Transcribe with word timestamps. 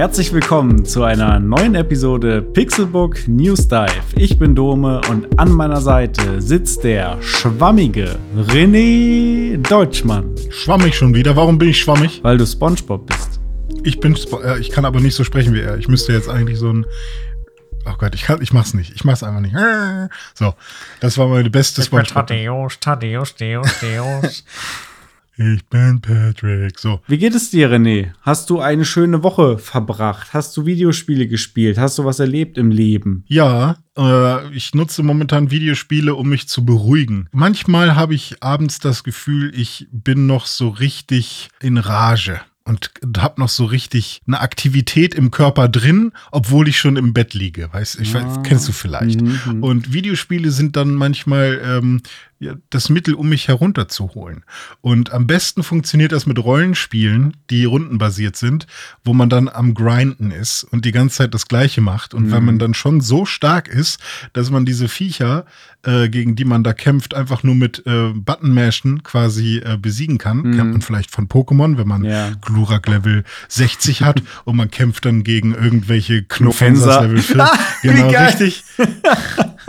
Herzlich 0.00 0.32
willkommen 0.32 0.86
zu 0.86 1.04
einer 1.04 1.38
neuen 1.38 1.74
Episode 1.74 2.40
Pixelbook 2.40 3.28
News 3.28 3.68
Dive. 3.68 4.00
Ich 4.16 4.38
bin 4.38 4.54
Dome 4.54 5.02
und 5.10 5.38
an 5.38 5.52
meiner 5.52 5.82
Seite 5.82 6.40
sitzt 6.40 6.84
der 6.84 7.20
schwammige 7.20 8.18
René 8.34 9.58
Deutschmann. 9.58 10.34
Schwammig 10.48 10.94
schon 10.94 11.14
wieder. 11.14 11.36
Warum 11.36 11.58
bin 11.58 11.68
ich 11.68 11.82
schwammig? 11.82 12.20
Weil 12.22 12.38
du 12.38 12.46
SpongeBob 12.46 13.08
bist. 13.08 13.40
Ich 13.84 14.00
bin, 14.00 14.16
Spo 14.16 14.40
äh, 14.40 14.58
ich 14.58 14.70
kann 14.70 14.86
aber 14.86 15.00
nicht 15.00 15.14
so 15.14 15.22
sprechen 15.22 15.52
wie 15.52 15.60
er. 15.60 15.76
Ich 15.76 15.86
müsste 15.86 16.14
jetzt 16.14 16.30
eigentlich 16.30 16.58
so 16.58 16.72
ein 16.72 16.86
Oh 17.84 17.94
Gott, 17.98 18.14
ich, 18.14 18.22
kann, 18.22 18.40
ich 18.40 18.54
mach's 18.54 18.72
nicht. 18.72 18.94
Ich 18.94 19.04
mach's 19.04 19.22
einfach 19.22 19.40
nicht. 19.40 19.54
So, 20.34 20.54
das 21.00 21.18
war 21.18 21.28
meine 21.28 21.50
beste 21.50 21.82
SpongeBob. 21.82 22.26
Tadeus, 22.26 22.80
Tadeus, 22.80 23.34
Deus, 23.34 23.68
Deus. 23.82 24.44
Ich 25.42 25.66
bin 25.68 26.02
Patrick. 26.02 26.78
So. 26.78 27.00
Wie 27.06 27.16
geht 27.16 27.34
es 27.34 27.50
dir, 27.50 27.70
René? 27.70 28.12
Hast 28.20 28.50
du 28.50 28.60
eine 28.60 28.84
schöne 28.84 29.22
Woche 29.22 29.56
verbracht? 29.56 30.34
Hast 30.34 30.54
du 30.54 30.66
Videospiele 30.66 31.26
gespielt? 31.28 31.78
Hast 31.78 31.96
du 31.96 32.04
was 32.04 32.20
erlebt 32.20 32.58
im 32.58 32.70
Leben? 32.70 33.24
Ja, 33.26 33.78
äh, 33.96 34.54
ich 34.54 34.74
nutze 34.74 35.02
momentan 35.02 35.50
Videospiele, 35.50 36.14
um 36.14 36.28
mich 36.28 36.46
zu 36.46 36.66
beruhigen. 36.66 37.26
Manchmal 37.32 37.96
habe 37.96 38.14
ich 38.14 38.42
abends 38.42 38.80
das 38.80 39.02
Gefühl, 39.02 39.50
ich 39.58 39.88
bin 39.90 40.26
noch 40.26 40.44
so 40.44 40.68
richtig 40.68 41.48
in 41.58 41.78
Rage 41.78 42.42
und 42.64 42.90
habe 43.16 43.40
noch 43.40 43.48
so 43.48 43.64
richtig 43.64 44.20
eine 44.26 44.40
Aktivität 44.40 45.14
im 45.14 45.30
Körper 45.30 45.70
drin, 45.70 46.12
obwohl 46.30 46.68
ich 46.68 46.78
schon 46.78 46.96
im 46.96 47.14
Bett 47.14 47.32
liege. 47.32 47.70
Weißt 47.72 47.98
ich 47.98 48.14
ah. 48.14 48.22
weiß, 48.22 48.42
kennst 48.44 48.68
du 48.68 48.72
vielleicht. 48.72 49.22
Mhm, 49.22 49.40
mhm. 49.46 49.62
Und 49.62 49.92
Videospiele 49.94 50.50
sind 50.50 50.76
dann 50.76 50.94
manchmal 50.94 51.60
ähm, 51.64 52.02
ja, 52.02 52.29
das 52.70 52.88
Mittel, 52.88 53.14
um 53.14 53.28
mich 53.28 53.48
herunterzuholen. 53.48 54.44
Und 54.80 55.12
am 55.12 55.26
besten 55.26 55.62
funktioniert 55.62 56.12
das 56.12 56.24
mit 56.24 56.38
Rollenspielen, 56.38 57.36
die 57.50 57.66
rundenbasiert 57.66 58.36
sind, 58.36 58.66
wo 59.04 59.12
man 59.12 59.28
dann 59.28 59.48
am 59.48 59.74
Grinden 59.74 60.30
ist 60.30 60.64
und 60.64 60.86
die 60.86 60.92
ganze 60.92 61.16
Zeit 61.16 61.34
das 61.34 61.48
Gleiche 61.48 61.82
macht. 61.82 62.14
Und 62.14 62.26
mhm. 62.26 62.32
wenn 62.32 62.44
man 62.44 62.58
dann 62.58 62.72
schon 62.72 63.02
so 63.02 63.26
stark 63.26 63.68
ist, 63.68 64.00
dass 64.32 64.50
man 64.50 64.64
diese 64.64 64.88
Viecher, 64.88 65.44
äh, 65.82 66.08
gegen 66.08 66.34
die 66.34 66.46
man 66.46 66.64
da 66.64 66.72
kämpft, 66.72 67.14
einfach 67.14 67.42
nur 67.42 67.54
mit 67.54 67.86
äh, 67.86 68.12
Button-Mashen 68.14 69.02
quasi 69.02 69.58
äh, 69.58 69.76
besiegen 69.76 70.16
kann, 70.16 70.38
mhm. 70.38 70.56
kennt 70.56 70.72
man 70.72 70.82
vielleicht 70.82 71.10
von 71.10 71.28
Pokémon, 71.28 71.76
wenn 71.76 71.88
man 71.88 72.04
ja. 72.04 72.30
Glurak 72.40 72.88
Level 72.88 73.24
60 73.48 74.02
hat 74.02 74.22
und 74.44 74.56
man 74.56 74.70
kämpft 74.70 75.04
dann 75.04 75.24
gegen 75.24 75.54
irgendwelche 75.54 76.22
Knuffensers 76.22 77.02
Level 77.02 77.20
4. 77.20 77.50
genau, 77.82 78.08
richtig. 78.08 78.64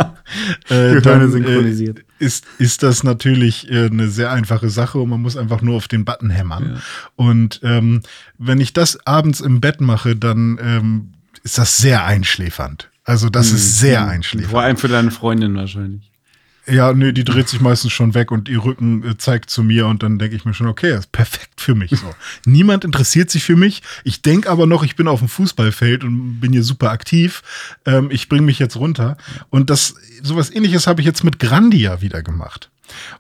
äh, 0.70 0.96
äh, 0.98 1.28
synchronisiert. 1.28 2.00
ist, 2.20 2.46
ist 2.58 2.84
das 2.84 3.04
natürlich 3.04 3.70
äh, 3.70 3.86
eine 3.86 4.10
sehr 4.10 4.32
einfache 4.32 4.70
Sache 4.70 5.00
und 5.00 5.10
man 5.10 5.22
muss 5.22 5.38
einfach 5.38 5.62
nur 5.62 5.76
auf 5.78 5.88
den 5.88 6.06
Button 6.06 6.30
hämmern. 6.30 6.74
Ja. 6.76 6.82
Und 7.16 7.60
ähm, 7.64 8.02
wenn 8.38 8.60
ich 8.60 8.74
das 8.74 9.06
abends 9.06 9.42
im 9.42 9.62
Bett 9.62 9.82
mache, 9.82 10.16
dann 10.16 10.60
ähm, 10.62 11.14
ist 11.44 11.58
das 11.58 11.78
sehr 11.78 12.06
einschläfernd. 12.06 12.90
Also 13.04 13.30
das 13.30 13.50
mhm. 13.50 13.56
ist 13.56 13.80
sehr 13.80 14.08
einschläfernd. 14.08 14.52
Vor 14.52 14.62
allem 14.62 14.78
für 14.78 14.88
deine 14.88 15.12
Freundin 15.12 15.56
wahrscheinlich. 15.56 16.11
Ja, 16.72 16.94
nee, 16.94 17.12
die 17.12 17.26
dreht 17.26 17.50
sich 17.50 17.60
meistens 17.60 17.92
schon 17.92 18.14
weg 18.14 18.32
und 18.32 18.48
ihr 18.48 18.64
Rücken 18.64 19.04
äh, 19.04 19.18
zeigt 19.18 19.50
zu 19.50 19.62
mir 19.62 19.88
und 19.88 20.04
dann 20.04 20.18
denke 20.18 20.36
ich 20.36 20.46
mir 20.46 20.54
schon, 20.54 20.68
okay, 20.68 20.92
das 20.92 21.02
ist 21.02 21.12
perfekt 21.12 21.60
für 21.60 21.76
mich. 21.76 21.92
So. 21.92 22.14
Niemand 22.46 22.86
interessiert 22.86 23.30
sich 23.30 23.44
für 23.44 23.58
mich. 23.58 23.84
Ich 24.06 24.22
denke 24.22 24.50
aber 24.50 24.66
noch, 24.66 24.84
ich 24.84 24.96
bin 24.96 25.08
auf 25.08 25.20
dem 25.20 25.28
Fußballfeld 25.28 26.04
und 26.06 26.40
bin 26.40 26.54
hier 26.54 26.64
super 26.64 26.92
aktiv. 26.92 27.44
Ähm, 27.86 28.10
ich 28.10 28.30
bringe 28.30 28.44
mich 28.44 28.58
jetzt 28.58 28.78
runter. 28.78 29.18
Und 29.50 29.70
das, 29.70 29.96
sowas 30.24 30.50
ähnliches 30.50 30.88
habe 30.88 31.02
ich 31.02 31.06
jetzt 31.06 31.24
mit 31.26 31.40
Grandia 31.40 32.02
wieder 32.02 32.24
gemacht. 32.24 32.71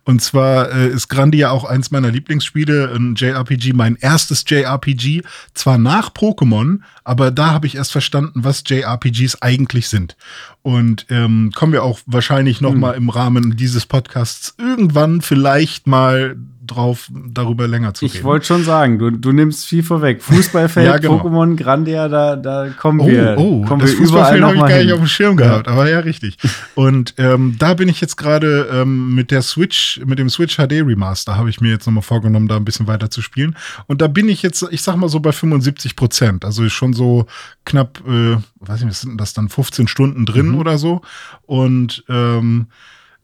Und 0.04 0.22
zwar 0.22 0.72
äh, 0.72 0.88
ist 0.88 1.08
Grandia 1.08 1.52
auch 1.52 1.64
eins 1.64 1.92
meiner 1.92 2.12
Lieblingsspiele, 2.12 2.92
ein 2.94 3.16
JRPG, 3.16 3.74
mein 3.74 3.96
erstes 3.96 4.44
JRPG, 4.48 5.22
zwar 5.54 5.78
nach 5.78 6.12
Pokémon, 6.14 6.80
aber 7.04 7.32
da 7.32 7.52
habe 7.52 7.68
ich 7.68 7.76
erst 7.76 7.92
verstanden, 7.92 8.44
was 8.44 8.64
JRPGs 8.66 9.42
eigentlich 9.42 9.88
sind. 9.88 10.16
Und 10.62 11.06
ähm, 11.10 11.52
kommen 11.56 11.74
wir 11.74 11.84
auch 11.84 12.00
wahrscheinlich 12.06 12.62
noch 12.62 12.74
hm. 12.74 12.80
mal 12.80 12.92
im 12.94 13.10
Rahmen 13.10 13.56
dieses 13.56 13.86
Podcasts 13.86 14.54
irgendwann 14.58 15.22
vielleicht 15.22 15.88
mal 15.88 16.36
drauf, 16.64 17.10
darüber 17.12 17.68
länger 17.68 17.94
zu 17.94 18.06
reden. 18.06 18.18
Ich 18.18 18.24
wollte 18.24 18.46
schon 18.46 18.64
sagen, 18.64 19.00
du, 19.00 19.10
du 19.10 19.32
nimmst 19.32 19.66
viel 19.66 19.82
vorweg. 19.82 20.22
Fußballfeld, 20.22 20.86
ja, 20.88 20.98
genau. 20.98 21.18
Pokémon, 21.18 21.56
Grandia, 21.56 22.08
da, 22.08 22.36
da 22.36 22.70
kommen 22.70 23.00
oh, 23.00 23.08
wir. 23.08 23.36
Oh, 23.38 23.66
kommen 23.66 23.82
das 23.82 23.94
Fußballfeld 23.94 24.44
habe 24.44 24.56
ich 24.56 24.60
gar 24.60 24.70
hin. 24.70 24.86
nicht 24.86 24.94
auf 24.94 25.00
dem 25.00 25.08
Schirm 25.08 25.38
gehabt, 25.38 25.68
aber 25.68 25.90
ja, 25.90 26.00
richtig. 26.00 26.38
Und 26.76 27.16
ähm, 27.18 27.56
da 27.58 27.74
bin 27.74 27.90
ich 27.90 28.00
jetzt 28.00 28.16
gerade 28.16 28.70
ähm, 28.72 29.16
mit 29.16 29.32
der 29.32 29.42
Switch, 29.42 30.00
mit 30.06 30.20
dem 30.20 30.30
Switch 30.30 30.58
HD 30.58 30.74
Remaster, 30.74 31.36
habe 31.36 31.50
ich 31.50 31.62
mir 31.62 31.70
jetzt 31.70 31.88
nochmal 31.88 32.04
vorgenommen, 32.04 32.48
da 32.48 32.58
ein 32.58 32.66
bisschen 32.66 32.88
weiter 32.88 33.10
zu 33.10 33.22
spielen. 33.22 33.56
Und 33.88 34.02
da 34.02 34.08
bin 34.08 34.30
ich 34.30 34.44
jetzt, 34.44 34.66
ich 34.70 34.84
sag 34.84 34.96
mal 34.96 35.10
so 35.10 35.20
bei 35.20 35.32
75 35.32 35.96
Prozent. 35.96 36.46
Also 36.46 36.70
schon 36.70 36.94
so 36.94 37.26
knapp, 37.66 38.02
äh, 38.08 38.38
weiß 38.60 38.80
ich 38.80 38.86
nicht, 38.86 38.98
sind 38.98 39.20
das 39.20 39.34
dann 39.34 39.50
15 39.50 39.88
Stunden 39.88 40.26
drin 40.26 40.50
mhm. 40.50 40.60
oder 40.60 40.78
so. 40.78 41.02
Und 41.46 42.04
ähm, 42.08 42.68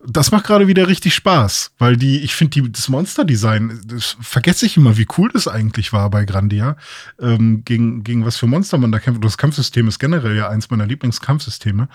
das 0.10 0.32
macht 0.32 0.46
gerade 0.46 0.68
wieder 0.68 0.88
richtig 0.88 1.14
Spaß, 1.16 1.72
weil 1.78 1.98
die, 1.98 2.20
ich 2.20 2.34
finde 2.34 2.70
das 2.70 2.88
Monster-Design, 2.88 3.82
das 3.86 4.16
vergesse 4.22 4.66
ich 4.66 4.78
immer, 4.78 4.98
wie 4.98 5.08
cool 5.18 5.30
das 5.32 5.48
eigentlich 5.48 5.92
war 5.92 6.10
bei 6.10 6.24
Grandia, 6.24 6.78
ähm, 7.20 7.64
gegen, 7.66 8.04
gegen 8.04 8.26
was 8.26 8.38
für 8.38 8.48
Monster 8.48 8.78
man 8.78 8.92
da 8.92 9.00
kämpft. 9.00 9.24
Das 9.24 9.38
Kampfsystem 9.38 9.88
ist 9.88 10.00
generell 10.00 10.36
ja 10.36 10.48
eins 10.48 10.70
meiner 10.70 10.86
Lieblingskampfsysteme. 10.86 11.90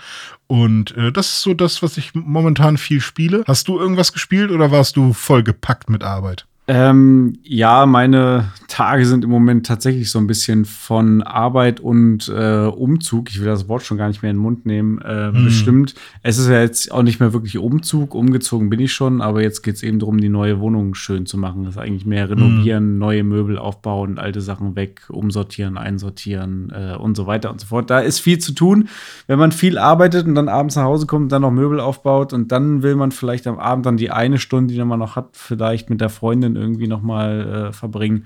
Und 0.45 0.95
äh, 0.95 1.11
das 1.11 1.29
ist 1.29 1.41
so 1.41 1.55
das, 1.55 1.81
was 1.81 1.97
ich 1.97 2.13
momentan 2.13 2.77
viel 2.77 3.01
spiele. 3.01 3.43
Hast 3.47 3.67
du 3.67 3.79
irgendwas 3.79 4.13
gespielt 4.13 4.51
oder 4.51 4.69
warst 4.69 4.95
du 4.95 5.13
voll 5.13 5.43
gepackt 5.43 5.89
mit 5.89 6.03
Arbeit? 6.03 6.45
Ähm, 6.73 7.37
ja, 7.43 7.85
meine 7.85 8.45
Tage 8.67 9.05
sind 9.05 9.23
im 9.23 9.29
Moment 9.29 9.67
tatsächlich 9.67 10.09
so 10.09 10.17
ein 10.17 10.25
bisschen 10.25 10.65
von 10.65 11.21
Arbeit 11.21 11.79
und 11.79 12.27
äh, 12.35 12.65
Umzug, 12.65 13.29
ich 13.29 13.39
will 13.39 13.45
das 13.45 13.69
Wort 13.69 13.83
schon 13.83 13.99
gar 13.99 14.07
nicht 14.07 14.23
mehr 14.23 14.31
in 14.31 14.37
den 14.37 14.41
Mund 14.41 14.65
nehmen, 14.65 14.99
äh, 15.01 15.31
mhm. 15.31 15.45
bestimmt. 15.45 15.93
Es 16.23 16.39
ist 16.39 16.49
ja 16.49 16.61
jetzt 16.61 16.91
auch 16.91 17.03
nicht 17.03 17.19
mehr 17.19 17.31
wirklich 17.31 17.59
Umzug, 17.59 18.15
umgezogen 18.15 18.71
bin 18.71 18.79
ich 18.79 18.91
schon, 18.91 19.21
aber 19.21 19.43
jetzt 19.43 19.61
geht 19.61 19.75
es 19.75 19.83
eben 19.83 19.99
darum, 19.99 20.19
die 20.19 20.29
neue 20.29 20.59
Wohnung 20.59 20.95
schön 20.95 21.27
zu 21.27 21.37
machen. 21.37 21.63
Das 21.63 21.75
ist 21.75 21.79
eigentlich 21.79 22.07
mehr 22.07 22.27
renovieren, 22.27 22.93
mhm. 22.93 22.97
neue 22.97 23.23
Möbel 23.23 23.59
aufbauen, 23.59 24.17
alte 24.17 24.41
Sachen 24.41 24.75
weg, 24.75 25.03
umsortieren, 25.09 25.77
einsortieren 25.77 26.73
äh, 26.75 26.95
und 26.95 27.15
so 27.15 27.27
weiter 27.27 27.51
und 27.51 27.61
so 27.61 27.67
fort. 27.67 27.91
Da 27.91 27.99
ist 27.99 28.17
viel 28.17 28.39
zu 28.39 28.51
tun. 28.53 28.89
Wenn 29.27 29.37
man 29.37 29.51
viel 29.51 29.77
arbeitet 29.77 30.25
und 30.25 30.33
dann 30.33 30.49
abends 30.49 30.75
nach 30.75 30.85
Hause 30.85 31.05
kommt 31.05 31.25
und 31.25 31.31
dann 31.31 31.43
noch 31.43 31.51
Möbel 31.51 31.79
aufbaut 31.79 32.33
und 32.33 32.51
dann 32.51 32.81
will 32.81 32.95
man 32.95 33.11
vielleicht 33.11 33.45
am 33.45 33.59
Abend 33.59 33.85
dann 33.85 33.97
die 33.97 34.09
eine 34.09 34.39
Stunde, 34.39 34.73
die 34.73 34.83
man 34.83 34.97
noch 34.97 35.15
hat, 35.15 35.29
vielleicht 35.33 35.91
mit 35.91 36.01
der 36.01 36.09
Freundin 36.09 36.62
irgendwie 36.63 36.87
noch 36.87 37.01
mal 37.01 37.69
äh, 37.69 37.73
verbringen. 37.73 38.25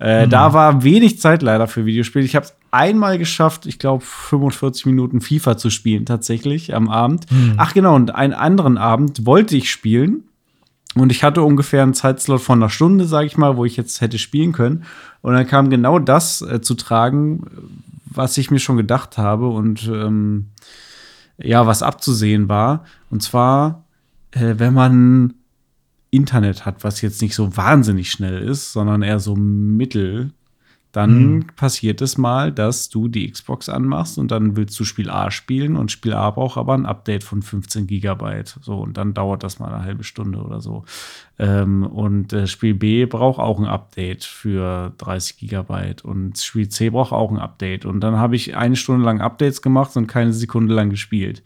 Äh, 0.00 0.26
mhm. 0.26 0.30
Da 0.30 0.52
war 0.52 0.82
wenig 0.82 1.20
Zeit 1.20 1.42
leider 1.42 1.66
für 1.66 1.86
Videospiele. 1.86 2.24
Ich 2.24 2.36
habe 2.36 2.46
es 2.46 2.54
einmal 2.70 3.18
geschafft, 3.18 3.66
ich 3.66 3.78
glaube 3.78 4.04
45 4.04 4.86
Minuten 4.86 5.20
FIFA 5.20 5.56
zu 5.56 5.70
spielen 5.70 6.06
tatsächlich 6.06 6.74
am 6.74 6.88
Abend. 6.88 7.30
Mhm. 7.30 7.54
Ach 7.56 7.74
genau, 7.74 7.94
und 7.94 8.14
einen 8.14 8.32
anderen 8.32 8.78
Abend 8.78 9.26
wollte 9.26 9.56
ich 9.56 9.70
spielen. 9.70 10.24
Und 10.94 11.12
ich 11.12 11.22
hatte 11.22 11.42
ungefähr 11.42 11.82
einen 11.82 11.92
Zeitslot 11.92 12.40
von 12.40 12.58
einer 12.58 12.70
Stunde, 12.70 13.04
sage 13.04 13.26
ich 13.26 13.36
mal, 13.36 13.58
wo 13.58 13.66
ich 13.66 13.76
jetzt 13.76 14.00
hätte 14.00 14.18
spielen 14.18 14.52
können. 14.52 14.84
Und 15.20 15.34
dann 15.34 15.46
kam 15.46 15.68
genau 15.68 15.98
das 15.98 16.40
äh, 16.40 16.62
zu 16.62 16.74
tragen, 16.74 17.44
was 18.06 18.38
ich 18.38 18.50
mir 18.50 18.60
schon 18.60 18.78
gedacht 18.78 19.18
habe 19.18 19.48
und 19.48 19.90
ähm, 19.92 20.46
ja, 21.38 21.66
was 21.66 21.82
abzusehen 21.82 22.48
war. 22.48 22.84
Und 23.10 23.22
zwar, 23.22 23.84
äh, 24.30 24.54
wenn 24.56 24.72
man 24.72 25.34
Internet 26.10 26.64
hat, 26.64 26.84
was 26.84 27.00
jetzt 27.00 27.22
nicht 27.22 27.34
so 27.34 27.56
wahnsinnig 27.56 28.10
schnell 28.10 28.42
ist, 28.42 28.72
sondern 28.72 29.02
eher 29.02 29.20
so 29.20 29.34
mittel, 29.34 30.32
dann 30.96 31.34
mhm. 31.34 31.46
passiert 31.56 32.00
es 32.00 32.16
mal, 32.16 32.50
dass 32.50 32.88
du 32.88 33.08
die 33.08 33.30
Xbox 33.30 33.68
anmachst 33.68 34.16
und 34.16 34.30
dann 34.30 34.56
willst 34.56 34.80
du 34.80 34.84
Spiel 34.84 35.10
A 35.10 35.30
spielen 35.30 35.76
und 35.76 35.92
Spiel 35.92 36.14
A 36.14 36.30
braucht 36.30 36.56
aber 36.56 36.72
ein 36.72 36.86
Update 36.86 37.22
von 37.22 37.42
15 37.42 37.86
Gigabyte. 37.86 38.56
So, 38.62 38.78
und 38.78 38.96
dann 38.96 39.12
dauert 39.12 39.42
das 39.42 39.58
mal 39.58 39.74
eine 39.74 39.84
halbe 39.84 40.04
Stunde 40.04 40.38
oder 40.38 40.62
so. 40.62 40.86
Ähm, 41.38 41.84
und 41.84 42.32
äh, 42.32 42.46
Spiel 42.46 42.72
B 42.72 43.04
braucht 43.04 43.38
auch 43.38 43.58
ein 43.58 43.66
Update 43.66 44.24
für 44.24 44.94
30 44.96 45.36
Gigabyte 45.36 46.02
und 46.02 46.38
Spiel 46.38 46.70
C 46.70 46.88
braucht 46.88 47.12
auch 47.12 47.30
ein 47.30 47.40
Update. 47.40 47.84
Und 47.84 48.00
dann 48.00 48.16
habe 48.16 48.34
ich 48.34 48.56
eine 48.56 48.76
Stunde 48.76 49.04
lang 49.04 49.20
Updates 49.20 49.60
gemacht 49.60 49.94
und 49.98 50.06
keine 50.06 50.32
Sekunde 50.32 50.74
lang 50.74 50.88
gespielt. 50.88 51.42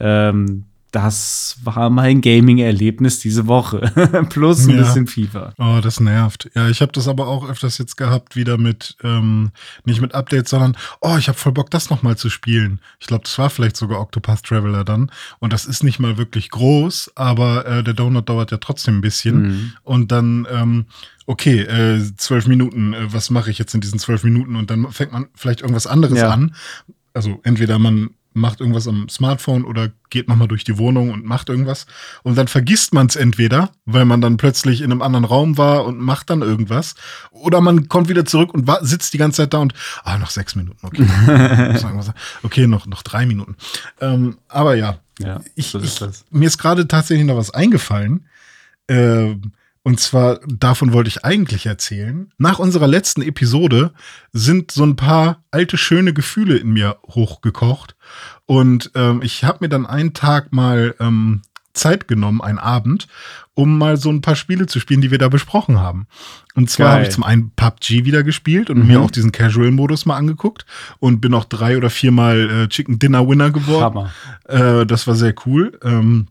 Ähm, 0.00 0.64
das 0.90 1.58
war 1.62 1.90
mein 1.90 2.20
Gaming-Erlebnis 2.20 3.18
diese 3.18 3.46
Woche. 3.46 3.92
Plus 4.30 4.66
ein 4.66 4.70
Ja. 4.76 4.82
bisschen 4.82 5.06
FIFA. 5.06 5.52
Oh, 5.58 5.80
das 5.82 6.00
nervt. 6.00 6.50
Ja, 6.54 6.68
ich 6.68 6.80
habe 6.80 6.92
das 6.92 7.08
aber 7.08 7.28
auch 7.28 7.48
öfters 7.48 7.76
jetzt 7.78 7.96
gehabt, 7.96 8.36
wieder 8.36 8.56
mit, 8.56 8.96
ähm, 9.02 9.50
nicht 9.84 10.00
mit 10.00 10.14
Updates, 10.14 10.50
sondern, 10.50 10.76
oh, 11.00 11.16
ich 11.18 11.28
habe 11.28 11.38
voll 11.38 11.52
Bock, 11.52 11.70
das 11.70 11.90
nochmal 11.90 12.16
zu 12.16 12.30
spielen. 12.30 12.80
Ich 13.00 13.06
glaube, 13.06 13.24
das 13.24 13.38
war 13.38 13.50
vielleicht 13.50 13.76
sogar 13.76 14.00
Octopath 14.00 14.42
Traveler 14.44 14.84
dann. 14.84 15.10
Und 15.40 15.52
das 15.52 15.66
ist 15.66 15.82
nicht 15.84 15.98
mal 15.98 16.16
wirklich 16.16 16.50
groß, 16.50 17.12
aber 17.14 17.66
äh, 17.66 17.82
der 17.84 17.94
Download 17.94 18.24
dauert 18.24 18.50
ja 18.50 18.56
trotzdem 18.56 18.98
ein 18.98 19.02
bisschen. 19.02 19.42
Mhm. 19.42 19.72
Und 19.82 20.10
dann, 20.12 20.46
ähm, 20.50 20.86
okay, 21.26 21.60
äh, 21.60 22.00
zwölf 22.16 22.46
Minuten, 22.46 22.94
äh, 22.94 23.12
was 23.12 23.28
mache 23.30 23.50
ich 23.50 23.58
jetzt 23.58 23.74
in 23.74 23.80
diesen 23.82 23.98
zwölf 23.98 24.24
Minuten? 24.24 24.56
Und 24.56 24.70
dann 24.70 24.90
fängt 24.90 25.12
man 25.12 25.26
vielleicht 25.34 25.60
irgendwas 25.60 25.86
anderes 25.86 26.18
Ja. 26.18 26.30
an. 26.30 26.54
Also 27.14 27.40
entweder 27.42 27.78
man 27.78 28.10
macht 28.38 28.60
irgendwas 28.60 28.88
am 28.88 29.08
Smartphone 29.08 29.64
oder 29.64 29.90
geht 30.10 30.28
nochmal 30.28 30.48
durch 30.48 30.64
die 30.64 30.78
Wohnung 30.78 31.10
und 31.10 31.24
macht 31.24 31.48
irgendwas. 31.48 31.86
Und 32.22 32.36
dann 32.38 32.48
vergisst 32.48 32.94
man 32.94 33.06
es 33.06 33.16
entweder, 33.16 33.70
weil 33.84 34.04
man 34.04 34.20
dann 34.20 34.36
plötzlich 34.36 34.80
in 34.80 34.90
einem 34.90 35.02
anderen 35.02 35.24
Raum 35.24 35.58
war 35.58 35.84
und 35.84 36.00
macht 36.00 36.30
dann 36.30 36.42
irgendwas. 36.42 36.94
Oder 37.30 37.60
man 37.60 37.88
kommt 37.88 38.08
wieder 38.08 38.24
zurück 38.24 38.54
und 38.54 38.68
sitzt 38.82 39.12
die 39.12 39.18
ganze 39.18 39.42
Zeit 39.42 39.52
da 39.54 39.58
und, 39.58 39.74
ah, 40.04 40.18
noch 40.18 40.30
sechs 40.30 40.54
Minuten, 40.54 40.78
okay. 40.86 41.06
Okay, 42.42 42.66
noch, 42.66 42.86
noch 42.86 43.02
drei 43.02 43.26
Minuten. 43.26 43.56
Ähm, 44.00 44.38
aber 44.48 44.74
ja, 44.76 44.98
Ja, 45.18 45.40
ich, 45.54 45.66
so 45.68 45.78
ist 45.78 45.94
ich, 45.94 45.98
das. 45.98 46.24
mir 46.30 46.46
ist 46.46 46.58
gerade 46.58 46.88
tatsächlich 46.88 47.26
noch 47.26 47.36
was 47.36 47.50
eingefallen. 47.50 48.26
Ähm, 48.88 49.52
und 49.88 49.98
zwar, 49.98 50.40
davon 50.46 50.92
wollte 50.92 51.08
ich 51.08 51.24
eigentlich 51.24 51.64
erzählen. 51.64 52.30
Nach 52.36 52.58
unserer 52.58 52.86
letzten 52.86 53.22
Episode 53.22 53.94
sind 54.34 54.70
so 54.70 54.84
ein 54.84 54.96
paar 54.96 55.42
alte, 55.50 55.78
schöne 55.78 56.12
Gefühle 56.12 56.58
in 56.58 56.74
mir 56.74 56.98
hochgekocht. 57.08 57.96
Und 58.44 58.90
ähm, 58.94 59.22
ich 59.22 59.44
habe 59.44 59.60
mir 59.62 59.70
dann 59.70 59.86
einen 59.86 60.12
Tag 60.12 60.52
mal 60.52 60.94
ähm, 61.00 61.40
Zeit 61.72 62.06
genommen, 62.06 62.42
einen 62.42 62.58
Abend, 62.58 63.08
um 63.54 63.78
mal 63.78 63.96
so 63.96 64.10
ein 64.10 64.20
paar 64.20 64.36
Spiele 64.36 64.66
zu 64.66 64.78
spielen, 64.78 65.00
die 65.00 65.10
wir 65.10 65.16
da 65.16 65.30
besprochen 65.30 65.80
haben. 65.80 66.06
Und 66.54 66.68
zwar 66.68 66.92
habe 66.92 67.04
ich 67.04 67.10
zum 67.10 67.24
einen 67.24 67.52
PUBG 67.56 68.04
wieder 68.04 68.22
gespielt 68.22 68.68
und 68.68 68.80
Mhm. 68.80 68.86
mir 68.88 69.00
auch 69.00 69.10
diesen 69.10 69.32
Casual-Modus 69.32 70.04
mal 70.04 70.16
angeguckt 70.18 70.66
und 70.98 71.22
bin 71.22 71.32
auch 71.32 71.46
drei 71.46 71.78
oder 71.78 71.88
viermal 71.88 72.50
äh, 72.50 72.68
Chicken 72.68 72.98
Dinner 72.98 73.26
Winner 73.26 73.50
geworden. 73.50 73.84
Hammer. 73.84 74.10
Äh, 74.82 74.84
das 74.84 75.06
war 75.06 75.14
sehr 75.14 75.34
cool. 75.46 75.78
Ähm, 75.82 76.26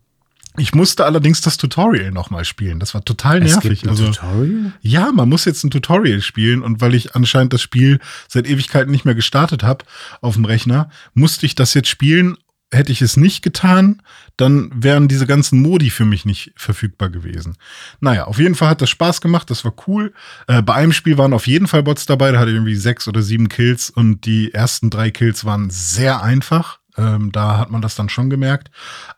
ich 0.57 0.73
musste 0.73 1.05
allerdings 1.05 1.41
das 1.41 1.57
Tutorial 1.57 2.11
nochmal 2.11 2.43
spielen. 2.45 2.79
Das 2.79 2.93
war 2.93 3.03
total 3.05 3.43
Es 3.43 3.53
nervig. 3.53 3.81
gibt 3.81 3.83
ein 3.85 3.89
Also, 3.89 4.07
Tutorial? 4.11 4.73
ja, 4.81 5.11
man 5.11 5.29
muss 5.29 5.45
jetzt 5.45 5.63
ein 5.63 5.69
Tutorial 5.71 6.21
spielen 6.21 6.61
und 6.63 6.81
weil 6.81 6.95
ich 6.95 7.15
anscheinend 7.15 7.53
das 7.53 7.61
Spiel 7.61 7.99
seit 8.27 8.47
Ewigkeiten 8.47 8.91
nicht 8.91 9.05
mehr 9.05 9.15
gestartet 9.15 9.63
habe 9.63 9.85
auf 10.21 10.35
dem 10.35 10.45
Rechner, 10.45 10.89
musste 11.13 11.45
ich 11.45 11.55
das 11.55 11.73
jetzt 11.73 11.89
spielen. 11.89 12.37
Hätte 12.69 12.91
ich 12.91 13.01
es 13.01 13.15
nicht 13.15 13.43
getan, 13.43 14.01
dann 14.35 14.69
wären 14.75 15.07
diese 15.07 15.25
ganzen 15.25 15.61
Modi 15.61 15.89
für 15.89 16.03
mich 16.03 16.25
nicht 16.25 16.51
verfügbar 16.57 17.09
gewesen. 17.09 17.55
Naja, 18.01 18.25
auf 18.25 18.39
jeden 18.39 18.55
Fall 18.55 18.67
hat 18.67 18.81
das 18.81 18.89
Spaß 18.89 19.21
gemacht, 19.21 19.49
das 19.49 19.63
war 19.63 19.73
cool. 19.87 20.11
Äh, 20.47 20.61
bei 20.63 20.73
einem 20.73 20.91
Spiel 20.91 21.17
waren 21.17 21.31
auf 21.31 21.47
jeden 21.47 21.67
Fall 21.67 21.81
Bots 21.83 22.05
dabei, 22.07 22.29
da 22.33 22.39
hatte 22.39 22.49
ich 22.49 22.55
irgendwie 22.55 22.75
sechs 22.75 23.07
oder 23.07 23.21
sieben 23.21 23.47
Kills 23.47 23.89
und 23.89 24.25
die 24.25 24.53
ersten 24.53 24.89
drei 24.89 25.11
Kills 25.11 25.45
waren 25.45 25.69
sehr 25.69 26.21
einfach. 26.21 26.79
Ähm, 26.97 27.31
da 27.31 27.57
hat 27.57 27.71
man 27.71 27.81
das 27.81 27.95
dann 27.95 28.09
schon 28.09 28.29
gemerkt. 28.29 28.71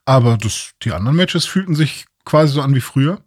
Aber 0.06 0.38
das, 0.38 0.72
die 0.84 0.92
anderen 0.92 1.16
Matches 1.16 1.46
fühlten 1.46 1.76
sich 1.76 2.06
quasi 2.26 2.54
so 2.54 2.62
an 2.62 2.76
wie 2.76 2.82
früher. 2.82 3.20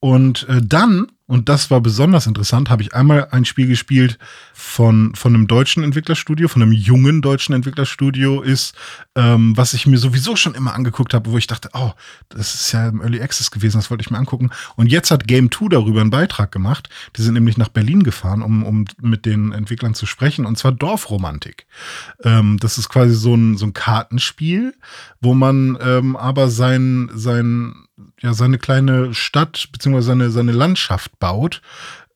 Und 0.00 0.48
äh, 0.48 0.60
dann, 0.62 1.12
und 1.26 1.48
das 1.48 1.70
war 1.70 1.80
besonders 1.80 2.26
interessant, 2.26 2.68
habe 2.68 2.82
ich 2.82 2.94
einmal 2.94 3.28
ein 3.30 3.46
Spiel 3.46 3.66
gespielt 3.66 4.18
von, 4.52 5.14
von 5.14 5.34
einem 5.34 5.46
deutschen 5.46 5.82
Entwicklerstudio, 5.82 6.48
von 6.48 6.60
einem 6.60 6.72
jungen 6.72 7.22
deutschen 7.22 7.54
Entwicklerstudio 7.54 8.42
ist, 8.42 8.74
ähm, 9.14 9.56
was 9.56 9.72
ich 9.72 9.86
mir 9.86 9.96
sowieso 9.96 10.36
schon 10.36 10.54
immer 10.54 10.74
angeguckt 10.74 11.14
habe, 11.14 11.30
wo 11.30 11.38
ich 11.38 11.46
dachte, 11.46 11.70
oh, 11.72 11.92
das 12.28 12.54
ist 12.54 12.72
ja 12.72 12.88
im 12.88 13.00
Early 13.00 13.22
Access 13.22 13.50
gewesen, 13.50 13.78
das 13.78 13.90
wollte 13.90 14.02
ich 14.02 14.10
mir 14.10 14.18
angucken. 14.18 14.50
Und 14.76 14.88
jetzt 14.88 15.10
hat 15.10 15.26
Game 15.26 15.50
2 15.50 15.68
darüber 15.70 16.02
einen 16.02 16.10
Beitrag 16.10 16.52
gemacht. 16.52 16.90
Die 17.16 17.22
sind 17.22 17.34
nämlich 17.34 17.56
nach 17.56 17.68
Berlin 17.68 18.02
gefahren, 18.02 18.42
um, 18.42 18.62
um 18.62 18.84
mit 19.00 19.24
den 19.24 19.52
Entwicklern 19.52 19.94
zu 19.94 20.04
sprechen, 20.04 20.44
und 20.44 20.58
zwar 20.58 20.72
Dorfromantik. 20.72 21.66
Ähm, 22.22 22.58
das 22.58 22.76
ist 22.76 22.90
quasi 22.90 23.14
so 23.14 23.34
ein, 23.34 23.56
so 23.56 23.64
ein 23.64 23.72
Kartenspiel, 23.72 24.74
wo 25.22 25.32
man 25.32 25.78
ähm, 25.80 26.16
aber 26.16 26.50
sein, 26.50 27.10
sein, 27.14 27.86
ja, 28.20 28.34
seine 28.34 28.58
kleine 28.58 29.14
Stadt 29.14 29.68
beziehungsweise 29.72 30.08
seine, 30.08 30.30
seine 30.30 30.52
Landschaft 30.52 31.18
baut. 31.18 31.62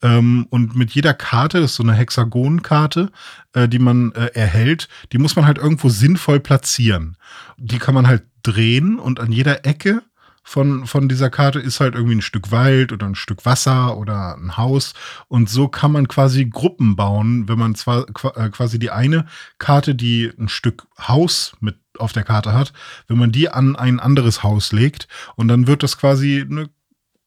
Ähm, 0.03 0.47
und 0.51 0.77
mit 0.77 0.93
jeder 0.93 1.15
Karte, 1.15 1.61
das 1.61 1.73
ist 1.73 1.77
so 1.77 1.83
eine 1.83 1.95
Hexagonkarte, 1.95 3.11
äh, 3.53 3.69
die 3.69 3.81
man 3.81 4.13
äh, 4.13 4.31
erhält, 4.35 4.89
die 5.13 5.19
muss 5.19 5.35
man 5.35 5.47
halt 5.47 5.59
irgendwo 5.59 5.89
sinnvoll 5.89 6.41
platzieren. 6.41 7.17
Die 7.57 7.79
kann 7.79 7.95
man 7.95 8.07
halt 8.07 8.23
drehen 8.43 8.99
und 8.99 9.19
an 9.19 9.33
jeder 9.33 9.67
Ecke 9.67 10.03
von, 10.49 10.87
von 10.87 11.11
dieser 11.11 11.29
Karte 11.29 11.59
ist 11.59 11.81
halt 11.81 11.95
irgendwie 11.95 12.15
ein 12.15 12.23
Stück 12.23 12.51
Wald 12.51 12.93
oder 12.93 13.07
ein 13.07 13.15
Stück 13.15 13.45
Wasser 13.45 13.99
oder 13.99 14.35
ein 14.37 14.57
Haus. 14.57 14.95
Und 15.29 15.51
so 15.51 15.69
kann 15.69 15.93
man 15.93 16.09
quasi 16.09 16.47
Gruppen 16.47 16.97
bauen, 16.97 17.49
wenn 17.49 17.59
man 17.59 17.75
zwar 17.75 18.07
äh, 18.09 18.49
quasi 18.49 18.79
die 18.79 18.91
eine 18.91 19.27
Karte, 19.59 19.95
die 19.95 20.33
ein 20.39 20.49
Stück 20.49 20.87
Haus 20.99 21.53
mit 21.61 21.77
auf 22.00 22.12
der 22.12 22.25
Karte 22.25 22.53
hat, 22.53 22.73
wenn 23.06 23.19
man 23.19 23.33
die 23.33 23.49
an 23.49 23.77
ein 23.77 24.00
anderes 24.00 24.43
Haus 24.43 24.73
legt 24.73 25.09
und 25.37 25.49
dann 25.49 25.67
wird 25.67 25.83
das 25.83 25.99
quasi 25.99 26.45
eine, 26.49 26.69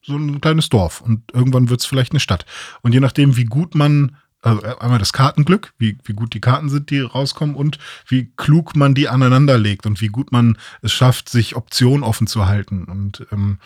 so 0.04 0.16
ein 0.18 0.42
kleines 0.42 0.70
Dorf 0.70 1.02
und 1.02 1.22
irgendwann 1.34 1.70
wird 1.70 1.82
es 1.82 1.86
vielleicht 1.86 2.12
eine 2.14 2.20
Stadt. 2.20 2.46
Und 2.82 2.94
je 2.94 3.00
nachdem, 3.00 3.38
wie 3.38 3.46
gut 3.46 3.76
man, 3.76 4.16
also 4.42 4.62
einmal 4.80 4.98
das 4.98 5.14
Kartenglück, 5.14 5.74
wie, 5.78 5.98
wie 6.04 6.14
gut 6.14 6.34
die 6.34 6.42
Karten 6.42 6.70
sind, 6.70 6.90
die 6.90 7.00
rauskommen 7.02 7.56
und 7.56 7.78
wie 8.08 8.32
klug 8.38 8.76
man 8.76 8.96
die 8.96 9.08
aneinander 9.08 9.58
legt 9.60 9.86
und 9.86 10.02
wie 10.02 10.08
gut 10.08 10.32
man 10.32 10.58
es 10.82 10.92
schafft, 10.92 11.30
sich 11.30 11.56
Optionen 11.56 12.04
offen 12.04 12.26
zu 12.26 12.48
halten. 12.48 12.86
Und 12.86 13.28
ähm, 13.32 13.60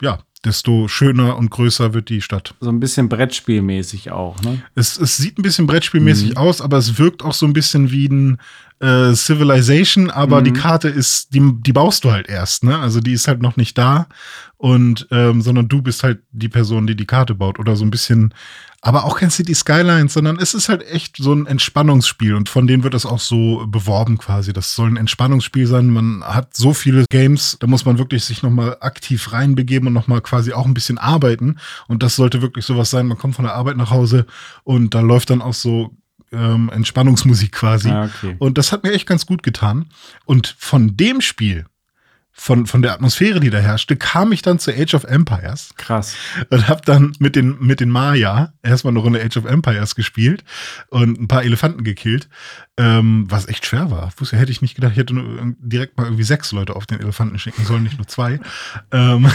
ja, 0.00 0.20
desto 0.44 0.86
schöner 0.88 1.36
und 1.36 1.50
größer 1.50 1.94
wird 1.94 2.08
die 2.08 2.20
Stadt. 2.20 2.54
So 2.60 2.68
ein 2.70 2.78
bisschen 2.80 3.08
Brettspielmäßig 3.08 4.10
auch, 4.12 4.40
ne? 4.42 4.62
Es, 4.74 4.96
es 4.98 5.16
sieht 5.16 5.38
ein 5.38 5.42
bisschen 5.42 5.66
Brettspielmäßig 5.66 6.30
Mhm. 6.30 6.36
aus, 6.36 6.60
aber 6.60 6.78
es 6.78 6.98
wirkt 6.98 7.22
auch 7.24 7.34
so 7.34 7.46
ein 7.46 7.52
bisschen 7.52 7.90
wie 7.90 8.06
ein 8.06 8.38
äh, 8.82 9.14
Civilization, 9.14 10.10
aber 10.10 10.40
Mhm. 10.40 10.44
die 10.44 10.52
Karte 10.52 10.88
ist, 10.88 11.32
die, 11.34 11.40
die 11.60 11.72
baust 11.72 12.04
du 12.04 12.10
halt 12.12 12.28
erst, 12.28 12.64
ne? 12.64 12.78
Also 12.78 13.00
die 13.00 13.12
ist 13.12 13.28
halt 13.28 13.40
noch 13.40 13.56
nicht 13.56 13.78
da 13.78 14.06
und 14.58 15.06
ähm, 15.10 15.40
sondern 15.40 15.68
du 15.68 15.82
bist 15.82 16.02
halt 16.02 16.20
die 16.32 16.48
Person, 16.48 16.86
die 16.86 16.96
die 16.96 17.06
Karte 17.06 17.34
baut 17.34 17.58
oder 17.58 17.76
so 17.76 17.84
ein 17.84 17.90
bisschen, 17.90 18.34
aber 18.80 19.04
auch 19.04 19.18
kein 19.18 19.30
City 19.30 19.54
Skylines, 19.54 20.12
sondern 20.14 20.36
es 20.40 20.54
ist 20.54 20.68
halt 20.68 20.84
echt 20.88 21.16
so 21.16 21.32
ein 21.32 21.46
Entspannungsspiel 21.46 22.34
und 22.34 22.48
von 22.48 22.66
denen 22.66 22.82
wird 22.82 22.94
das 22.94 23.06
auch 23.06 23.20
so 23.20 23.64
beworben 23.68 24.18
quasi. 24.18 24.52
Das 24.52 24.74
soll 24.74 24.88
ein 24.90 24.96
Entspannungsspiel 24.96 25.68
sein. 25.68 25.88
Man 25.88 26.24
hat 26.24 26.56
so 26.56 26.74
viele 26.74 27.04
Games, 27.08 27.56
da 27.60 27.68
muss 27.68 27.84
man 27.84 27.98
wirklich 27.98 28.24
sich 28.24 28.42
nochmal 28.42 28.76
aktiv 28.80 29.32
reinbegeben 29.32 29.86
und 29.86 29.94
nochmal 29.94 30.20
quasi 30.20 30.52
auch 30.52 30.66
ein 30.66 30.74
bisschen 30.74 30.98
arbeiten. 30.98 31.58
Und 31.86 32.02
das 32.02 32.16
sollte 32.16 32.42
wirklich 32.42 32.64
sowas 32.64 32.90
sein. 32.90 33.06
Man 33.06 33.18
kommt 33.18 33.36
von 33.36 33.44
der 33.44 33.54
Arbeit 33.54 33.76
nach 33.76 33.90
Hause 33.92 34.26
und 34.64 34.94
da 34.94 35.00
läuft 35.00 35.30
dann 35.30 35.42
auch 35.42 35.54
so 35.54 35.96
ähm, 36.32 36.70
Entspannungsmusik 36.72 37.52
quasi. 37.52 37.88
Ja, 37.88 38.04
okay. 38.04 38.36
Und 38.38 38.58
das 38.58 38.72
hat 38.72 38.84
mir 38.84 38.92
echt 38.92 39.06
ganz 39.06 39.26
gut 39.26 39.42
getan. 39.42 39.86
Und 40.24 40.54
von 40.58 40.96
dem 40.96 41.20
Spiel, 41.20 41.66
von, 42.34 42.66
von 42.66 42.80
der 42.80 42.92
Atmosphäre, 42.92 43.40
die 43.40 43.50
da 43.50 43.58
herrschte, 43.58 43.96
kam 43.96 44.32
ich 44.32 44.40
dann 44.40 44.58
zu 44.58 44.72
Age 44.72 44.94
of 44.94 45.04
Empires 45.04 45.70
Krass. 45.76 46.16
und 46.48 46.66
habe 46.66 46.80
dann 46.84 47.12
mit 47.18 47.36
den, 47.36 47.58
mit 47.60 47.80
den 47.80 47.90
Maya 47.90 48.54
erstmal 48.62 48.92
eine 48.92 49.00
Runde 49.00 49.22
Age 49.22 49.36
of 49.36 49.44
Empires 49.44 49.94
gespielt 49.94 50.42
und 50.88 51.20
ein 51.20 51.28
paar 51.28 51.44
Elefanten 51.44 51.84
gekillt, 51.84 52.28
ähm, 52.78 53.26
was 53.28 53.48
echt 53.48 53.66
schwer 53.66 53.90
war. 53.90 54.10
Wusste, 54.16 54.38
hätte 54.38 54.50
ich 54.50 54.62
nicht 54.62 54.74
gedacht, 54.74 54.92
ich 54.92 54.98
hätte 54.98 55.14
direkt 55.58 55.98
mal 55.98 56.04
irgendwie 56.04 56.22
sechs 56.22 56.52
Leute 56.52 56.74
auf 56.74 56.86
den 56.86 57.00
Elefanten 57.00 57.38
schicken 57.38 57.64
sollen, 57.66 57.82
nicht 57.82 57.98
nur 57.98 58.06
zwei. 58.06 58.40
ähm, 58.92 59.30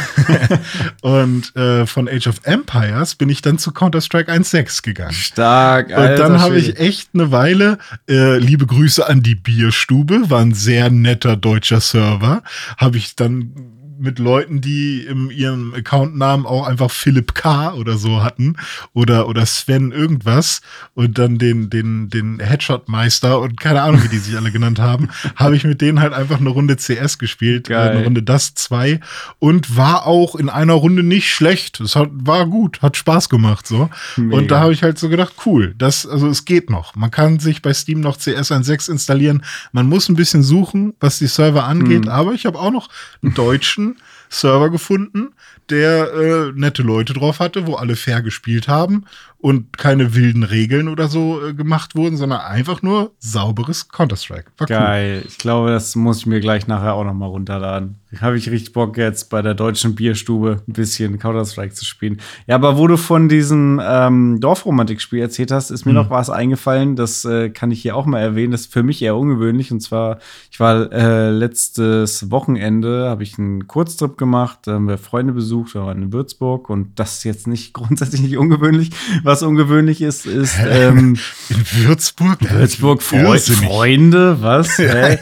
und 1.01 1.55
äh, 1.55 1.85
von 1.85 2.09
Age 2.09 2.27
of 2.27 2.41
Empires 2.43 3.13
bin 3.13 3.29
ich 3.29 3.43
dann 3.43 3.59
zu 3.59 3.71
Counter-Strike 3.71 4.31
1.6 4.31 4.81
gegangen. 4.81 5.13
Stark. 5.13 5.89
Und 5.89 5.95
dann 5.95 6.33
alter 6.33 6.39
habe 6.39 6.57
ich 6.57 6.79
echt 6.79 7.09
eine 7.13 7.31
Weile, 7.31 7.77
äh, 8.09 8.39
liebe 8.39 8.65
Grüße 8.65 9.07
an 9.07 9.21
die 9.21 9.35
Bierstube, 9.35 10.29
war 10.31 10.41
ein 10.41 10.53
sehr 10.53 10.89
netter 10.89 11.37
deutscher 11.37 11.79
Server, 11.79 12.41
habe 12.77 12.97
ich 12.97 13.15
dann 13.15 13.76
mit 13.99 14.19
Leuten, 14.19 14.61
die 14.61 15.01
in 15.01 15.29
ihrem 15.29 15.73
Accountnamen 15.73 16.45
auch 16.45 16.67
einfach 16.67 16.91
Philipp 16.91 17.33
K. 17.35 17.73
oder 17.73 17.97
so 17.97 18.23
hatten 18.23 18.55
oder, 18.93 19.27
oder 19.27 19.45
Sven 19.45 19.91
irgendwas 19.91 20.61
und 20.93 21.17
dann 21.17 21.37
den, 21.37 21.69
den, 21.69 22.09
den 22.09 22.39
Headshot-Meister 22.39 23.39
und 23.39 23.59
keine 23.59 23.81
Ahnung, 23.81 24.03
wie 24.03 24.07
die 24.09 24.17
sich 24.19 24.35
alle 24.37 24.51
genannt 24.51 24.79
haben, 24.79 25.09
habe 25.35 25.55
ich 25.55 25.63
mit 25.63 25.81
denen 25.81 25.99
halt 25.99 26.13
einfach 26.13 26.39
eine 26.39 26.49
Runde 26.49 26.75
CS 26.77 27.17
gespielt, 27.17 27.67
äh, 27.69 27.73
Geil. 27.73 27.89
eine 27.91 28.03
Runde 28.03 28.23
Das 28.23 28.53
2 28.53 28.99
und 29.39 29.75
war 29.77 30.05
auch 30.05 30.35
in 30.35 30.49
einer 30.49 30.73
Runde 30.73 31.03
nicht 31.03 31.29
schlecht. 31.31 31.79
Es 31.79 31.95
hat, 31.95 32.09
war 32.13 32.45
gut, 32.45 32.81
hat 32.81 32.97
Spaß 32.97 33.29
gemacht 33.29 33.67
so. 33.67 33.89
Mega. 34.15 34.37
Und 34.37 34.51
da 34.51 34.59
habe 34.59 34.73
ich 34.73 34.83
halt 34.83 34.97
so 34.99 35.09
gedacht, 35.09 35.33
cool, 35.45 35.73
das, 35.77 36.05
also 36.05 36.27
es 36.27 36.45
geht 36.45 36.69
noch. 36.69 36.95
Man 36.95 37.11
kann 37.11 37.39
sich 37.39 37.61
bei 37.61 37.73
Steam 37.73 38.01
noch 38.01 38.17
CS 38.17 38.51
1.6 38.51 38.91
installieren. 38.91 39.43
Man 39.71 39.87
muss 39.87 40.09
ein 40.09 40.15
bisschen 40.15 40.43
suchen, 40.43 40.93
was 40.99 41.19
die 41.19 41.27
Server 41.27 41.63
angeht, 41.65 42.05
Mhm. 42.05 42.09
aber 42.11 42.33
ich 42.33 42.45
habe 42.45 42.59
auch 42.59 42.71
noch 42.71 42.89
einen 43.23 43.33
deutschen 43.33 43.86
Server 44.29 44.69
gefunden, 44.69 45.33
der 45.69 46.13
äh, 46.13 46.51
nette 46.53 46.81
Leute 46.83 47.13
drauf 47.13 47.39
hatte, 47.39 47.65
wo 47.67 47.75
alle 47.75 47.95
fair 47.95 48.21
gespielt 48.21 48.67
haben 48.67 49.05
und 49.39 49.77
keine 49.77 50.15
wilden 50.15 50.43
Regeln 50.43 50.87
oder 50.87 51.07
so 51.07 51.45
äh, 51.45 51.53
gemacht 51.53 51.95
wurden, 51.95 52.17
sondern 52.17 52.41
einfach 52.41 52.81
nur 52.81 53.11
sauberes 53.19 53.89
Counter-Strike. 53.89 54.51
Geil. 54.65 55.19
Cool. 55.21 55.27
Ich 55.27 55.37
glaube, 55.37 55.69
das 55.69 55.95
muss 55.95 56.19
ich 56.19 56.25
mir 56.25 56.39
gleich 56.39 56.67
nachher 56.67 56.95
auch 56.95 57.03
noch 57.03 57.13
mal 57.13 57.27
runterladen. 57.27 57.95
Habe 58.21 58.37
ich 58.37 58.49
richtig 58.49 58.71
Bock 58.71 58.97
jetzt 58.97 59.29
bei 59.29 59.41
der 59.41 59.53
deutschen 59.53 59.93
Bierstube 59.93 60.61
ein 60.65 60.73
bisschen 60.73 61.19
Counter-Strike 61.19 61.73
zu 61.73 61.83
spielen. 61.83 62.21
Ja, 62.47 62.55
aber 62.55 62.77
wo 62.77 62.87
du 62.87 62.97
von 62.97 63.27
diesem 63.27 63.81
ähm, 63.83 64.39
Dorfromantik-Spiel 64.39 65.19
erzählt 65.19 65.51
hast, 65.51 65.71
ist 65.71 65.85
mir 65.85 65.91
mhm. 65.91 65.97
noch 65.97 66.09
was 66.09 66.29
eingefallen. 66.29 66.95
Das 66.95 67.25
äh, 67.25 67.49
kann 67.49 67.69
ich 67.69 67.81
hier 67.81 67.97
auch 67.97 68.05
mal 68.05 68.21
erwähnen. 68.21 68.53
Das 68.53 68.61
ist 68.61 68.73
für 68.73 68.81
mich 68.81 69.01
eher 69.01 69.17
ungewöhnlich. 69.17 69.71
Und 69.73 69.81
zwar, 69.81 70.19
ich 70.49 70.59
war 70.59 70.91
äh, 70.91 71.31
letztes 71.31 72.31
Wochenende, 72.31 73.09
habe 73.09 73.23
ich 73.23 73.37
einen 73.37 73.67
Kurztrip 73.67 74.17
gemacht, 74.17 74.67
haben 74.67 74.87
wir 74.87 74.97
Freunde 74.97 75.33
besucht, 75.33 75.75
wir 75.75 75.81
waren 75.81 76.01
in 76.01 76.13
Würzburg. 76.13 76.69
Und 76.69 76.97
das 76.97 77.17
ist 77.17 77.23
jetzt 77.25 77.45
nicht 77.45 77.73
grundsätzlich 77.73 78.21
nicht 78.21 78.37
ungewöhnlich. 78.37 78.91
Was 79.27 79.43
ungewöhnlich 79.43 80.01
ist, 80.01 80.25
ist 80.25 80.55
ähm, 80.69 81.17
in 81.49 81.65
Würzburg. 81.83 82.37
Würzburg 82.49 83.03
Fre 83.03 83.37
Freunde, 83.37 84.41
was? 84.41 84.77
Hä? 84.77 85.17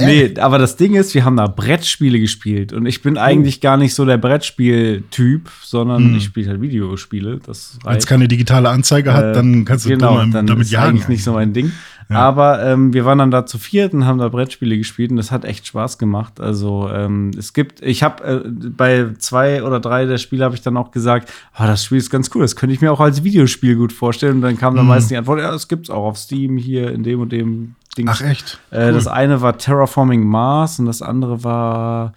nee, 0.00 0.34
aber 0.40 0.56
das 0.56 0.76
Ding 0.76 0.94
ist, 0.94 1.14
wir 1.14 1.26
haben 1.26 1.36
da 1.36 1.46
Brettspiele 1.46 2.18
gespielt 2.18 2.72
und 2.72 2.86
ich 2.86 3.02
bin 3.02 3.18
oh. 3.18 3.20
eigentlich 3.20 3.60
gar 3.60 3.76
nicht 3.76 3.94
so 3.94 4.06
der 4.06 4.16
Brettspiel-Typ, 4.16 5.50
sondern 5.62 6.04
hm. 6.04 6.16
ich 6.16 6.24
spiele 6.24 6.48
halt 6.48 6.62
Videospiele. 6.62 7.38
Wenn 7.84 7.96
es 7.96 8.06
keine 8.06 8.28
digitale 8.28 8.70
Anzeige 8.70 9.12
hat, 9.12 9.36
dann 9.36 9.66
kannst 9.66 9.84
du 9.84 9.90
genau, 9.90 10.16
dann 10.24 10.46
damit 10.46 10.62
ist 10.62 10.70
jagen. 10.70 10.88
Eigentlich 10.88 11.08
nicht 11.08 11.24
so 11.24 11.34
mein 11.34 11.52
Ding. 11.52 11.70
Aber 12.16 12.62
ähm, 12.64 12.92
wir 12.92 13.04
waren 13.04 13.18
dann 13.18 13.30
da 13.30 13.46
zu 13.46 13.58
viert 13.58 13.94
und 13.94 14.04
haben 14.04 14.18
da 14.18 14.28
Brettspiele 14.28 14.76
gespielt 14.76 15.12
und 15.12 15.16
das 15.16 15.30
hat 15.30 15.44
echt 15.44 15.66
Spaß 15.66 15.96
gemacht. 15.96 16.40
Also 16.40 16.90
ähm, 16.92 17.30
es 17.38 17.52
gibt, 17.52 17.82
ich 17.82 18.02
habe 18.02 18.24
äh, 18.24 18.48
bei 18.48 19.10
zwei 19.18 19.62
oder 19.62 19.78
drei 19.78 20.06
der 20.06 20.18
Spiele 20.18 20.44
habe 20.44 20.56
ich 20.56 20.62
dann 20.62 20.76
auch 20.76 20.90
gesagt, 20.90 21.32
oh, 21.54 21.64
das 21.64 21.84
Spiel 21.84 21.98
ist 21.98 22.10
ganz 22.10 22.30
cool, 22.34 22.42
das 22.42 22.56
könnte 22.56 22.74
ich 22.74 22.80
mir 22.80 22.92
auch 22.92 23.00
als 23.00 23.22
Videospiel 23.22 23.76
gut 23.76 23.92
vorstellen. 23.92 24.36
Und 24.36 24.42
dann 24.42 24.58
kam 24.58 24.74
dann 24.74 24.86
mhm. 24.86 24.90
meistens 24.90 25.10
die 25.10 25.16
Antwort, 25.16 25.40
ja, 25.40 25.52
das 25.52 25.68
gibt's 25.68 25.88
auch 25.88 26.04
auf 26.04 26.18
Steam 26.18 26.56
hier 26.56 26.90
in 26.90 27.04
dem 27.04 27.20
und 27.20 27.30
dem 27.30 27.76
Ding. 27.96 28.08
Ach 28.08 28.20
echt? 28.20 28.58
Äh, 28.70 28.86
cool. 28.86 28.92
Das 28.92 29.06
eine 29.06 29.40
war 29.40 29.56
Terraforming 29.56 30.26
Mars 30.26 30.78
und 30.78 30.86
das 30.86 31.02
andere 31.02 31.44
war, 31.44 32.12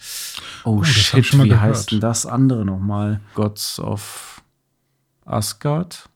oh, 0.63 0.77
oh 0.79 0.83
shit, 0.83 1.33
wie 1.33 1.49
gehört. 1.49 1.61
heißt 1.61 1.91
denn 1.91 1.99
das 1.99 2.25
andere 2.25 2.65
nochmal? 2.65 3.19
Gods 3.35 3.79
of 3.79 4.41
Asgard? 5.25 6.09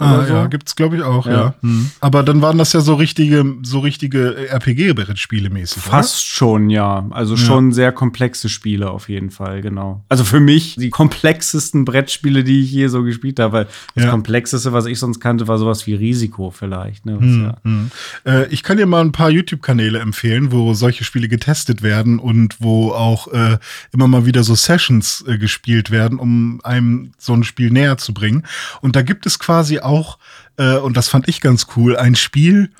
Ah, 0.00 0.24
so. 0.24 0.32
ja, 0.32 0.46
gibt's 0.46 0.76
glaube 0.76 0.96
ich 0.96 1.02
auch, 1.02 1.26
ja. 1.26 1.32
ja. 1.32 1.54
Hm. 1.62 1.90
Aber 2.00 2.22
dann 2.22 2.40
waren 2.42 2.58
das 2.58 2.72
ja 2.72 2.80
so 2.80 2.94
richtige, 2.94 3.44
so 3.62 3.80
richtige 3.80 4.48
RPG-Brettspiele 4.48 5.50
mäßig. 5.50 5.82
Fast 5.82 6.14
oder? 6.14 6.24
schon, 6.24 6.70
ja. 6.70 7.06
Also 7.10 7.34
ja. 7.34 7.40
schon 7.40 7.72
sehr 7.72 7.92
komplexe 7.92 8.48
Spiele 8.48 8.90
auf 8.90 9.08
jeden 9.08 9.30
Fall, 9.30 9.60
genau. 9.62 10.04
Also 10.08 10.24
für 10.24 10.40
mich 10.40 10.76
die 10.76 10.90
komplexesten 10.90 11.84
Brettspiele, 11.84 12.44
die 12.44 12.62
ich 12.62 12.72
je 12.72 12.88
so 12.88 13.02
gespielt 13.02 13.40
habe. 13.40 13.48
Weil 13.52 13.66
das 13.94 14.04
ja. 14.04 14.10
komplexeste, 14.10 14.72
was 14.72 14.86
ich 14.86 14.98
sonst 14.98 15.20
kannte, 15.20 15.48
war 15.48 15.58
sowas 15.58 15.86
wie 15.86 15.94
Risiko 15.94 16.50
vielleicht. 16.50 17.06
Ne? 17.06 17.18
Hm, 17.18 17.52
hm. 17.64 17.90
Äh, 18.24 18.46
ich 18.48 18.62
kann 18.62 18.76
dir 18.76 18.86
mal 18.86 19.00
ein 19.00 19.12
paar 19.12 19.30
YouTube-Kanäle 19.30 19.98
empfehlen, 19.98 20.52
wo 20.52 20.74
solche 20.74 21.04
Spiele 21.04 21.28
getestet 21.28 21.82
werden 21.82 22.18
und 22.18 22.56
wo 22.60 22.92
auch 22.92 23.28
äh, 23.28 23.58
immer 23.92 24.08
mal 24.08 24.26
wieder 24.26 24.44
so 24.44 24.54
Sessions 24.54 25.24
äh, 25.26 25.38
gespielt 25.38 25.90
werden, 25.90 26.18
um 26.18 26.60
einem 26.62 27.12
so 27.18 27.32
ein 27.32 27.44
Spiel 27.44 27.70
näher 27.70 27.98
zu 27.98 28.14
bringen. 28.14 28.44
Und 28.80 28.96
da 28.96 29.02
gibt 29.02 29.26
es 29.26 29.38
quasi 29.38 29.80
auch, 29.80 29.87
äh, 30.56 30.76
und 30.76 30.96
das 30.96 31.08
fand 31.08 31.28
ich 31.28 31.40
ganz 31.40 31.66
cool, 31.76 31.96
ein 31.96 32.14
Spiel, 32.14 32.70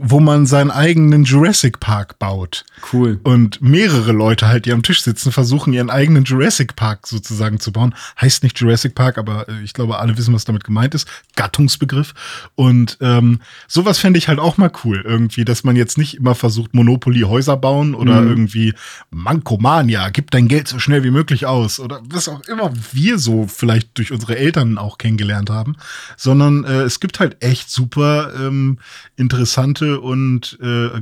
wo 0.00 0.20
man 0.20 0.46
seinen 0.46 0.70
eigenen 0.70 1.24
Jurassic 1.24 1.80
Park 1.80 2.18
baut. 2.18 2.64
Cool. 2.92 3.18
Und 3.24 3.60
mehrere 3.60 4.12
Leute 4.12 4.46
halt, 4.46 4.64
die 4.64 4.72
am 4.72 4.82
Tisch 4.82 5.02
sitzen, 5.02 5.32
versuchen 5.32 5.72
ihren 5.72 5.90
eigenen 5.90 6.24
Jurassic 6.24 6.76
Park 6.76 7.06
sozusagen 7.06 7.58
zu 7.58 7.72
bauen. 7.72 7.94
Heißt 8.20 8.42
nicht 8.42 8.58
Jurassic 8.60 8.94
Park, 8.94 9.18
aber 9.18 9.48
äh, 9.48 9.62
ich 9.64 9.74
glaube, 9.74 9.98
alle 9.98 10.16
wissen, 10.16 10.32
was 10.34 10.44
damit 10.44 10.64
gemeint 10.64 10.94
ist. 10.94 11.08
Gattungsbegriff. 11.36 12.14
Und 12.54 12.98
ähm, 13.00 13.40
sowas 13.66 13.98
fände 13.98 14.18
ich 14.18 14.28
halt 14.28 14.38
auch 14.38 14.56
mal 14.56 14.70
cool, 14.84 15.02
irgendwie, 15.04 15.44
dass 15.44 15.64
man 15.64 15.74
jetzt 15.74 15.98
nicht 15.98 16.14
immer 16.14 16.34
versucht, 16.34 16.74
Monopoly 16.74 17.22
Häuser 17.22 17.56
bauen 17.56 17.94
oder 17.94 18.20
mhm. 18.20 18.28
irgendwie 18.28 18.74
Mankomania, 19.10 20.10
gib 20.10 20.30
dein 20.30 20.48
Geld 20.48 20.68
so 20.68 20.78
schnell 20.78 21.02
wie 21.02 21.10
möglich 21.10 21.46
aus. 21.46 21.80
Oder 21.80 22.00
was 22.04 22.28
auch 22.28 22.42
immer 22.42 22.72
wir 22.92 23.18
so 23.18 23.46
vielleicht 23.48 23.98
durch 23.98 24.12
unsere 24.12 24.38
Eltern 24.38 24.78
auch 24.78 24.98
kennengelernt 24.98 25.50
haben. 25.50 25.76
Sondern 26.16 26.64
äh, 26.64 26.82
es 26.82 27.00
gibt 27.00 27.18
halt 27.18 27.42
echt 27.42 27.70
super 27.70 28.32
ähm, 28.38 28.78
interessante 29.16 29.87
und 29.96 30.58
äh, 30.62 31.00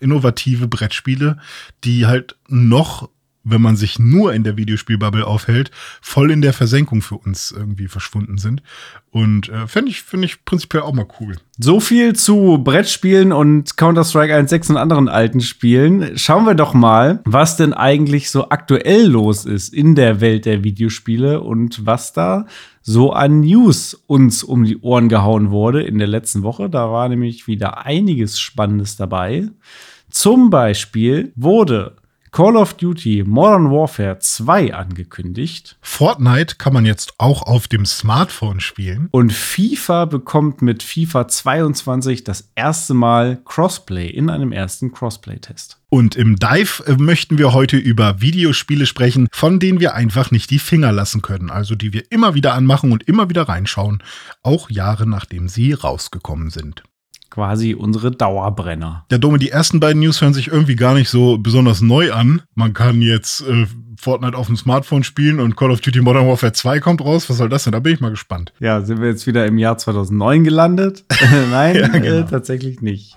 innovative 0.00 0.68
Brettspiele, 0.68 1.38
die 1.84 2.06
halt 2.06 2.36
noch 2.48 3.08
wenn 3.50 3.62
man 3.62 3.76
sich 3.76 3.98
nur 3.98 4.34
in 4.34 4.44
der 4.44 4.56
Videospielbubble 4.56 5.26
aufhält, 5.26 5.70
voll 6.00 6.30
in 6.30 6.42
der 6.42 6.52
Versenkung 6.52 7.02
für 7.02 7.16
uns 7.16 7.50
irgendwie 7.50 7.88
verschwunden 7.88 8.38
sind. 8.38 8.62
Und 9.10 9.48
äh, 9.48 9.66
finde 9.66 9.90
ich, 9.90 10.02
finde 10.02 10.26
ich 10.26 10.44
prinzipiell 10.44 10.82
auch 10.82 10.92
mal 10.92 11.06
cool. 11.20 11.36
So 11.58 11.80
viel 11.80 12.14
zu 12.14 12.58
Brettspielen 12.62 13.32
und 13.32 13.76
Counter-Strike 13.76 14.34
1.6 14.34 14.70
und 14.70 14.76
anderen 14.76 15.08
alten 15.08 15.40
Spielen. 15.40 16.18
Schauen 16.18 16.44
wir 16.44 16.54
doch 16.54 16.74
mal, 16.74 17.20
was 17.24 17.56
denn 17.56 17.72
eigentlich 17.72 18.30
so 18.30 18.50
aktuell 18.50 19.06
los 19.06 19.44
ist 19.44 19.72
in 19.72 19.94
der 19.94 20.20
Welt 20.20 20.44
der 20.44 20.62
Videospiele 20.62 21.40
und 21.40 21.86
was 21.86 22.12
da 22.12 22.46
so 22.88 23.12
an 23.12 23.40
News 23.40 23.92
uns 24.06 24.42
um 24.42 24.64
die 24.64 24.78
Ohren 24.78 25.10
gehauen 25.10 25.50
wurde 25.50 25.82
in 25.82 25.98
der 25.98 26.06
letzten 26.06 26.42
Woche. 26.42 26.70
Da 26.70 26.90
war 26.90 27.06
nämlich 27.10 27.46
wieder 27.46 27.84
einiges 27.84 28.40
Spannendes 28.40 28.96
dabei. 28.96 29.50
Zum 30.08 30.48
Beispiel 30.48 31.30
wurde 31.36 31.96
Call 32.30 32.56
of 32.56 32.74
Duty 32.74 33.24
Modern 33.26 33.70
Warfare 33.70 34.18
2 34.18 34.74
angekündigt. 34.74 35.76
Fortnite 35.80 36.56
kann 36.56 36.72
man 36.72 36.84
jetzt 36.84 37.14
auch 37.18 37.42
auf 37.42 37.68
dem 37.68 37.86
Smartphone 37.86 38.60
spielen. 38.60 39.08
Und 39.10 39.32
FIFA 39.32 40.04
bekommt 40.04 40.62
mit 40.62 40.82
FIFA 40.82 41.28
22 41.28 42.24
das 42.24 42.50
erste 42.54 42.94
Mal 42.94 43.40
Crossplay 43.44 44.08
in 44.08 44.30
einem 44.30 44.52
ersten 44.52 44.92
Crossplay-Test. 44.92 45.78
Und 45.90 46.16
im 46.16 46.36
Dive 46.36 46.84
äh, 46.86 46.96
möchten 46.96 47.38
wir 47.38 47.52
heute 47.52 47.78
über 47.78 48.20
Videospiele 48.20 48.84
sprechen, 48.84 49.28
von 49.32 49.58
denen 49.58 49.80
wir 49.80 49.94
einfach 49.94 50.30
nicht 50.30 50.50
die 50.50 50.58
Finger 50.58 50.92
lassen 50.92 51.22
können. 51.22 51.50
Also 51.50 51.74
die 51.74 51.92
wir 51.92 52.10
immer 52.10 52.34
wieder 52.34 52.54
anmachen 52.54 52.92
und 52.92 53.08
immer 53.08 53.30
wieder 53.30 53.48
reinschauen, 53.48 54.02
auch 54.42 54.68
Jahre 54.70 55.08
nachdem 55.08 55.48
sie 55.48 55.72
rausgekommen 55.72 56.50
sind 56.50 56.82
quasi 57.38 57.72
unsere 57.72 58.10
Dauerbrenner. 58.10 59.04
Ja, 59.12 59.18
Dome, 59.18 59.38
die 59.38 59.50
ersten 59.50 59.78
beiden 59.78 60.02
News 60.02 60.20
hören 60.20 60.34
sich 60.34 60.48
irgendwie 60.48 60.74
gar 60.74 60.94
nicht 60.94 61.08
so 61.08 61.38
besonders 61.38 61.80
neu 61.80 62.12
an. 62.12 62.42
Man 62.56 62.72
kann 62.72 63.00
jetzt 63.00 63.42
äh, 63.42 63.66
Fortnite 63.96 64.36
auf 64.36 64.48
dem 64.48 64.56
Smartphone 64.56 65.04
spielen 65.04 65.38
und 65.38 65.56
Call 65.56 65.70
of 65.70 65.80
Duty 65.80 66.00
Modern 66.00 66.26
Warfare 66.26 66.52
2 66.52 66.80
kommt 66.80 67.00
raus. 67.00 67.30
Was 67.30 67.36
soll 67.36 67.48
das 67.48 67.62
denn? 67.62 67.74
Da 67.74 67.78
bin 67.78 67.94
ich 67.94 68.00
mal 68.00 68.10
gespannt. 68.10 68.52
Ja, 68.58 68.80
sind 68.80 69.00
wir 69.00 69.06
jetzt 69.06 69.28
wieder 69.28 69.46
im 69.46 69.56
Jahr 69.56 69.78
2009 69.78 70.42
gelandet? 70.42 71.04
Nein, 71.52 71.76
ja, 71.80 71.86
genau. 71.86 72.06
äh, 72.06 72.26
tatsächlich 72.26 72.82
nicht. 72.82 73.16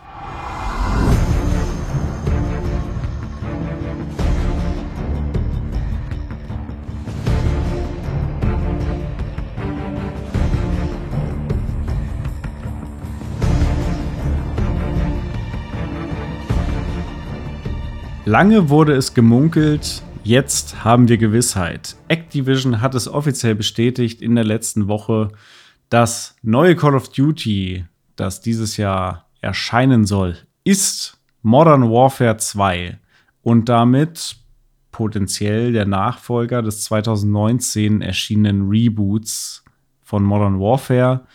Lange 18.31 18.69
wurde 18.69 18.93
es 18.93 19.13
gemunkelt, 19.13 20.01
jetzt 20.23 20.85
haben 20.85 21.09
wir 21.09 21.17
Gewissheit. 21.17 21.97
Activision 22.07 22.79
hat 22.79 22.95
es 22.95 23.09
offiziell 23.09 23.55
bestätigt 23.55 24.21
in 24.21 24.35
der 24.35 24.45
letzten 24.45 24.87
Woche, 24.87 25.33
das 25.89 26.37
neue 26.41 26.77
Call 26.77 26.95
of 26.95 27.09
Duty, 27.09 27.83
das 28.15 28.39
dieses 28.39 28.77
Jahr 28.77 29.27
erscheinen 29.41 30.05
soll, 30.05 30.37
ist 30.63 31.19
Modern 31.41 31.91
Warfare 31.91 32.37
2 32.37 32.99
und 33.41 33.67
damit 33.67 34.37
potenziell 34.93 35.73
der 35.73 35.85
Nachfolger 35.85 36.61
des 36.61 36.83
2019 36.83 38.01
erschienenen 38.01 38.69
Reboots 38.69 39.65
von 40.03 40.23
Modern 40.23 40.57
Warfare 40.57 41.27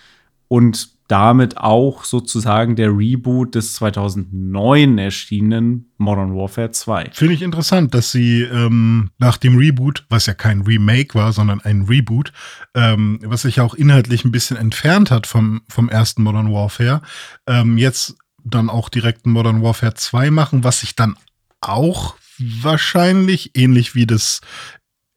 und 0.48 0.95
damit 1.08 1.58
auch 1.58 2.04
sozusagen 2.04 2.76
der 2.76 2.96
Reboot 2.96 3.54
des 3.54 3.74
2009 3.74 4.98
erschienenen 4.98 5.92
Modern 5.98 6.34
Warfare 6.34 6.70
2. 6.70 7.10
Finde 7.12 7.34
ich 7.34 7.42
interessant, 7.42 7.94
dass 7.94 8.12
sie 8.12 8.42
ähm, 8.42 9.10
nach 9.18 9.36
dem 9.36 9.56
Reboot, 9.56 10.04
was 10.08 10.26
ja 10.26 10.34
kein 10.34 10.62
Remake 10.62 11.14
war, 11.14 11.32
sondern 11.32 11.60
ein 11.60 11.82
Reboot, 11.82 12.32
ähm, 12.74 13.20
was 13.22 13.42
sich 13.42 13.60
auch 13.60 13.74
inhaltlich 13.74 14.24
ein 14.24 14.32
bisschen 14.32 14.56
entfernt 14.56 15.10
hat 15.10 15.26
vom, 15.26 15.62
vom 15.68 15.88
ersten 15.88 16.22
Modern 16.22 16.52
Warfare, 16.52 17.02
ähm, 17.46 17.78
jetzt 17.78 18.16
dann 18.44 18.70
auch 18.70 18.88
direkt 18.88 19.26
Modern 19.26 19.62
Warfare 19.62 19.94
2 19.94 20.30
machen, 20.30 20.64
was 20.64 20.80
sich 20.80 20.94
dann 20.96 21.16
auch 21.60 22.16
wahrscheinlich 22.38 23.56
ähnlich 23.56 23.94
wie 23.94 24.06
das 24.06 24.40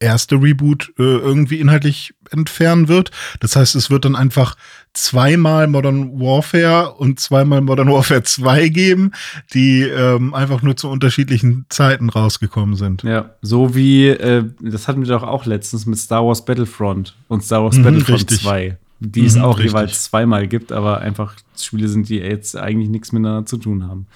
erste 0.00 0.36
Reboot 0.36 0.92
äh, 0.98 1.02
irgendwie 1.02 1.60
inhaltlich 1.60 2.14
entfernen 2.30 2.88
wird. 2.88 3.10
Das 3.40 3.54
heißt, 3.54 3.74
es 3.74 3.90
wird 3.90 4.06
dann 4.06 4.16
einfach 4.16 4.56
zweimal 4.94 5.66
Modern 5.66 6.18
Warfare 6.18 6.94
und 6.94 7.20
zweimal 7.20 7.60
Modern 7.60 7.90
Warfare 7.90 8.22
2 8.22 8.68
geben, 8.70 9.12
die 9.52 9.82
ähm, 9.82 10.34
einfach 10.34 10.62
nur 10.62 10.76
zu 10.76 10.88
unterschiedlichen 10.88 11.66
Zeiten 11.68 12.08
rausgekommen 12.08 12.76
sind. 12.76 13.02
Ja, 13.02 13.34
so 13.42 13.74
wie, 13.74 14.08
äh, 14.08 14.44
das 14.60 14.88
hatten 14.88 15.02
wir 15.02 15.08
doch 15.08 15.22
auch 15.22 15.44
letztens 15.44 15.86
mit 15.86 15.98
Star 15.98 16.26
Wars 16.26 16.44
Battlefront 16.44 17.14
und 17.28 17.44
Star 17.44 17.62
Wars 17.62 17.76
mhm, 17.76 17.84
Battlefront 17.84 18.20
richtig. 18.20 18.42
2, 18.42 18.78
die 19.00 19.26
es 19.26 19.36
mhm, 19.36 19.42
auch 19.42 19.58
richtig. 19.58 19.72
jeweils 19.72 20.04
zweimal 20.04 20.48
gibt, 20.48 20.72
aber 20.72 21.00
einfach 21.00 21.34
Spiele 21.58 21.88
sind, 21.88 22.08
die 22.08 22.16
jetzt 22.16 22.56
eigentlich 22.56 22.88
nichts 22.88 23.12
miteinander 23.12 23.44
zu 23.44 23.58
tun 23.58 23.86
haben. 23.86 24.06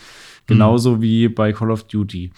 Genauso 0.47 0.97
mhm. 0.97 1.01
wie 1.03 1.29
bei 1.29 1.53
Call 1.53 1.71
of 1.71 1.85
Duty. 1.85 2.31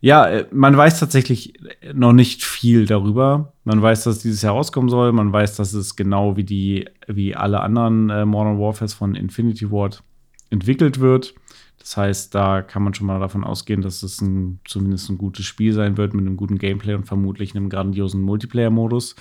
Ja, 0.00 0.26
äh, 0.26 0.46
man 0.50 0.76
weiß 0.76 0.98
tatsächlich 0.98 1.54
noch 1.94 2.12
nicht 2.12 2.44
viel 2.44 2.86
darüber. 2.86 3.52
Man 3.64 3.80
weiß, 3.80 4.04
dass 4.04 4.18
dieses 4.18 4.42
Jahr 4.42 4.54
rauskommen 4.54 4.90
soll. 4.90 5.12
Man 5.12 5.32
weiß, 5.32 5.56
dass 5.56 5.72
es 5.72 5.94
genau 5.94 6.36
wie 6.36 6.44
die, 6.44 6.88
wie 7.06 7.36
alle 7.36 7.60
anderen 7.60 8.10
äh, 8.10 8.24
Modern 8.24 8.58
Warfares 8.58 8.94
von 8.94 9.14
Infinity 9.14 9.70
Ward 9.70 10.02
entwickelt 10.50 11.00
wird. 11.00 11.34
Das 11.78 11.96
heißt, 11.96 12.34
da 12.34 12.62
kann 12.62 12.82
man 12.82 12.94
schon 12.94 13.06
mal 13.08 13.18
davon 13.18 13.42
ausgehen, 13.42 13.82
dass 13.82 14.02
es 14.02 14.20
ein, 14.20 14.60
zumindest 14.64 15.10
ein 15.10 15.18
gutes 15.18 15.46
Spiel 15.46 15.72
sein 15.72 15.96
wird 15.96 16.14
mit 16.14 16.26
einem 16.26 16.36
guten 16.36 16.58
Gameplay 16.58 16.94
und 16.94 17.06
vermutlich 17.06 17.56
einem 17.56 17.68
grandiosen 17.68 18.22
Multiplayer-Modus. 18.22 19.16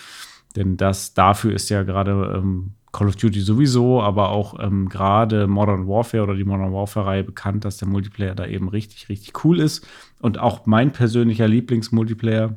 Denn 0.56 0.78
das 0.78 1.14
dafür 1.14 1.54
ist 1.54 1.70
ja 1.70 1.84
gerade 1.84 2.34
ähm, 2.38 2.74
Call 2.92 3.08
of 3.08 3.16
Duty 3.16 3.40
sowieso, 3.40 4.02
aber 4.02 4.30
auch 4.30 4.60
ähm, 4.60 4.90
gerade 4.90 5.48
Modern 5.48 5.88
Warfare 5.88 6.24
oder 6.24 6.36
die 6.36 6.44
Modern 6.44 6.74
Warfare-Reihe 6.74 7.24
bekannt, 7.24 7.64
dass 7.64 7.78
der 7.78 7.88
Multiplayer 7.88 8.36
da 8.36 8.46
eben 8.46 8.68
richtig, 8.68 9.08
richtig 9.08 9.46
cool 9.46 9.60
ist. 9.60 9.88
Und 10.20 10.40
auch 10.40 10.66
mein 10.66 10.92
persönlicher 10.92 11.48
Lieblingsmultiplayer 11.48 12.56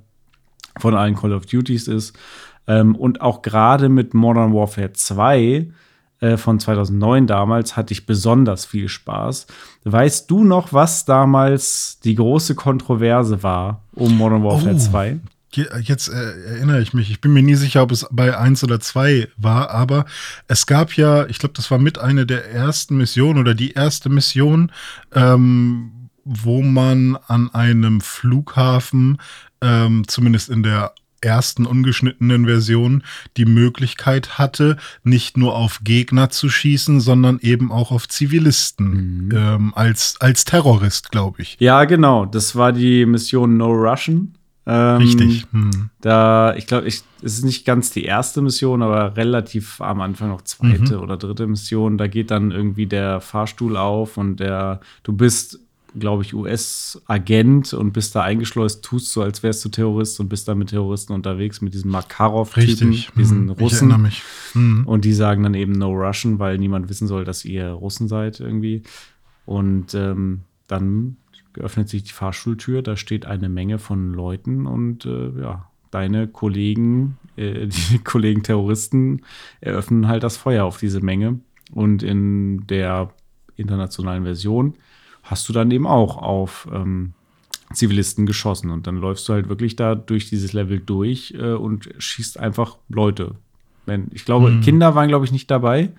von 0.79 0.95
allen 0.95 1.15
Call 1.15 1.33
of 1.33 1.47
Duties 1.47 1.87
ist. 1.87 2.19
Ähm, 2.67 2.97
und 2.97 3.21
auch 3.21 3.43
gerade 3.43 3.89
mit 3.89 4.15
Modern 4.15 4.53
Warfare 4.53 4.93
2 4.93 5.69
äh, 6.21 6.37
von 6.37 6.59
2009 6.59 7.27
damals 7.27 7.77
hatte 7.77 7.93
ich 7.93 8.07
besonders 8.07 8.65
viel 8.65 8.89
Spaß. 8.89 9.47
Weißt 9.85 10.31
du 10.31 10.43
noch, 10.43 10.73
was 10.73 11.05
damals 11.05 12.01
die 12.03 12.15
große 12.15 12.55
Kontroverse 12.55 13.43
war 13.43 13.83
um 13.95 14.17
Modern 14.17 14.43
Warfare 14.43 14.75
oh, 14.75 14.79
2? 14.79 15.21
Jetzt 15.57 16.09
äh, 16.09 16.55
erinnere 16.55 16.81
ich 16.81 16.95
mich, 16.95 17.11
ich 17.11 17.21
bin 17.21 17.33
mir 17.33 17.43
nie 17.43 17.55
sicher, 17.55 17.83
ob 17.83 17.93
es 17.93 18.07
bei 18.11 18.37
1 18.37 18.65
oder 18.65 18.81
2 18.81 19.29
war, 19.37 19.71
aber 19.71 20.07
es 20.49 20.67
gab 20.67 20.97
ja, 20.97 21.27
ich 21.27 21.39
glaube, 21.39 21.55
das 21.55 21.71
war 21.71 21.79
mit 21.79 21.99
einer 21.99 22.25
der 22.25 22.51
ersten 22.51 22.97
Missionen 22.97 23.39
oder 23.39 23.55
die 23.55 23.73
erste 23.73 24.09
Mission, 24.09 24.73
ähm, 25.13 26.11
wo 26.25 26.63
man 26.63 27.19
an 27.27 27.53
einem 27.53 28.01
Flughafen, 28.01 29.19
ähm, 29.61 30.09
zumindest 30.09 30.49
in 30.49 30.63
der 30.63 30.95
ersten 31.25 31.67
ungeschnittenen 31.67 32.45
Version 32.45 33.03
die 33.37 33.47
Möglichkeit 33.47 34.39
hatte, 34.39 34.77
nicht 35.03 35.37
nur 35.37 35.57
auf 35.57 35.81
Gegner 35.83 36.31
zu 36.31 36.49
schießen, 36.49 37.01
sondern 37.01 37.39
eben 37.41 37.73
auch 37.73 37.91
auf 37.91 38.09
Zivilisten 38.09 39.27
mhm. 39.27 39.31
ähm, 39.35 39.73
als, 39.75 40.17
als 40.21 40.45
Terrorist, 40.45 41.11
glaube 41.11 41.43
ich. 41.43 41.57
Ja, 41.59 41.85
genau. 41.85 42.27
Das 42.27 42.55
war 42.55 42.73
die 42.73 43.07
Mission 43.07 43.57
No 43.57 43.73
Russian. 43.73 44.35
Ähm, 44.67 44.97
Richtig. 44.97 45.47
Hm. 45.53 45.91
Da, 46.01 46.55
ich 46.57 46.67
glaube, 46.67 46.87
es 46.87 47.05
ist 47.21 47.45
nicht 47.45 47.67
ganz 47.67 47.91
die 47.91 48.05
erste 48.05 48.41
Mission, 48.41 48.83
aber 48.83 49.17
relativ 49.17 49.81
am 49.81 50.01
Anfang 50.01 50.31
noch 50.31 50.43
zweite 50.43 50.97
mhm. 50.97 51.03
oder 51.03 51.17
dritte 51.17 51.47
Mission. 51.47 51.99
Da 51.99 52.07
geht 52.07 52.31
dann 52.31 52.51
irgendwie 52.51 52.87
der 52.87 53.21
Fahrstuhl 53.21 53.77
auf 53.77 54.17
und 54.17 54.41
der, 54.41 54.81
du 55.03 55.13
bist, 55.13 55.61
glaube 55.99 56.23
ich, 56.23 56.35
US-Agent 56.35 57.75
und 57.75 57.93
bist 57.93 58.15
da 58.15 58.23
eingeschleust, 58.23 58.83
tust 58.83 59.13
so, 59.13 59.23
als 59.23 59.43
wärst 59.43 59.65
du 59.67 59.69
Terrorist 59.69 60.19
und 60.19 60.29
bist 60.29 60.49
da 60.49 60.55
mit 60.55 60.71
Terroristen 60.71 61.13
unterwegs, 61.13 61.61
mit 61.61 61.75
diesem 61.75 61.91
Makarov-Typen, 61.91 63.05
diesen 63.17 63.45
mhm. 63.45 63.51
Russen. 63.51 64.11
Mhm. 64.55 64.87
Und 64.87 65.05
die 65.05 65.13
sagen 65.13 65.43
dann 65.43 65.55
eben 65.55 65.73
No 65.73 65.91
Russian, 65.91 66.39
weil 66.39 66.57
niemand 66.57 66.89
wissen 66.89 67.07
soll, 67.07 67.25
dass 67.25 67.45
ihr 67.45 67.69
Russen 67.69 68.09
seid 68.09 68.41
irgendwie. 68.41 68.83
Und 69.45 69.93
ähm, 69.93 70.41
dann 70.69 71.19
öffnet 71.59 71.89
sich 71.89 72.05
die 72.05 72.13
Fahrstuhltür, 72.13 72.83
da 72.83 72.97
steht 72.97 73.27
eine 73.27 73.49
Menge 73.49 73.79
von 73.79 74.13
Leuten 74.13 74.67
und 74.67 75.07
äh, 75.07 75.41
ja, 75.41 75.69
deine 75.91 76.29
Kollegen, 76.29 77.17
äh, 77.37 77.67
die 77.91 77.99
Kollegen 77.99 78.43
Terroristen 78.43 79.23
eröffnen 79.61 80.09
halt 80.09 80.23
das 80.23 80.37
Feuer 80.37 80.65
auf 80.65 80.79
diese 80.79 81.01
Menge. 81.01 81.41
Und 81.73 82.03
in 82.03 82.67
der 82.67 83.11
internationalen 83.57 84.25
Version 84.25 84.75
hast 85.23 85.49
du 85.49 85.53
dann 85.53 85.71
eben 85.71 85.87
auch 85.87 86.19
auf 86.19 86.69
ähm, 86.73 87.15
Zivilisten 87.73 88.27
geschossen. 88.27 88.71
Und 88.71 88.87
dann 88.87 88.97
läufst 88.97 89.29
du 89.29 89.33
halt 89.33 89.49
wirklich 89.49 89.77
da 89.77 89.95
durch 89.95 90.29
dieses 90.29 90.53
Level 90.53 90.81
durch 90.81 91.35
äh, 91.37 91.53
und 91.53 91.89
schießt 91.99 92.39
einfach 92.39 92.77
Leute. 92.89 93.37
Ich 94.13 94.25
glaube, 94.25 94.51
mhm. 94.51 94.61
Kinder 94.63 94.95
waren, 94.95 95.09
glaube 95.09 95.25
ich, 95.25 95.33
nicht 95.33 95.51
dabei. 95.51 95.91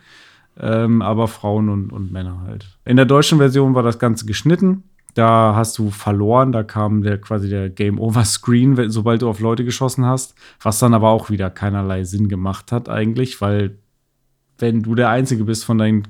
Ähm, 0.58 1.02
aber 1.02 1.28
Frauen 1.28 1.70
und, 1.70 1.92
und 1.92 2.12
Männer 2.12 2.42
halt. 2.48 2.78
In 2.86 2.96
der 2.96 3.06
deutschen 3.06 3.40
Version 3.40 3.76
war 3.76 3.84
das 3.84 4.00
Ganze 4.00 4.26
geschnitten. 4.26 4.84
Da 5.16 5.54
hast 5.56 5.78
du 5.78 5.90
verloren, 5.92 6.52
da 6.52 6.64
kam 6.64 7.02
der 7.02 7.18
quasi 7.20 7.50
der 7.50 7.70
Game 7.70 8.00
Over 8.00 8.26
Screen, 8.26 8.90
sobald 8.92 9.22
du 9.22 9.30
auf 9.30 9.40
Leute 9.40 9.66
geschossen 9.66 10.06
hast, 10.06 10.36
was 10.62 10.78
dann 10.80 10.94
aber 10.94 11.10
auch 11.10 11.30
wieder 11.30 11.50
keinerlei 11.50 12.04
Sinn 12.04 12.28
gemacht 12.28 12.72
hat 12.72 12.90
eigentlich, 12.90 13.42
weil 13.42 13.78
wenn 14.58 14.84
du 14.84 14.94
der 14.94 15.10
einzige 15.10 15.46
bist 15.46 15.66
von 15.66 15.78
deinen 15.78 16.08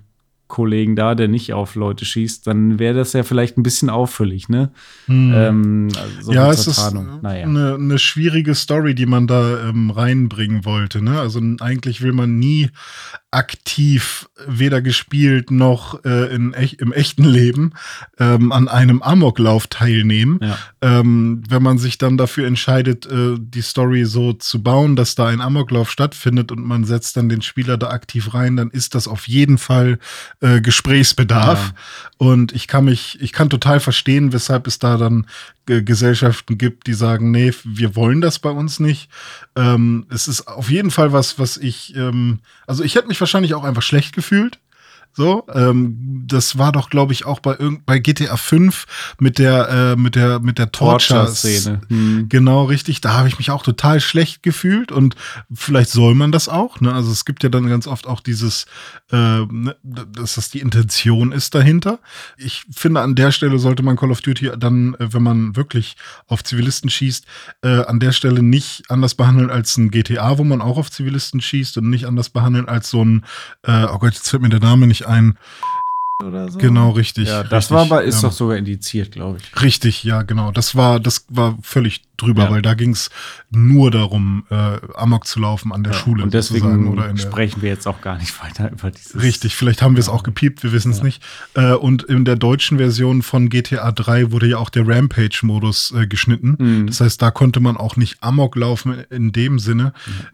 Kollegen 0.47 0.95
da, 0.95 1.15
der 1.15 1.27
nicht 1.27 1.53
auf 1.53 1.73
Leute 1.73 2.05
schießt, 2.05 2.45
dann 2.45 2.77
wäre 2.77 2.93
das 2.93 3.13
ja 3.13 3.23
vielleicht 3.23 3.57
ein 3.57 3.63
bisschen 3.63 3.89
auffällig, 3.89 4.47
ne? 4.47 4.69
Hm. 5.07 5.33
Ähm, 5.35 5.87
also 5.97 6.21
so 6.21 6.33
ja, 6.33 6.51
es 6.51 6.67
ist 6.67 6.93
naja. 6.93 7.45
eine, 7.45 7.75
eine, 7.75 7.97
schwierige 7.97 8.53
Story, 8.53 8.93
die 8.93 9.07
man 9.07 9.25
da 9.25 9.67
ähm, 9.67 9.89
reinbringen 9.89 10.63
wollte, 10.63 11.03
ne? 11.03 11.19
Also 11.19 11.41
eigentlich 11.61 12.01
will 12.01 12.13
man 12.13 12.37
nie 12.37 12.69
aktiv 13.35 14.29
weder 14.47 14.81
gespielt 14.81 15.51
noch 15.51 16.03
äh, 16.05 16.33
in, 16.33 16.53
im 16.53 16.93
echten 16.93 17.25
Leben 17.25 17.73
ähm, 18.17 18.51
an 18.51 18.67
einem 18.67 19.01
Amoklauf 19.01 19.67
teilnehmen. 19.67 20.39
Ja. 20.41 20.57
Ähm, 20.81 21.43
wenn 21.49 21.61
man 21.61 21.77
sich 21.77 21.97
dann 21.97 22.17
dafür 22.17 22.47
entscheidet, 22.47 23.05
äh, 23.05 23.35
die 23.37 23.61
Story 23.61 24.05
so 24.05 24.33
zu 24.33 24.63
bauen, 24.63 24.95
dass 24.95 25.15
da 25.15 25.27
ein 25.27 25.41
Amoklauf 25.41 25.91
stattfindet 25.91 26.51
und 26.51 26.65
man 26.65 26.85
setzt 26.85 27.17
dann 27.17 27.29
den 27.29 27.41
Spieler 27.41 27.77
da 27.77 27.89
aktiv 27.89 28.33
rein, 28.33 28.55
dann 28.55 28.69
ist 28.69 28.95
das 28.95 29.07
auf 29.07 29.27
jeden 29.27 29.57
Fall 29.57 29.99
äh, 30.39 30.61
Gesprächsbedarf. 30.61 31.73
Ja. 31.73 31.75
Und 32.17 32.53
ich 32.53 32.67
kann 32.67 32.85
mich, 32.85 33.19
ich 33.21 33.33
kann 33.33 33.49
total 33.49 33.79
verstehen, 33.79 34.31
weshalb 34.31 34.67
es 34.67 34.79
da 34.79 34.97
dann 34.97 35.27
Gesellschaften 35.65 36.57
gibt, 36.57 36.87
die 36.87 36.93
sagen, 36.93 37.31
nee, 37.31 37.51
wir 37.63 37.95
wollen 37.95 38.21
das 38.21 38.39
bei 38.39 38.51
uns 38.51 38.79
nicht. 38.79 39.09
Ähm, 39.55 40.05
es 40.09 40.27
ist 40.27 40.47
auf 40.47 40.69
jeden 40.69 40.91
Fall 40.91 41.11
was, 41.11 41.39
was 41.39 41.57
ich, 41.57 41.95
ähm, 41.95 42.39
also 42.67 42.83
ich 42.83 42.95
hätte 42.95 43.07
mich 43.07 43.19
wahrscheinlich 43.19 43.53
auch 43.53 43.63
einfach 43.63 43.81
schlecht 43.81 44.15
gefühlt, 44.15 44.59
so, 45.15 45.45
ähm, 45.53 46.25
das 46.27 46.57
war 46.57 46.73
doch, 46.73 46.89
glaube 46.89 47.13
ich, 47.13 47.25
auch 47.25 47.39
bei 47.39 47.55
bei 47.85 47.99
GTA 47.99 48.35
5 48.35 48.85
mit 49.19 49.39
der 49.39 49.69
äh, 49.69 49.95
mit 49.95 50.15
der 50.15 50.39
mit 50.39 50.57
der 50.57 50.73
Torture-Szene. 50.73 51.81
Hm. 51.87 52.27
Genau, 52.27 52.65
richtig. 52.65 52.99
Da 52.99 53.13
habe 53.13 53.29
ich 53.29 53.37
mich 53.37 53.49
auch 53.49 53.63
total 53.63 54.01
schlecht 54.01 54.43
gefühlt 54.43 54.91
und 54.91 55.15
vielleicht 55.53 55.89
soll 55.89 56.15
man 56.15 56.33
das 56.33 56.49
auch. 56.49 56.81
Ne? 56.81 56.93
Also 56.93 57.11
es 57.11 57.23
gibt 57.23 57.43
ja 57.43 57.49
dann 57.49 57.69
ganz 57.69 57.87
oft 57.87 58.07
auch 58.07 58.19
dieses, 58.19 58.65
äh, 59.09 59.45
ne, 59.45 59.77
dass 59.83 60.35
das 60.35 60.49
die 60.49 60.59
Intention 60.59 61.31
ist 61.31 61.55
dahinter. 61.55 61.99
Ich 62.37 62.65
finde, 62.69 62.99
an 62.99 63.15
der 63.15 63.31
Stelle 63.31 63.57
sollte 63.57 63.83
man 63.83 63.95
Call 63.95 64.11
of 64.11 64.19
Duty 64.19 64.51
dann, 64.57 64.95
äh, 64.95 65.13
wenn 65.13 65.23
man 65.23 65.55
wirklich 65.55 65.95
auf 66.27 66.43
Zivilisten 66.43 66.89
schießt, 66.89 67.25
äh, 67.61 67.85
an 67.85 68.01
der 68.01 68.11
Stelle 68.11 68.43
nicht 68.43 68.83
anders 68.89 69.15
behandeln 69.15 69.49
als 69.49 69.77
ein 69.77 69.91
GTA, 69.91 70.37
wo 70.37 70.43
man 70.43 70.61
auch 70.61 70.77
auf 70.77 70.91
Zivilisten 70.91 71.39
schießt 71.39 71.77
und 71.77 71.89
nicht 71.89 72.05
anders 72.05 72.29
behandeln 72.29 72.67
als 72.67 72.89
so 72.89 73.03
ein, 73.03 73.23
äh, 73.63 73.85
oh 73.85 73.99
Gott, 73.99 74.15
jetzt 74.15 74.29
fällt 74.29 74.41
mir 74.41 74.49
der 74.49 74.59
Name 74.59 74.87
nicht 74.87 75.04
ein. 75.05 75.37
Oder 76.23 76.49
so. 76.49 76.59
Genau, 76.59 76.91
richtig. 76.91 77.27
Ja, 77.27 77.43
das 77.43 77.65
richtig, 77.65 77.71
war 77.71 77.81
aber, 77.81 78.03
ist 78.03 78.23
ja. 78.23 78.29
doch 78.29 78.35
sogar 78.35 78.55
indiziert, 78.55 79.11
glaube 79.11 79.37
ich. 79.37 79.61
Richtig, 79.61 80.03
ja, 80.05 80.21
genau. 80.21 80.51
Das 80.51 80.73
war, 80.73 81.01
das 81.01 81.25
war 81.27 81.57
völlig 81.61 82.03
drüber, 82.15 82.43
ja. 82.43 82.51
weil 82.51 82.61
da 82.61 82.73
ging 82.73 82.91
es 82.91 83.09
nur 83.51 83.91
darum, 83.91 84.45
äh, 84.49 84.77
Amok 84.95 85.27
zu 85.27 85.41
laufen 85.41 85.73
an 85.73 85.83
der 85.83 85.91
ja, 85.91 85.99
Schule. 85.99 86.23
Und 86.23 86.33
deswegen 86.33 86.87
oder 86.87 87.15
sprechen 87.17 87.61
wir 87.61 87.69
jetzt 87.69 87.85
auch 87.85 87.99
gar 87.99 88.17
nicht 88.17 88.41
weiter 88.41 88.71
über 88.71 88.91
dieses. 88.91 89.21
Richtig, 89.21 89.57
vielleicht 89.57 89.81
haben 89.81 89.95
wir 89.97 89.99
es 89.99 90.07
auch 90.07 90.23
gepiept, 90.23 90.63
wir 90.63 90.71
wissen 90.71 90.91
es 90.93 91.03
nicht. 91.03 91.21
Äh, 91.53 91.73
und 91.73 92.03
in 92.03 92.23
der 92.23 92.37
deutschen 92.37 92.77
Version 92.77 93.21
von 93.21 93.49
GTA 93.49 93.91
3 93.91 94.31
wurde 94.31 94.47
ja 94.47 94.57
auch 94.57 94.69
der 94.69 94.87
Rampage-Modus 94.87 95.93
äh, 95.97 96.07
geschnitten. 96.07 96.55
Mhm. 96.57 96.87
Das 96.87 97.01
heißt, 97.01 97.21
da 97.21 97.29
konnte 97.29 97.59
man 97.59 97.75
auch 97.75 97.97
nicht 97.97 98.23
Amok 98.23 98.55
laufen 98.55 99.03
in 99.09 99.33
dem 99.33 99.59
Sinne. 99.59 99.91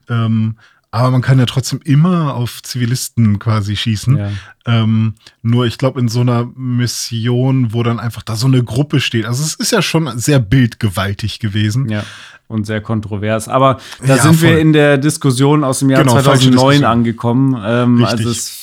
Mhm. 0.07 0.13
Ähm, 0.13 0.55
aber 0.91 1.10
man 1.10 1.21
kann 1.21 1.39
ja 1.39 1.45
trotzdem 1.45 1.80
immer 1.86 2.36
auf 2.36 2.62
Zivilisten 2.63 3.39
quasi 3.39 3.77
schießen. 3.77 4.17
Ja. 4.17 4.30
Ähm, 4.65 5.15
nur 5.41 5.65
ich 5.65 5.77
glaube, 5.77 6.01
in 6.01 6.10
so 6.10 6.19
einer 6.19 6.51
Mission, 6.56 7.73
wo 7.73 7.82
dann 7.82 7.97
einfach 7.97 8.23
da 8.23 8.36
so 8.36 8.47
eine 8.47 8.62
Gruppe 8.62 8.99
steht. 8.99 9.25
Also 9.25 9.41
es 9.41 9.56
ist 9.56 9.71
ja 9.71 9.82
schon 9.82 10.17
sehr 10.19 10.39
bildgewaltig 10.39 11.39
gewesen. 11.39 11.88
Ja. 11.88 12.04
Und 12.49 12.65
sehr 12.65 12.82
kontrovers. 12.82 13.47
Aber 13.47 13.80
da 14.01 14.17
ja, 14.17 14.21
sind 14.21 14.36
voll. 14.36 14.49
wir 14.49 14.60
in 14.60 14.73
der 14.73 14.97
Diskussion 14.97 15.63
aus 15.63 15.80
dem 15.80 15.89
Jahr 15.89 16.01
genau, 16.04 16.19
2009 16.19 16.84
angekommen. 16.84 17.56
Ähm, 17.65 18.04
also 18.04 18.30
es 18.30 18.61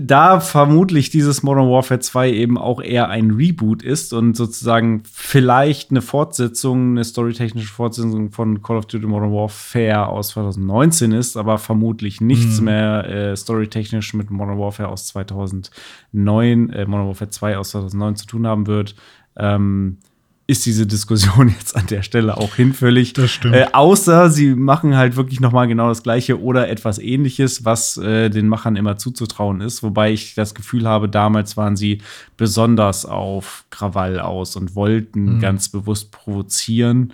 da 0.00 0.40
vermutlich 0.40 1.10
dieses 1.10 1.42
Modern 1.42 1.68
Warfare 1.68 2.00
2 2.00 2.32
eben 2.32 2.58
auch 2.58 2.80
eher 2.80 3.08
ein 3.08 3.30
Reboot 3.30 3.82
ist 3.82 4.12
und 4.12 4.36
sozusagen 4.36 5.02
vielleicht 5.10 5.90
eine 5.90 6.02
Fortsetzung, 6.02 6.92
eine 6.92 7.04
storytechnische 7.04 7.72
Fortsetzung 7.72 8.30
von 8.30 8.62
Call 8.62 8.78
of 8.78 8.86
Duty 8.86 9.06
Modern 9.06 9.32
Warfare 9.32 10.08
aus 10.08 10.28
2019 10.28 11.12
ist, 11.12 11.36
aber 11.36 11.58
vermutlich 11.58 12.20
nichts 12.20 12.58
mhm. 12.58 12.64
mehr 12.64 13.08
äh, 13.08 13.36
storytechnisch 13.36 14.14
mit 14.14 14.30
Modern 14.30 14.58
Warfare 14.58 14.88
aus 14.88 15.06
2009, 15.08 16.70
äh, 16.70 16.86
Modern 16.86 17.08
Warfare 17.08 17.30
2 17.30 17.58
aus 17.58 17.70
2009 17.70 18.16
zu 18.16 18.26
tun 18.26 18.46
haben 18.46 18.66
wird. 18.66 18.94
Ähm, 19.36 19.98
ist 20.46 20.64
diese 20.64 20.86
Diskussion 20.86 21.48
jetzt 21.58 21.76
an 21.76 21.86
der 21.86 22.02
Stelle 22.02 22.36
auch 22.36 22.54
hinfällig. 22.54 23.12
Das 23.14 23.30
stimmt. 23.30 23.54
Äh, 23.54 23.66
außer 23.72 24.30
sie 24.30 24.54
machen 24.54 24.96
halt 24.96 25.16
wirklich 25.16 25.40
noch 25.40 25.52
mal 25.52 25.66
genau 25.66 25.88
das 25.88 26.02
Gleiche 26.02 26.40
oder 26.40 26.68
etwas 26.68 26.98
Ähnliches, 26.98 27.64
was 27.64 27.96
äh, 27.96 28.30
den 28.30 28.48
Machern 28.48 28.76
immer 28.76 28.96
zuzutrauen 28.96 29.60
ist. 29.60 29.82
Wobei 29.82 30.12
ich 30.12 30.34
das 30.34 30.54
Gefühl 30.54 30.86
habe, 30.86 31.08
damals 31.08 31.56
waren 31.56 31.76
sie 31.76 31.98
besonders 32.36 33.06
auf 33.06 33.64
Krawall 33.70 34.20
aus 34.20 34.56
und 34.56 34.74
wollten 34.76 35.36
mhm. 35.36 35.40
ganz 35.40 35.68
bewusst 35.68 36.12
provozieren, 36.12 37.12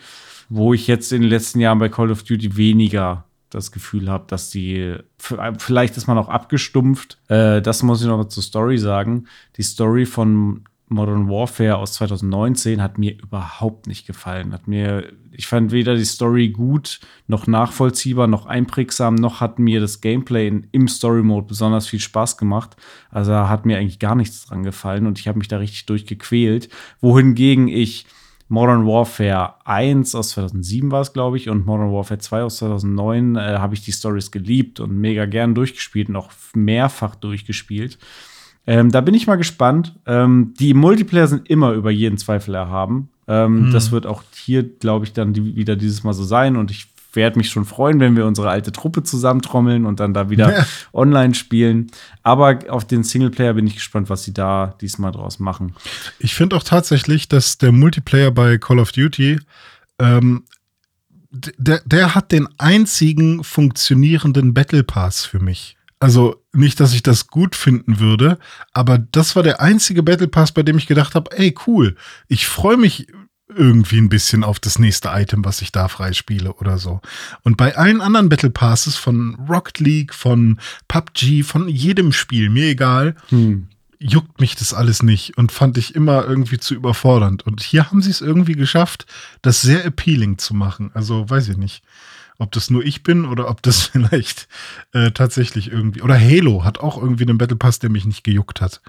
wo 0.49 0.75
ich 0.75 0.87
jetzt 0.87 1.13
in 1.13 1.23
den 1.23 1.31
letzten 1.31 1.61
Jahren 1.61 1.79
bei 1.79 1.89
Call 1.89 2.11
of 2.11 2.25
Duty 2.25 2.57
weniger 2.57 3.25
das 3.49 3.71
Gefühl 3.71 4.09
habe, 4.11 4.25
dass 4.29 4.51
die 4.51 4.97
vielleicht 5.19 5.97
ist 5.97 6.07
man 6.07 6.19
auch 6.19 6.29
abgestumpft. 6.29 7.19
Äh, 7.29 7.61
das 7.61 7.83
muss 7.83 8.01
ich 8.01 8.07
noch 8.07 8.25
zur 8.25 8.43
Story 8.43 8.79
sagen. 8.79 9.27
Die 9.57 9.63
Story 9.63 10.07
von 10.07 10.65
Modern 10.93 11.29
Warfare 11.29 11.77
aus 11.77 11.95
2019 11.95 12.83
hat 12.83 12.99
mir 12.99 13.19
überhaupt 13.19 13.87
nicht 13.87 14.07
gefallen. 14.07 14.53
Hat 14.53 14.69
mir, 14.69 15.13
ich 15.31 15.47
fand 15.47 15.73
weder 15.73 15.97
die 15.97 16.05
Story 16.05 16.51
gut, 16.51 17.01
noch 17.27 17.47
nachvollziehbar, 17.47 18.27
noch 18.27 18.47
einprägsam, 18.47 19.15
noch 19.15 19.41
hat 19.41 19.59
mir 19.59 19.81
das 19.81 20.01
Gameplay 20.01 20.49
in, 20.49 20.67
im 20.73 20.89
Story 20.89 21.23
Mode 21.23 21.47
besonders 21.47 21.87
viel 21.87 22.01
Spaß 22.01 22.37
gemacht. 22.37 22.77
Also 23.11 23.33
hat 23.33 23.67
mir 23.67 23.79
eigentlich 23.79 23.99
gar 23.99 24.15
nichts 24.15 24.47
dran 24.47 24.63
gefallen 24.63 25.07
und 25.07 25.19
ich 25.19 25.29
habe 25.29 25.39
mich 25.39 25.49
da 25.49 25.59
richtig 25.59 25.87
durchgequält. 25.87 26.69
Wohingegen 27.01 27.69
ich 27.69 28.07
Modern 28.53 28.87
Warfare 28.87 29.55
1 29.65 30.15
aus 30.15 30.29
2007 30.31 30.91
war 30.91 31.01
es, 31.01 31.15
glaube 31.15 31.39
ich, 31.39 31.49
und 31.49 31.65
Modern 31.65 31.91
Warfare 31.91 32.19
2 32.19 32.43
aus 32.43 32.59
2009 32.59 33.37
äh, 33.37 33.41
habe 33.57 33.73
ich 33.73 33.83
die 33.83 33.93
Stories 33.93 34.31
geliebt 34.31 34.79
und 34.79 34.95
mega 34.95 35.25
gern 35.25 35.55
durchgespielt 35.55 36.11
und 36.11 36.17
auch 36.17 36.31
mehrfach 36.55 37.15
durchgespielt. 37.15 37.99
Ähm, 38.67 38.91
da 38.91 39.01
bin 39.01 39.15
ich 39.15 39.27
mal 39.27 39.37
gespannt. 39.37 39.95
Ähm, 40.07 40.55
die 40.59 40.75
Multiplayer 40.75 41.27
sind 41.27 41.49
immer 41.51 41.73
über 41.73 41.91
jeden 41.91 42.19
Zweifel 42.19 42.55
erhaben. 42.55 43.09
Ähm, 43.27 43.67
hm. 43.67 43.73
Das 43.73 43.91
wird 43.91 44.07
auch 44.07 44.23
hier, 44.35 44.63
glaube 44.63 45.05
ich, 45.05 45.13
dann 45.13 45.33
die, 45.33 45.57
wieder 45.57 45.77
dieses 45.77 46.05
Mal 46.05 46.13
so 46.13 46.25
sein. 46.25 46.57
Und 46.57 46.71
ich 46.71 46.87
werde 47.13 47.39
mich 47.39 47.51
schon 47.51 47.65
freuen, 47.65 48.01
wenn 48.01 48.17
wir 48.17 48.25
unsere 48.25 48.51
alte 48.51 48.73
Truppe 48.73 49.03
zusammentrommeln 49.03 49.85
und 49.85 50.01
dann 50.01 50.15
da 50.15 50.31
wieder 50.31 50.59
ja. 50.59 50.67
online 50.93 51.35
spielen. 51.35 51.89
Aber 52.23 52.59
auf 52.69 52.87
den 52.87 53.03
Singleplayer 53.03 53.55
bin 53.55 53.67
ich 53.67 53.75
gespannt, 53.75 54.09
was 54.09 54.25
sie 54.25 54.33
da 54.33 54.75
diesmal 54.81 55.13
draus 55.13 55.39
machen. 55.39 55.75
Ich 56.19 56.35
finde 56.35 56.57
auch 56.57 56.63
tatsächlich, 56.63 57.29
dass 57.29 57.59
der 57.59 57.73
Multiplayer 57.73 58.31
bei 58.31 58.59
Call 58.59 58.79
of 58.79 58.93
Duty 58.93 59.41
ähm, 59.99 60.45
der, 61.33 61.81
der 61.87 62.15
hat 62.15 62.31
den 62.31 62.49
einzigen 62.59 63.43
funktionierenden 63.43 64.53
Battle 64.53 64.85
Pass 64.85 65.25
für 65.25 65.41
mich. 65.41 65.77
Also 66.03 66.43
nicht, 66.53 66.81
dass 66.81 66.95
ich 66.95 67.05
das 67.05 67.29
gut 67.29 67.55
finden 67.55 68.01
würde, 68.01 68.41
aber 68.73 68.99
das 68.99 69.37
war 69.37 69.45
der 69.45 69.61
einzige 69.61 70.03
Battle 70.03 70.27
Pass, 70.27 70.51
bei 70.51 70.65
dem 70.65 70.77
ich 70.77 70.89
gedacht 70.89 71.15
habe, 71.15 71.31
ey, 71.39 71.55
cool, 71.69 71.95
ich 72.27 72.49
freue 72.49 72.77
mich 72.77 73.07
irgendwie 73.55 73.99
ein 73.99 74.09
bisschen 74.09 74.43
auf 74.43 74.59
das 74.59 74.81
nächste 74.81 75.11
Item, 75.13 75.45
was 75.45 75.63
ich 75.63 75.71
da 75.71 75.87
freispiele 75.87 76.55
oder 76.55 76.79
so. 76.79 77.01
Und 77.45 77.57
bei 77.57 77.77
allen 77.77 78.01
anderen 78.01 78.29
Battle 78.29 78.51
Passes 78.51 78.97
von 78.97 79.37
Rocket 79.49 79.79
League, 79.79 80.13
von 80.13 80.59
PUBG, 80.89 81.45
von 81.45 81.69
jedem 81.69 82.11
Spiel, 82.11 82.51
mir 82.51 82.71
egal, 82.71 83.15
hm. 83.29 83.69
juckt 84.01 84.41
mich 84.41 84.57
das 84.57 84.75
alles 84.75 85.05
nicht 85.05 85.39
und 85.39 85.53
fand 85.53 85.79
ich 85.79 85.95
immer 85.95 86.27
irgendwie 86.27 86.59
zu 86.59 86.75
überfordernd. 86.75 87.47
Und 87.47 87.63
hier 87.63 87.89
haben 87.89 88.03
sie 88.03 88.11
es 88.11 88.23
irgendwie 88.23 88.57
geschafft, 88.57 89.07
das 89.41 89.63
sehr 89.63 89.85
appealing 89.85 90.39
zu 90.39 90.53
machen. 90.53 90.91
Also 90.95 91.31
weiß 91.31 91.47
ich 91.51 91.57
nicht. 91.57 91.85
Ob 92.43 92.51
das 92.51 92.71
nur 92.71 92.85
ich 92.85 93.05
bin 93.05 93.25
oder 93.25 93.49
ob 93.49 93.63
das 93.63 93.83
vielleicht 93.87 94.49
äh, 94.93 95.13
tatsächlich 95.13 95.71
irgendwie. 95.71 96.03
Oder 96.03 96.19
Halo 96.19 96.65
hat 96.65 96.81
auch 96.81 97.01
irgendwie 97.01 97.25
einen 97.25 97.39
Battle 97.39 97.57
Pass, 97.57 97.79
der 97.79 97.91
mich 97.91 98.05
nicht 98.05 98.25
gejuckt 98.25 98.61
hat. 98.61 98.83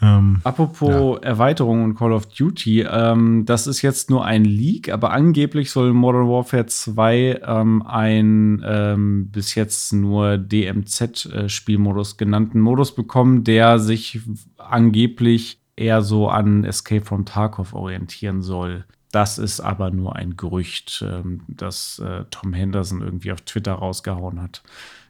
Ähm, 0.00 0.40
Apropos 0.44 1.18
ja. 1.20 1.28
Erweiterung 1.28 1.82
und 1.82 1.94
Call 1.96 2.12
of 2.12 2.26
Duty, 2.26 2.82
ähm, 2.82 3.44
das 3.46 3.66
ist 3.66 3.82
jetzt 3.82 4.10
nur 4.10 4.24
ein 4.24 4.44
Leak, 4.44 4.92
aber 4.92 5.10
angeblich 5.10 5.70
soll 5.72 5.92
Modern 5.92 6.28
Warfare 6.28 6.66
2 6.66 7.40
ähm, 7.44 7.82
ein 7.82 8.62
ähm, 8.64 9.28
bis 9.30 9.56
jetzt 9.56 9.92
nur 9.92 10.38
DMZ-Spielmodus 10.38 12.16
genannten 12.16 12.60
Modus 12.60 12.94
bekommen, 12.94 13.42
der 13.42 13.80
sich 13.80 14.20
angeblich 14.56 15.60
eher 15.74 16.02
so 16.02 16.28
an 16.28 16.64
Escape 16.64 17.04
from 17.04 17.24
Tarkov 17.24 17.74
orientieren 17.74 18.40
soll. 18.40 18.84
Das 19.10 19.38
ist 19.38 19.60
aber 19.60 19.90
nur 19.90 20.16
ein 20.16 20.36
Gerücht, 20.36 21.04
ähm, 21.06 21.40
das 21.48 21.98
äh, 21.98 22.24
Tom 22.30 22.52
Henderson 22.52 23.00
irgendwie 23.00 23.32
auf 23.32 23.40
Twitter 23.40 23.72
rausgehauen 23.72 24.42
hat. 24.42 24.62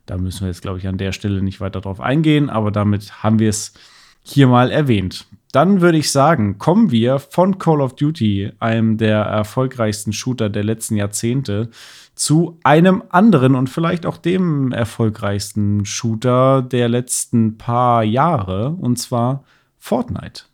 Da 0.06 0.16
müssen 0.16 0.42
wir 0.42 0.48
jetzt, 0.48 0.62
glaube 0.62 0.78
ich, 0.78 0.88
an 0.88 0.98
der 0.98 1.12
Stelle 1.12 1.42
nicht 1.42 1.60
weiter 1.60 1.80
drauf 1.80 2.00
eingehen, 2.00 2.48
aber 2.48 2.70
damit 2.70 3.22
haben 3.22 3.38
wir 3.38 3.50
es 3.50 3.74
hier 4.22 4.46
mal 4.46 4.70
erwähnt. 4.70 5.26
Dann 5.52 5.80
würde 5.80 5.98
ich 5.98 6.12
sagen, 6.12 6.58
kommen 6.58 6.90
wir 6.90 7.18
von 7.18 7.58
Call 7.58 7.80
of 7.80 7.96
Duty, 7.96 8.52
einem 8.58 8.98
der 8.98 9.20
erfolgreichsten 9.20 10.12
Shooter 10.12 10.50
der 10.50 10.64
letzten 10.64 10.96
Jahrzehnte, 10.96 11.70
zu 12.14 12.58
einem 12.64 13.02
anderen 13.10 13.54
und 13.54 13.70
vielleicht 13.70 14.04
auch 14.04 14.16
dem 14.16 14.72
erfolgreichsten 14.72 15.84
Shooter 15.84 16.62
der 16.62 16.88
letzten 16.88 17.56
paar 17.56 18.02
Jahre, 18.02 18.70
und 18.70 18.98
zwar 18.98 19.44
Fortnite. 19.78 20.44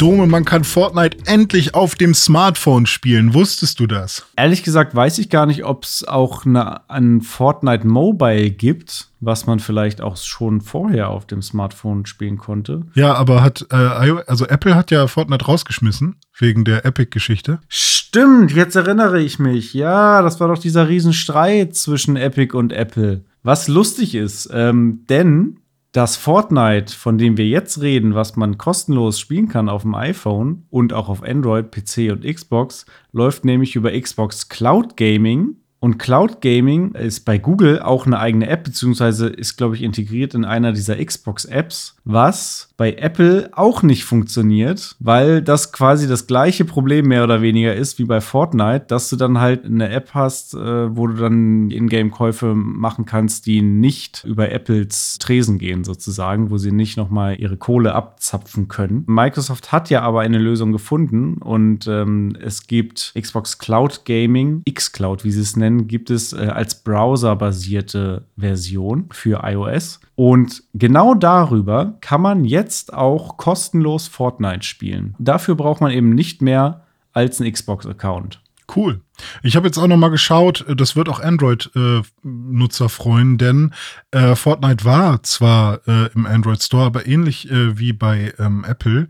Dome, 0.00 0.26
man 0.26 0.46
kann 0.46 0.64
Fortnite 0.64 1.18
endlich 1.26 1.74
auf 1.74 1.94
dem 1.94 2.14
Smartphone 2.14 2.86
spielen. 2.86 3.34
Wusstest 3.34 3.80
du 3.80 3.86
das? 3.86 4.24
Ehrlich 4.34 4.62
gesagt 4.62 4.94
weiß 4.94 5.18
ich 5.18 5.28
gar 5.28 5.44
nicht, 5.44 5.66
ob 5.66 5.84
es 5.84 6.08
auch 6.08 6.46
eine, 6.46 6.88
ein 6.88 7.20
Fortnite 7.20 7.86
Mobile 7.86 8.50
gibt, 8.50 9.10
was 9.20 9.44
man 9.44 9.60
vielleicht 9.60 10.00
auch 10.00 10.16
schon 10.16 10.62
vorher 10.62 11.10
auf 11.10 11.26
dem 11.26 11.42
Smartphone 11.42 12.06
spielen 12.06 12.38
konnte. 12.38 12.86
Ja, 12.94 13.12
aber 13.12 13.42
hat, 13.42 13.66
äh, 13.70 13.76
also 13.76 14.46
Apple 14.46 14.74
hat 14.74 14.90
ja 14.90 15.06
Fortnite 15.06 15.44
rausgeschmissen, 15.44 16.16
wegen 16.38 16.64
der 16.64 16.86
Epic-Geschichte. 16.86 17.60
Stimmt, 17.68 18.52
jetzt 18.52 18.76
erinnere 18.76 19.20
ich 19.20 19.38
mich. 19.38 19.74
Ja, 19.74 20.22
das 20.22 20.40
war 20.40 20.48
doch 20.48 20.58
dieser 20.58 20.88
Riesenstreit 20.88 21.76
zwischen 21.76 22.16
Epic 22.16 22.56
und 22.56 22.72
Apple. 22.72 23.26
Was 23.42 23.68
lustig 23.68 24.14
ist, 24.14 24.48
ähm, 24.50 25.04
denn 25.10 25.58
das 25.92 26.16
Fortnite, 26.16 26.94
von 26.94 27.18
dem 27.18 27.36
wir 27.36 27.46
jetzt 27.46 27.80
reden, 27.80 28.14
was 28.14 28.36
man 28.36 28.58
kostenlos 28.58 29.18
spielen 29.18 29.48
kann 29.48 29.68
auf 29.68 29.82
dem 29.82 29.94
iPhone 29.94 30.64
und 30.70 30.92
auch 30.92 31.08
auf 31.08 31.22
Android, 31.22 31.72
PC 31.72 32.12
und 32.12 32.24
Xbox, 32.24 32.86
läuft 33.12 33.44
nämlich 33.44 33.74
über 33.74 33.98
Xbox 33.98 34.48
Cloud 34.48 34.96
Gaming. 34.96 35.56
Und 35.80 35.98
Cloud 35.98 36.42
Gaming 36.42 36.94
ist 36.94 37.24
bei 37.24 37.38
Google 37.38 37.80
auch 37.80 38.06
eine 38.06 38.18
eigene 38.18 38.48
App, 38.48 38.64
beziehungsweise 38.64 39.28
ist, 39.28 39.56
glaube 39.56 39.74
ich, 39.74 39.82
integriert 39.82 40.34
in 40.34 40.44
einer 40.44 40.72
dieser 40.72 41.02
Xbox-Apps, 41.02 41.96
was 42.04 42.69
bei 42.80 42.94
Apple 42.94 43.50
auch 43.52 43.82
nicht 43.82 44.04
funktioniert, 44.04 44.96
weil 45.00 45.42
das 45.42 45.70
quasi 45.70 46.08
das 46.08 46.26
gleiche 46.26 46.64
Problem 46.64 47.08
mehr 47.08 47.24
oder 47.24 47.42
weniger 47.42 47.74
ist 47.74 47.98
wie 47.98 48.06
bei 48.06 48.22
Fortnite, 48.22 48.86
dass 48.88 49.10
du 49.10 49.16
dann 49.16 49.38
halt 49.38 49.66
eine 49.66 49.90
App 49.90 50.12
hast, 50.14 50.54
äh, 50.54 50.96
wo 50.96 51.06
du 51.06 51.12
dann 51.12 51.70
Ingame-Käufe 51.70 52.54
machen 52.54 53.04
kannst, 53.04 53.44
die 53.44 53.60
nicht 53.60 54.24
über 54.24 54.50
Apples 54.50 55.18
Tresen 55.18 55.58
gehen, 55.58 55.84
sozusagen, 55.84 56.50
wo 56.50 56.56
sie 56.56 56.72
nicht 56.72 56.96
nochmal 56.96 57.38
ihre 57.38 57.58
Kohle 57.58 57.94
abzapfen 57.94 58.68
können. 58.68 59.04
Microsoft 59.06 59.72
hat 59.72 59.90
ja 59.90 60.00
aber 60.00 60.22
eine 60.22 60.38
Lösung 60.38 60.72
gefunden 60.72 61.34
und 61.34 61.86
ähm, 61.86 62.34
es 62.40 62.66
gibt 62.66 63.12
Xbox 63.14 63.58
Cloud 63.58 64.06
Gaming, 64.06 64.62
xCloud, 64.64 65.22
wie 65.24 65.32
sie 65.32 65.42
es 65.42 65.54
nennen 65.54 65.86
gibt 65.86 66.08
es 66.08 66.32
äh, 66.32 66.46
als 66.46 66.82
browserbasierte 66.82 68.24
Version 68.38 69.04
für 69.10 69.42
iOS. 69.44 70.00
Und 70.20 70.64
genau 70.74 71.14
darüber 71.14 71.94
kann 72.02 72.20
man 72.20 72.44
jetzt 72.44 72.92
auch 72.92 73.38
kostenlos 73.38 74.06
Fortnite 74.06 74.66
spielen. 74.66 75.14
Dafür 75.18 75.54
braucht 75.54 75.80
man 75.80 75.92
eben 75.92 76.10
nicht 76.10 76.42
mehr 76.42 76.84
als 77.14 77.40
einen 77.40 77.50
Xbox-Account. 77.50 78.42
Cool. 78.76 79.00
Ich 79.42 79.56
habe 79.56 79.66
jetzt 79.66 79.78
auch 79.78 79.86
noch 79.86 79.96
mal 79.96 80.10
geschaut, 80.10 80.66
äh, 80.68 80.76
das 80.76 80.94
wird 80.94 81.08
auch 81.08 81.20
Android-Nutzer 81.20 82.84
äh, 82.84 82.88
freuen, 82.90 83.38
denn 83.38 83.72
äh, 84.10 84.34
Fortnite 84.34 84.84
war 84.84 85.22
zwar 85.22 85.80
äh, 85.88 86.12
im 86.14 86.26
Android 86.26 86.62
Store, 86.62 86.84
aber 86.84 87.06
ähnlich 87.06 87.50
äh, 87.50 87.78
wie 87.78 87.94
bei 87.94 88.34
ähm, 88.38 88.66
Apple 88.68 89.08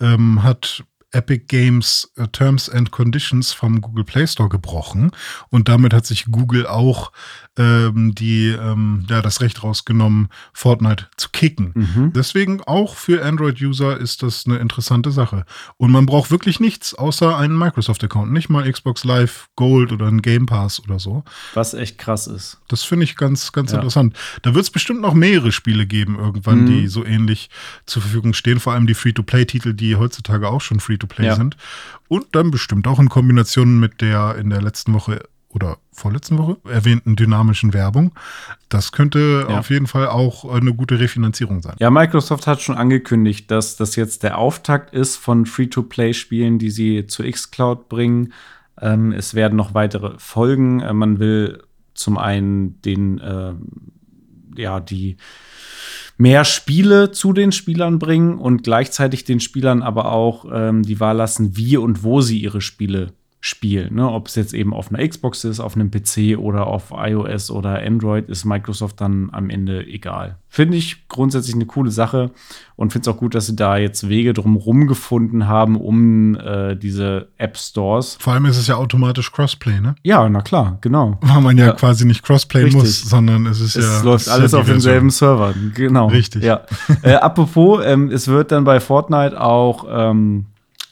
ähm, 0.00 0.44
hat 0.44 0.84
Epic 1.12 1.44
Games 1.48 2.10
äh, 2.16 2.26
Terms 2.28 2.68
and 2.68 2.90
Conditions 2.90 3.52
vom 3.52 3.80
Google 3.80 4.04
Play 4.04 4.26
Store 4.26 4.48
gebrochen 4.48 5.10
und 5.50 5.68
damit 5.68 5.92
hat 5.94 6.06
sich 6.06 6.26
Google 6.26 6.66
auch 6.66 7.12
ähm, 7.58 8.14
die 8.14 8.48
ähm, 8.48 9.04
ja 9.10 9.20
das 9.20 9.42
Recht 9.42 9.62
rausgenommen, 9.62 10.28
Fortnite 10.54 11.08
zu 11.18 11.28
kicken. 11.30 11.72
Mhm. 11.74 12.12
Deswegen 12.14 12.62
auch 12.62 12.96
für 12.96 13.22
Android-User 13.24 13.98
ist 13.98 14.22
das 14.22 14.46
eine 14.46 14.56
interessante 14.56 15.12
Sache. 15.12 15.44
Und 15.76 15.90
man 15.90 16.06
braucht 16.06 16.30
wirklich 16.30 16.60
nichts 16.60 16.94
außer 16.94 17.36
einen 17.36 17.58
Microsoft-Account, 17.58 18.32
nicht 18.32 18.48
mal 18.48 18.70
Xbox 18.70 19.04
Live 19.04 19.48
Gold 19.56 19.92
oder 19.92 20.06
ein 20.06 20.22
Game 20.22 20.46
Pass 20.46 20.80
oder 20.80 20.98
so. 20.98 21.24
Was 21.52 21.74
echt 21.74 21.98
krass 21.98 22.26
ist. 22.26 22.58
Das 22.68 22.84
finde 22.84 23.04
ich 23.04 23.16
ganz, 23.16 23.52
ganz 23.52 23.70
Ja. 23.72 23.76
interessant. 23.76 24.16
Da 24.40 24.54
wird 24.54 24.64
es 24.64 24.70
bestimmt 24.70 25.02
noch 25.02 25.12
mehrere 25.12 25.52
Spiele 25.52 25.86
geben 25.86 26.18
irgendwann, 26.18 26.62
Mhm. 26.62 26.66
die 26.66 26.88
so 26.88 27.04
ähnlich 27.04 27.50
zur 27.84 28.00
Verfügung 28.00 28.32
stehen. 28.32 28.60
Vor 28.60 28.72
allem 28.72 28.86
die 28.86 28.94
Free-to-Play-Titel, 28.94 29.74
die 29.74 29.96
heutzutage 29.96 30.48
auch 30.48 30.62
schon 30.62 30.80
Free-to-Play 31.06 31.26
Ja. 31.26 31.34
sind. 31.36 31.56
Und 32.08 32.26
dann 32.32 32.50
bestimmt 32.50 32.86
auch 32.86 32.98
in 33.00 33.08
Kombination 33.08 33.80
mit 33.80 34.00
der 34.00 34.36
in 34.36 34.50
der 34.50 34.62
letzten 34.62 34.92
Woche 34.94 35.20
oder 35.48 35.76
vorletzten 35.92 36.38
Woche 36.38 36.56
erwähnten 36.64 37.14
dynamischen 37.14 37.74
Werbung. 37.74 38.12
Das 38.70 38.92
könnte 38.92 39.46
Ja. 39.48 39.58
auf 39.58 39.68
jeden 39.70 39.86
Fall 39.86 40.06
auch 40.08 40.50
eine 40.50 40.72
gute 40.74 40.98
Refinanzierung 40.98 41.60
sein. 41.60 41.76
Ja, 41.78 41.90
Microsoft 41.90 42.46
hat 42.46 42.62
schon 42.62 42.76
angekündigt, 42.76 43.50
dass 43.50 43.76
das 43.76 43.94
jetzt 43.96 44.22
der 44.22 44.38
Auftakt 44.38 44.94
ist 44.94 45.16
von 45.16 45.44
Free-to-Play-Spielen, 45.44 46.58
die 46.58 46.70
sie 46.70 47.06
zu 47.06 47.22
xCloud 47.22 47.88
bringen. 47.90 48.32
Ähm, 48.80 49.12
es 49.12 49.34
werden 49.34 49.56
noch 49.56 49.74
weitere 49.74 50.14
Folgen. 50.18 50.80
Äh, 50.80 50.94
man 50.94 51.18
will 51.18 51.62
zum 51.92 52.16
einen 52.16 52.80
den, 52.82 53.20
ähm, 53.22 53.66
ja, 54.56 54.80
die 54.80 55.16
mehr 56.16 56.44
Spiele 56.44 57.10
zu 57.10 57.32
den 57.32 57.52
Spielern 57.52 57.98
bringen 57.98 58.38
und 58.38 58.62
gleichzeitig 58.62 59.24
den 59.24 59.40
Spielern 59.40 59.82
aber 59.82 60.12
auch 60.12 60.46
ähm, 60.52 60.82
die 60.82 61.00
Wahl 61.00 61.16
lassen, 61.16 61.56
wie 61.56 61.76
und 61.76 62.04
wo 62.04 62.20
sie 62.20 62.38
ihre 62.38 62.60
Spiele 62.60 63.12
spielen. 63.44 63.96
Ne? 63.96 64.08
Ob 64.08 64.28
es 64.28 64.36
jetzt 64.36 64.54
eben 64.54 64.72
auf 64.72 64.92
einer 64.94 65.06
Xbox 65.06 65.42
ist, 65.42 65.58
auf 65.58 65.74
einem 65.74 65.90
PC 65.90 66.38
oder 66.38 66.68
auf 66.68 66.92
iOS 66.96 67.50
oder 67.50 67.82
Android, 67.82 68.28
ist 68.28 68.44
Microsoft 68.44 69.00
dann 69.00 69.30
am 69.32 69.50
Ende 69.50 69.84
egal. 69.84 70.36
Finde 70.48 70.76
ich 70.76 71.08
grundsätzlich 71.08 71.56
eine 71.56 71.66
coole 71.66 71.90
Sache 71.90 72.30
und 72.76 72.92
finde 72.92 73.10
es 73.10 73.14
auch 73.16 73.18
gut, 73.18 73.34
dass 73.34 73.46
sie 73.46 73.56
da 73.56 73.78
jetzt 73.78 74.08
Wege 74.08 74.32
drumherum 74.32 74.86
gefunden 74.86 75.48
haben, 75.48 75.74
um 75.76 76.36
äh, 76.36 76.76
diese 76.76 77.30
App 77.36 77.56
Stores. 77.58 78.16
Vor 78.20 78.32
allem 78.32 78.46
ist 78.46 78.58
es 78.58 78.68
ja 78.68 78.76
automatisch 78.76 79.32
Crossplay, 79.32 79.80
ne? 79.80 79.96
Ja, 80.04 80.28
na 80.28 80.40
klar, 80.42 80.78
genau. 80.80 81.18
Weil 81.20 81.40
man 81.40 81.58
ja, 81.58 81.66
Ja. 81.66 81.72
quasi 81.72 82.04
nicht 82.04 82.22
Crossplay 82.22 82.62
Richtig. 82.62 82.80
muss, 82.80 83.02
sondern 83.02 83.46
es 83.46 83.60
ist 83.60 83.74
Es 83.74 83.84
ja. 83.84 84.02
läuft 84.02 84.20
es 84.20 84.26
ist 84.28 84.32
alles 84.32 84.52
ja 84.52 84.60
auf 84.60 84.66
demselben. 84.66 85.10
Server. 85.10 85.52
Genau. 85.74 86.06
Richtig. 86.06 86.44
Ja. 86.44 86.60
äh, 87.02 87.14
apropos, 87.14 87.82
ähm, 87.84 88.08
es 88.12 88.28
wird 88.28 88.52
dann 88.52 88.62
bei 88.62 88.78
Fortnite 88.78 89.40
auch 89.40 89.84
ähm, 89.90 90.46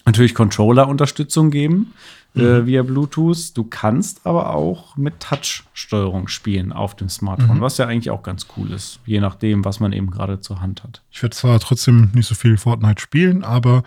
natürlich 0.05 0.35
Controller-Unterstützung 0.35 1.53
geben 1.53 1.93
Mhm. 2.35 2.41
äh, 2.43 2.67
via 2.67 2.83
Bluetooth. 2.83 3.57
Du 3.57 3.65
kannst 3.65 4.25
aber 4.25 4.55
auch 4.55 4.97
mit 4.97 5.19
Touch-Steuerung 5.21 6.29
spielen 6.29 6.73
auf 6.73 6.95
dem 6.95 7.09
Smartphone, 7.09 7.57
Mhm. 7.59 7.61
was 7.61 7.77
ja 7.79 7.87
eigentlich 7.87 8.11
auch 8.11 8.23
ganz 8.23 8.47
cool 8.57 8.71
ist, 8.73 9.01
je 9.05 9.21
nachdem, 9.21 9.65
was 9.65 9.81
man 9.81 9.93
eben 9.93 10.11
gerade 10.11 10.39
zur 10.41 10.61
Hand 10.61 10.85
hat. 10.85 11.03
Ich 11.11 11.23
werde 11.23 11.35
zwar 11.35 11.59
trotzdem 11.61 12.11
nicht 12.15 12.27
so 12.29 12.35
viel 12.35 12.57
Fortnite 12.57 13.01
spielen, 13.03 13.43
aber 13.43 13.83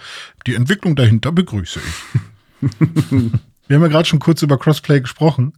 die 0.46 0.56
Entwicklung 0.56 0.96
dahinter 0.96 1.32
begrüße 1.32 1.80
ich. 1.80 2.70
Wir 3.68 3.78
haben 3.78 3.84
ja 3.84 3.88
gerade 3.88 4.06
schon 4.06 4.20
kurz 4.20 4.42
über 4.42 4.58
Crossplay 4.58 5.00
gesprochen. 5.02 5.54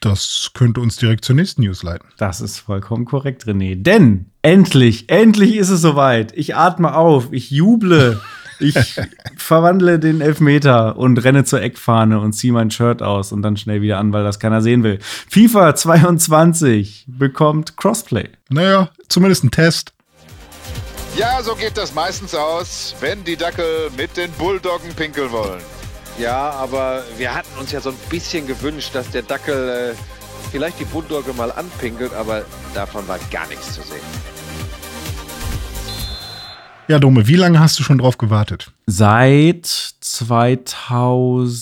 Das 0.00 0.52
könnte 0.54 0.80
uns 0.80 0.96
direkt 0.96 1.26
zur 1.26 1.36
nächsten 1.36 1.60
News 1.60 1.82
leiten. 1.82 2.08
Das 2.16 2.40
ist 2.40 2.58
vollkommen 2.58 3.04
korrekt, 3.04 3.44
René. 3.44 3.74
Denn 3.80 4.26
endlich, 4.40 5.10
endlich 5.10 5.56
ist 5.56 5.68
es 5.68 5.82
soweit. 5.82 6.32
Ich 6.36 6.56
atme 6.56 6.94
auf, 6.94 7.28
ich 7.32 7.50
juble, 7.50 8.18
ich 8.60 9.00
verwandle 9.36 9.98
den 9.98 10.20
Elfmeter 10.20 10.96
und 10.96 11.18
renne 11.18 11.44
zur 11.44 11.62
Eckfahne 11.62 12.20
und 12.20 12.32
ziehe 12.32 12.52
mein 12.52 12.70
Shirt 12.70 13.02
aus 13.02 13.32
und 13.32 13.42
dann 13.42 13.56
schnell 13.56 13.82
wieder 13.82 13.98
an, 13.98 14.12
weil 14.12 14.24
das 14.24 14.38
keiner 14.38 14.62
sehen 14.62 14.82
will. 14.82 14.98
FIFA 15.28 15.74
22 15.74 17.06
bekommt 17.08 17.76
Crossplay. 17.76 18.28
Naja, 18.48 18.90
zumindest 19.08 19.44
ein 19.44 19.50
Test. 19.50 19.92
Ja, 21.16 21.42
so 21.42 21.54
geht 21.54 21.76
das 21.76 21.92
meistens 21.94 22.34
aus, 22.34 22.94
wenn 23.00 23.24
die 23.24 23.36
Dackel 23.36 23.90
mit 23.96 24.16
den 24.16 24.30
Bulldoggen 24.32 24.94
pinkeln 24.94 25.30
wollen. 25.32 25.60
Ja, 26.18 26.50
aber 26.50 27.02
wir 27.16 27.34
hatten 27.34 27.58
uns 27.58 27.72
ja 27.72 27.80
so 27.80 27.90
ein 27.90 27.96
bisschen 28.08 28.46
gewünscht, 28.46 28.94
dass 28.94 29.10
der 29.10 29.22
Dackel 29.22 29.94
äh, 29.94 30.50
vielleicht 30.50 30.78
die 30.78 30.84
Bulldogge 30.84 31.32
mal 31.32 31.50
anpinkelt, 31.52 32.12
aber 32.14 32.44
davon 32.74 33.06
war 33.08 33.18
gar 33.30 33.46
nichts 33.48 33.74
zu 33.74 33.82
sehen. 33.82 34.39
Ja, 36.90 36.98
Dome, 36.98 37.28
wie 37.28 37.36
lange 37.36 37.60
hast 37.60 37.78
du 37.78 37.84
schon 37.84 37.98
drauf 37.98 38.18
gewartet? 38.18 38.72
Seit 38.86 39.66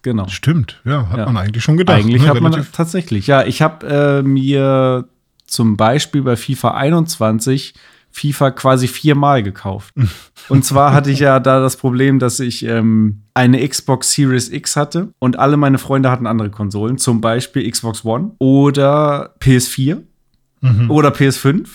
genau. 0.00 0.26
Stimmt, 0.28 0.80
ja, 0.86 1.10
hat 1.10 1.18
Ja. 1.18 1.26
man 1.26 1.36
eigentlich 1.36 1.62
schon 1.62 1.76
gedacht. 1.76 1.98
Eigentlich 1.98 2.22
ne? 2.22 2.28
hat 2.28 2.40
man 2.40 2.54
Relativ- 2.54 2.72
tatsächlich, 2.72 3.26
ja, 3.26 3.44
ich 3.44 3.60
habe 3.60 3.86
äh, 3.86 4.22
mir 4.22 5.04
zum 5.50 5.76
Beispiel 5.76 6.22
bei 6.22 6.36
FIFA 6.36 6.72
21 6.74 7.74
FIFA 8.12 8.50
quasi 8.50 8.88
viermal 8.88 9.42
gekauft. 9.42 9.94
Und 10.48 10.64
zwar 10.64 10.92
hatte 10.92 11.10
ich 11.10 11.20
ja 11.20 11.38
da 11.38 11.60
das 11.60 11.76
Problem, 11.76 12.18
dass 12.18 12.40
ich 12.40 12.64
ähm, 12.64 13.22
eine 13.34 13.66
Xbox 13.68 14.12
Series 14.12 14.48
X 14.50 14.74
hatte 14.74 15.12
und 15.20 15.38
alle 15.38 15.56
meine 15.56 15.78
Freunde 15.78 16.10
hatten 16.10 16.26
andere 16.26 16.50
Konsolen, 16.50 16.98
zum 16.98 17.20
Beispiel 17.20 17.70
Xbox 17.70 18.04
One 18.04 18.32
oder 18.38 19.34
PS4 19.40 20.02
Mhm. 20.62 20.90
oder 20.90 21.08
PS5. 21.10 21.66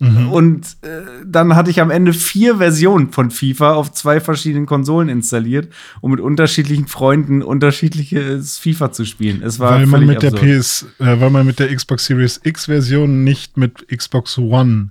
Und 0.00 0.76
äh, 0.82 1.24
dann 1.26 1.56
hatte 1.56 1.70
ich 1.70 1.80
am 1.80 1.90
Ende 1.90 2.12
vier 2.12 2.58
Versionen 2.58 3.10
von 3.10 3.30
FIFA 3.32 3.74
auf 3.74 3.92
zwei 3.92 4.20
verschiedenen 4.20 4.66
Konsolen 4.66 5.08
installiert, 5.08 5.72
um 6.00 6.12
mit 6.12 6.20
unterschiedlichen 6.20 6.86
Freunden 6.86 7.42
unterschiedliches 7.42 8.58
FIFA 8.58 8.92
zu 8.92 9.04
spielen. 9.04 9.42
Es 9.42 9.58
war 9.58 9.72
weil 9.72 9.86
man 9.86 10.06
mit 10.06 10.22
der 10.22 10.32
absurd. 10.32 10.60
PS, 10.60 10.86
äh, 11.00 11.20
weil 11.20 11.30
man 11.30 11.46
mit 11.46 11.58
der 11.58 11.74
Xbox 11.74 12.06
Series 12.06 12.40
X 12.44 12.66
Version 12.66 13.24
nicht 13.24 13.56
mit 13.56 13.88
Xbox 13.88 14.38
One 14.38 14.90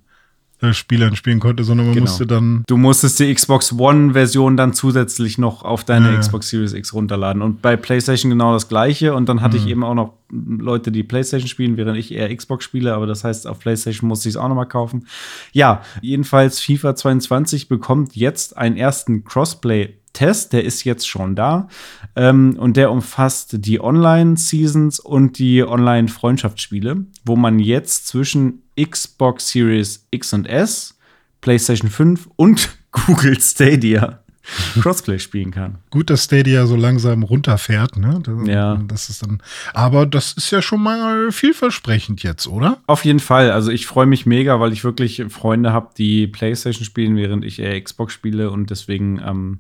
Spielern 0.72 1.16
spielen 1.16 1.40
konnte, 1.40 1.64
sondern 1.64 1.86
man 1.88 1.96
Genau. 1.96 2.06
musste 2.10 2.26
dann 2.26 2.64
Du 2.68 2.78
musstest 2.78 3.20
die 3.20 3.32
Xbox 3.34 3.74
One-Version 3.74 4.58
dann 4.58 4.74
zusätzlich 4.74 5.38
noch 5.38 5.64
auf 5.64 5.84
deine 5.84 6.12
Ja. 6.14 6.18
Xbox 6.20 6.50
Series 6.50 6.74
X 6.74 6.94
runterladen. 6.94 7.42
Und 7.44 7.62
bei 7.62 7.76
PlayStation 7.78 8.32
genau 8.32 8.54
das 8.54 8.68
gleiche. 8.68 9.14
Und 9.14 9.30
dann 9.30 9.42
hatte 9.42 9.58
Mhm. 9.58 9.64
ich 9.64 9.70
eben 9.70 9.84
auch 9.84 9.94
noch 9.94 10.14
Leute, 10.32 10.92
die 10.92 11.04
PlayStation 11.04 11.48
spielen, 11.48 11.78
während 11.78 11.98
ich 11.98 12.12
eher 12.12 12.36
Xbox 12.36 12.66
spiele. 12.66 12.94
Aber 12.96 13.06
das 13.06 13.24
heißt, 13.24 13.46
auf 13.48 13.60
PlayStation 13.60 14.08
musste 14.08 14.30
ich 14.30 14.34
es 14.36 14.38
auch 14.42 14.48
noch 14.50 14.56
mal 14.56 14.66
kaufen. 14.66 15.06
Ja, 15.54 15.82
jedenfalls 16.02 16.60
FIFA 16.60 16.96
22 16.96 17.70
bekommt 17.70 18.16
jetzt 18.16 18.58
einen 18.58 18.78
ersten 18.78 19.24
Crossplay-Test. 19.26 20.54
Der 20.54 20.64
ist 20.64 20.84
jetzt 20.84 21.08
schon 21.08 21.36
da. 21.36 21.68
Ähm, 22.16 22.58
und 22.60 22.78
der 22.78 22.92
umfasst 22.92 23.64
die 23.66 23.80
Online-Seasons 23.80 25.00
und 25.00 25.38
die 25.38 25.64
Online-Freundschaftsspiele, 25.64 27.06
wo 27.26 27.36
man 27.36 27.60
jetzt 27.60 28.08
zwischen 28.08 28.64
Xbox 28.82 29.50
Series 29.50 30.06
X 30.12 30.34
und 30.34 30.46
S, 30.48 30.98
PlayStation 31.42 31.90
5 31.90 32.30
und 32.36 32.70
Google 32.92 33.40
Stadia 33.40 34.20
Crossplay 34.80 35.20
spielen 35.20 35.52
kann. 35.52 35.80
gut, 35.90 36.10
dass 36.10 36.24
Stadia 36.24 36.66
so 36.68 36.78
langsam 36.78 37.24
runterfährt, 37.24 37.98
ne? 37.98 38.22
Da- 38.24 38.50
Ja. 38.50 38.76
Das 38.88 39.10
ist 39.10 39.22
dann, 39.22 39.42
aber 39.74 40.06
das 40.06 40.32
ist 40.34 40.52
ja 40.52 40.62
schon 40.62 40.82
mal 40.82 41.34
vielversprechend 41.34 42.24
jetzt, 42.24 42.48
oder? 42.48 42.78
Auf 42.88 43.04
jeden 43.04 43.20
Fall. 43.20 43.52
Also 43.52 43.72
ich 43.72 43.86
freue 43.88 44.06
mich 44.06 44.26
mega, 44.26 44.58
weil 44.62 44.72
ich 44.72 44.86
wirklich 44.86 45.22
Freunde 45.28 45.74
habe, 45.74 45.90
die 45.98 46.28
PlayStation 46.28 46.86
spielen, 46.86 47.18
während 47.18 47.44
ich 47.44 47.60
eher 47.60 47.80
Xbox 47.82 48.14
spiele 48.14 48.50
und 48.50 48.70
deswegen 48.70 49.20
ähm, 49.20 49.60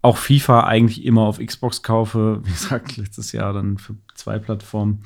auch 0.00 0.16
FIFA 0.16 0.60
eigentlich 0.64 1.04
immer 1.04 1.22
auf 1.22 1.40
Xbox 1.44 1.82
kaufe. 1.82 2.40
Wie 2.44 2.52
gesagt, 2.52 2.96
letztes 2.98 3.32
Jahr 3.32 3.52
dann 3.52 3.78
für 3.78 3.96
zwei 4.14 4.38
Plattformen. 4.38 5.02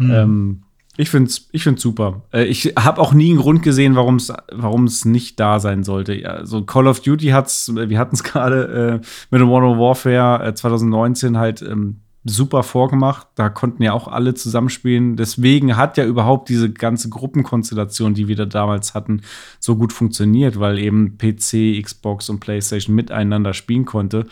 Ähm, 0.00 0.62
ich 0.96 1.08
finde 1.08 1.30
es 1.30 1.48
ich 1.52 1.62
find's 1.62 1.82
super. 1.82 2.22
Äh, 2.32 2.44
ich 2.44 2.74
habe 2.76 3.00
auch 3.00 3.14
nie 3.14 3.30
einen 3.30 3.40
Grund 3.40 3.62
gesehen, 3.62 3.96
warum 3.96 4.16
es 4.16 5.04
nicht 5.04 5.40
da 5.40 5.58
sein 5.58 5.84
sollte. 5.84 6.28
Also 6.28 6.62
Call 6.62 6.86
of 6.86 7.00
Duty 7.00 7.28
hat's, 7.28 7.72
wir 7.74 7.98
hatten 7.98 8.14
es 8.14 8.22
gerade 8.24 9.00
äh, 9.02 9.06
mit 9.30 9.42
Modern 9.42 9.78
Warfare 9.78 10.46
äh, 10.46 10.54
2019 10.54 11.38
halt 11.38 11.62
ähm, 11.62 12.00
super 12.24 12.62
vorgemacht. 12.62 13.26
Da 13.34 13.48
konnten 13.48 13.82
ja 13.82 13.92
auch 13.92 14.06
alle 14.06 14.34
zusammenspielen. 14.34 15.16
Deswegen 15.16 15.76
hat 15.76 15.96
ja 15.96 16.04
überhaupt 16.04 16.48
diese 16.48 16.70
ganze 16.70 17.08
Gruppenkonstellation, 17.08 18.14
die 18.14 18.28
wir 18.28 18.36
da 18.36 18.44
damals 18.44 18.94
hatten, 18.94 19.22
so 19.58 19.76
gut 19.76 19.92
funktioniert, 19.92 20.60
weil 20.60 20.78
eben 20.78 21.18
PC, 21.18 21.82
Xbox 21.82 22.28
und 22.28 22.40
PlayStation 22.40 22.94
miteinander 22.94 23.54
spielen 23.54 23.86
konnte. 23.86 24.26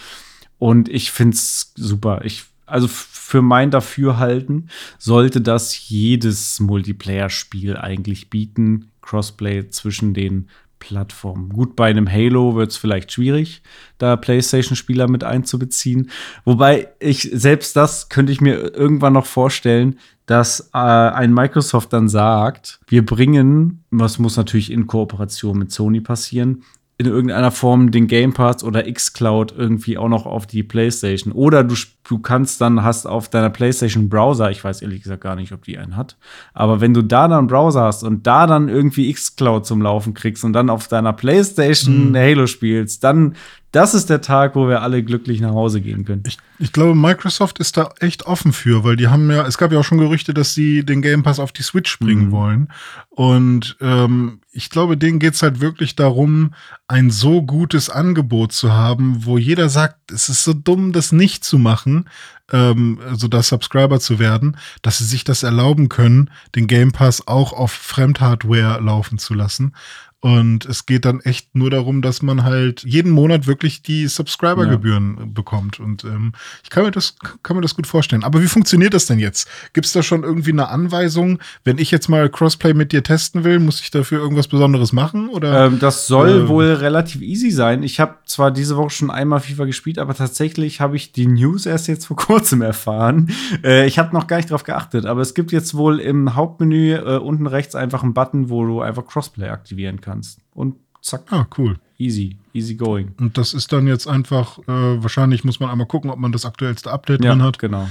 Und 0.58 0.88
ich 0.88 1.10
finde 1.10 1.34
es 1.34 1.72
super. 1.74 2.20
Ich, 2.24 2.44
also 2.70 2.88
für 2.88 3.42
mein 3.42 3.70
Dafürhalten 3.70 4.70
sollte 4.98 5.40
das 5.40 5.88
jedes 5.88 6.60
Multiplayer-Spiel 6.60 7.76
eigentlich 7.76 8.30
bieten. 8.30 8.90
Crossplay 9.02 9.68
zwischen 9.70 10.14
den 10.14 10.48
Plattformen. 10.80 11.50
Gut, 11.50 11.76
bei 11.76 11.88
einem 11.88 12.10
Halo 12.10 12.56
wird 12.56 12.70
es 12.70 12.76
vielleicht 12.76 13.12
schwierig, 13.12 13.62
da 13.98 14.16
PlayStation-Spieler 14.16 15.08
mit 15.08 15.22
einzubeziehen. 15.22 16.10
Wobei 16.44 16.88
ich 16.98 17.30
selbst 17.32 17.76
das 17.76 18.08
könnte 18.08 18.32
ich 18.32 18.40
mir 18.40 18.74
irgendwann 18.74 19.12
noch 19.12 19.26
vorstellen, 19.26 19.98
dass 20.26 20.70
äh, 20.72 20.78
ein 20.78 21.34
Microsoft 21.34 21.92
dann 21.92 22.08
sagt, 22.08 22.80
wir 22.88 23.04
bringen, 23.04 23.84
was 23.90 24.18
muss 24.18 24.36
natürlich 24.36 24.72
in 24.72 24.86
Kooperation 24.86 25.58
mit 25.58 25.70
Sony 25.70 26.00
passieren, 26.00 26.62
in 27.00 27.06
irgendeiner 27.06 27.50
Form 27.50 27.92
den 27.92 28.08
Game 28.08 28.34
Pass 28.34 28.62
oder 28.62 28.82
xCloud 28.82 29.54
irgendwie 29.56 29.96
auch 29.96 30.10
noch 30.10 30.26
auf 30.26 30.46
die 30.46 30.62
PlayStation. 30.62 31.32
Oder 31.32 31.64
du, 31.64 31.74
du 32.06 32.18
kannst 32.18 32.60
dann, 32.60 32.84
hast 32.84 33.06
auf 33.06 33.30
deiner 33.30 33.48
PlayStation 33.48 34.10
Browser, 34.10 34.50
ich 34.50 34.62
weiß 34.62 34.82
ehrlich 34.82 35.02
gesagt 35.02 35.22
gar 35.22 35.34
nicht, 35.34 35.50
ob 35.52 35.64
die 35.64 35.78
einen 35.78 35.96
hat, 35.96 36.18
aber 36.52 36.82
wenn 36.82 36.92
du 36.92 37.00
da 37.00 37.26
dann 37.26 37.38
einen 37.38 37.46
Browser 37.46 37.84
hast 37.84 38.02
und 38.04 38.26
da 38.26 38.46
dann 38.46 38.68
irgendwie 38.68 39.10
xCloud 39.10 39.64
zum 39.64 39.80
Laufen 39.80 40.12
kriegst 40.12 40.44
und 40.44 40.52
dann 40.52 40.68
auf 40.68 40.88
deiner 40.88 41.14
PlayStation 41.14 42.10
mhm. 42.10 42.16
Halo 42.16 42.46
spielst, 42.46 43.02
dann 43.02 43.34
das 43.72 43.94
ist 43.94 44.10
der 44.10 44.20
Tag, 44.20 44.56
wo 44.56 44.68
wir 44.68 44.82
alle 44.82 45.02
glücklich 45.04 45.40
nach 45.40 45.52
Hause 45.52 45.80
gehen 45.80 46.04
können. 46.04 46.24
Ich, 46.26 46.38
ich, 46.58 46.72
glaube, 46.72 46.94
Microsoft 46.96 47.60
ist 47.60 47.76
da 47.76 47.94
echt 48.00 48.26
offen 48.26 48.52
für, 48.52 48.82
weil 48.82 48.96
die 48.96 49.08
haben 49.08 49.30
ja, 49.30 49.46
es 49.46 49.58
gab 49.58 49.70
ja 49.70 49.78
auch 49.78 49.84
schon 49.84 49.98
Gerüchte, 49.98 50.34
dass 50.34 50.54
sie 50.54 50.84
den 50.84 51.02
Game 51.02 51.22
Pass 51.22 51.38
auf 51.38 51.52
die 51.52 51.62
Switch 51.62 51.98
bringen 52.00 52.26
mhm. 52.26 52.32
wollen. 52.32 52.68
Und 53.10 53.76
ähm, 53.80 54.40
ich 54.50 54.70
glaube, 54.70 54.96
denen 54.96 55.20
geht's 55.20 55.42
halt 55.42 55.60
wirklich 55.60 55.94
darum, 55.94 56.54
ein 56.88 57.10
so 57.10 57.42
gutes 57.42 57.90
Angebot 57.90 58.52
zu 58.52 58.72
haben, 58.72 59.24
wo 59.24 59.38
jeder 59.38 59.68
sagt, 59.68 60.10
es 60.10 60.28
ist 60.28 60.42
so 60.42 60.52
dumm, 60.52 60.92
das 60.92 61.12
nicht 61.12 61.44
zu 61.44 61.58
machen, 61.58 62.08
ähm, 62.52 62.98
also 63.06 63.28
da 63.28 63.42
Subscriber 63.42 64.00
zu 64.00 64.18
werden, 64.18 64.56
dass 64.82 64.98
sie 64.98 65.04
sich 65.04 65.22
das 65.22 65.42
erlauben 65.42 65.88
können, 65.88 66.30
den 66.54 66.66
Game 66.66 66.92
Pass 66.92 67.28
auch 67.28 67.52
auf 67.52 67.72
Fremdhardware 67.72 68.80
laufen 68.80 69.18
zu 69.18 69.34
lassen. 69.34 69.74
Und 70.22 70.66
es 70.66 70.84
geht 70.84 71.06
dann 71.06 71.20
echt 71.20 71.54
nur 71.54 71.70
darum, 71.70 72.02
dass 72.02 72.20
man 72.20 72.44
halt 72.44 72.82
jeden 72.84 73.10
Monat 73.10 73.46
wirklich 73.46 73.82
die 73.82 74.06
Subscriber-Gebühren 74.06 75.16
ja. 75.18 75.24
bekommt. 75.24 75.80
Und 75.80 76.04
ähm, 76.04 76.32
ich 76.62 76.68
kann 76.68 76.84
mir, 76.84 76.90
das, 76.90 77.16
kann 77.42 77.56
mir 77.56 77.62
das 77.62 77.74
gut 77.74 77.86
vorstellen. 77.86 78.22
Aber 78.22 78.42
wie 78.42 78.46
funktioniert 78.46 78.92
das 78.92 79.06
denn 79.06 79.18
jetzt? 79.18 79.48
Gibt 79.72 79.86
es 79.86 79.94
da 79.94 80.02
schon 80.02 80.22
irgendwie 80.22 80.52
eine 80.52 80.68
Anweisung? 80.68 81.38
Wenn 81.64 81.78
ich 81.78 81.90
jetzt 81.90 82.08
mal 82.08 82.28
Crossplay 82.28 82.74
mit 82.74 82.92
dir 82.92 83.02
testen 83.02 83.44
will, 83.44 83.60
muss 83.60 83.80
ich 83.80 83.90
dafür 83.90 84.20
irgendwas 84.20 84.46
Besonderes 84.46 84.92
machen? 84.92 85.30
Oder? 85.30 85.66
Ähm, 85.66 85.78
das 85.78 86.06
soll 86.06 86.28
äh, 86.28 86.48
wohl 86.48 86.66
relativ 86.66 87.22
easy 87.22 87.50
sein. 87.50 87.82
Ich 87.82 87.98
habe 87.98 88.16
zwar 88.26 88.50
diese 88.50 88.76
Woche 88.76 88.90
schon 88.90 89.10
einmal 89.10 89.40
FIFA 89.40 89.64
gespielt, 89.64 89.98
aber 89.98 90.14
tatsächlich 90.14 90.82
habe 90.82 90.96
ich 90.96 91.12
die 91.12 91.28
News 91.28 91.64
erst 91.64 91.88
jetzt 91.88 92.04
vor 92.04 92.16
kurzem 92.18 92.60
erfahren. 92.60 93.30
Äh, 93.64 93.86
ich 93.86 93.98
habe 93.98 94.14
noch 94.14 94.26
gar 94.26 94.36
nicht 94.36 94.50
drauf 94.50 94.64
geachtet, 94.64 95.06
aber 95.06 95.22
es 95.22 95.32
gibt 95.32 95.50
jetzt 95.50 95.74
wohl 95.74 95.98
im 95.98 96.34
Hauptmenü 96.34 96.92
äh, 96.92 97.16
unten 97.16 97.46
rechts 97.46 97.74
einfach 97.74 98.02
einen 98.02 98.12
Button, 98.12 98.50
wo 98.50 98.66
du 98.66 98.82
einfach 98.82 99.06
Crossplay 99.06 99.48
aktivieren 99.48 100.02
kannst 100.02 100.09
kannst. 100.10 100.40
Und 100.52 100.76
zack. 101.02 101.22
Ah, 101.30 101.46
cool. 101.56 101.78
Easy, 101.98 102.36
easy 102.52 102.74
going. 102.74 103.12
Und 103.18 103.36
das 103.38 103.54
ist 103.54 103.72
dann 103.72 103.86
jetzt 103.86 104.06
einfach, 104.06 104.58
äh, 104.60 105.02
wahrscheinlich 105.02 105.44
muss 105.44 105.60
man 105.60 105.70
einmal 105.70 105.86
gucken, 105.86 106.10
ob 106.10 106.18
man 106.18 106.32
das 106.32 106.44
aktuellste 106.44 106.90
Update 106.90 107.22
ja, 107.22 107.32
drin 107.32 107.42
hat. 107.42 107.58
Genau. 107.58 107.88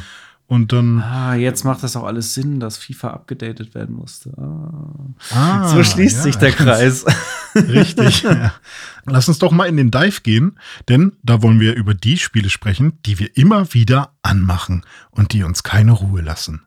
Und 0.47 0.73
dann. 0.73 0.99
Ah, 1.03 1.35
jetzt 1.35 1.63
macht 1.63 1.83
das 1.83 1.95
auch 1.95 2.05
alles 2.05 2.33
Sinn, 2.33 2.59
dass 2.59 2.79
FIFA 2.79 3.11
abgedatet 3.11 3.75
werden 3.75 3.95
musste. 3.95 4.31
Ah. 4.35 5.35
Ah, 5.35 5.67
so 5.69 5.83
schließt 5.83 6.17
ja, 6.17 6.23
sich 6.23 6.37
der 6.37 6.51
Kreis. 6.51 7.05
Richtig. 7.55 8.23
ja. 8.23 8.53
Lass 9.05 9.27
uns 9.27 9.37
doch 9.37 9.51
mal 9.51 9.65
in 9.65 9.77
den 9.77 9.91
Dive 9.91 10.21
gehen, 10.21 10.57
denn 10.89 11.13
da 11.21 11.43
wollen 11.43 11.59
wir 11.59 11.75
über 11.75 11.93
die 11.93 12.17
Spiele 12.17 12.49
sprechen, 12.49 12.97
die 13.05 13.19
wir 13.19 13.37
immer 13.37 13.75
wieder 13.75 14.13
anmachen 14.23 14.83
und 15.11 15.33
die 15.33 15.43
uns 15.43 15.61
keine 15.61 15.91
Ruhe 15.91 16.21
lassen. 16.21 16.63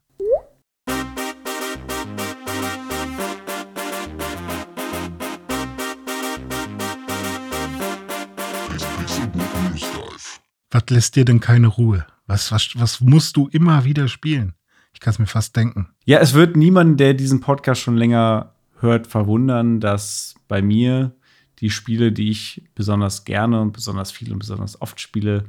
Was 10.72 10.84
lässt 10.88 11.16
dir 11.16 11.26
denn 11.26 11.38
keine 11.38 11.66
Ruhe? 11.66 12.06
Was, 12.26 12.50
was, 12.50 12.70
was 12.76 13.00
musst 13.00 13.36
du 13.36 13.46
immer 13.48 13.84
wieder 13.84 14.08
spielen? 14.08 14.54
Ich 14.94 15.00
kann 15.00 15.12
es 15.12 15.18
mir 15.18 15.26
fast 15.26 15.54
denken. 15.54 15.90
Ja, 16.06 16.18
es 16.18 16.32
wird 16.32 16.56
niemand, 16.56 16.98
der 16.98 17.12
diesen 17.12 17.40
Podcast 17.40 17.82
schon 17.82 17.96
länger 17.96 18.54
hört, 18.80 19.06
verwundern, 19.06 19.80
dass 19.80 20.34
bei 20.48 20.62
mir 20.62 21.12
die 21.60 21.70
Spiele, 21.70 22.10
die 22.10 22.30
ich 22.30 22.64
besonders 22.74 23.24
gerne 23.24 23.60
und 23.60 23.72
besonders 23.72 24.10
viel 24.10 24.32
und 24.32 24.38
besonders 24.38 24.80
oft 24.80 24.98
spiele, 24.98 25.44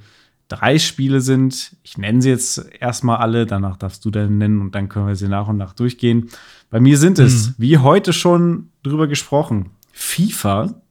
drei 0.49 0.77
Spiele 0.77 1.21
sind. 1.21 1.77
Ich 1.83 1.97
nenne 1.97 2.21
sie 2.21 2.29
jetzt 2.29 2.69
erstmal 2.79 3.17
alle, 3.17 3.45
danach 3.45 3.77
darfst 3.77 4.03
du 4.03 4.11
dann 4.11 4.37
nennen 4.37 4.59
und 4.59 4.75
dann 4.75 4.89
können 4.89 5.07
wir 5.07 5.15
sie 5.15 5.29
nach 5.29 5.47
und 5.47 5.57
nach 5.57 5.73
durchgehen. 5.73 6.29
Bei 6.69 6.81
mir 6.81 6.97
sind 6.97 7.17
es, 7.17 7.49
mhm. 7.49 7.53
wie 7.59 7.77
heute 7.77 8.11
schon 8.11 8.69
drüber 8.83 9.07
gesprochen, 9.07 9.71
FIFA, 9.93 10.81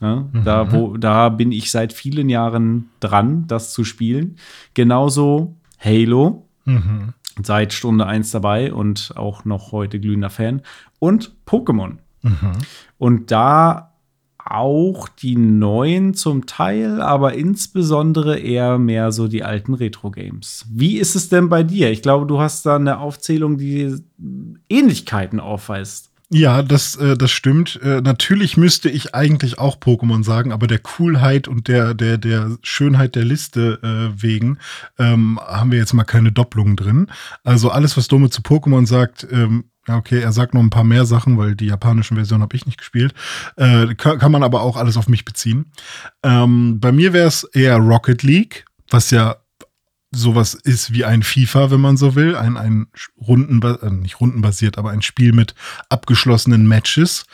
ja, 0.00 0.28
mhm. 0.32 0.44
da, 0.44 0.72
wo, 0.72 0.96
da 0.96 1.28
bin 1.28 1.52
ich 1.52 1.70
seit 1.70 1.92
vielen 1.92 2.28
Jahren 2.28 2.90
dran, 3.00 3.46
das 3.46 3.72
zu 3.72 3.84
spielen. 3.84 4.36
Genauso 4.74 5.56
Halo. 5.78 6.46
Mhm. 6.64 7.14
Seit 7.42 7.72
Stunde 7.72 8.06
1 8.06 8.32
dabei 8.32 8.72
und 8.72 9.12
auch 9.16 9.44
noch 9.44 9.72
heute 9.72 10.00
glühender 10.00 10.30
Fan. 10.30 10.62
Und 10.98 11.36
Pokémon. 11.46 11.98
Mhm. 12.22 12.52
Und 12.98 13.30
da 13.30 13.88
auch 14.50 15.08
die 15.08 15.36
neuen 15.36 16.14
zum 16.14 16.46
Teil, 16.46 17.02
aber 17.02 17.34
insbesondere 17.34 18.38
eher 18.38 18.78
mehr 18.78 19.12
so 19.12 19.28
die 19.28 19.44
alten 19.44 19.74
Retro-Games. 19.74 20.66
Wie 20.70 20.96
ist 20.96 21.14
es 21.14 21.28
denn 21.28 21.48
bei 21.48 21.62
dir? 21.62 21.90
Ich 21.90 22.02
glaube, 22.02 22.26
du 22.26 22.40
hast 22.40 22.64
da 22.64 22.76
eine 22.76 22.98
Aufzählung, 22.98 23.58
die 23.58 23.94
Ähnlichkeiten 24.70 25.38
aufweist. 25.38 26.07
Ja, 26.30 26.62
das, 26.62 26.94
äh, 26.96 27.16
das 27.16 27.30
stimmt. 27.30 27.80
Äh, 27.82 28.02
natürlich 28.02 28.58
müsste 28.58 28.90
ich 28.90 29.14
eigentlich 29.14 29.58
auch 29.58 29.78
Pokémon 29.78 30.22
sagen, 30.22 30.52
aber 30.52 30.66
der 30.66 30.78
Coolheit 30.78 31.48
und 31.48 31.68
der, 31.68 31.94
der, 31.94 32.18
der 32.18 32.58
Schönheit 32.62 33.14
der 33.14 33.24
Liste 33.24 33.78
äh, 33.82 34.22
wegen 34.22 34.58
ähm, 34.98 35.40
haben 35.42 35.72
wir 35.72 35.78
jetzt 35.78 35.94
mal 35.94 36.04
keine 36.04 36.30
Doppelungen 36.30 36.76
drin. 36.76 37.06
Also 37.44 37.70
alles, 37.70 37.96
was 37.96 38.08
Dome 38.08 38.28
zu 38.28 38.42
Pokémon 38.42 38.86
sagt, 38.86 39.26
ähm, 39.30 39.70
okay, 39.86 40.20
er 40.20 40.32
sagt 40.32 40.52
noch 40.52 40.60
ein 40.60 40.68
paar 40.68 40.84
mehr 40.84 41.06
Sachen, 41.06 41.38
weil 41.38 41.56
die 41.56 41.66
japanischen 41.66 42.16
Version 42.16 42.42
habe 42.42 42.54
ich 42.56 42.66
nicht 42.66 42.78
gespielt. 42.78 43.14
Äh, 43.56 43.94
kann, 43.94 44.18
kann 44.18 44.32
man 44.32 44.42
aber 44.42 44.60
auch 44.60 44.76
alles 44.76 44.98
auf 44.98 45.08
mich 45.08 45.24
beziehen. 45.24 45.72
Ähm, 46.22 46.78
bei 46.78 46.92
mir 46.92 47.14
wäre 47.14 47.28
es 47.28 47.44
eher 47.44 47.78
Rocket 47.78 48.22
League, 48.22 48.66
was 48.90 49.10
ja 49.10 49.36
sowas 50.10 50.54
ist 50.54 50.92
wie 50.92 51.04
ein 51.04 51.22
FIFA, 51.22 51.70
wenn 51.70 51.80
man 51.80 51.96
so 51.96 52.14
will, 52.14 52.36
ein, 52.36 52.56
ein 52.56 52.86
Runden, 53.20 53.60
äh, 53.62 53.90
nicht 53.90 54.20
rundenbasiert, 54.20 54.78
aber 54.78 54.90
ein 54.90 55.02
Spiel 55.02 55.32
mit 55.32 55.54
abgeschlossenen 55.88 56.66
Matches. 56.66 57.24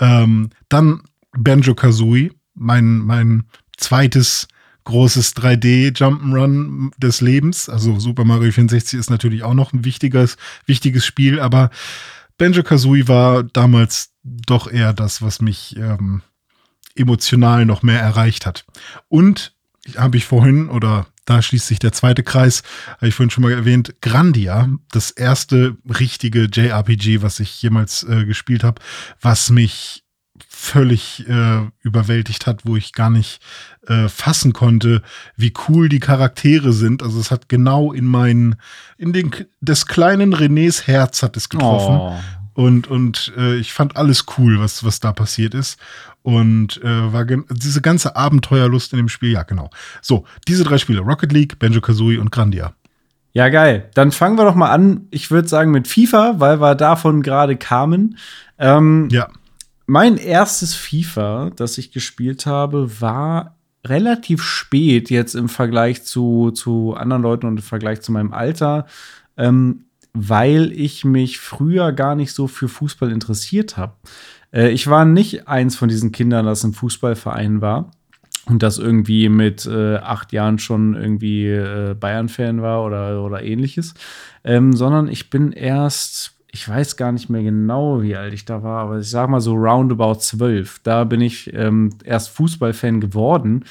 Ähm, 0.00 0.50
dann 0.68 1.02
Banjo 1.32 1.74
Kazooie, 1.74 2.32
mein, 2.54 2.98
mein 2.98 3.44
zweites 3.76 4.48
großes 4.84 5.34
3D 5.36 5.96
Jump'n'Run 5.96 6.90
des 6.98 7.20
Lebens. 7.20 7.68
Also 7.68 7.98
Super 7.98 8.24
Mario 8.24 8.52
64 8.52 8.98
ist 8.98 9.10
natürlich 9.10 9.42
auch 9.42 9.54
noch 9.54 9.72
ein 9.72 9.84
wichtiges, 9.84 10.36
wichtiges 10.66 11.06
Spiel, 11.06 11.40
aber 11.40 11.70
Banjo 12.36 12.62
Kazooie 12.62 13.08
war 13.08 13.44
damals 13.44 14.10
doch 14.22 14.70
eher 14.70 14.92
das, 14.92 15.22
was 15.22 15.40
mich 15.40 15.76
ähm, 15.76 16.22
emotional 16.94 17.64
noch 17.66 17.82
mehr 17.82 18.00
erreicht 18.00 18.46
hat. 18.46 18.64
Und 19.08 19.53
habe 19.96 20.16
ich 20.16 20.24
vorhin 20.24 20.68
oder 20.68 21.06
da 21.24 21.40
schließt 21.40 21.66
sich 21.66 21.78
der 21.78 21.92
zweite 21.92 22.22
Kreis, 22.22 22.62
habe 22.96 23.08
ich 23.08 23.14
vorhin 23.14 23.30
schon 23.30 23.42
mal 23.42 23.52
erwähnt, 23.52 23.94
Grandia, 24.02 24.68
das 24.90 25.10
erste 25.10 25.76
richtige 25.98 26.48
JRPG, 26.52 27.22
was 27.22 27.40
ich 27.40 27.62
jemals 27.62 28.02
äh, 28.02 28.24
gespielt 28.24 28.64
habe, 28.64 28.80
was 29.20 29.50
mich 29.50 30.04
völlig 30.48 31.28
äh, 31.28 31.60
überwältigt 31.80 32.46
hat, 32.46 32.62
wo 32.64 32.76
ich 32.76 32.92
gar 32.92 33.10
nicht 33.10 33.40
äh, 33.86 34.08
fassen 34.08 34.52
konnte, 34.52 35.02
wie 35.36 35.52
cool 35.68 35.88
die 35.88 36.00
Charaktere 36.00 36.72
sind. 36.72 37.02
Also 37.02 37.20
es 37.20 37.30
hat 37.30 37.48
genau 37.48 37.92
in 37.92 38.06
meinen, 38.06 38.56
in 38.96 39.12
den 39.12 39.30
des 39.60 39.86
kleinen 39.86 40.34
Renés 40.34 40.86
Herz 40.86 41.22
hat 41.22 41.36
es 41.36 41.48
getroffen. 41.48 41.96
Oh. 41.96 42.18
Und, 42.54 42.86
und 42.86 43.32
äh, 43.36 43.56
ich 43.56 43.72
fand 43.72 43.96
alles 43.96 44.24
cool, 44.38 44.60
was, 44.60 44.84
was 44.84 45.00
da 45.00 45.12
passiert 45.12 45.54
ist. 45.54 45.78
Und 46.24 46.82
äh, 46.82 47.12
war 47.12 47.26
diese 47.26 47.82
ganze 47.82 48.16
Abenteuerlust 48.16 48.94
in 48.94 48.96
dem 48.96 49.10
Spiel, 49.10 49.32
ja, 49.32 49.42
genau. 49.42 49.68
So, 50.00 50.24
diese 50.48 50.64
drei 50.64 50.78
Spiele: 50.78 51.00
Rocket 51.00 51.30
League, 51.32 51.58
Banjo 51.58 51.82
Kazooie 51.82 52.18
und 52.18 52.32
Grandia. 52.32 52.72
Ja, 53.34 53.50
geil. 53.50 53.90
Dann 53.92 54.10
fangen 54.10 54.38
wir 54.38 54.44
doch 54.44 54.54
mal 54.54 54.70
an. 54.70 55.06
Ich 55.10 55.30
würde 55.30 55.48
sagen 55.48 55.70
mit 55.70 55.86
FIFA, 55.86 56.36
weil 56.38 56.62
wir 56.62 56.76
davon 56.76 57.22
gerade 57.22 57.56
kamen. 57.56 58.16
Ähm, 58.58 59.08
ja. 59.10 59.28
Mein 59.86 60.16
erstes 60.16 60.74
FIFA, 60.74 61.50
das 61.54 61.76
ich 61.76 61.92
gespielt 61.92 62.46
habe, 62.46 63.02
war 63.02 63.58
relativ 63.84 64.42
spät 64.42 65.10
jetzt 65.10 65.34
im 65.34 65.50
Vergleich 65.50 66.04
zu, 66.04 66.52
zu 66.52 66.94
anderen 66.94 67.22
Leuten 67.22 67.46
und 67.46 67.58
im 67.58 67.62
Vergleich 67.62 68.00
zu 68.00 68.12
meinem 68.12 68.32
Alter. 68.32 68.86
Ähm, 69.36 69.84
weil 70.14 70.72
ich 70.72 71.04
mich 71.04 71.38
früher 71.38 71.92
gar 71.92 72.14
nicht 72.14 72.32
so 72.32 72.46
für 72.46 72.68
Fußball 72.68 73.10
interessiert 73.10 73.76
habe. 73.76 73.94
Äh, 74.54 74.70
ich 74.70 74.86
war 74.86 75.04
nicht 75.04 75.48
eins 75.48 75.76
von 75.76 75.88
diesen 75.88 76.12
Kindern, 76.12 76.46
das 76.46 76.64
im 76.64 76.72
Fußballverein 76.72 77.60
war 77.60 77.90
und 78.46 78.62
das 78.62 78.78
irgendwie 78.78 79.28
mit 79.28 79.66
äh, 79.66 79.96
acht 79.96 80.32
Jahren 80.32 80.58
schon 80.58 80.94
irgendwie 80.94 81.48
äh, 81.48 81.94
Bayern-Fan 81.98 82.62
war 82.62 82.84
oder, 82.84 83.22
oder 83.22 83.42
ähnliches, 83.42 83.94
ähm, 84.44 84.72
sondern 84.72 85.08
ich 85.08 85.30
bin 85.30 85.52
erst 85.52 86.34
ich 86.54 86.68
weiß 86.68 86.96
gar 86.96 87.10
nicht 87.10 87.28
mehr 87.28 87.42
genau, 87.42 88.00
wie 88.00 88.14
alt 88.14 88.32
ich 88.32 88.44
da 88.44 88.62
war, 88.62 88.82
aber 88.82 89.00
ich 89.00 89.10
sag 89.10 89.28
mal 89.28 89.40
so 89.40 89.54
roundabout 89.54 90.20
zwölf. 90.20 90.78
Da 90.84 91.02
bin 91.02 91.20
ich 91.20 91.52
ähm, 91.52 91.90
erst 92.04 92.28
Fußballfan 92.28 93.00
geworden, 93.00 93.64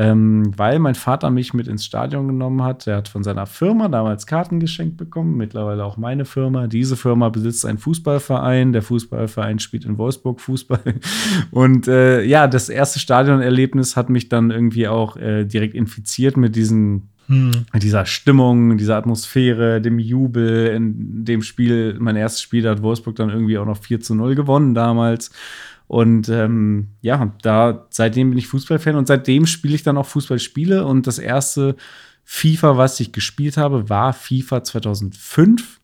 ähm, 0.00 0.50
weil 0.56 0.78
mein 0.78 0.94
Vater 0.94 1.28
mich 1.28 1.52
mit 1.52 1.68
ins 1.68 1.84
Stadion 1.84 2.26
genommen 2.26 2.62
hat. 2.62 2.86
Er 2.86 2.96
hat 2.96 3.08
von 3.08 3.22
seiner 3.22 3.44
Firma 3.44 3.88
damals 3.88 4.26
Karten 4.26 4.58
geschenkt 4.58 4.96
bekommen, 4.96 5.36
mittlerweile 5.36 5.84
auch 5.84 5.98
meine 5.98 6.24
Firma. 6.24 6.68
Diese 6.68 6.96
Firma 6.96 7.28
besitzt 7.28 7.66
einen 7.66 7.76
Fußballverein. 7.76 8.72
Der 8.72 8.80
Fußballverein 8.80 9.58
spielt 9.58 9.84
in 9.84 9.98
Wolfsburg 9.98 10.40
Fußball. 10.40 10.80
Und 11.50 11.86
äh, 11.86 12.22
ja, 12.22 12.46
das 12.46 12.70
erste 12.70 12.98
Stadionerlebnis 12.98 13.94
hat 13.94 14.08
mich 14.08 14.30
dann 14.30 14.50
irgendwie 14.50 14.88
auch 14.88 15.18
äh, 15.18 15.44
direkt 15.44 15.74
infiziert 15.74 16.38
mit 16.38 16.56
diesen 16.56 17.10
hm. 17.26 17.66
Dieser 17.74 18.06
Stimmung, 18.06 18.76
dieser 18.76 18.96
Atmosphäre, 18.96 19.80
dem 19.80 20.00
Jubel 20.00 20.68
in 20.68 21.24
dem 21.24 21.42
Spiel, 21.42 21.96
mein 22.00 22.16
erstes 22.16 22.42
Spiel, 22.42 22.62
da 22.62 22.70
hat 22.70 22.82
Wolfsburg 22.82 23.14
dann 23.14 23.30
irgendwie 23.30 23.56
auch 23.58 23.66
noch 23.66 23.76
4 23.76 24.00
zu 24.00 24.16
0 24.16 24.34
gewonnen 24.34 24.74
damals. 24.74 25.30
Und 25.90 26.28
ähm, 26.28 26.90
ja, 27.00 27.34
da 27.42 27.88
seitdem 27.90 28.30
bin 28.30 28.38
ich 28.38 28.46
Fußballfan 28.46 28.94
und 28.94 29.08
seitdem 29.08 29.44
spiele 29.44 29.74
ich 29.74 29.82
dann 29.82 29.98
auch 29.98 30.06
Fußballspiele. 30.06 30.86
Und 30.86 31.08
das 31.08 31.18
erste 31.18 31.74
FIFA, 32.22 32.76
was 32.76 33.00
ich 33.00 33.10
gespielt 33.10 33.56
habe, 33.56 33.88
war 33.88 34.12
FIFA 34.12 34.62
2005 34.62 35.80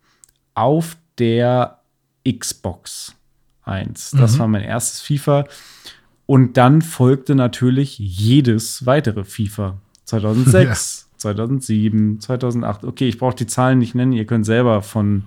auf 0.55 0.97
der 1.19 1.81
Xbox 2.25 3.17
1. 3.65 4.13
Das 4.13 4.35
mhm. 4.35 4.39
war 4.39 4.47
mein 4.47 4.63
erstes 4.63 5.01
FIFA. 5.01 5.47
Und 6.25 6.57
dann 6.57 6.83
folgte 6.83 7.35
natürlich 7.35 7.99
jedes 7.99 8.87
weitere 8.87 9.25
FIFA. 9.25 9.79
2006, 10.05 11.11
2007, 11.17 12.21
2008. 12.21 12.85
Okay, 12.85 13.09
ich 13.09 13.19
brauche 13.19 13.35
die 13.35 13.49
Zahlen 13.49 13.81
nicht 13.81 13.97
nennen. 13.97 14.13
Ihr 14.13 14.27
könnt 14.27 14.47
selber 14.47 14.83
von 14.83 15.25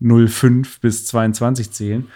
05 0.00 0.80
bis 0.80 1.06
22 1.06 1.70
zählen. 1.70 2.08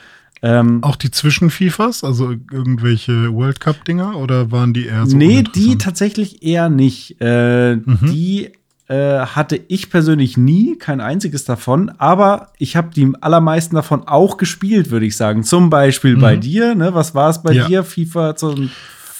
Ähm, 0.44 0.82
auch 0.82 0.96
die 0.96 1.10
Zwischen-FIFAs, 1.10 2.02
also 2.02 2.32
irgendwelche 2.32 3.32
World 3.32 3.60
Cup-Dinger 3.60 4.16
oder 4.16 4.50
waren 4.50 4.74
die 4.74 4.86
eher 4.86 5.06
so? 5.06 5.16
Nee, 5.16 5.44
die 5.44 5.78
tatsächlich 5.78 6.42
eher 6.42 6.68
nicht. 6.68 7.16
Äh, 7.20 7.76
mhm. 7.76 7.98
Die 8.02 8.50
äh, 8.88 9.20
hatte 9.20 9.60
ich 9.68 9.88
persönlich 9.88 10.36
nie, 10.36 10.76
kein 10.76 11.00
einziges 11.00 11.44
davon, 11.44 11.90
aber 11.98 12.48
ich 12.58 12.74
habe 12.74 12.90
die 12.92 13.12
allermeisten 13.20 13.76
davon 13.76 14.08
auch 14.08 14.36
gespielt, 14.36 14.90
würde 14.90 15.06
ich 15.06 15.16
sagen. 15.16 15.44
Zum 15.44 15.70
Beispiel 15.70 16.16
mhm. 16.16 16.20
bei 16.20 16.36
dir, 16.36 16.74
ne? 16.74 16.92
Was 16.92 17.14
war 17.14 17.30
es 17.30 17.40
bei 17.40 17.52
ja. 17.52 17.68
dir? 17.68 17.84
FIFA 17.84 18.34
2005? 18.34 18.72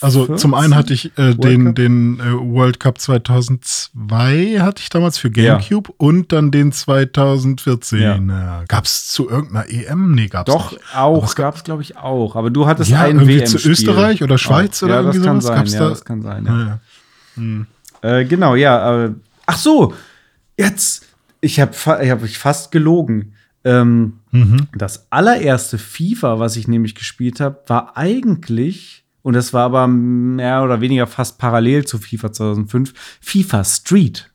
Also 0.02 0.26
14? 0.26 0.38
zum 0.38 0.54
einen 0.54 0.74
hatte 0.74 0.92
ich 0.92 1.16
äh, 1.16 1.34
den, 1.34 1.74
den 1.74 2.20
äh, 2.20 2.32
World 2.32 2.80
Cup 2.80 2.98
2002 2.98 4.58
hatte 4.60 4.82
ich 4.82 4.88
damals 4.88 5.18
für 5.18 5.30
GameCube 5.30 5.90
ja. 5.90 5.94
und 5.98 6.32
dann 6.32 6.50
den 6.50 6.72
2014. 6.72 8.00
Ja. 8.00 8.62
Äh, 8.62 8.64
gab 8.66 8.84
es 8.84 9.08
zu 9.08 9.30
irgendeiner 9.30 9.68
EM? 9.70 10.14
Nee, 10.14 10.26
gab 10.26 10.48
es 10.48 10.54
Doch, 10.54 10.72
nicht. 10.72 10.82
auch, 10.96 11.34
gab 11.34 11.56
es 11.56 11.64
glaube 11.64 11.82
ich 11.82 11.96
auch. 11.96 12.36
Aber 12.36 12.50
du 12.50 12.66
hattest 12.66 12.90
ja, 12.90 13.02
ein 13.02 13.16
irgendwie 13.16 13.38
WM 13.38 13.46
zu 13.46 13.68
Österreich 13.68 14.22
oder 14.22 14.38
Schweiz 14.38 14.82
auch. 14.82 14.86
oder 14.86 14.94
ja, 14.94 15.00
irgendwie 15.00 15.18
das 15.18 15.26
kann 15.26 15.40
sowas? 15.40 15.70
Sein, 15.70 15.72
ja, 15.72 15.80
da? 15.80 15.88
das 15.88 16.04
kann 16.04 16.22
sein. 16.22 16.44
Ja. 16.46 16.52
Ah, 16.52 16.80
hm. 17.36 17.66
Äh, 18.02 18.24
genau, 18.24 18.54
ja. 18.56 19.04
Äh, 19.04 19.10
ach 19.46 19.58
so, 19.58 19.94
jetzt, 20.58 21.06
ich 21.40 21.60
habe 21.60 21.72
ich 22.02 22.10
hab 22.10 22.26
fast 22.28 22.72
gelogen. 22.72 23.34
Ähm, 23.64 24.14
mhm. 24.32 24.66
Das 24.74 25.06
allererste 25.10 25.78
FIFA, 25.78 26.40
was 26.40 26.56
ich 26.56 26.66
nämlich 26.66 26.96
gespielt 26.96 27.38
habe, 27.40 27.60
war 27.68 27.96
eigentlich 27.96 29.01
und 29.22 29.34
das 29.34 29.52
war 29.52 29.64
aber 29.64 29.86
mehr 29.86 30.62
oder 30.62 30.80
weniger 30.80 31.06
fast 31.06 31.38
parallel 31.38 31.84
zu 31.84 31.98
FIFA 31.98 32.32
2005, 32.32 32.94
FIFA 33.20 33.64
Street. 33.64 34.32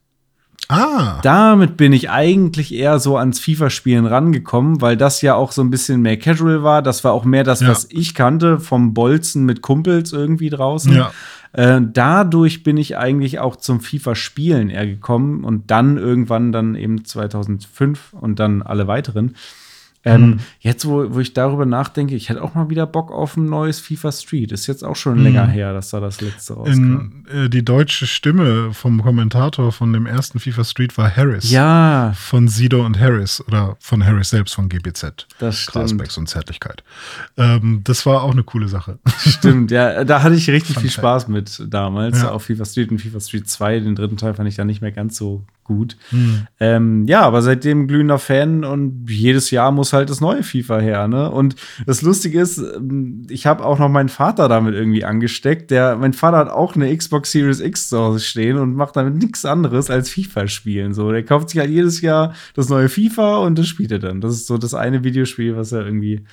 Ah. 0.69 1.19
Damit 1.23 1.77
bin 1.77 1.93
ich 1.93 2.09
eigentlich 2.09 2.73
eher 2.73 2.99
so 2.99 3.15
ans 3.17 3.39
FIFA-Spielen 3.39 4.05
rangekommen, 4.05 4.81
weil 4.81 4.97
das 4.97 5.21
ja 5.21 5.35
auch 5.35 5.53
so 5.53 5.61
ein 5.61 5.69
bisschen 5.69 6.01
mehr 6.01 6.17
casual 6.17 6.61
war. 6.61 6.81
Das 6.81 7.03
war 7.03 7.13
auch 7.13 7.23
mehr 7.23 7.45
das, 7.45 7.61
ja. 7.61 7.69
was 7.69 7.87
ich 7.89 8.13
kannte, 8.13 8.59
vom 8.59 8.93
Bolzen 8.93 9.45
mit 9.45 9.61
Kumpels 9.61 10.11
irgendwie 10.11 10.49
draußen. 10.49 10.93
Ja. 10.93 11.11
Äh, 11.53 11.81
dadurch 11.81 12.63
bin 12.63 12.75
ich 12.75 12.97
eigentlich 12.97 13.39
auch 13.39 13.55
zum 13.55 13.79
FIFA-Spielen 13.79 14.69
eher 14.69 14.85
gekommen 14.85 15.45
und 15.45 15.71
dann 15.71 15.97
irgendwann 15.97 16.51
dann 16.51 16.75
eben 16.75 17.05
2005 17.05 18.13
und 18.19 18.39
dann 18.39 18.61
alle 18.61 18.87
weiteren. 18.87 19.35
Ähm, 20.05 20.21
mhm. 20.21 20.39
Jetzt, 20.59 20.87
wo, 20.87 21.13
wo 21.13 21.19
ich 21.19 21.33
darüber 21.33 21.65
nachdenke, 21.65 22.15
ich 22.15 22.29
hätte 22.29 22.41
auch 22.41 22.55
mal 22.55 22.69
wieder 22.69 22.85
Bock 22.85 23.11
auf 23.11 23.35
ein 23.35 23.45
neues 23.45 23.79
FIFA 23.79 24.11
Street. 24.11 24.51
Ist 24.51 24.67
jetzt 24.67 24.83
auch 24.83 24.95
schon 24.95 25.17
mhm. 25.17 25.23
länger 25.23 25.47
her, 25.47 25.73
dass 25.73 25.89
da 25.89 25.99
das 25.99 26.21
letzte 26.21 26.53
rauskam. 26.53 26.73
In, 26.73 27.25
äh, 27.45 27.49
die 27.49 27.65
deutsche 27.65 28.07
Stimme 28.07 28.73
vom 28.73 29.01
Kommentator 29.01 29.71
von 29.71 29.91
dem 29.91 30.05
ersten 30.05 30.39
FIFA 30.39 30.63
Street 30.63 30.97
war 30.97 31.13
Harris. 31.13 31.51
Ja. 31.51 32.13
Von 32.15 32.47
Sido 32.47 32.85
und 32.85 32.99
Harris 32.99 33.43
oder 33.47 33.75
von 33.79 34.05
Harris 34.05 34.29
selbst 34.29 34.55
von 34.55 34.69
GBZ. 34.69 35.27
Das 35.39 35.57
stimmt. 35.57 35.73
Grasbacks 35.73 36.17
und 36.17 36.29
Zärtlichkeit. 36.29 36.83
Ähm, 37.35 37.81
das 37.83 38.05
war 38.05 38.23
auch 38.23 38.31
eine 38.31 38.43
coole 38.43 38.67
Sache. 38.67 38.99
Stimmt, 39.17 39.71
ja. 39.71 40.03
Da 40.03 40.23
hatte 40.23 40.35
ich 40.35 40.49
richtig 40.49 40.79
viel 40.79 40.89
Spaß 40.91 41.27
mit 41.27 41.63
damals 41.67 42.21
ja. 42.21 42.31
auf 42.31 42.45
FIFA 42.45 42.65
Street 42.65 42.91
und 42.91 42.99
FIFA 42.99 43.19
Street 43.19 43.49
2. 43.49 43.79
Den 43.81 43.95
dritten 43.95 44.17
Teil 44.17 44.33
fand 44.35 44.47
ich 44.47 44.55
dann 44.55 44.67
nicht 44.67 44.81
mehr 44.81 44.91
ganz 44.91 45.17
so 45.17 45.43
gut. 45.67 45.97
Mhm. 46.11 46.47
Ähm, 46.59 47.05
ja, 47.07 47.21
aber 47.21 47.41
seitdem 47.41 47.87
glühender 47.87 48.17
Fan 48.17 48.63
und 48.63 49.07
jedes 49.09 49.51
Jahr 49.51 49.71
muss 49.71 49.86
halt 49.93 50.09
das 50.09 50.21
neue 50.21 50.43
FIFA 50.43 50.79
her, 50.79 51.07
ne? 51.07 51.29
Und 51.29 51.55
das 51.85 52.01
Lustige 52.01 52.39
ist, 52.41 52.57
ähm, 52.57 53.23
ich 53.29 53.45
habe 53.45 53.65
auch 53.65 53.79
noch 53.79 53.89
meinen 53.89 54.09
Vater 54.09 54.47
damit 54.47 54.75
irgendwie 54.75 55.03
angesteckt. 55.03 55.71
Der, 55.71 55.95
mein 55.95 56.13
Vater 56.13 56.37
hat 56.37 56.49
auch 56.49 56.75
eine 56.75 56.95
Xbox 56.95 57.31
Series 57.31 57.59
X 57.59 57.89
zu 57.89 57.99
Hause 57.99 58.19
stehen 58.19 58.57
und 58.57 58.75
macht 58.75 58.95
damit 58.95 59.15
nichts 59.15 59.45
anderes 59.45 59.89
als 59.89 60.09
FIFA 60.09 60.47
spielen. 60.47 60.93
So, 60.93 61.11
der 61.11 61.23
kauft 61.23 61.49
sich 61.49 61.59
halt 61.59 61.71
jedes 61.71 62.01
Jahr 62.01 62.33
das 62.53 62.69
neue 62.69 62.89
FIFA 62.89 63.37
und 63.37 63.57
das 63.57 63.67
spielt 63.67 63.91
er 63.91 63.99
dann. 63.99 64.21
Das 64.21 64.33
ist 64.33 64.47
so 64.47 64.57
das 64.57 64.73
eine 64.73 65.03
Videospiel, 65.03 65.55
was 65.55 65.71
er 65.71 65.85
irgendwie 65.85 66.23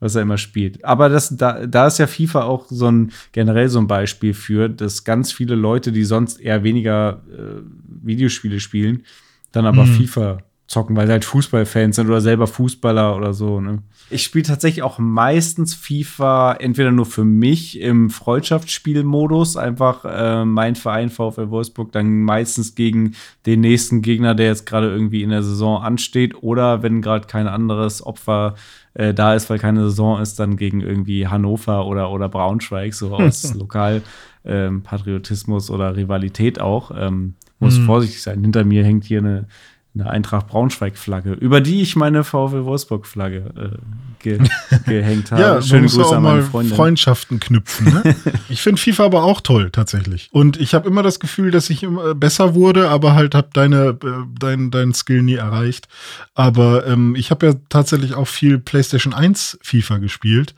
was 0.00 0.16
er 0.16 0.22
immer 0.22 0.36
spielt. 0.38 0.84
Aber 0.84 1.08
das, 1.08 1.34
da, 1.36 1.66
da 1.66 1.86
ist 1.86 1.98
ja 1.98 2.06
FIFA 2.06 2.42
auch 2.42 2.66
so 2.68 2.90
ein 2.90 3.12
generell 3.32 3.68
so 3.68 3.78
ein 3.78 3.86
Beispiel 3.86 4.34
für, 4.34 4.68
dass 4.68 5.04
ganz 5.04 5.32
viele 5.32 5.54
Leute, 5.54 5.92
die 5.92 6.04
sonst 6.04 6.40
eher 6.40 6.62
weniger 6.62 7.22
äh, 7.32 7.62
Videospiele 8.02 8.60
spielen, 8.60 9.04
dann 9.52 9.66
aber 9.66 9.86
mhm. 9.86 9.94
FIFA 9.94 10.38
zocken, 10.66 10.96
weil 10.96 11.06
sie 11.06 11.12
halt 11.12 11.26
Fußballfans 11.26 11.96
sind 11.96 12.08
oder 12.08 12.22
selber 12.22 12.46
Fußballer 12.46 13.16
oder 13.16 13.34
so. 13.34 13.60
Ne? 13.60 13.82
Ich 14.08 14.22
spiele 14.22 14.44
tatsächlich 14.44 14.82
auch 14.82 14.98
meistens 14.98 15.74
FIFA 15.74 16.54
entweder 16.54 16.90
nur 16.90 17.04
für 17.04 17.24
mich 17.24 17.78
im 17.80 18.08
Freundschaftsspielmodus, 18.08 19.58
einfach 19.58 20.06
äh, 20.06 20.44
mein 20.44 20.74
Verein 20.74 21.10
VfL 21.10 21.50
Wolfsburg 21.50 21.92
dann 21.92 22.22
meistens 22.22 22.74
gegen 22.74 23.12
den 23.44 23.60
nächsten 23.60 24.00
Gegner, 24.00 24.34
der 24.34 24.46
jetzt 24.46 24.64
gerade 24.64 24.90
irgendwie 24.90 25.22
in 25.22 25.28
der 25.30 25.42
Saison 25.42 25.82
ansteht, 25.82 26.42
oder 26.42 26.82
wenn 26.82 27.02
gerade 27.02 27.26
kein 27.26 27.46
anderes 27.46 28.04
Opfer 28.04 28.54
äh, 28.94 29.12
da 29.12 29.34
ist, 29.34 29.50
weil 29.50 29.58
keine 29.58 29.84
Saison 29.84 30.18
ist, 30.20 30.40
dann 30.40 30.56
gegen 30.56 30.80
irgendwie 30.80 31.28
Hannover 31.28 31.86
oder, 31.86 32.10
oder 32.10 32.30
Braunschweig, 32.30 32.94
so 32.94 33.14
aus 33.16 33.52
Lokalpatriotismus 33.54 35.68
ähm, 35.68 35.74
oder 35.74 35.94
Rivalität 35.94 36.58
auch. 36.58 36.90
Ähm, 36.96 37.34
muss 37.60 37.78
mhm. 37.78 37.86
vorsichtig 37.86 38.20
sein. 38.22 38.40
Hinter 38.40 38.64
mir 38.64 38.84
hängt 38.84 39.04
hier 39.04 39.20
eine 39.20 39.46
eine 39.94 40.10
Eintracht 40.10 40.48
Braunschweig-Flagge, 40.48 41.32
über 41.32 41.60
die 41.60 41.80
ich 41.80 41.94
meine 41.94 42.24
VfL 42.24 42.64
Wolfsburg-Flagge 42.64 43.36
äh, 43.56 43.78
ge 44.18 44.38
gehängt 44.86 45.30
habe. 45.30 45.40
ja, 45.40 45.62
Schöne 45.62 45.82
Grüße 45.82 46.04
auch 46.04 46.12
an 46.12 46.22
meine 46.22 46.42
Freundin. 46.42 46.74
Freundschaften 46.74 47.38
knüpfen. 47.38 47.86
Ne? 47.86 48.16
ich 48.48 48.60
finde 48.60 48.80
FIFA 48.80 49.04
aber 49.04 49.22
auch 49.22 49.40
toll, 49.40 49.70
tatsächlich. 49.70 50.28
Und 50.32 50.60
ich 50.60 50.74
habe 50.74 50.88
immer 50.88 51.04
das 51.04 51.20
Gefühl, 51.20 51.52
dass 51.52 51.70
ich 51.70 51.84
immer 51.84 52.14
besser 52.14 52.54
wurde, 52.56 52.88
aber 52.88 53.14
halt 53.14 53.36
habe 53.36 53.50
deine, 53.52 53.96
äh, 54.02 54.24
dein, 54.38 54.72
dein 54.72 54.94
Skill 54.94 55.22
nie 55.22 55.34
erreicht. 55.34 55.86
Aber 56.34 56.86
ähm, 56.86 57.14
ich 57.14 57.30
habe 57.30 57.46
ja 57.46 57.54
tatsächlich 57.68 58.14
auch 58.14 58.28
viel 58.28 58.58
PlayStation 58.58 59.14
1 59.14 59.58
FIFA 59.62 59.98
gespielt. 59.98 60.56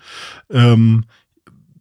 Ähm, 0.51 1.05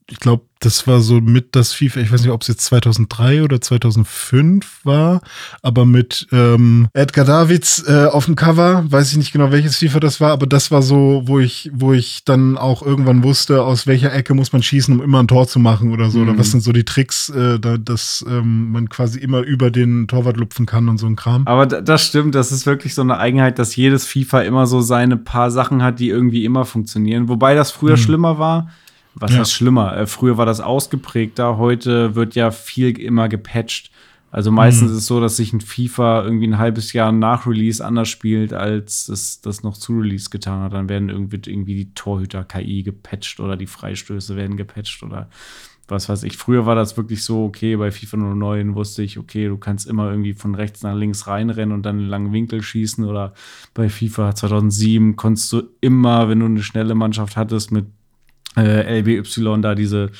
ich 0.07 0.19
glaube, 0.19 0.43
das 0.59 0.87
war 0.87 1.01
so 1.01 1.19
mit 1.19 1.55
das 1.55 1.73
FIFA, 1.73 1.99
ich 1.99 2.11
weiß 2.11 2.21
nicht, 2.21 2.31
ob 2.31 2.41
es 2.41 2.47
jetzt 2.47 2.65
2003 2.65 3.43
oder 3.43 3.59
2005 3.59 4.81
war, 4.83 5.21
aber 5.61 5.85
mit 5.85 6.27
ähm, 6.31 6.87
Edgar 6.93 7.25
Davids 7.25 7.83
äh, 7.87 8.05
auf 8.05 8.25
dem 8.25 8.35
Cover, 8.35 8.85
weiß 8.87 9.11
ich 9.11 9.17
nicht 9.17 9.31
genau, 9.31 9.51
welches 9.51 9.77
FIFA 9.77 9.99
das 9.99 10.21
war, 10.21 10.31
aber 10.31 10.45
das 10.45 10.69
war 10.69 10.81
so, 10.81 11.23
wo 11.25 11.39
ich, 11.39 11.71
wo 11.73 11.93
ich 11.93 12.23
dann 12.23 12.57
auch 12.57 12.83
irgendwann 12.83 13.23
wusste, 13.23 13.63
aus 13.63 13.87
welcher 13.87 14.13
Ecke 14.13 14.33
muss 14.35 14.53
man 14.53 14.61
schießen, 14.61 14.95
um 14.95 15.03
immer 15.03 15.21
ein 15.21 15.27
Tor 15.27 15.47
zu 15.47 15.59
machen 15.59 15.91
oder 15.91 16.09
so, 16.09 16.19
mhm. 16.19 16.29
oder 16.29 16.39
was 16.39 16.51
sind 16.51 16.61
so 16.61 16.71
die 16.71 16.85
Tricks, 16.85 17.29
äh, 17.29 17.59
da, 17.59 17.77
dass 17.77 18.23
ähm, 18.27 18.71
man 18.71 18.89
quasi 18.89 19.19
immer 19.19 19.41
über 19.41 19.71
den 19.71 20.07
Torwart 20.07 20.37
lupfen 20.37 20.67
kann 20.67 20.87
und 20.87 20.99
so 20.99 21.07
ein 21.07 21.15
Kram. 21.15 21.47
Aber 21.47 21.65
das 21.65 22.05
stimmt, 22.05 22.35
das 22.35 22.51
ist 22.51 22.65
wirklich 22.67 22.93
so 22.93 23.01
eine 23.01 23.17
Eigenheit, 23.17 23.57
dass 23.57 23.75
jedes 23.75 24.05
FIFA 24.05 24.41
immer 24.41 24.67
so 24.67 24.81
seine 24.81 25.17
paar 25.17 25.49
Sachen 25.49 25.81
hat, 25.81 25.99
die 25.99 26.09
irgendwie 26.09 26.45
immer 26.45 26.65
funktionieren, 26.65 27.27
wobei 27.27 27.55
das 27.55 27.71
früher 27.71 27.97
mhm. 27.97 28.01
schlimmer 28.01 28.37
war 28.37 28.69
was 29.15 29.33
ja. 29.33 29.41
ist 29.41 29.53
schlimmer? 29.53 29.95
Äh, 29.97 30.07
früher 30.07 30.37
war 30.37 30.45
das 30.45 30.61
ausgeprägter, 30.61 31.57
heute 31.57 32.15
wird 32.15 32.35
ja 32.35 32.51
viel 32.51 32.99
immer 32.99 33.29
gepatcht. 33.29 33.91
Also 34.31 34.51
meistens 34.51 34.89
mhm. 34.89 34.95
ist 34.95 35.03
es 35.03 35.05
so, 35.05 35.21
dass 35.21 35.37
sich 35.37 35.53
ein 35.53 35.61
FIFA 35.61 36.25
irgendwie 36.25 36.47
ein 36.47 36.57
halbes 36.57 36.91
Jahr 36.91 37.13
nach 37.13 37.47
Release 37.47 37.83
anders 37.83 38.09
spielt, 38.09 38.51
als 38.51 39.07
es 39.07 39.39
das 39.39 39.63
noch 39.63 39.77
zu 39.77 39.93
Release 39.93 40.29
getan 40.29 40.61
hat. 40.61 40.73
Dann 40.73 40.89
werden 40.89 41.07
irgendwie, 41.07 41.39
irgendwie 41.49 41.75
die 41.75 41.93
Torhüter-KI 41.93 42.83
gepatcht 42.83 43.39
oder 43.39 43.55
die 43.55 43.65
Freistöße 43.65 44.35
werden 44.35 44.57
gepatcht 44.57 45.03
oder 45.03 45.29
was 45.87 46.09
weiß 46.09 46.23
ich. 46.23 46.35
Früher 46.35 46.65
war 46.65 46.75
das 46.75 46.97
wirklich 46.97 47.23
so, 47.23 47.45
okay, 47.45 47.77
bei 47.77 47.91
FIFA 47.91 48.17
09 48.17 48.75
wusste 48.75 49.03
ich, 49.03 49.17
okay, 49.17 49.47
du 49.47 49.57
kannst 49.57 49.87
immer 49.87 50.09
irgendwie 50.09 50.33
von 50.33 50.53
rechts 50.55 50.83
nach 50.83 50.95
links 50.95 51.27
reinrennen 51.27 51.73
und 51.73 51.83
dann 51.83 51.99
einen 51.99 52.09
langen 52.09 52.33
Winkel 52.33 52.61
schießen. 52.61 53.05
Oder 53.05 53.33
bei 53.73 53.87
FIFA 53.87 54.35
2007 54.35 55.15
konntest 55.15 55.53
du 55.53 55.63
immer, 55.79 56.27
wenn 56.27 56.41
du 56.41 56.47
eine 56.47 56.63
schnelle 56.63 56.95
Mannschaft 56.95 57.37
hattest, 57.37 57.71
mit 57.71 57.85
äh, 58.55 58.99
LBY 58.99 59.61
da 59.61 59.75
diese 59.75 60.11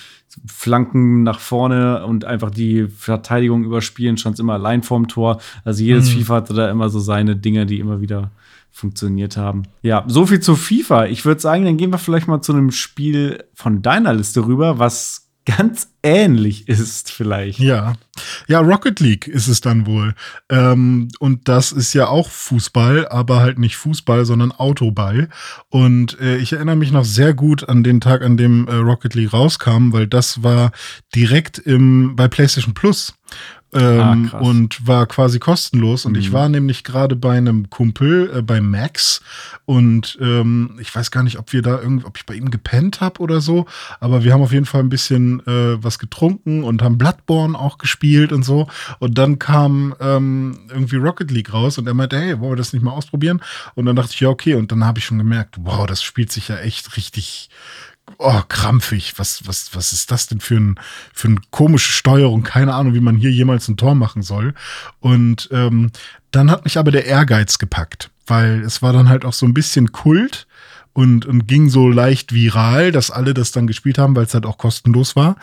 Flanken 0.47 1.23
nach 1.23 1.39
vorne 1.39 2.05
und 2.05 2.25
einfach 2.25 2.51
die 2.51 2.87
Verteidigung 2.87 3.63
überspielen, 3.63 4.17
stand 4.17 4.39
immer 4.39 4.53
allein 4.53 4.83
vorm 4.83 5.07
Tor. 5.07 5.39
Also 5.63 5.83
jedes 5.83 6.13
mhm. 6.13 6.19
FIFA 6.19 6.35
hatte 6.35 6.53
da 6.53 6.69
immer 6.69 6.89
so 6.89 6.99
seine 6.99 7.35
Dinge, 7.35 7.65
die 7.65 7.79
immer 7.79 8.01
wieder 8.01 8.31
funktioniert 8.71 9.37
haben. 9.37 9.63
Ja, 9.83 10.03
so 10.07 10.25
viel 10.25 10.41
zu 10.41 10.55
FIFA. 10.55 11.05
Ich 11.05 11.23
würde 11.23 11.39
sagen, 11.39 11.63
dann 11.63 11.77
gehen 11.77 11.91
wir 11.91 11.97
vielleicht 11.97 12.27
mal 12.27 12.41
zu 12.41 12.51
einem 12.51 12.71
Spiel 12.71 13.45
von 13.53 13.81
deiner 13.81 14.13
Liste 14.13 14.45
rüber, 14.45 14.79
was 14.79 15.24
ganz 15.45 15.89
ähnlich 16.03 16.67
ist 16.67 17.11
vielleicht. 17.11 17.59
Ja, 17.59 17.93
ja, 18.47 18.59
Rocket 18.59 18.99
League 18.99 19.27
ist 19.27 19.47
es 19.47 19.61
dann 19.61 19.85
wohl. 19.85 20.15
Ähm, 20.49 21.09
und 21.19 21.47
das 21.47 21.71
ist 21.71 21.93
ja 21.93 22.07
auch 22.07 22.29
Fußball, 22.29 23.07
aber 23.07 23.39
halt 23.39 23.59
nicht 23.59 23.77
Fußball, 23.77 24.25
sondern 24.25 24.51
Autoball. 24.51 25.29
Und 25.69 26.19
äh, 26.19 26.37
ich 26.37 26.53
erinnere 26.53 26.75
mich 26.75 26.91
noch 26.91 27.05
sehr 27.05 27.33
gut 27.33 27.67
an 27.67 27.83
den 27.83 28.01
Tag, 28.01 28.21
an 28.21 28.37
dem 28.37 28.67
äh, 28.67 28.75
Rocket 28.75 29.13
League 29.13 29.33
rauskam, 29.33 29.93
weil 29.93 30.07
das 30.07 30.43
war 30.43 30.71
direkt 31.13 31.59
im, 31.59 32.15
bei 32.15 32.27
PlayStation 32.27 32.73
Plus. 32.73 33.13
Ähm, 33.75 34.29
ah, 34.31 34.37
und 34.37 34.87
war 34.87 35.05
quasi 35.05 35.39
kostenlos. 35.39 36.05
Und 36.05 36.13
mhm. 36.13 36.19
ich 36.19 36.31
war 36.31 36.47
nämlich 36.47 36.83
gerade 36.83 37.15
bei 37.15 37.37
einem 37.37 37.69
Kumpel, 37.69 38.31
äh, 38.33 38.41
bei 38.41 38.61
Max. 38.61 39.21
Und 39.65 40.17
ähm, 40.21 40.77
ich 40.79 40.95
weiß 40.95 41.11
gar 41.11 41.23
nicht, 41.23 41.37
ob 41.37 41.51
wir 41.51 41.61
da 41.61 41.81
irgendwie, 41.81 42.05
ob 42.05 42.17
ich 42.17 42.25
bei 42.25 42.35
ihm 42.35 42.51
gepennt 42.51 43.01
habe 43.01 43.19
oder 43.19 43.41
so. 43.41 43.65
Aber 43.99 44.23
wir 44.23 44.33
haben 44.33 44.41
auf 44.41 44.53
jeden 44.53 44.65
Fall 44.65 44.81
ein 44.81 44.89
bisschen 44.89 45.41
äh, 45.45 45.83
was 45.83 45.99
getrunken 45.99 46.63
und 46.63 46.81
haben 46.81 46.97
Bloodborne 46.97 47.57
auch 47.57 47.77
gespielt 47.77 48.31
und 48.31 48.43
so. 48.43 48.67
Und 48.99 49.17
dann 49.17 49.39
kam 49.39 49.93
ähm, 49.99 50.59
irgendwie 50.69 50.95
Rocket 50.95 51.29
League 51.31 51.53
raus 51.53 51.77
und 51.77 51.87
er 51.87 51.93
meinte, 51.93 52.17
hey, 52.17 52.39
wollen 52.39 52.53
wir 52.53 52.57
das 52.57 52.73
nicht 52.73 52.83
mal 52.83 52.91
ausprobieren? 52.91 53.41
Und 53.73 53.85
dann 53.85 53.95
dachte 53.95 54.11
ich, 54.13 54.19
ja, 54.21 54.29
okay. 54.29 54.55
Und 54.55 54.71
dann 54.71 54.85
habe 54.85 54.99
ich 54.99 55.05
schon 55.05 55.17
gemerkt, 55.17 55.55
wow, 55.59 55.85
das 55.85 56.01
spielt 56.01 56.31
sich 56.31 56.47
ja 56.47 56.57
echt 56.57 56.95
richtig 56.95 57.49
oh, 58.17 58.41
krampfig. 58.47 59.13
Was, 59.17 59.47
was, 59.47 59.75
was 59.75 59.93
ist 59.93 60.11
das 60.11 60.27
denn 60.27 60.39
für, 60.39 60.57
ein, 60.57 60.79
für 61.13 61.27
eine 61.27 61.37
komische 61.51 61.91
Steuerung? 61.91 62.43
Keine 62.43 62.73
Ahnung, 62.73 62.93
wie 62.93 62.99
man 62.99 63.17
hier 63.17 63.31
jemals 63.31 63.67
ein 63.67 63.77
Tor 63.77 63.95
machen 63.95 64.21
soll. 64.21 64.53
Und 64.99 65.49
ähm, 65.51 65.91
dann 66.31 66.51
hat 66.51 66.65
mich 66.65 66.77
aber 66.77 66.91
der 66.91 67.05
Ehrgeiz 67.05 67.57
gepackt, 67.57 68.09
weil 68.27 68.61
es 68.61 68.81
war 68.81 68.93
dann 68.93 69.09
halt 69.09 69.25
auch 69.25 69.33
so 69.33 69.45
ein 69.45 69.53
bisschen 69.53 69.91
Kult 69.91 70.47
und, 70.93 71.25
und 71.25 71.47
ging 71.47 71.69
so 71.69 71.89
leicht 71.89 72.33
viral, 72.33 72.91
dass 72.91 73.11
alle 73.11 73.33
das 73.33 73.51
dann 73.51 73.67
gespielt 73.67 73.97
haben, 73.97 74.15
weil 74.15 74.25
es 74.25 74.33
halt 74.33 74.45
auch 74.45 74.57
kostenlos 74.57 75.15
war. 75.15 75.35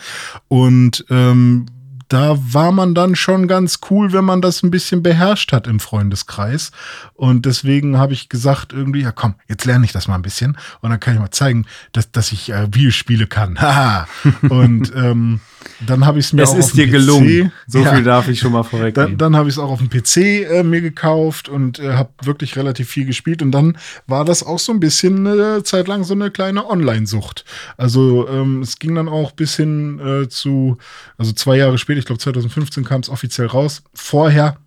Und 0.49 1.05
ähm, 1.11 1.67
da 2.13 2.37
war 2.39 2.73
man 2.73 2.95
dann 2.95 3.17
schon 3.17 3.49
ganz 3.49 3.81
cool, 3.91 4.13
wenn 4.13 4.25
man 4.25 4.43
das 4.43 4.63
ein 4.63 4.71
bisschen 4.71 5.03
beherrscht 5.03 5.51
hat 5.53 5.67
im 5.67 5.81
Freundeskreis. 5.81 6.71
Und 7.15 7.47
deswegen 7.47 7.97
habe 7.97 8.13
ich 8.13 8.29
gesagt, 8.29 8.75
irgendwie, 8.75 9.01
ja 9.01 9.13
komm, 9.13 9.37
jetzt 9.49 9.65
lerne 9.65 9.87
ich 9.87 9.93
das 9.93 10.09
mal 10.09 10.17
ein 10.17 10.23
bisschen. 10.23 10.59
Und 10.83 10.91
dann 10.91 11.01
kann 11.01 11.15
ich 11.15 11.21
mal 11.21 11.31
zeigen, 11.31 11.65
dass, 11.93 12.13
dass 12.13 12.31
ich 12.33 12.51
äh, 12.51 12.69
Videospiele 12.71 13.27
kann. 13.27 13.59
Haha. 13.61 14.07
und 14.51 14.93
ähm, 14.95 15.41
dann 15.87 16.05
habe 16.05 16.19
ich 16.19 16.27
es 16.27 16.33
mir 16.35 16.43
es 16.43 16.51
auch 16.51 16.59
ist 16.59 16.65
auf 16.67 16.71
dem 16.73 16.77
dir 16.77 16.87
PC, 16.87 16.93
gelungen. 16.93 17.53
So 17.67 17.79
ja, 17.79 17.95
viel 17.95 18.05
darf 18.05 18.29
ich 18.29 18.41
schon 18.41 18.53
mal 18.53 18.63
vorweg. 18.63 18.95
Dann, 18.95 19.17
dann 19.17 19.35
habe 19.35 19.49
ich 19.49 19.55
es 19.55 19.59
auch 19.59 19.71
auf 19.71 19.79
dem 19.79 19.89
PC 19.89 20.17
äh, 20.51 20.63
mir 20.63 20.83
gekauft 20.83 21.49
und 21.49 21.79
äh, 21.79 21.95
habe 21.95 22.11
wirklich 22.23 22.57
relativ 22.57 22.91
viel 22.91 23.07
gespielt. 23.07 23.41
Und 23.41 23.53
dann 23.53 23.79
war 24.07 24.27
das 24.27 24.43
auch 24.43 24.59
so 24.59 24.73
ein 24.73 24.81
bisschen 24.81 25.27
eine 25.27 25.63
Zeit 25.63 25.89
lang 25.89 26.05
so 26.05 26.13
eine 26.13 26.31
kleine 26.31 26.69
Online-Sucht. 26.69 27.45
Also 27.79 28.29
ähm, 28.29 28.61
es 28.61 28.79
ging 28.79 28.95
dann 28.95 29.09
auch 29.09 29.33
bis 29.33 29.57
hin 29.57 29.99
äh, 29.99 30.29
zu, 30.29 30.77
also 31.17 31.33
zwei 31.33 31.57
Jahre 31.57 31.79
später, 31.79 32.02
ich 32.03 32.07
glaube 32.07 32.21
2015 32.21 32.85
kam 32.85 33.01
es 33.01 33.09
offiziell 33.09 33.47
raus. 33.47 33.83
Vorher 33.95 34.59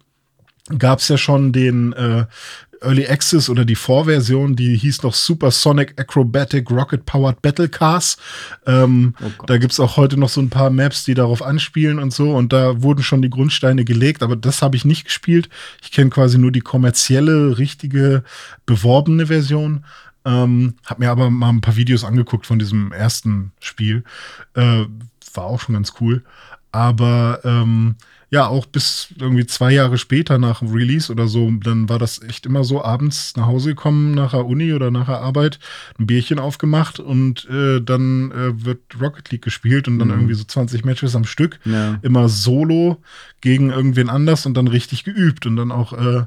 gab 0.78 1.00
es 1.00 1.08
ja 1.10 1.18
schon 1.18 1.52
den 1.52 1.94
äh, 1.94 2.26
Early 2.82 3.08
Access 3.08 3.50
oder 3.50 3.66
die 3.66 3.76
Vorversion, 3.76 4.56
die 4.56 4.76
hieß 4.76 5.04
noch 5.04 5.14
Supersonic 5.14 6.00
Acrobatic 6.00 6.70
Rocket 6.70 7.06
Powered 7.06 7.42
Battle 7.42 7.70
Cars. 7.70 8.18
Ähm, 8.66 9.16
oh 9.22 9.44
da 9.46 9.58
gibt's 9.58 9.80
auch 9.80 9.98
heute 9.98 10.18
noch 10.18 10.30
so 10.30 10.42
ein 10.42 10.50
paar 10.50 10.70
Maps, 10.70 11.04
die 11.04 11.14
darauf 11.14 11.42
anspielen 11.42 12.00
und 12.00 12.14
so. 12.14 12.36
Und 12.36 12.54
da 12.54 12.82
wurden 12.82 13.04
schon 13.04 13.22
die 13.22 13.30
Grundsteine 13.30 13.86
gelegt, 13.86 14.24
aber 14.24 14.36
das 14.36 14.62
habe 14.62 14.76
ich 14.76 14.86
nicht 14.86 15.06
gespielt. 15.06 15.50
Ich 15.82 15.92
kenne 15.92 16.10
quasi 16.10 16.38
nur 16.38 16.52
die 16.52 16.62
kommerzielle, 16.62 17.58
richtige, 17.58 18.24
beworbene 18.66 19.28
Version. 19.28 19.86
Ähm, 20.26 20.76
hab 20.86 21.00
mir 21.00 21.12
aber 21.12 21.30
mal 21.30 21.50
ein 21.50 21.62
paar 21.62 21.76
Videos 21.76 22.04
angeguckt 22.04 22.46
von 22.46 22.60
diesem 22.60 22.92
ersten 22.92 23.52
Spiel. 23.60 24.04
Äh, 24.54 24.86
war 25.34 25.46
auch 25.46 25.60
schon 25.60 25.74
ganz 25.74 25.94
cool. 26.00 26.24
Aber 26.76 27.40
ähm, 27.46 27.96
ja, 28.36 28.48
auch 28.48 28.66
bis 28.66 29.08
irgendwie 29.18 29.46
zwei 29.46 29.72
Jahre 29.72 29.98
später 29.98 30.38
nach 30.38 30.60
dem 30.60 30.74
Release 30.74 31.10
oder 31.10 31.26
so, 31.26 31.50
dann 31.52 31.88
war 31.88 32.00
das 32.00 32.22
echt 32.22 32.46
immer 32.46 32.66
so, 32.66 32.84
abends 32.84 33.34
nach 33.38 33.46
Hause 33.46 33.70
gekommen, 33.70 34.12
nach 34.12 34.32
der 34.32 34.46
Uni 34.46 34.74
oder 34.74 34.92
nach 34.92 35.06
der 35.06 35.22
Arbeit, 35.22 35.58
ein 35.98 36.06
Bierchen 36.06 36.38
aufgemacht 36.38 37.00
und 37.00 37.48
äh, 37.50 37.80
dann 37.80 38.32
äh, 38.32 38.66
wird 38.66 38.82
Rocket 39.00 39.32
League 39.32 39.44
gespielt 39.44 39.88
und 39.88 40.00
dann 40.00 40.10
mhm. 40.10 40.16
irgendwie 40.16 40.34
so 40.34 40.44
20 40.44 40.84
Matches 40.84 41.16
am 41.16 41.24
Stück, 41.24 41.60
ja. 41.64 41.98
immer 42.02 42.28
solo 42.28 43.02
gegen 43.40 43.70
irgendwen 43.70 44.10
anders 44.10 44.46
und 44.46 44.56
dann 44.58 44.68
richtig 44.68 45.06
geübt 45.06 45.46
und 45.46 45.56
dann 45.56 45.72
auch 45.72 45.94
äh, 45.94 46.26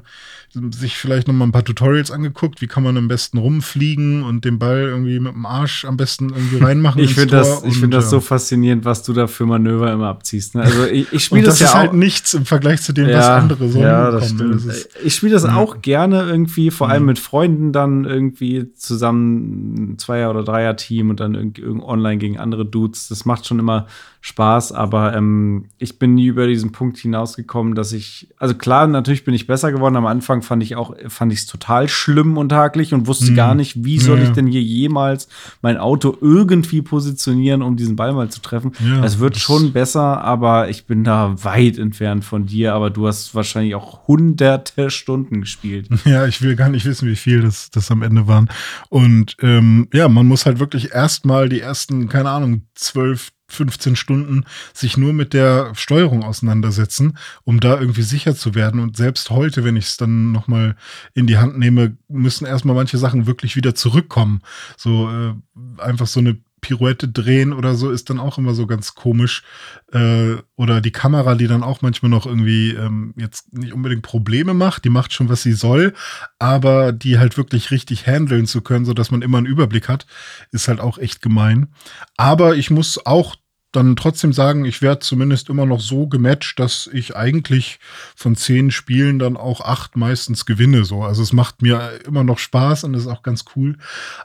sich 0.71 0.97
vielleicht 0.97 1.27
noch 1.27 1.35
mal 1.35 1.45
ein 1.45 1.51
paar 1.51 1.63
Tutorials 1.63 2.11
angeguckt, 2.11 2.61
wie 2.61 2.67
kann 2.67 2.81
man 2.81 2.97
am 2.97 3.07
besten 3.07 3.37
rumfliegen 3.37 4.23
und 4.23 4.45
den 4.45 4.57
Ball 4.57 4.79
irgendwie 4.79 5.19
mit 5.19 5.33
dem 5.33 5.45
Arsch 5.45 5.85
am 5.85 5.97
besten 5.97 6.29
irgendwie 6.29 6.57
reinmachen. 6.63 7.03
ich 7.03 7.13
finde 7.13 7.37
das, 7.37 7.63
ich 7.63 7.77
finde 7.77 7.97
das 7.97 8.09
so 8.09 8.19
faszinierend, 8.19 8.85
was 8.85 9.03
du 9.03 9.13
da 9.13 9.27
für 9.27 9.45
Manöver 9.45 9.91
immer 9.91 10.07
abziehst. 10.07 10.55
Ne? 10.55 10.63
Also 10.63 10.85
ich, 10.85 11.11
ich 11.13 11.25
spiele 11.25 11.43
das, 11.43 11.59
das 11.59 11.73
ja 11.73 11.77
halt 11.77 11.93
nichts 11.99 12.33
im 12.33 12.45
Vergleich 12.45 12.81
zu 12.81 12.93
dem, 12.93 13.09
ja, 13.09 13.17
was 13.17 13.27
andere 13.27 13.69
so 13.69 13.79
ja, 13.79 14.09
das 14.11 14.29
stimmt. 14.29 14.67
Das 14.67 14.89
ich 15.03 15.13
spiele 15.13 15.33
das 15.33 15.43
ja. 15.43 15.55
auch 15.55 15.81
gerne 15.81 16.23
irgendwie, 16.23 16.71
vor 16.71 16.89
allem 16.89 17.05
mit 17.05 17.19
Freunden 17.19 17.71
dann 17.71 18.05
irgendwie 18.05 18.73
zusammen 18.73 19.91
ein 19.93 19.97
Zweier- 19.99 20.31
oder 20.31 20.43
Dreier-Team 20.43 21.09
und 21.09 21.19
dann 21.19 21.35
irgendwie 21.35 21.65
online 21.65 22.17
gegen 22.17 22.39
andere 22.39 22.65
Dudes. 22.65 23.09
Das 23.09 23.25
macht 23.25 23.45
schon 23.45 23.59
immer 23.59 23.87
Spaß, 24.21 24.73
aber 24.73 25.15
ähm, 25.15 25.65
ich 25.77 25.97
bin 25.97 26.15
nie 26.15 26.25
über 26.25 26.45
diesen 26.45 26.73
Punkt 26.73 26.97
hinausgekommen, 26.97 27.73
dass 27.73 27.93
ich, 27.93 28.27
also 28.37 28.53
klar, 28.53 28.85
natürlich 28.87 29.23
bin 29.23 29.33
ich 29.33 29.47
besser 29.47 29.71
geworden. 29.71 29.95
Am 29.95 30.05
Anfang 30.05 30.41
fand 30.41 30.61
ich 30.61 30.75
auch, 30.75 30.93
fand 31.07 31.31
ich 31.31 31.39
es 31.39 31.45
total 31.45 31.87
schlimm 31.87 32.37
und 32.37 32.51
hakelig 32.51 32.93
und 32.93 33.07
wusste 33.07 33.27
hm. 33.27 33.35
gar 33.35 33.55
nicht, 33.55 33.85
wie 33.85 33.97
soll 33.97 34.17
ja. 34.17 34.25
ich 34.25 34.31
denn 34.31 34.45
hier 34.45 34.61
jemals 34.61 35.29
mein 35.61 35.77
Auto 35.77 36.17
irgendwie 36.19 36.81
positionieren, 36.81 37.61
um 37.61 37.77
diesen 37.77 37.95
Ball 37.95 38.11
mal 38.11 38.29
zu 38.29 38.41
treffen. 38.41 38.73
Ja, 38.85 39.05
es 39.05 39.19
wird 39.19 39.37
schon 39.37 39.71
besser, 39.71 40.21
aber 40.21 40.69
ich 40.69 40.85
bin 40.85 41.05
da 41.05 41.35
weit 41.43 41.77
entfernt 41.77 42.25
von 42.25 42.45
dir. 42.45 42.73
Aber 42.73 42.89
du 42.89 43.07
hast 43.07 43.33
wahrscheinlich 43.35 43.75
auch 43.75 44.07
hunderte 44.07 44.89
Stunden 44.89 45.41
gespielt. 45.41 45.87
Ja, 46.09 46.25
ich 46.25 46.41
will 46.41 46.55
gar 46.55 46.69
nicht 46.69 46.85
wissen, 46.85 47.07
wie 47.07 47.15
viel 47.15 47.41
das, 47.41 47.69
das 47.69 47.91
am 47.91 48.01
Ende 48.01 48.25
waren. 48.25 48.49
Und 48.87 49.35
ähm, 49.41 49.87
ja, 49.93 50.07
man 50.07 50.25
muss 50.25 50.45
halt 50.47 50.59
wirklich 50.59 50.91
erstmal 50.91 51.49
die 51.49 51.59
ersten, 51.59 52.09
keine 52.09 52.31
Ahnung, 52.31 52.63
zwölf 52.73 53.31
15 53.49 53.95
Stunden 53.95 54.45
sich 54.73 54.97
nur 54.97 55.13
mit 55.13 55.33
der 55.33 55.73
Steuerung 55.75 56.23
auseinandersetzen, 56.23 57.17
um 57.43 57.59
da 57.59 57.79
irgendwie 57.79 58.01
sicher 58.01 58.35
zu 58.35 58.55
werden. 58.55 58.79
Und 58.79 58.97
selbst 58.97 59.29
heute, 59.29 59.63
wenn 59.63 59.75
ich 59.75 59.85
es 59.85 59.97
dann 59.97 60.31
nochmal 60.31 60.75
in 61.13 61.27
die 61.27 61.37
Hand 61.37 61.57
nehme, 61.57 61.97
müssen 62.07 62.45
erstmal 62.45 62.75
manche 62.75 62.97
Sachen 62.97 63.27
wirklich 63.27 63.55
wieder 63.55 63.75
zurückkommen. 63.75 64.41
So 64.77 65.09
äh, 65.09 65.33
einfach 65.81 66.07
so 66.07 66.19
eine 66.19 66.37
Pirouette 66.61 67.07
drehen 67.07 67.53
oder 67.53 67.75
so 67.75 67.91
ist 67.91 68.09
dann 68.09 68.19
auch 68.19 68.37
immer 68.37 68.53
so 68.53 68.67
ganz 68.67 68.95
komisch. 68.95 69.43
Äh, 69.91 70.35
oder 70.55 70.81
die 70.81 70.91
Kamera, 70.91 71.35
die 71.35 71.47
dann 71.47 71.63
auch 71.63 71.81
manchmal 71.81 72.09
noch 72.09 72.25
irgendwie 72.25 72.71
ähm, 72.71 73.13
jetzt 73.17 73.53
nicht 73.53 73.73
unbedingt 73.73 74.01
Probleme 74.01 74.53
macht, 74.53 74.85
die 74.85 74.89
macht 74.89 75.13
schon, 75.13 75.29
was 75.29 75.43
sie 75.43 75.53
soll, 75.53 75.93
aber 76.37 76.91
die 76.91 77.19
halt 77.19 77.37
wirklich 77.37 77.71
richtig 77.71 78.07
handeln 78.07 78.45
zu 78.45 78.61
können, 78.61 78.85
sodass 78.85 79.11
man 79.11 79.21
immer 79.21 79.37
einen 79.37 79.47
Überblick 79.47 79.87
hat, 79.89 80.05
ist 80.51 80.67
halt 80.67 80.79
auch 80.79 80.97
echt 80.97 81.21
gemein. 81.21 81.69
Aber 82.17 82.55
ich 82.55 82.69
muss 82.69 83.05
auch 83.05 83.35
dann 83.71 83.95
trotzdem 83.95 84.33
sagen, 84.33 84.65
ich 84.65 84.81
werde 84.81 85.01
zumindest 85.01 85.49
immer 85.49 85.65
noch 85.65 85.79
so 85.79 86.07
gematcht, 86.07 86.59
dass 86.59 86.89
ich 86.91 87.15
eigentlich 87.15 87.79
von 88.15 88.35
zehn 88.35 88.71
Spielen 88.71 89.19
dann 89.19 89.37
auch 89.37 89.61
acht 89.61 89.95
meistens 89.95 90.45
gewinne. 90.45 90.85
So, 90.85 91.03
also 91.03 91.21
es 91.21 91.33
macht 91.33 91.61
mir 91.61 91.99
immer 92.05 92.23
noch 92.23 92.39
Spaß 92.39 92.85
und 92.85 92.95
ist 92.95 93.07
auch 93.07 93.21
ganz 93.21 93.45
cool. 93.55 93.77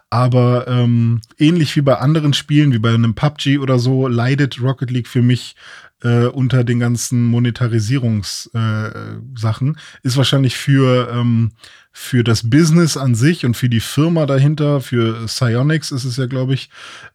Aber 0.08 0.66
ähm, 0.66 1.20
ähnlich 1.38 1.76
wie 1.76 1.82
bei 1.82 1.98
anderen 1.98 2.32
Spielen, 2.32 2.72
wie 2.72 2.78
bei 2.78 2.94
einem 2.94 3.14
PUBG 3.14 3.58
oder 3.58 3.78
so, 3.78 4.08
leidet 4.08 4.62
Rocket 4.62 4.90
League 4.90 5.08
für 5.08 5.22
mich 5.22 5.56
äh, 6.02 6.26
unter 6.26 6.64
den 6.64 6.80
ganzen 6.80 7.22
Monetarisierungssachen. 7.24 9.74
Äh, 9.74 9.78
ist 10.02 10.16
wahrscheinlich 10.16 10.56
für 10.56 11.10
ähm, 11.12 11.52
für 11.96 12.24
das 12.24 12.50
Business 12.50 12.96
an 12.96 13.14
sich 13.14 13.46
und 13.46 13.56
für 13.56 13.68
die 13.68 13.80
Firma 13.80 14.26
dahinter, 14.26 14.80
für 14.80 15.26
Psyonix 15.26 15.92
ist 15.92 16.04
es 16.04 16.16
ja, 16.16 16.26
glaube 16.26 16.54
ich. 16.54 16.68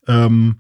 Ähm, 0.08 0.56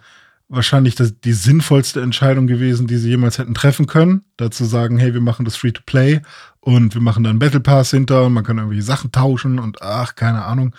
wahrscheinlich 0.50 0.95
das, 0.95 1.20
die 1.20 1.34
sinnvollste 1.34 2.02
Entscheidung 2.02 2.47
gewesen, 2.47 2.88
die 2.88 2.97
sie 2.97 3.10
jemals 3.10 3.38
hätten 3.38 3.54
treffen 3.54 3.86
können. 3.86 4.24
Dazu 4.38 4.66
sagen, 4.66 4.97
hey, 4.97 5.14
wir 5.14 5.22
machen 5.22 5.45
das 5.45 5.56
Free-to-Play 5.56 6.22
und 6.62 6.93
wir 6.93 7.01
machen 7.01 7.24
dann 7.24 7.39
Battle 7.39 7.60
Pass 7.60 7.91
hinter 7.91 8.26
und 8.26 8.34
man 8.34 8.43
kann 8.43 8.57
irgendwelche 8.57 8.84
Sachen 8.84 9.12
tauschen 9.12 9.60
und 9.60 9.82
ach, 9.82 10.16
keine 10.16 10.43
Ahnung. 10.43 10.76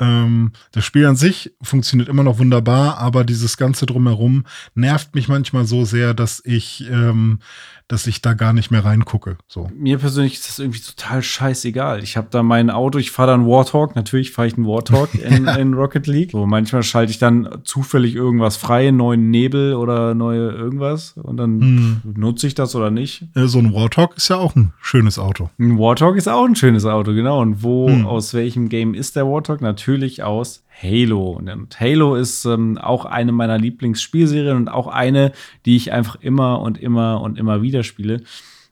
Ähm, 0.00 0.52
das 0.72 0.84
Spiel 0.84 1.06
an 1.06 1.16
sich 1.16 1.52
funktioniert 1.62 2.08
immer 2.08 2.24
noch 2.24 2.38
wunderbar, 2.38 2.98
aber 2.98 3.24
dieses 3.24 3.56
Ganze 3.56 3.86
drumherum 3.86 4.44
nervt 4.74 5.14
mich 5.14 5.28
manchmal 5.28 5.66
so 5.66 5.84
sehr, 5.84 6.14
dass 6.14 6.42
ich, 6.44 6.84
ähm, 6.90 7.38
dass 7.86 8.06
ich 8.06 8.22
da 8.22 8.34
gar 8.34 8.52
nicht 8.52 8.70
mehr 8.70 8.84
reingucke. 8.84 9.36
So. 9.46 9.70
Mir 9.74 9.98
persönlich 9.98 10.34
ist 10.34 10.48
das 10.48 10.58
irgendwie 10.58 10.80
total 10.80 11.22
scheißegal. 11.22 12.02
Ich 12.02 12.16
habe 12.16 12.28
da 12.30 12.42
mein 12.42 12.70
Auto, 12.70 12.98
ich 12.98 13.10
fahre 13.10 13.30
dann 13.30 13.46
Warthog, 13.46 13.94
natürlich 13.94 14.32
fahre 14.32 14.48
ich 14.48 14.56
einen 14.56 14.66
Warthog 14.66 15.14
in, 15.22 15.46
in, 15.46 15.74
Rocket 15.74 16.06
League. 16.06 16.32
So, 16.32 16.46
manchmal 16.46 16.82
schalte 16.82 17.12
ich 17.12 17.18
dann 17.18 17.60
zufällig 17.64 18.14
irgendwas 18.14 18.56
frei, 18.56 18.90
neuen 18.90 19.30
Nebel 19.30 19.74
oder 19.74 20.14
neue 20.14 20.50
irgendwas 20.50 21.12
und 21.12 21.36
dann 21.36 21.60
hm. 21.60 22.00
nutze 22.16 22.46
ich 22.46 22.54
das 22.54 22.74
oder 22.74 22.90
nicht. 22.90 23.28
So 23.34 23.58
ein 23.58 23.72
Warthog 23.72 24.16
ist 24.16 24.28
ja 24.28 24.36
auch 24.36 24.56
ein 24.56 24.72
schönes 24.80 25.13
Auto. 25.18 25.50
Ein 25.58 25.78
Warthog 25.78 26.16
ist 26.16 26.28
auch 26.28 26.44
ein 26.44 26.56
schönes 26.56 26.84
Auto, 26.84 27.12
genau. 27.14 27.40
Und 27.40 27.62
wo, 27.62 27.88
hm. 27.88 28.06
aus 28.06 28.34
welchem 28.34 28.68
Game 28.68 28.94
ist 28.94 29.16
der 29.16 29.26
Warthog? 29.26 29.60
Natürlich 29.60 29.84
natürlich 29.84 30.22
aus 30.22 30.64
Halo. 30.82 31.30
Und 31.30 31.80
Halo 31.80 32.14
ist 32.14 32.44
ähm, 32.44 32.78
auch 32.78 33.04
eine 33.04 33.32
meiner 33.32 33.58
Lieblingsspielserien 33.58 34.56
und 34.56 34.68
auch 34.68 34.86
eine, 34.86 35.32
die 35.66 35.76
ich 35.76 35.92
einfach 35.92 36.16
immer 36.20 36.60
und 36.60 36.78
immer 36.78 37.20
und 37.20 37.38
immer 37.38 37.62
wieder 37.62 37.82
spiele. 37.82 38.22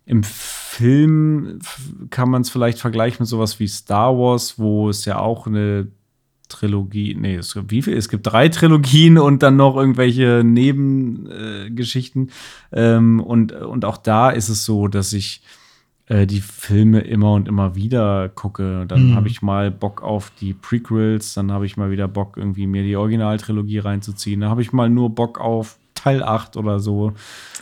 Im 0.05 0.23
Film 0.25 1.61
kann 2.11 2.29
man 2.29 2.43
es 2.43 2.51
vielleicht 2.51 2.79
vergleichen 2.79 3.19
mit 3.21 3.29
sowas 3.29 3.61
wie 3.61 3.69
Star 3.69 4.17
Wars, 4.17 4.59
wo 4.59 4.89
es 4.89 5.05
ja 5.05 5.19
auch 5.19 5.47
eine 5.47 5.89
Trilogie, 6.49 7.15
nee, 7.15 7.37
es 7.37 7.55
gibt, 7.55 7.71
wie 7.71 7.83
viel? 7.83 7.97
Es 7.97 8.09
gibt 8.09 8.27
drei 8.27 8.49
Trilogien 8.49 9.17
und 9.17 9.43
dann 9.43 9.57
noch 9.57 9.77
irgendwelche 9.77 10.43
Nebengeschichten. 10.45 12.31
Äh, 12.71 12.97
ähm, 12.97 13.21
und, 13.21 13.53
und 13.53 13.85
auch 13.85 13.97
da 13.97 14.31
ist 14.31 14.49
es 14.49 14.65
so, 14.65 14.89
dass 14.89 15.13
ich 15.13 15.43
äh, 16.13 16.27
die 16.27 16.41
Filme 16.41 17.01
immer 17.01 17.33
und 17.33 17.49
immer 17.49 17.75
wieder 17.75 18.29
gucke. 18.29 18.85
Dann 18.87 19.11
mhm. 19.11 19.15
habe 19.15 19.29
ich 19.29 19.41
mal 19.41 19.71
Bock 19.71 20.03
auf 20.03 20.31
die 20.41 20.53
Prequels, 20.53 21.33
dann 21.35 21.51
habe 21.51 21.65
ich 21.65 21.79
mal 21.79 21.91
wieder 21.91 22.07
Bock, 22.07 22.37
irgendwie 22.37 22.67
mir 22.67 22.83
die 22.83 22.97
Originaltrilogie 22.97 23.79
reinzuziehen. 23.79 24.41
Dann 24.41 24.51
habe 24.51 24.61
ich 24.61 24.73
mal 24.73 24.91
nur 24.91 25.15
Bock 25.15 25.41
auf 25.41 25.79
Teil 25.95 26.23
8 26.23 26.59
oder 26.59 26.81
so. 26.81 27.13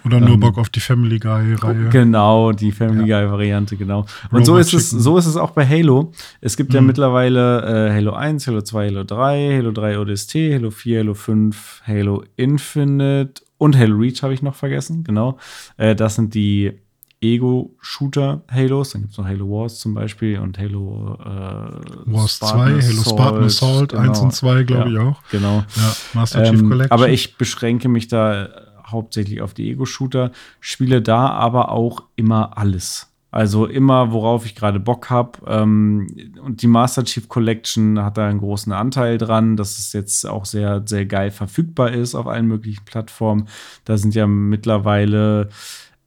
Oder 0.05 0.19
nur 0.19 0.35
ähm, 0.35 0.41
Bock 0.41 0.59
auf 0.59 0.69
die 0.69 0.81
Family 0.81 1.21
Guy-Reihe. 1.21 1.91
Genau, 1.91 2.51
die 2.51 2.73
Family 2.73 3.09
ja. 3.09 3.21
Guy-Variante, 3.21 3.77
genau. 3.77 4.07
Und 4.33 4.45
so 4.47 4.57
ist, 4.57 4.73
es, 4.73 4.91
so 4.91 5.17
ist 5.17 5.27
es 5.27 5.37
auch 5.37 5.51
bei 5.51 5.65
Halo. 5.65 6.11
Es 6.41 6.57
gibt 6.57 6.71
mhm. 6.71 6.77
ja 6.77 6.81
mittlerweile 6.81 7.89
äh, 7.89 7.93
Halo 7.93 8.15
1, 8.15 8.49
Halo 8.49 8.63
2, 8.63 8.89
Halo 8.89 9.05
3, 9.05 9.59
Halo 9.59 9.71
3 9.71 9.99
ODST, 9.99 10.35
Halo 10.55 10.71
4, 10.71 11.01
Halo 11.01 11.15
5, 11.15 11.83
Halo 11.87 12.25
Infinite 12.35 13.43
und 13.59 13.79
Halo 13.79 13.97
Reach 13.97 14.23
habe 14.23 14.35
ich 14.35 14.43
noch 14.43 14.55
vergessen, 14.57 15.05
genau. 15.05 15.39
Äh, 15.77 15.95
das 15.95 16.17
sind 16.17 16.35
die 16.35 16.73
Ego-Shooter-Halos. 17.21 18.91
Dann 18.91 19.03
gibt 19.03 19.13
es 19.13 19.19
noch 19.19 19.27
Halo 19.27 19.51
Wars 19.51 19.79
zum 19.79 19.95
Beispiel 19.95 20.39
und 20.39 20.59
Halo 20.59 21.19
äh, 21.21 22.13
Wars 22.13 22.37
Spartan 22.37 22.81
2, 22.81 22.89
Halo 22.89 23.03
Spartan 23.03 23.45
Assault 23.45 23.91
genau. 23.91 24.03
1 24.03 24.21
und 24.21 24.35
2, 24.35 24.63
glaube 24.63 24.91
ja, 24.91 24.97
ich 24.97 25.07
auch. 25.07 25.23
Genau. 25.31 25.65
Ja, 25.77 25.97
Master 26.15 26.45
Chief 26.45 26.61
ähm, 26.61 26.69
Collection. 26.69 26.93
Aber 26.93 27.09
ich 27.09 27.37
beschränke 27.37 27.89
mich 27.89 28.09
da 28.09 28.49
hauptsächlich 28.87 29.41
auf 29.43 29.55
die 29.55 29.71
Ego-Shooter, 29.71 30.33
spiele 30.61 31.03
da 31.03 31.29
aber 31.29 31.71
auch 31.71 32.05
immer 32.17 32.57
alles. 32.59 33.07
Also 33.33 33.67
immer, 33.67 34.11
worauf 34.11 34.45
ich 34.45 34.57
gerade 34.57 34.81
Bock 34.81 35.09
habe. 35.09 35.39
Ähm, 35.47 36.09
und 36.43 36.63
die 36.63 36.67
Master 36.67 37.05
Chief 37.05 37.29
Collection 37.29 38.03
hat 38.03 38.19
da 38.19 38.27
einen 38.27 38.41
großen 38.41 38.73
Anteil 38.73 39.19
dran, 39.19 39.57
dass 39.57 39.79
es 39.79 39.93
jetzt 39.93 40.27
auch 40.27 40.45
sehr, 40.45 40.83
sehr 40.85 41.07
geil 41.07 41.31
verfügbar 41.31 41.93
ist 41.93 42.17
auf 42.17 42.27
allen 42.27 42.47
möglichen 42.47 42.85
Plattformen. 42.85 43.47
Da 43.85 43.99
sind 43.99 44.17
ja 44.17 44.27
mittlerweile 44.27 45.49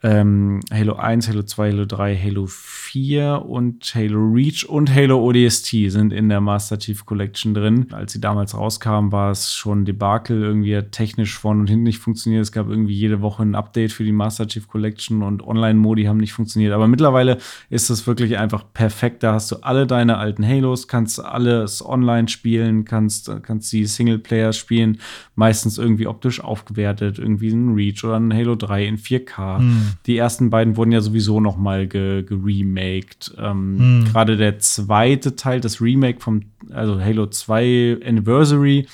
ähm, 0.03 0.59
Halo 0.69 0.95
1, 0.95 1.29
Halo 1.29 1.43
2, 1.43 1.71
Halo 1.71 1.85
3, 1.85 2.17
Halo 2.17 2.45
4 2.47 3.45
und 3.47 3.95
Halo 3.95 4.19
Reach 4.19 4.67
und 4.67 4.93
Halo 4.93 5.23
ODST 5.23 5.89
sind 5.89 6.11
in 6.11 6.27
der 6.27 6.41
Master 6.41 6.77
Chief 6.77 7.05
Collection 7.05 7.53
drin. 7.53 7.87
Als 7.93 8.11
sie 8.11 8.19
damals 8.19 8.53
rauskamen, 8.53 9.13
war 9.13 9.31
es 9.31 9.53
schon 9.53 9.85
Debakel, 9.85 10.43
irgendwie 10.43 10.77
technisch 10.91 11.37
vorne 11.37 11.61
und 11.61 11.69
hinten 11.69 11.83
nicht 11.83 11.99
funktioniert. 11.99 12.41
Es 12.43 12.51
gab 12.51 12.67
irgendwie 12.67 12.93
jede 12.93 13.21
Woche 13.21 13.43
ein 13.43 13.55
Update 13.55 13.93
für 13.93 14.03
die 14.03 14.11
Master 14.11 14.45
Chief 14.45 14.67
Collection 14.67 15.23
und 15.23 15.41
Online-Modi 15.41 16.03
haben 16.03 16.17
nicht 16.17 16.33
funktioniert. 16.33 16.73
Aber 16.73 16.89
mittlerweile 16.89 17.37
ist 17.69 17.89
es 17.89 18.05
wirklich 18.05 18.37
einfach 18.37 18.65
perfekt. 18.73 19.23
Da 19.23 19.33
hast 19.33 19.51
du 19.53 19.63
alle 19.63 19.87
deine 19.87 20.17
alten 20.17 20.45
Halos, 20.45 20.89
kannst 20.89 21.23
alles 21.23 21.83
online 21.83 22.27
spielen, 22.27 22.83
kannst, 22.83 23.31
kannst 23.43 23.71
die 23.71 23.85
Singleplayer 23.85 24.51
spielen, 24.51 24.99
meistens 25.35 25.77
irgendwie 25.77 26.07
optisch 26.07 26.43
aufgewertet, 26.43 27.19
irgendwie 27.19 27.51
ein 27.51 27.73
Reach 27.73 28.03
oder 28.03 28.19
ein 28.19 28.33
Halo 28.33 28.55
3 28.55 28.85
in 28.85 28.97
4K. 28.97 29.59
Mhm. 29.59 29.92
Die 30.05 30.17
ersten 30.17 30.49
beiden 30.49 30.77
wurden 30.77 30.91
ja 30.91 31.01
sowieso 31.01 31.39
noch 31.39 31.57
mal 31.57 31.87
geremaked. 31.87 33.33
Ge 33.35 33.45
ähm, 33.45 33.77
hm. 33.79 34.05
Gerade 34.05 34.37
der 34.37 34.59
zweite 34.59 35.35
Teil, 35.35 35.61
das 35.61 35.81
Remake 35.81 36.19
vom, 36.19 36.41
also 36.71 36.99
Halo 36.99 37.27
2 37.27 37.99
Anniversary, 38.05 38.87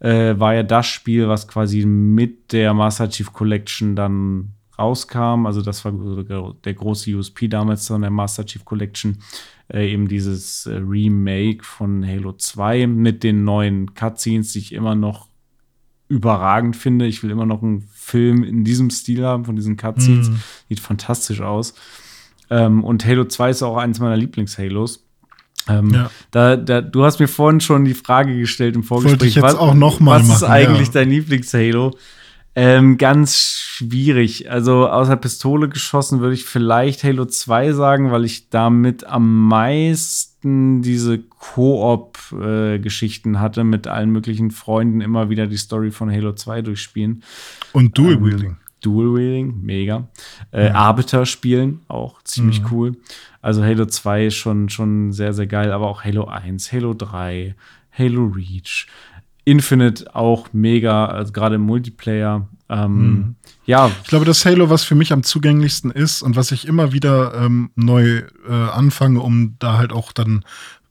äh, 0.00 0.38
war 0.38 0.54
ja 0.54 0.62
das 0.62 0.86
Spiel, 0.86 1.28
was 1.28 1.48
quasi 1.48 1.84
mit 1.86 2.52
der 2.52 2.74
Master 2.74 3.08
Chief 3.08 3.32
Collection 3.32 3.96
dann 3.96 4.50
rauskam. 4.78 5.46
Also 5.46 5.62
das 5.62 5.84
war 5.84 5.92
der 6.64 6.74
große 6.74 7.14
USP 7.14 7.48
damals 7.48 7.86
von 7.86 8.02
der 8.02 8.10
Master 8.10 8.44
Chief 8.44 8.64
Collection. 8.64 9.18
Äh, 9.72 9.92
eben 9.92 10.08
dieses 10.08 10.66
äh, 10.66 10.74
Remake 10.74 11.64
von 11.64 12.06
Halo 12.06 12.32
2 12.32 12.86
mit 12.86 13.22
den 13.22 13.44
neuen 13.44 13.94
Cutscenes, 13.94 14.52
die 14.52 14.58
ich 14.58 14.72
immer 14.72 14.94
noch 14.94 15.28
überragend 16.12 16.76
finde. 16.76 17.06
Ich 17.06 17.22
will 17.22 17.30
immer 17.30 17.46
noch 17.46 17.62
einen 17.62 17.88
Film 17.94 18.44
in 18.44 18.64
diesem 18.64 18.90
Stil 18.90 19.24
haben, 19.24 19.44
von 19.44 19.56
diesen 19.56 19.76
Cutscenes. 19.76 20.30
Mm. 20.30 20.34
Sieht 20.68 20.80
fantastisch 20.80 21.40
aus. 21.40 21.74
Ähm, 22.50 22.84
und 22.84 23.04
Halo 23.06 23.24
2 23.24 23.50
ist 23.50 23.62
auch 23.62 23.78
eines 23.78 23.98
meiner 23.98 24.16
Lieblings-Halos. 24.16 25.04
Ähm, 25.68 25.90
ja. 25.90 26.10
da, 26.30 26.56
da, 26.56 26.80
du 26.80 27.04
hast 27.04 27.20
mir 27.20 27.28
vorhin 27.28 27.60
schon 27.60 27.84
die 27.84 27.94
Frage 27.94 28.36
gestellt 28.36 28.76
im 28.76 28.82
Vorgespräch. 28.82 29.40
Was, 29.40 29.54
auch 29.54 29.74
noch 29.74 30.00
mal 30.00 30.20
was 30.20 30.36
ist 30.36 30.42
eigentlich 30.42 30.88
ja. 30.88 30.94
dein 30.94 31.10
Lieblings-Halo? 31.10 31.96
Ähm, 32.54 32.98
ganz 32.98 33.38
schwierig. 33.38 34.50
Also 34.50 34.86
außer 34.88 35.16
Pistole 35.16 35.70
geschossen 35.70 36.20
würde 36.20 36.34
ich 36.34 36.44
vielleicht 36.44 37.02
Halo 37.02 37.24
2 37.24 37.72
sagen, 37.72 38.10
weil 38.10 38.26
ich 38.26 38.50
damit 38.50 39.04
am 39.04 39.48
meisten 39.48 40.82
diese 40.82 41.18
Koop-Geschichten 41.18 43.34
äh, 43.34 43.38
hatte, 43.38 43.64
mit 43.64 43.86
allen 43.86 44.10
möglichen 44.10 44.50
Freunden 44.50 45.00
immer 45.00 45.30
wieder 45.30 45.46
die 45.46 45.56
Story 45.56 45.90
von 45.90 46.10
Halo 46.10 46.34
2 46.34 46.60
durchspielen. 46.62 47.22
Und 47.72 47.96
Dual 47.96 48.14
ähm, 48.14 48.24
Wielding. 48.24 48.56
Dual 48.82 49.14
Wielding, 49.14 49.62
mega. 49.62 50.08
Äh, 50.50 50.66
ja. 50.66 50.74
Arbiter 50.74 51.24
spielen, 51.24 51.80
auch 51.88 52.20
ziemlich 52.22 52.60
mhm. 52.60 52.66
cool. 52.70 52.96
Also 53.40 53.64
Halo 53.64 53.86
2 53.86 54.26
ist 54.26 54.36
schon, 54.36 54.68
schon 54.68 55.12
sehr, 55.12 55.32
sehr 55.32 55.46
geil, 55.46 55.72
aber 55.72 55.88
auch 55.88 56.04
Halo 56.04 56.26
1, 56.26 56.70
Halo 56.72 56.92
3, 56.92 57.54
Halo 57.96 58.26
Reach. 58.26 58.88
Infinite 59.44 60.14
auch 60.14 60.52
mega, 60.52 61.06
also 61.06 61.32
gerade 61.32 61.56
im 61.56 61.62
Multiplayer. 61.62 62.48
Ähm, 62.68 62.96
mhm. 62.96 63.36
Ja. 63.66 63.90
Ich 64.02 64.08
glaube, 64.08 64.24
das 64.24 64.44
Halo, 64.44 64.70
was 64.70 64.84
für 64.84 64.94
mich 64.94 65.12
am 65.12 65.22
zugänglichsten 65.22 65.90
ist 65.90 66.22
und 66.22 66.36
was 66.36 66.52
ich 66.52 66.66
immer 66.66 66.92
wieder 66.92 67.34
ähm, 67.34 67.70
neu 67.74 68.22
äh, 68.48 68.52
anfange, 68.52 69.20
um 69.20 69.56
da 69.58 69.78
halt 69.78 69.92
auch 69.92 70.12
dann 70.12 70.44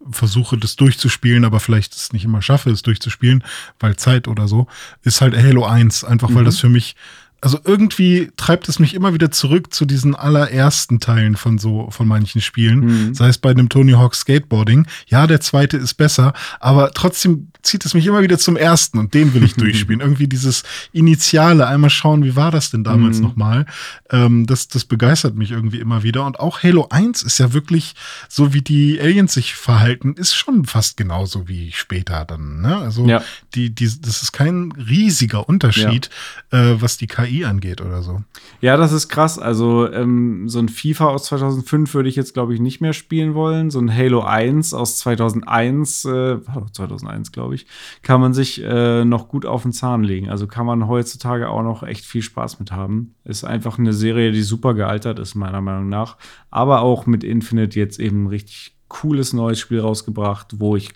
versuche, 0.10 0.58
das 0.58 0.76
durchzuspielen, 0.76 1.46
aber 1.46 1.60
vielleicht 1.60 1.94
es 1.96 2.14
nicht 2.14 2.26
immer 2.26 2.42
schaffe, 2.42 2.72
es 2.72 2.82
durchzuspielen, 2.82 3.44
weil 3.80 3.96
Zeit 3.98 4.28
oder 4.28 4.48
so, 4.48 4.68
ist 5.04 5.22
halt 5.22 5.38
Halo 5.38 5.66
1. 5.66 6.04
Einfach 6.04 6.30
weil 6.30 6.42
mhm. 6.42 6.46
das 6.46 6.60
für 6.60 6.70
mich 6.70 6.96
also 7.42 7.60
irgendwie 7.66 8.32
treibt 8.38 8.70
es 8.70 8.78
mich 8.78 8.94
immer 8.94 9.16
wieder 9.16 9.32
zurück 9.32 9.74
zu 9.74 9.86
diesen 9.86 10.14
allerersten 10.14 11.00
Teilen 11.00 11.36
von 11.36 11.58
so, 11.58 11.90
von 11.90 12.08
manchen 12.08 12.40
Spielen. 12.40 12.80
Mhm. 13.08 13.16
Sei 13.16 13.30
es 13.30 13.40
bei 13.40 13.50
einem 13.50 13.68
Tony 13.68 13.94
Hawk 13.94 14.14
Skateboarding. 14.14 14.86
Ja, 15.08 15.26
der 15.26 15.42
zweite 15.42 15.78
ist 15.78 15.96
besser, 15.96 16.34
aber 16.60 16.92
trotzdem 16.94 17.48
zieht 17.64 17.84
es 17.84 17.96
mich 17.96 18.06
immer 18.06 18.22
wieder 18.22 18.38
zum 18.38 18.58
ersten 18.58 19.00
und 19.00 19.16
den 19.16 19.34
will 19.34 19.44
ich 19.44 19.54
durchspielen. 19.56 20.02
Irgendwie 20.02 20.28
dieses 20.28 20.64
Initiale, 20.92 21.66
einmal 21.66 21.90
schauen, 21.90 22.24
wie 22.24 22.36
war 22.36 22.52
das 22.52 22.70
denn 22.70 22.84
damals 22.84 23.18
mhm. 23.18 23.24
nochmal? 23.24 23.66
Ähm, 24.12 24.46
das, 24.46 24.68
das 24.68 24.86
begeistert 24.86 25.36
mich 25.36 25.50
irgendwie 25.50 25.80
immer 25.80 26.04
wieder. 26.04 26.26
Und 26.26 26.40
auch 26.40 26.62
Halo 26.62 26.88
1 26.92 27.24
ist 27.24 27.40
ja 27.40 27.54
wirklich, 27.54 27.96
so 28.30 28.54
wie 28.54 28.62
die 28.62 29.02
Aliens 29.02 29.34
sich 29.34 29.56
verhalten, 29.56 30.14
ist 30.14 30.36
schon 30.36 30.66
fast 30.66 30.96
genauso 30.96 31.48
wie 31.48 31.72
später 31.72 32.24
dann. 32.26 32.62
Ne? 32.62 32.78
Also 32.78 33.08
ja. 33.08 33.24
die, 33.56 33.72
die, 33.72 33.90
das 34.00 34.22
ist 34.22 34.32
kein 34.32 34.72
riesiger 34.74 35.50
Unterschied, 35.50 36.12
ja. 36.52 36.74
äh, 36.74 36.82
was 36.82 36.98
die 36.98 37.08
KI 37.08 37.31
KI 37.32 37.46
angeht 37.46 37.82
oder 37.82 38.02
so. 38.02 38.22
Ja, 38.60 38.78
das 38.78 38.92
ist 38.92 39.08
krass. 39.08 39.40
Also 39.40 39.92
ähm, 39.92 40.50
so 40.50 40.60
ein 40.60 40.70
FIFA 40.70 41.10
aus 41.10 41.26
2005 41.26 41.94
würde 41.94 42.10
ich 42.10 42.16
jetzt, 42.16 42.34
glaube 42.34 42.54
ich, 42.54 42.60
nicht 42.60 42.82
mehr 42.82 42.94
spielen 42.94 43.34
wollen. 43.34 43.72
So 43.72 43.80
ein 43.80 43.96
Halo 43.96 44.22
1 44.22 44.74
aus 44.74 44.98
2001, 44.98 46.06
äh, 46.06 46.38
2001, 46.74 47.32
glaube 47.32 47.56
ich, 47.56 47.66
kann 48.02 48.22
man 48.22 48.34
sich 48.34 48.62
äh, 48.64 49.06
noch 49.06 49.30
gut 49.30 49.46
auf 49.46 49.64
den 49.64 49.72
Zahn 49.72 50.04
legen. 50.04 50.30
Also 50.30 50.48
kann 50.48 50.66
man 50.66 50.88
heutzutage 50.88 51.50
auch 51.50 51.64
noch 51.64 51.84
echt 51.84 52.06
viel 52.06 52.22
Spaß 52.22 52.60
mit 52.60 52.72
haben. 52.72 53.16
Ist 53.24 53.44
einfach 53.44 53.80
eine 53.80 53.94
Serie, 53.94 54.32
die 54.32 54.44
super 54.44 54.74
gealtert 54.74 55.20
ist, 55.20 55.36
meiner 55.36 55.62
Meinung 55.62 55.90
nach. 55.90 56.18
Aber 56.50 56.82
auch 56.82 57.06
mit 57.06 57.24
Infinite 57.24 57.80
jetzt 57.80 58.00
eben 58.00 58.28
richtig 58.28 58.76
cooles 58.92 59.32
neues 59.32 59.58
Spiel 59.58 59.80
rausgebracht, 59.80 60.60
wo 60.60 60.76
ich 60.76 60.90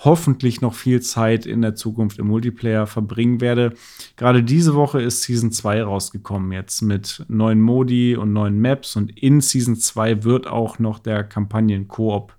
hoffentlich 0.00 0.60
noch 0.60 0.74
viel 0.74 1.00
Zeit 1.00 1.46
in 1.46 1.62
der 1.62 1.74
Zukunft 1.74 2.18
im 2.18 2.26
Multiplayer 2.26 2.86
verbringen 2.86 3.40
werde. 3.40 3.72
Gerade 4.18 4.42
diese 4.42 4.74
Woche 4.74 5.00
ist 5.00 5.22
Season 5.22 5.50
2 5.50 5.82
rausgekommen, 5.82 6.52
jetzt 6.52 6.82
mit 6.82 7.24
neuen 7.28 7.62
Modi 7.62 8.16
und 8.16 8.34
neuen 8.34 8.60
Maps. 8.60 8.96
Und 8.96 9.18
in 9.18 9.40
Season 9.40 9.76
2 9.76 10.24
wird 10.24 10.46
auch 10.46 10.78
noch 10.78 10.98
der 10.98 11.24
Kampagnen-Koop 11.24 12.34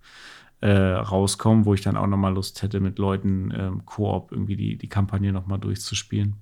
äh, 0.61 0.69
rauskommen, 0.71 1.65
wo 1.65 1.73
ich 1.73 1.81
dann 1.81 1.97
auch 1.97 2.05
noch 2.05 2.17
mal 2.17 2.35
Lust 2.35 2.61
hätte, 2.61 2.79
mit 2.79 2.99
Leuten 2.99 3.51
ähm, 3.57 3.85
Koop 3.85 4.31
irgendwie 4.31 4.57
die, 4.57 4.77
die 4.77 4.89
Kampagne 4.89 5.33
noch 5.33 5.47
mal 5.47 5.57
durchzuspielen. 5.57 6.35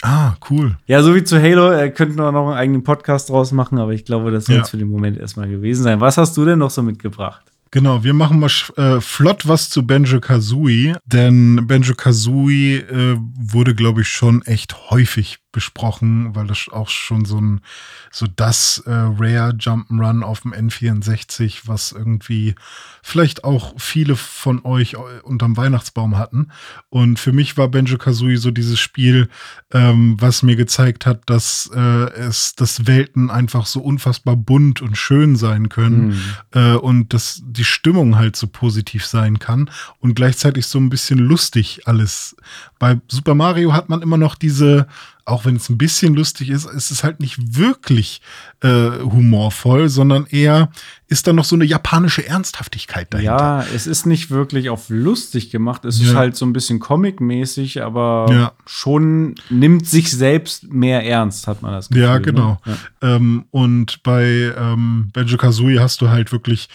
Ah, 0.00 0.34
cool. 0.48 0.78
Ja, 0.86 1.02
so 1.02 1.14
wie 1.14 1.24
zu 1.24 1.40
Halo, 1.40 1.70
äh, 1.72 1.90
könnten 1.90 2.16
wir 2.16 2.32
noch 2.32 2.48
einen 2.48 2.56
eigenen 2.56 2.84
Podcast 2.84 3.28
draus 3.28 3.52
machen, 3.52 3.78
aber 3.78 3.92
ich 3.92 4.06
glaube, 4.06 4.30
das 4.30 4.46
soll 4.46 4.56
es 4.56 4.70
für 4.70 4.78
den 4.78 4.88
Moment 4.88 5.18
erstmal 5.18 5.48
gewesen 5.48 5.82
sein. 5.82 6.00
Was 6.00 6.16
hast 6.16 6.38
du 6.38 6.46
denn 6.46 6.58
noch 6.58 6.70
so 6.70 6.82
mitgebracht? 6.82 7.53
Genau, 7.74 8.04
wir 8.04 8.14
machen 8.14 8.38
mal 8.38 8.52
äh, 8.76 9.00
flott 9.00 9.48
was 9.48 9.68
zu 9.68 9.84
Benjo 9.84 10.20
Kazooie, 10.20 10.96
denn 11.06 11.66
Benjo 11.66 11.96
Kazooie 11.96 12.76
äh, 12.76 13.16
wurde, 13.36 13.74
glaube 13.74 14.02
ich, 14.02 14.08
schon 14.08 14.42
echt 14.42 14.90
häufig 14.90 15.38
besprochen, 15.54 16.34
weil 16.34 16.46
das 16.46 16.66
auch 16.70 16.90
schon 16.90 17.24
so 17.24 17.40
ein 17.40 17.62
so 18.10 18.26
das 18.26 18.82
äh, 18.86 18.90
Rare 18.90 19.54
Jump'n'Run 19.58 20.22
auf 20.22 20.42
dem 20.42 20.52
N64, 20.52 21.62
was 21.64 21.92
irgendwie 21.92 22.54
vielleicht 23.02 23.44
auch 23.44 23.74
viele 23.78 24.16
von 24.16 24.64
euch 24.64 24.96
unterm 24.96 25.56
Weihnachtsbaum 25.56 26.18
hatten. 26.18 26.48
Und 26.90 27.18
für 27.18 27.32
mich 27.32 27.56
war 27.56 27.68
Benjo 27.68 27.96
Kazooie 27.96 28.36
so 28.36 28.50
dieses 28.50 28.78
Spiel, 28.78 29.28
ähm, 29.72 30.16
was 30.20 30.42
mir 30.42 30.56
gezeigt 30.56 31.06
hat, 31.06 31.22
dass 31.26 31.70
äh, 31.74 31.78
es, 31.78 32.54
dass 32.54 32.86
Welten 32.86 33.30
einfach 33.30 33.66
so 33.66 33.80
unfassbar 33.80 34.36
bunt 34.36 34.82
und 34.82 34.96
schön 34.96 35.36
sein 35.36 35.68
können 35.68 36.08
mhm. 36.08 36.22
äh, 36.52 36.74
und 36.74 37.14
dass 37.14 37.42
die 37.44 37.64
Stimmung 37.64 38.16
halt 38.16 38.36
so 38.36 38.46
positiv 38.46 39.06
sein 39.06 39.38
kann 39.38 39.70
und 40.00 40.14
gleichzeitig 40.14 40.66
so 40.66 40.78
ein 40.78 40.90
bisschen 40.90 41.18
lustig 41.18 41.82
alles. 41.86 42.36
Bei 42.78 43.00
Super 43.08 43.34
Mario 43.34 43.72
hat 43.72 43.88
man 43.88 44.02
immer 44.02 44.16
noch 44.16 44.34
diese 44.34 44.86
auch 45.26 45.46
wenn 45.46 45.56
es 45.56 45.70
ein 45.70 45.78
bisschen 45.78 46.14
lustig 46.14 46.50
ist, 46.50 46.66
ist 46.66 46.90
es 46.90 47.02
halt 47.02 47.20
nicht 47.20 47.56
wirklich 47.56 48.20
äh, 48.60 48.90
humorvoll, 49.00 49.88
sondern 49.88 50.26
eher 50.26 50.70
ist 51.06 51.26
da 51.26 51.32
noch 51.32 51.44
so 51.44 51.56
eine 51.56 51.64
japanische 51.64 52.26
Ernsthaftigkeit 52.26 53.12
dahinter. 53.12 53.36
Ja, 53.36 53.64
es 53.74 53.86
ist 53.86 54.04
nicht 54.04 54.30
wirklich 54.30 54.68
auf 54.68 54.86
lustig 54.88 55.50
gemacht. 55.50 55.84
Es 55.84 56.00
ja. 56.00 56.08
ist 56.08 56.14
halt 56.14 56.36
so 56.36 56.44
ein 56.44 56.52
bisschen 56.52 56.78
comic-mäßig, 56.78 57.82
aber 57.82 58.26
ja. 58.30 58.52
schon 58.66 59.36
nimmt 59.48 59.86
sich 59.86 60.10
selbst 60.10 60.70
mehr 60.72 61.06
ernst, 61.06 61.46
hat 61.46 61.62
man 61.62 61.72
das 61.72 61.88
Gefühl. 61.88 62.02
Ja, 62.02 62.14
ne? 62.14 62.22
genau. 62.22 62.58
Ne? 62.66 62.76
Ja. 63.02 63.16
Ähm, 63.16 63.44
und 63.50 64.02
bei 64.02 64.52
ähm, 64.56 65.10
Benjo 65.12 65.38
Kazooie 65.38 65.78
hast 65.78 66.02
du 66.02 66.10
halt 66.10 66.32
wirklich 66.32 66.68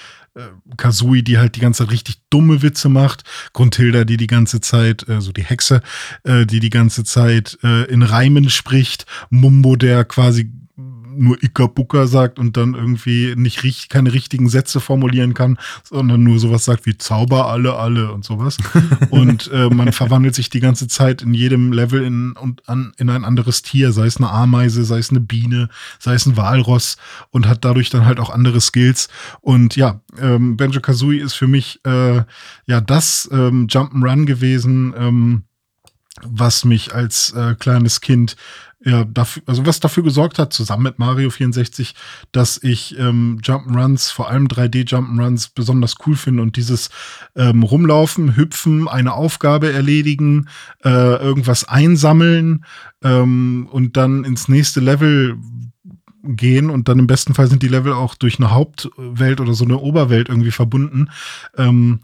Kazui, 0.77 1.23
die 1.23 1.37
halt 1.37 1.55
die 1.55 1.59
ganze 1.59 1.83
Zeit 1.83 1.91
richtig 1.91 2.21
dumme 2.29 2.61
Witze 2.61 2.89
macht, 2.89 3.23
Grundhilda, 3.53 4.03
die 4.03 4.17
die 4.17 4.27
ganze 4.27 4.61
Zeit, 4.61 5.07
äh, 5.07 5.21
so 5.21 5.31
die 5.31 5.43
Hexe, 5.43 5.81
äh, 6.23 6.45
die 6.45 6.59
die 6.59 6.69
ganze 6.69 7.03
Zeit 7.03 7.57
äh, 7.63 7.85
in 7.85 8.03
Reimen 8.03 8.49
spricht, 8.49 9.05
Mumbo, 9.29 9.75
der 9.75 10.05
quasi 10.05 10.51
nur 11.15 11.41
Ickabucka 11.43 12.07
sagt 12.07 12.39
und 12.39 12.57
dann 12.57 12.73
irgendwie 12.73 13.33
nicht 13.35 13.63
richtig, 13.63 13.89
keine 13.89 14.13
richtigen 14.13 14.49
Sätze 14.49 14.79
formulieren 14.79 15.33
kann, 15.33 15.57
sondern 15.83 16.23
nur 16.23 16.39
sowas 16.39 16.65
sagt 16.65 16.85
wie 16.85 16.97
Zauber 16.97 17.49
alle, 17.49 17.75
alle 17.75 18.11
und 18.11 18.25
sowas. 18.25 18.57
und 19.09 19.49
äh, 19.51 19.69
man 19.69 19.91
verwandelt 19.91 20.35
sich 20.35 20.49
die 20.49 20.59
ganze 20.59 20.87
Zeit 20.87 21.21
in 21.21 21.33
jedem 21.33 21.71
Level 21.71 22.03
in, 22.03 22.33
und 22.33 22.67
an, 22.67 22.93
in 22.97 23.09
ein 23.09 23.25
anderes 23.25 23.61
Tier, 23.61 23.91
sei 23.91 24.05
es 24.05 24.17
eine 24.17 24.29
Ameise, 24.29 24.83
sei 24.83 24.99
es 24.99 25.09
eine 25.09 25.21
Biene, 25.21 25.69
sei 25.99 26.13
es 26.13 26.25
ein 26.25 26.37
Walross 26.37 26.97
und 27.31 27.47
hat 27.47 27.65
dadurch 27.65 27.89
dann 27.89 28.05
halt 28.05 28.19
auch 28.19 28.29
andere 28.29 28.61
Skills. 28.61 29.09
Und 29.41 29.75
ja, 29.75 30.01
ähm, 30.19 30.57
Benjo 30.57 30.81
Kazooie 30.81 31.21
ist 31.21 31.33
für 31.33 31.47
mich 31.47 31.79
äh, 31.85 32.23
ja 32.65 32.81
das 32.81 33.29
ähm, 33.31 33.67
Jump'n'Run 33.67 34.25
gewesen, 34.25 34.93
ähm, 34.97 35.43
was 36.23 36.65
mich 36.65 36.93
als 36.93 37.31
äh, 37.33 37.55
kleines 37.55 38.01
Kind 38.01 38.35
ja, 38.81 39.03
dafür, 39.03 39.43
also 39.45 39.65
was 39.65 39.81
dafür 39.81 40.03
gesorgt 40.03 40.39
hat, 40.39 40.53
zusammen 40.53 40.83
mit 40.83 40.99
Mario 40.99 41.29
64, 41.29 41.95
dass 42.31 42.61
ich 42.63 42.97
ähm, 42.97 43.39
Jump'n'Runs, 43.43 44.11
vor 44.11 44.29
allem 44.29 44.47
3D-Jump'n'Runs, 44.47 45.49
besonders 45.53 45.95
cool 46.05 46.15
finde 46.15 46.43
und 46.43 46.55
dieses 46.55 46.89
ähm, 47.35 47.63
Rumlaufen, 47.63 48.37
Hüpfen, 48.37 48.87
eine 48.87 49.13
Aufgabe 49.13 49.73
erledigen, 49.73 50.47
äh, 50.83 50.89
irgendwas 50.89 51.67
einsammeln 51.67 52.63
ähm, 53.03 53.67
und 53.69 53.97
dann 53.97 54.23
ins 54.23 54.47
nächste 54.47 54.79
Level 54.79 55.37
gehen 56.23 56.69
und 56.69 56.87
dann 56.87 56.99
im 56.99 57.07
besten 57.07 57.33
Fall 57.33 57.47
sind 57.47 57.63
die 57.63 57.67
Level 57.67 57.93
auch 57.93 58.15
durch 58.15 58.39
eine 58.39 58.51
Hauptwelt 58.51 59.41
oder 59.41 59.53
so 59.53 59.65
eine 59.65 59.77
Oberwelt 59.77 60.29
irgendwie 60.29 60.51
verbunden. 60.51 61.09
Ähm, 61.57 62.01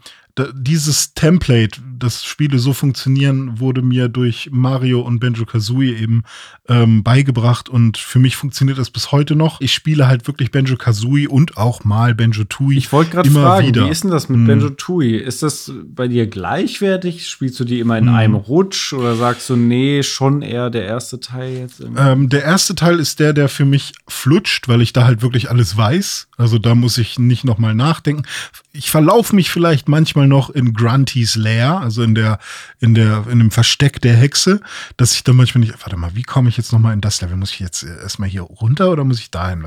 dieses 0.53 1.13
Template, 1.13 1.79
dass 1.97 2.25
Spiele 2.25 2.59
so 2.59 2.73
funktionieren, 2.73 3.59
wurde 3.59 3.81
mir 3.81 4.09
durch 4.09 4.49
Mario 4.51 4.99
und 4.99 5.19
Benjo 5.19 5.45
Kazooie 5.45 5.95
eben 5.95 6.23
ähm, 6.67 7.03
beigebracht 7.03 7.69
und 7.69 7.97
für 7.97 8.19
mich 8.19 8.36
funktioniert 8.36 8.77
das 8.77 8.89
bis 8.89 9.13
heute 9.13 9.36
noch. 9.36 9.61
Ich 9.61 9.73
spiele 9.73 10.07
halt 10.07 10.27
wirklich 10.27 10.51
Benjo 10.51 10.75
Kazooie 10.75 11.29
und 11.29 11.55
auch 11.55 11.86
mal 11.86 12.13
Benjo 12.13 12.43
Tooie. 12.43 12.77
Ich 12.77 12.91
wollte 12.91 13.11
gerade 13.11 13.31
fragen, 13.31 13.67
wieder. 13.67 13.86
wie 13.86 13.89
ist 13.89 14.03
denn 14.03 14.11
das 14.11 14.27
mit 14.27 14.39
hm. 14.39 14.47
Benjo 14.47 14.69
Tooie? 14.71 15.17
Ist 15.17 15.41
das 15.41 15.71
bei 15.86 16.09
dir 16.09 16.27
gleichwertig? 16.27 17.29
Spielst 17.29 17.57
du 17.61 17.63
die 17.63 17.79
immer 17.79 17.97
in 17.97 18.09
hm. 18.09 18.15
einem 18.15 18.36
Rutsch 18.36 18.91
oder 18.91 19.15
sagst 19.15 19.49
du, 19.49 19.55
nee, 19.55 20.03
schon 20.03 20.41
eher 20.41 20.69
der 20.69 20.83
erste 20.83 21.21
Teil 21.21 21.55
jetzt? 21.59 21.81
Ähm, 21.95 22.27
der 22.27 22.43
erste 22.43 22.75
Teil 22.75 22.99
ist 22.99 23.21
der, 23.21 23.31
der 23.31 23.47
für 23.47 23.65
mich 23.65 23.93
flutscht, 24.07 24.67
weil 24.67 24.81
ich 24.81 24.91
da 24.91 25.05
halt 25.05 25.21
wirklich 25.21 25.49
alles 25.49 25.77
weiß. 25.77 26.27
Also 26.38 26.57
da 26.57 26.75
muss 26.75 26.97
ich 26.97 27.19
nicht 27.19 27.43
noch 27.43 27.57
mal 27.57 27.75
nachdenken. 27.75 28.23
Ich 28.71 28.89
verlaufe 28.91 29.36
mich 29.36 29.49
vielleicht 29.49 29.88
manchmal 29.88 30.05
manchmal 30.05 30.27
noch 30.27 30.49
in 30.49 30.73
Grunty's 30.73 31.36
Lair, 31.36 31.79
also 31.79 32.03
in 32.03 32.15
der, 32.15 32.39
in 32.79 32.95
der, 32.95 33.25
in 33.29 33.39
dem 33.39 33.51
Versteck 33.51 34.01
der 34.01 34.15
Hexe, 34.15 34.61
dass 34.97 35.13
ich 35.13 35.23
dann 35.23 35.36
manchmal 35.36 35.61
nicht, 35.61 35.73
warte 35.81 35.97
mal, 35.97 36.15
wie 36.15 36.23
komme 36.23 36.49
ich 36.49 36.57
jetzt 36.57 36.71
nochmal 36.71 36.93
in 36.93 37.01
das 37.01 37.21
Level? 37.21 37.38
Muss 37.38 37.51
ich 37.51 37.59
jetzt 37.59 37.83
erstmal 37.83 38.29
hier 38.29 38.41
runter 38.41 38.91
oder 38.91 39.03
muss 39.03 39.19
ich 39.19 39.31
dahin? 39.31 39.65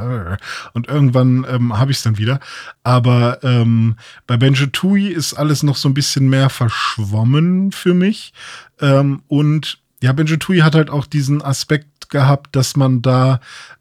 Und 0.75 0.89
irgendwann 0.89 1.45
ähm, 1.49 1.77
habe 1.77 1.91
ich 1.91 1.99
es 1.99 2.03
dann 2.03 2.19
wieder. 2.19 2.41
Aber 2.83 3.43
ähm, 3.43 3.97
bei 4.27 4.37
Benjo 4.37 4.67
Tui 4.67 5.09
ist 5.09 5.35
alles 5.35 5.63
noch 5.63 5.77
so 5.77 5.89
ein 5.89 5.95
bisschen 5.95 6.29
mehr 6.29 6.51
verschwommen 6.51 7.73
für 7.73 7.95
mich. 7.95 8.33
Ähm, 8.81 9.23
und 9.29 9.79
ja, 10.03 10.13
Benjo 10.13 10.37
Tui 10.37 10.59
hat 10.59 10.75
halt 10.75 10.91
auch 10.91 11.07
diesen 11.07 11.43
Aspekt 11.43 11.98
gehabt, 12.09 12.55
dass 12.57 12.77
man 12.77 13.03
da 13.03 13.41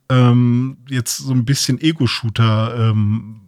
ähm, 0.10 0.78
jetzt 0.88 1.18
so 1.18 1.34
ein 1.34 1.46
bisschen 1.46 1.80
Ego-Shooter 1.80 2.90
ähm, 2.92 3.42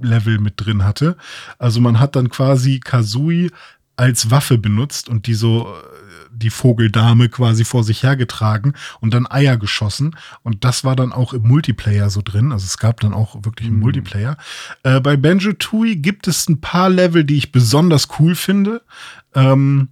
Level 0.00 0.38
mit 0.38 0.54
drin 0.56 0.84
hatte. 0.84 1.16
Also 1.58 1.80
man 1.80 2.00
hat 2.00 2.16
dann 2.16 2.28
quasi 2.28 2.80
Kazui 2.80 3.50
als 3.96 4.30
Waffe 4.30 4.58
benutzt 4.58 5.08
und 5.08 5.26
die 5.26 5.34
so 5.34 5.68
äh, 5.68 5.92
die 6.34 6.50
Vogeldame 6.50 7.28
quasi 7.28 7.64
vor 7.64 7.84
sich 7.84 8.02
hergetragen 8.02 8.74
und 9.00 9.14
dann 9.14 9.30
Eier 9.30 9.56
geschossen. 9.56 10.16
Und 10.42 10.64
das 10.64 10.82
war 10.82 10.96
dann 10.96 11.12
auch 11.12 11.32
im 11.34 11.42
Multiplayer 11.42 12.10
so 12.10 12.20
drin. 12.22 12.52
Also 12.52 12.64
es 12.64 12.78
gab 12.78 13.00
dann 13.00 13.14
auch 13.14 13.44
wirklich 13.44 13.68
einen 13.68 13.76
mhm. 13.76 13.82
Multiplayer. 13.82 14.36
Äh, 14.82 15.00
bei 15.00 15.16
Banjo 15.16 15.52
Tooie 15.52 15.96
gibt 15.96 16.26
es 16.26 16.48
ein 16.48 16.60
paar 16.60 16.88
Level, 16.88 17.24
die 17.24 17.36
ich 17.36 17.52
besonders 17.52 18.08
cool 18.18 18.34
finde. 18.34 18.82
Ähm, 19.34 19.90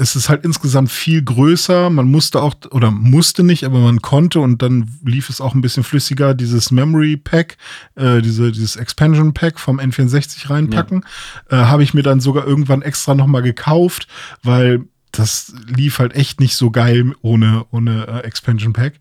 es 0.00 0.16
ist 0.16 0.30
halt 0.30 0.44
insgesamt 0.44 0.90
viel 0.90 1.22
größer. 1.22 1.90
Man 1.90 2.10
musste 2.10 2.40
auch, 2.40 2.54
oder 2.70 2.90
musste 2.90 3.42
nicht, 3.42 3.64
aber 3.64 3.80
man 3.80 4.00
konnte 4.00 4.40
und 4.40 4.62
dann 4.62 4.90
lief 5.04 5.28
es 5.28 5.40
auch 5.40 5.54
ein 5.54 5.60
bisschen 5.60 5.84
flüssiger, 5.84 6.34
dieses 6.34 6.70
Memory 6.70 7.18
Pack, 7.18 7.58
äh, 7.96 8.22
diese, 8.22 8.50
dieses 8.50 8.76
Expansion 8.76 9.34
Pack 9.34 9.60
vom 9.60 9.78
N64 9.78 10.48
reinpacken. 10.48 11.04
Ja. 11.50 11.62
Äh, 11.62 11.66
Habe 11.66 11.82
ich 11.82 11.92
mir 11.92 12.02
dann 12.02 12.20
sogar 12.20 12.46
irgendwann 12.46 12.80
extra 12.80 13.14
nochmal 13.14 13.42
gekauft, 13.42 14.08
weil 14.42 14.86
das 15.12 15.52
lief 15.66 15.98
halt 15.98 16.14
echt 16.14 16.40
nicht 16.40 16.56
so 16.56 16.70
geil 16.70 17.14
ohne, 17.22 17.66
ohne 17.70 18.06
äh, 18.06 18.20
Expansion 18.20 18.72
Pack. 18.72 18.94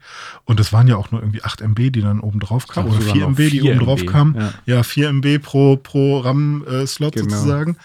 Und 0.46 0.60
das 0.60 0.74
waren 0.74 0.88
ja 0.88 0.98
auch 0.98 1.12
nur 1.12 1.22
irgendwie 1.22 1.44
8 1.44 1.62
MB, 1.62 1.92
die 1.92 2.02
dann 2.02 2.20
oben 2.20 2.40
drauf 2.40 2.68
kamen. 2.68 2.90
Oder 2.90 3.02
4 3.02 3.28
MB, 3.28 3.38
die 3.50 3.62
oben 3.62 3.80
drauf 3.80 4.06
kamen. 4.06 4.36
Ja. 4.36 4.54
ja, 4.66 4.84
4 4.84 5.10
MB 5.10 5.40
pro, 5.42 5.78
pro 5.78 6.20
RAM-Slot 6.20 7.16
äh, 7.16 7.20
genau. 7.22 7.36
sozusagen. 7.36 7.78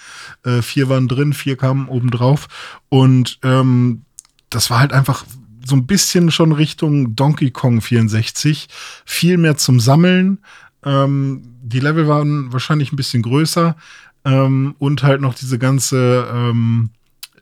Äh, 0.45 0.63
vier 0.63 0.89
waren 0.89 1.09
drin, 1.09 1.33
vier 1.33 1.57
kamen 1.57 1.89
oben 1.89 2.11
drauf. 2.11 2.49
Und 2.89 3.39
ähm, 3.43 4.03
das 4.51 4.71
war 4.71 4.81
halt 4.81 4.93
einfach 4.93 5.25
so 5.67 5.77
ein 5.77 5.87
bisschen 5.87 6.31
schon 6.31 6.53
Richtung 6.53 7.17
Donkey 7.17 7.51
Kong 7.51 7.81
64. 7.81 8.69
Viel 9.05 9.37
mehr 9.37 9.57
zum 9.57 9.81
Sammeln. 9.81 10.39
Ähm, 10.85 11.43
die 11.63 11.81
Level 11.81 12.09
waren 12.09 12.53
wahrscheinlich 12.53 12.93
ein 12.93 12.97
bisschen 12.97 13.23
größer. 13.23 13.77
Ähm, 14.25 14.75
und 14.79 15.03
halt 15.03 15.21
noch 15.21 15.35
diese 15.35 15.59
ganze 15.59 16.27
ähm, 16.33 16.91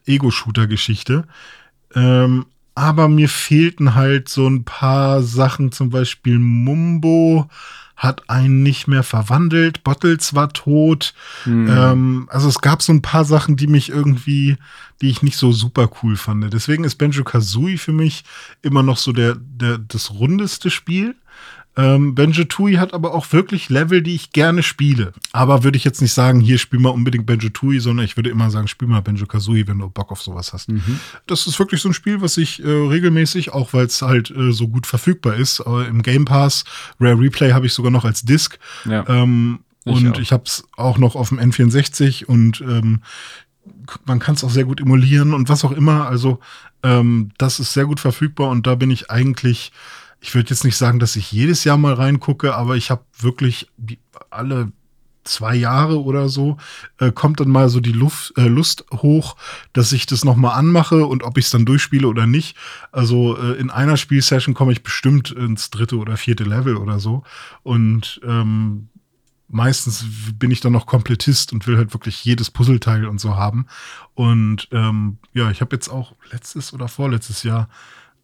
Ego-Shooter-Geschichte. 0.05 1.25
Ähm, 1.95 2.45
aber 2.75 3.07
mir 3.07 3.29
fehlten 3.29 3.95
halt 3.95 4.29
so 4.29 4.47
ein 4.47 4.63
paar 4.63 5.21
Sachen, 5.21 5.71
zum 5.71 5.89
Beispiel 5.89 6.39
Mumbo 6.39 7.49
hat 7.95 8.29
einen 8.29 8.63
nicht 8.63 8.87
mehr 8.87 9.03
verwandelt, 9.03 9.83
Bottles 9.83 10.33
war 10.33 10.51
tot. 10.51 11.13
Mhm. 11.45 11.69
Ähm, 11.69 12.29
also 12.31 12.49
es 12.49 12.59
gab 12.59 12.81
so 12.81 12.91
ein 12.91 13.01
paar 13.01 13.23
Sachen, 13.23 13.55
die 13.55 13.67
mich 13.67 13.89
irgendwie, 13.89 14.57
die 15.01 15.09
ich 15.09 15.21
nicht 15.21 15.37
so 15.37 15.51
super 15.51 15.89
cool 16.01 16.17
fand. 16.17 16.51
Deswegen 16.51 16.83
ist 16.83 16.95
Benjo 16.95 17.23
Kazooie 17.23 17.77
für 17.77 17.93
mich 17.93 18.23
immer 18.61 18.83
noch 18.83 18.97
so 18.97 19.13
der, 19.13 19.35
der 19.35 19.77
das 19.77 20.11
rundeste 20.11 20.69
Spiel. 20.69 21.15
Ähm, 21.75 22.13
Benjo 22.13 22.43
Tui 22.43 22.73
hat 22.75 22.93
aber 22.93 23.13
auch 23.13 23.31
wirklich 23.33 23.69
Level, 23.69 24.01
die 24.01 24.13
ich 24.13 24.31
gerne 24.31 24.61
spiele. 24.61 25.13
Aber 25.31 25.63
würde 25.63 25.77
ich 25.77 25.83
jetzt 25.83 26.01
nicht 26.01 26.13
sagen, 26.13 26.39
hier 26.39 26.57
spiel 26.57 26.79
mal 26.79 26.89
unbedingt 26.89 27.25
Benjo 27.25 27.49
Tui, 27.49 27.79
sondern 27.79 28.05
ich 28.05 28.15
würde 28.15 28.29
immer 28.29 28.51
sagen, 28.51 28.67
spiel 28.67 28.87
mal 28.87 29.01
Benjo 29.01 29.25
Kazooie, 29.25 29.67
wenn 29.67 29.79
du 29.79 29.89
Bock 29.89 30.11
auf 30.11 30.21
sowas 30.21 30.53
hast. 30.53 30.69
Mhm. 30.69 30.99
Das 31.25 31.47
ist 31.47 31.57
wirklich 31.57 31.81
so 31.81 31.89
ein 31.89 31.93
Spiel, 31.93 32.21
was 32.21 32.37
ich 32.37 32.63
äh, 32.63 32.67
regelmäßig, 32.67 33.53
auch 33.53 33.73
weil 33.73 33.85
es 33.85 34.01
halt 34.01 34.29
äh, 34.31 34.51
so 34.51 34.67
gut 34.67 34.85
verfügbar 34.85 35.35
ist, 35.35 35.61
äh, 35.65 35.87
im 35.87 36.03
Game 36.03 36.25
Pass, 36.25 36.63
Rare 36.99 37.19
Replay 37.19 37.51
habe 37.51 37.65
ich 37.65 37.73
sogar 37.73 37.91
noch 37.91 38.05
als 38.05 38.21
Disc. 38.21 38.59
Ja. 38.85 39.07
Ähm, 39.07 39.59
ich 39.85 39.95
und 39.95 40.15
auch. 40.15 40.19
ich 40.19 40.31
habe 40.31 40.43
es 40.45 40.63
auch 40.77 40.97
noch 40.97 41.15
auf 41.15 41.29
dem 41.29 41.39
N64 41.39 42.25
und 42.25 42.61
ähm, 42.61 43.01
man 44.05 44.19
kann 44.19 44.35
es 44.35 44.43
auch 44.43 44.49
sehr 44.49 44.65
gut 44.65 44.79
emulieren 44.79 45.33
und 45.33 45.49
was 45.49 45.65
auch 45.65 45.71
immer. 45.71 46.07
Also 46.07 46.39
ähm, 46.83 47.31
das 47.37 47.59
ist 47.59 47.73
sehr 47.73 47.85
gut 47.85 47.99
verfügbar 47.99 48.49
und 48.49 48.67
da 48.67 48.75
bin 48.75 48.91
ich 48.91 49.09
eigentlich, 49.09 49.71
ich 50.23 50.33
würde 50.33 50.51
jetzt 50.51 50.63
nicht 50.63 50.77
sagen, 50.77 50.99
dass 50.99 51.17
ich 51.17 51.33
jedes 51.33 51.65
Jahr 51.65 51.77
mal 51.77 51.93
reingucke, 51.93 52.55
aber 52.55 52.77
ich 52.77 52.89
habe 52.91 53.03
wirklich 53.19 53.67
alle 54.29 54.71
zwei 55.25 55.53
Jahre 55.53 56.01
oder 56.01 56.29
so, 56.29 56.55
äh, 56.97 57.11
kommt 57.11 57.41
dann 57.41 57.49
mal 57.49 57.67
so 57.67 57.81
die 57.81 57.91
Luft, 57.91 58.31
äh, 58.37 58.47
Lust 58.47 58.85
hoch, 58.93 59.35
dass 59.73 59.91
ich 59.91 60.05
das 60.05 60.23
nochmal 60.23 60.57
anmache 60.57 61.05
und 61.05 61.23
ob 61.23 61.37
ich 61.37 61.45
es 61.45 61.51
dann 61.51 61.65
durchspiele 61.65 62.07
oder 62.07 62.25
nicht. 62.25 62.55
Also 62.93 63.37
äh, 63.37 63.59
in 63.59 63.69
einer 63.69 63.97
Spielsession 63.97 64.53
komme 64.53 64.71
ich 64.71 64.81
bestimmt 64.81 65.31
ins 65.31 65.71
dritte 65.71 65.97
oder 65.97 66.15
vierte 66.15 66.45
Level 66.45 66.77
oder 66.77 67.01
so. 67.01 67.23
Und 67.63 68.21
ähm, 68.25 68.87
meistens 69.49 70.05
bin 70.39 70.51
ich 70.51 70.61
dann 70.61 70.71
noch 70.71 70.85
Komplettist 70.85 71.51
und 71.51 71.67
will 71.67 71.75
halt 71.75 71.93
wirklich 71.93 72.23
jedes 72.23 72.49
Puzzleteil 72.49 73.07
und 73.07 73.19
so 73.19 73.35
haben. 73.35 73.67
Und 74.13 74.69
ähm, 74.71 75.17
ja, 75.33 75.51
ich 75.51 75.59
habe 75.59 75.75
jetzt 75.75 75.89
auch 75.89 76.15
letztes 76.31 76.71
oder 76.71 76.87
vorletztes 76.87 77.43
Jahr 77.43 77.67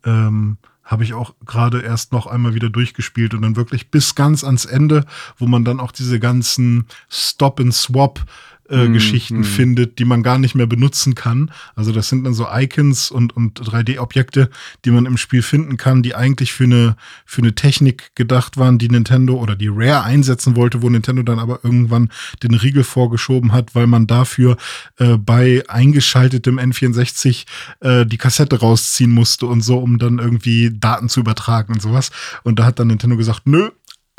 ähm, 0.05 0.57
habe 0.89 1.03
ich 1.03 1.13
auch 1.13 1.35
gerade 1.45 1.81
erst 1.81 2.11
noch 2.11 2.25
einmal 2.25 2.55
wieder 2.55 2.69
durchgespielt 2.69 3.35
und 3.35 3.43
dann 3.43 3.55
wirklich 3.55 3.91
bis 3.91 4.15
ganz 4.15 4.43
ans 4.43 4.65
Ende, 4.65 5.05
wo 5.37 5.45
man 5.45 5.63
dann 5.63 5.79
auch 5.79 5.91
diese 5.91 6.19
ganzen 6.19 6.87
Stop 7.09 7.59
and 7.59 7.73
Swap 7.73 8.25
äh, 8.69 8.87
mhm. 8.87 8.93
Geschichten 8.93 9.37
mhm. 9.37 9.43
findet, 9.43 9.99
die 9.99 10.05
man 10.05 10.23
gar 10.23 10.37
nicht 10.37 10.55
mehr 10.55 10.67
benutzen 10.67 11.15
kann. 11.15 11.51
Also 11.75 11.91
das 11.91 12.09
sind 12.09 12.23
dann 12.23 12.33
so 12.33 12.47
Icons 12.51 13.11
und, 13.11 13.35
und 13.35 13.59
3D-Objekte, 13.59 14.49
die 14.85 14.91
man 14.91 15.05
im 15.05 15.17
Spiel 15.17 15.41
finden 15.41 15.77
kann, 15.77 16.03
die 16.03 16.15
eigentlich 16.15 16.53
für 16.53 16.65
eine, 16.65 16.95
für 17.25 17.41
eine 17.41 17.55
Technik 17.55 18.15
gedacht 18.15 18.57
waren, 18.57 18.77
die 18.77 18.89
Nintendo 18.89 19.35
oder 19.35 19.55
die 19.55 19.69
Rare 19.71 20.03
einsetzen 20.03 20.55
wollte, 20.55 20.81
wo 20.81 20.89
Nintendo 20.89 21.23
dann 21.23 21.39
aber 21.39 21.59
irgendwann 21.63 22.09
den 22.43 22.53
Riegel 22.53 22.83
vorgeschoben 22.83 23.51
hat, 23.51 23.75
weil 23.75 23.87
man 23.87 24.07
dafür 24.07 24.57
äh, 24.97 25.17
bei 25.17 25.63
eingeschaltetem 25.67 26.59
N64 26.59 27.45
äh, 27.81 28.05
die 28.05 28.17
Kassette 28.17 28.59
rausziehen 28.59 29.11
musste 29.11 29.45
und 29.45 29.61
so, 29.61 29.77
um 29.79 29.97
dann 29.97 30.19
irgendwie 30.19 30.71
Daten 30.71 31.09
zu 31.09 31.19
übertragen 31.19 31.73
und 31.73 31.81
sowas. 31.81 32.11
Und 32.43 32.59
da 32.59 32.65
hat 32.65 32.79
dann 32.79 32.87
Nintendo 32.87 33.17
gesagt, 33.17 33.45
nö, 33.45 33.69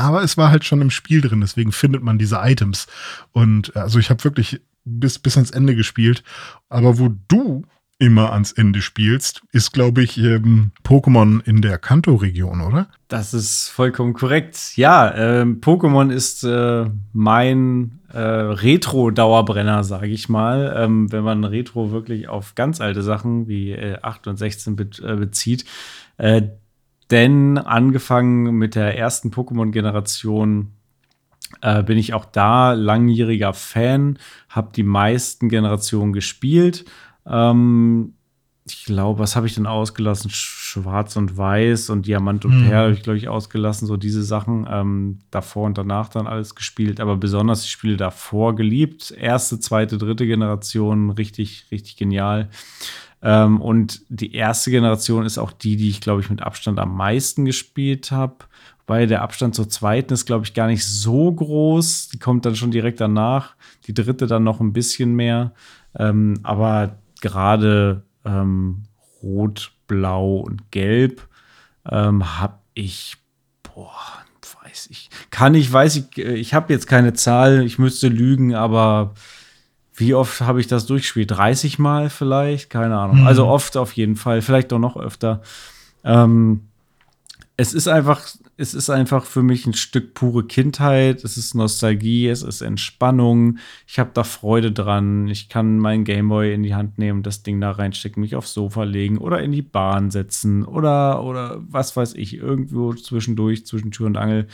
aber 0.01 0.23
es 0.23 0.37
war 0.37 0.51
halt 0.51 0.65
schon 0.65 0.81
im 0.81 0.91
Spiel 0.91 1.21
drin, 1.21 1.41
deswegen 1.41 1.73
findet 1.73 2.03
man 2.03 2.19
diese 2.19 2.41
Items. 2.43 2.87
Und 3.33 3.75
äh, 3.77 3.81
also 3.81 3.99
ich 3.99 4.11
habe 4.11 4.25
wirklich 4.25 4.61
bis, 4.85 5.19
bis 5.19 5.37
ans 5.37 5.51
Ende 5.51 5.75
gespielt. 5.75 6.23
Aber 6.69 6.99
wo 6.99 7.11
du 7.29 7.65
immer 7.99 8.33
ans 8.33 8.53
Ende 8.53 8.81
spielst, 8.81 9.43
ist, 9.53 9.73
glaube 9.73 10.03
ich, 10.03 10.17
ähm, 10.17 10.73
Pokémon 10.85 11.45
in 11.45 11.61
der 11.61 11.77
Kanto-Region, 11.77 12.63
oder? 12.63 12.89
Das 13.09 13.35
ist 13.35 13.69
vollkommen 13.69 14.15
korrekt. 14.15 14.73
Ja, 14.77 15.15
ähm, 15.15 15.61
Pokémon 15.61 16.11
ist 16.11 16.43
äh, 16.43 16.87
mein 17.13 18.01
äh, 18.11 18.19
Retro-Dauerbrenner, 18.19 19.85
sage 19.85 20.09
ich 20.09 20.31
mal. 20.31 20.75
Ähm, 20.79 21.13
wenn 21.13 21.23
man 21.23 21.45
Retro 21.45 21.93
wirklich 21.93 22.27
auf 22.27 22.55
ganz 22.55 22.81
alte 22.81 23.03
Sachen 23.03 23.49
wie 23.49 23.73
äh, 23.73 23.99
8 24.01 24.29
und 24.29 24.39
16 24.39 24.77
be 24.77 24.89
äh, 25.03 25.17
bezieht. 25.17 25.67
Denn 27.11 27.59
angefangen 27.59 28.55
mit 28.55 28.75
der 28.75 28.97
ersten 28.97 29.31
Pokémon-Generation 29.31 30.73
äh, 31.63 31.83
bin 31.83 31.99
ich 31.99 32.15
auch 32.15 32.25
da 32.25 32.73
langjähriger 32.73 33.53
Fan, 33.53 34.19
habe 34.49 34.71
die 34.75 34.85
meisten 34.85 35.49
Generationen 35.49 36.13
gespielt. 36.13 36.85
Ähm, 37.27 38.15
ich 38.67 38.85
glaube, 38.85 39.19
was 39.19 39.35
habe 39.35 39.47
ich 39.47 39.55
denn 39.55 39.67
ausgelassen? 39.67 40.31
Schwarz 40.31 41.17
und 41.17 41.37
Weiß 41.37 41.91
und 41.91 42.07
Diamant 42.07 42.45
und 42.45 42.61
mhm. 42.61 42.69
Perl 42.69 42.85
habe 42.85 42.93
ich, 42.93 43.03
glaube 43.03 43.19
ich, 43.19 43.29
ausgelassen. 43.29 43.89
So 43.89 43.97
diese 43.97 44.23
Sachen. 44.23 44.67
Ähm, 44.71 45.19
davor 45.31 45.67
und 45.67 45.77
danach 45.77 46.09
dann 46.09 46.29
alles 46.29 46.55
gespielt, 46.55 47.01
aber 47.01 47.17
besonders 47.17 47.63
die 47.63 47.69
Spiele 47.69 47.97
davor 47.97 48.55
geliebt. 48.55 49.11
Erste, 49.11 49.59
zweite, 49.59 49.99
dritte 49.99 50.27
Generation, 50.27 51.11
richtig, 51.11 51.67
richtig 51.73 51.97
genial. 51.97 52.51
Ähm, 53.23 53.61
und 53.61 54.03
die 54.09 54.35
erste 54.35 54.71
Generation 54.71 55.27
ist 55.27 55.39
auch 55.39 55.53
die, 55.53 55.77
die 55.77 55.91
ich, 55.91 56.01
glaube 56.01 56.21
ich, 56.21 56.31
mit 56.31 56.43
Abstand 56.43 56.79
am 56.79 56.97
meisten 56.97 57.45
gespielt 57.45 58.11
habe. 58.11 58.37
Weil 58.87 59.07
der 59.07 59.23
Abstand 59.23 59.55
zur 59.55 59.69
zweiten 59.69 60.13
ist, 60.13 60.27
glaube 60.27 60.45
ich, 60.45 60.55
gar 60.55 60.67
nicht 60.67 60.85
so 60.85 61.31
groß. 61.31 62.09
Die 62.09 62.19
kommt 62.19 62.45
dann 62.45 62.57
schon 62.57 62.73
direkt 62.73 63.01
danach. 63.01 63.55
Die 63.87 63.95
dritte 63.95 64.27
dann 64.27 64.43
noch 64.43 64.61
ein 64.61 64.73
bisschen 64.73 65.15
mehr. 65.15 65.53
Ähm, 65.97 66.41
aber 66.43 66.99
gerade 67.21 68.05
ähm, 68.25 68.85
Rot, 69.23 69.73
Blau 69.87 70.39
und 70.39 70.71
Gelb 70.73 71.29
ähm, 71.89 72.39
habe 72.41 72.59
ich, 72.75 73.17
boah, 73.63 73.93
weiß 74.71 74.89
ich, 74.91 75.11
kann 75.31 75.55
ich, 75.55 75.73
weiß 75.73 75.97
ich, 75.97 76.19
äh, 76.19 76.35
ich 76.35 76.55
habe 76.55 76.73
jetzt 76.73 76.87
keine 76.87 77.13
Zahl, 77.13 77.65
ich 77.65 77.79
müsste 77.79 78.09
lügen, 78.09 78.55
aber 78.55 79.15
wie 79.95 80.15
oft 80.15 80.41
habe 80.41 80.61
ich 80.61 80.67
das 80.67 80.87
durchgespielt? 80.87 81.31
30 81.31 81.79
Mal 81.79 82.11
vielleicht? 82.11 82.71
Keine 82.71 82.97
Ahnung. 82.97 83.21
Mhm. 83.21 83.27
Also 83.27 83.47
oft 83.47 83.77
auf 83.77 83.93
jeden 83.93 84.17
Fall, 84.17 84.43
vielleicht 84.43 84.73
doch 84.73 84.79
noch 84.79 84.97
öfter. 84.97 85.43
Ähm, 86.05 86.63
es 87.57 87.75
ist 87.75 87.89
einfach, 87.89 88.27
es 88.57 88.73
ist 88.73 88.89
einfach 88.89 89.27
für 89.27 89.43
mich 89.43 89.67
ein 89.67 89.75
Stück 89.75 90.15
pure 90.15 90.47
Kindheit. 90.47 91.23
Es 91.25 91.37
ist 91.37 91.55
Nostalgie, 91.55 92.27
es 92.27 92.43
ist 92.43 92.63
Entspannung. 92.63 93.59
Ich 93.87 93.99
habe 93.99 94.11
da 94.15 94.25
Freude 94.25 94.73
dran. 94.73 95.29
Ich 95.29 95.51
kann 95.51 95.79
meinen 95.79 96.05
Gameboy 96.05 96.55
in 96.55 96.63
die 96.63 96.75
Hand 96.75 96.99
nehmen, 96.99 97.23
das 97.23 97.43
Ding 97.43 97.61
da 97.61 97.73
reinstecken, 97.73 98.23
mich 98.23 98.35
aufs 98.35 98.55
Sofa 98.55 98.85
legen 98.85 99.19
oder 99.19 99.43
in 99.43 99.53
die 99.53 99.61
Bahn 99.61 100.11
setzen 100.11 100.65
oder, 100.65 101.23
oder 101.23 101.59
was 101.69 101.95
weiß 101.95 102.15
ich, 102.15 102.35
irgendwo 102.35 102.95
zwischendurch, 102.95 103.67
zwischen 103.67 103.91
Tür 103.91 104.07
und 104.07 104.17
Angel 104.17 104.47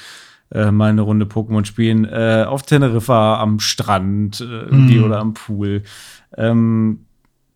äh, 0.52 0.70
mal 0.70 0.90
eine 0.90 1.02
Runde 1.02 1.26
Pokémon 1.26 1.64
spielen. 1.64 2.04
Äh, 2.04 2.44
auf 2.46 2.62
Teneriffa 2.62 3.40
am 3.40 3.60
Strand 3.60 4.40
äh, 4.40 4.74
mhm. 4.74 5.04
oder 5.04 5.18
am 5.18 5.34
Pool. 5.34 5.82
Ähm, 6.36 7.06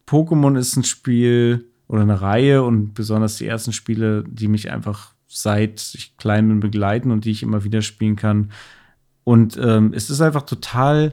Pokémon 0.07 0.59
ist 0.59 0.77
ein 0.77 0.85
Spiel 0.85 1.67
oder 1.87 2.03
eine 2.03 2.21
Reihe 2.21 2.63
und 2.63 2.95
besonders 2.95 3.37
die 3.37 3.47
ersten 3.47 3.73
Spiele, 3.73 4.25
die 4.27 4.49
mich 4.49 4.71
einfach 4.71 5.13
seit 5.27 5.95
ich 5.95 6.17
klein 6.17 6.49
bin 6.49 6.61
begleiten 6.61 7.13
und 7.13 7.25
die 7.25 7.31
ich 7.31 7.43
immer 7.43 7.63
wieder 7.63 7.83
spielen 7.83 8.17
kann. 8.17 8.51
Und 9.23 9.57
ähm, 9.63 9.93
es 9.95 10.11
ist 10.11 10.21
einfach 10.21 10.43
total, 10.43 11.13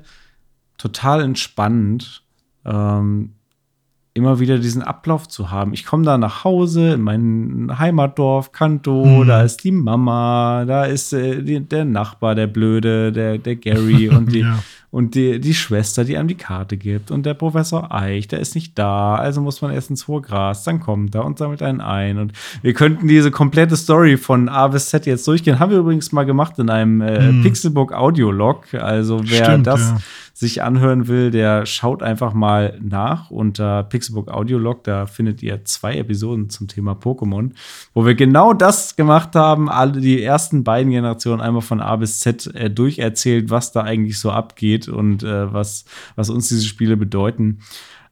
total 0.78 1.22
entspannend. 1.22 2.24
Ähm, 2.66 3.34
immer 4.18 4.40
wieder 4.40 4.58
diesen 4.58 4.82
Ablauf 4.82 5.28
zu 5.28 5.52
haben. 5.52 5.74
Ich 5.74 5.86
komme 5.86 6.04
da 6.04 6.18
nach 6.18 6.44
Hause 6.44 6.94
in 6.94 7.02
mein 7.02 7.72
Heimatdorf, 7.80 8.52
Kanto, 8.52 9.06
mhm. 9.06 9.28
da 9.28 9.44
ist 9.44 9.64
die 9.64 9.72
Mama, 9.72 10.66
da 10.66 10.84
ist 10.84 11.14
äh, 11.14 11.42
die, 11.42 11.62
der 11.62 11.86
Nachbar, 11.86 12.36
der 12.36 12.48
Blöde, 12.48 13.12
der, 13.12 13.38
der 13.38 13.56
Gary 13.56 14.10
und 14.16 14.34
die, 14.34 14.40
ja. 14.40 14.60
und 14.92 15.16
die, 15.16 15.40
die 15.40 15.54
Schwester, 15.54 16.04
die 16.04 16.18
einem 16.18 16.28
die 16.28 16.36
Karte 16.36 16.76
gibt 16.76 17.12
und 17.12 17.26
der 17.26 17.36
Professor 17.36 17.94
Eich, 17.94 18.28
der 18.28 18.40
ist 18.40 18.56
nicht 18.56 18.78
da, 18.78 19.16
also 19.16 19.40
muss 19.40 19.62
man 19.62 19.72
erst 19.72 19.92
ins 19.92 20.08
hohe 20.08 20.22
Gras, 20.22 20.64
dann 20.64 20.80
kommt 20.80 21.16
er 21.16 21.24
und 21.24 21.38
sammelt 21.38 21.62
einen 21.62 21.80
ein 21.80 22.18
und 22.18 22.34
wir 22.62 22.74
könnten 22.74 23.08
diese 23.08 23.32
komplette 23.32 23.78
Story 23.78 24.18
von 24.18 24.50
A 24.50 24.68
bis 24.68 24.90
Z 24.90 25.06
jetzt 25.06 25.28
durchgehen. 25.28 25.60
Haben 25.60 25.72
wir 25.72 25.78
übrigens 25.78 26.12
mal 26.12 26.26
gemacht 26.26 26.58
in 26.60 26.70
einem 26.70 27.02
äh, 27.02 27.32
mhm. 27.32 27.44
Pixelbook 27.44 27.94
Audiolog, 27.94 28.74
also 28.74 29.22
wer 29.24 29.46
Stimmt, 29.46 29.68
das 29.68 29.92
ja 29.92 29.98
sich 30.40 30.62
anhören 30.62 31.08
will, 31.08 31.32
der 31.32 31.66
schaut 31.66 32.04
einfach 32.04 32.32
mal 32.32 32.78
nach 32.80 33.32
unter 33.32 33.82
Pixelbook 33.82 34.30
Audiolog. 34.30 34.84
Da 34.84 35.08
findet 35.08 35.42
ihr 35.42 35.66
zwei 35.66 35.96
Episoden 35.96 36.52
zum 36.52 36.68
Thema 36.68 36.92
Pokémon, 36.92 37.54
wo 37.96 38.06
wir 38.06 38.14
genau 38.14 38.54
das 38.54 38.96
gemacht 38.96 39.34
haben. 39.34 39.68
Alle 39.68 40.00
die 40.00 40.22
ersten 40.22 40.64
beiden 40.64 40.92
Generationen 40.92 41.42
einmal 41.42 41.64
von 41.64 41.82
A 41.82 41.96
bis 41.96 42.20
Z 42.20 42.54
äh, 42.54 42.70
durcherzählt, 42.70 43.50
was 43.50 43.72
da 43.72 43.82
eigentlich 43.82 44.20
so 44.20 44.30
abgeht 44.30 44.88
und 44.88 45.24
äh, 45.24 45.52
was, 45.52 45.86
was 46.16 46.30
uns 46.30 46.50
diese 46.50 46.66
Spiele 46.66 46.98
bedeuten. 46.98 47.58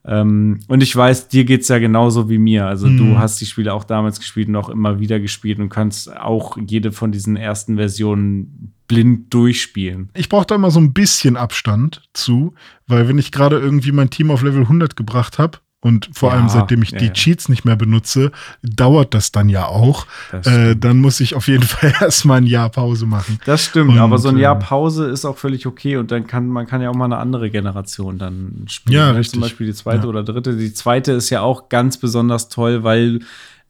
Ähm, 0.06 0.60
und 0.68 0.82
ich 0.82 0.94
weiß, 0.94 1.28
dir 1.28 1.44
geht 1.44 1.62
es 1.62 1.68
ja 1.68 1.78
genauso 1.78 2.28
wie 2.30 2.38
mir. 2.38 2.66
Also 2.66 2.86
mhm. 2.86 2.98
du 2.98 3.18
hast 3.18 3.40
die 3.40 3.46
Spiele 3.46 3.74
auch 3.74 3.84
damals 3.84 4.18
gespielt 4.18 4.48
und 4.48 4.56
auch 4.56 4.68
immer 4.68 5.00
wieder 5.00 5.18
gespielt 5.18 5.58
und 5.58 5.68
kannst 5.68 6.14
auch 6.16 6.56
jede 6.66 6.92
von 6.92 7.10
diesen 7.12 7.36
ersten 7.36 7.76
Versionen 7.76 8.72
blind 8.86 9.34
durchspielen. 9.34 10.10
Ich 10.14 10.28
brauche 10.28 10.46
da 10.46 10.54
immer 10.54 10.70
so 10.70 10.78
ein 10.78 10.92
bisschen 10.92 11.36
Abstand 11.36 12.02
zu, 12.12 12.54
weil 12.86 13.08
wenn 13.08 13.18
ich 13.18 13.32
gerade 13.32 13.58
irgendwie 13.58 13.90
mein 13.90 14.10
Team 14.10 14.30
auf 14.30 14.42
Level 14.42 14.62
100 14.62 14.96
gebracht 14.96 15.38
habe, 15.38 15.58
und 15.86 16.10
vor 16.12 16.30
ja, 16.30 16.36
allem 16.36 16.48
seitdem 16.48 16.82
ich 16.82 16.90
ja, 16.90 16.98
die 16.98 17.06
ja. 17.06 17.12
Cheats 17.12 17.48
nicht 17.48 17.64
mehr 17.64 17.76
benutze, 17.76 18.32
dauert 18.62 19.14
das 19.14 19.30
dann 19.30 19.48
ja 19.48 19.66
auch. 19.66 20.06
Äh, 20.44 20.74
dann 20.74 20.98
muss 20.98 21.20
ich 21.20 21.36
auf 21.36 21.46
jeden 21.46 21.62
Fall 21.62 21.94
erstmal 22.00 22.38
ein 22.38 22.46
Jahr 22.46 22.70
Pause 22.70 23.06
machen. 23.06 23.38
Das 23.46 23.64
stimmt, 23.64 23.92
und, 23.92 23.98
aber 23.98 24.18
so 24.18 24.28
ein 24.28 24.36
Jahr 24.36 24.56
äh, 24.56 24.58
Pause 24.58 25.06
ist 25.06 25.24
auch 25.24 25.38
völlig 25.38 25.66
okay 25.66 25.96
und 25.96 26.10
dann 26.10 26.26
kann 26.26 26.48
man 26.48 26.66
kann 26.66 26.82
ja 26.82 26.90
auch 26.90 26.96
mal 26.96 27.04
eine 27.04 27.18
andere 27.18 27.50
Generation 27.50 28.18
dann 28.18 28.64
spielen. 28.66 28.96
Ja, 28.96 29.12
ne? 29.12 29.18
richtig. 29.18 29.34
Zum 29.34 29.42
Beispiel 29.42 29.68
die 29.68 29.74
zweite 29.74 30.08
oder 30.08 30.24
dritte. 30.24 30.56
Die 30.56 30.74
zweite 30.74 31.12
ist 31.12 31.30
ja 31.30 31.42
auch 31.42 31.68
ganz 31.68 31.98
besonders 31.98 32.48
toll, 32.48 32.82
weil 32.82 33.20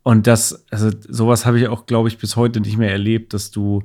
und 0.03 0.27
das, 0.27 0.65
also 0.71 0.91
sowas 1.09 1.47
habe 1.47 1.59
ich 1.59 1.69
auch, 1.69 1.85
glaube 1.85 2.09
ich, 2.09 2.17
bis 2.17 2.37
heute 2.37 2.61
nicht 2.61 2.79
mehr 2.79 2.93
erlebt, 2.93 3.35
dass 3.35 3.51
du 3.51 3.83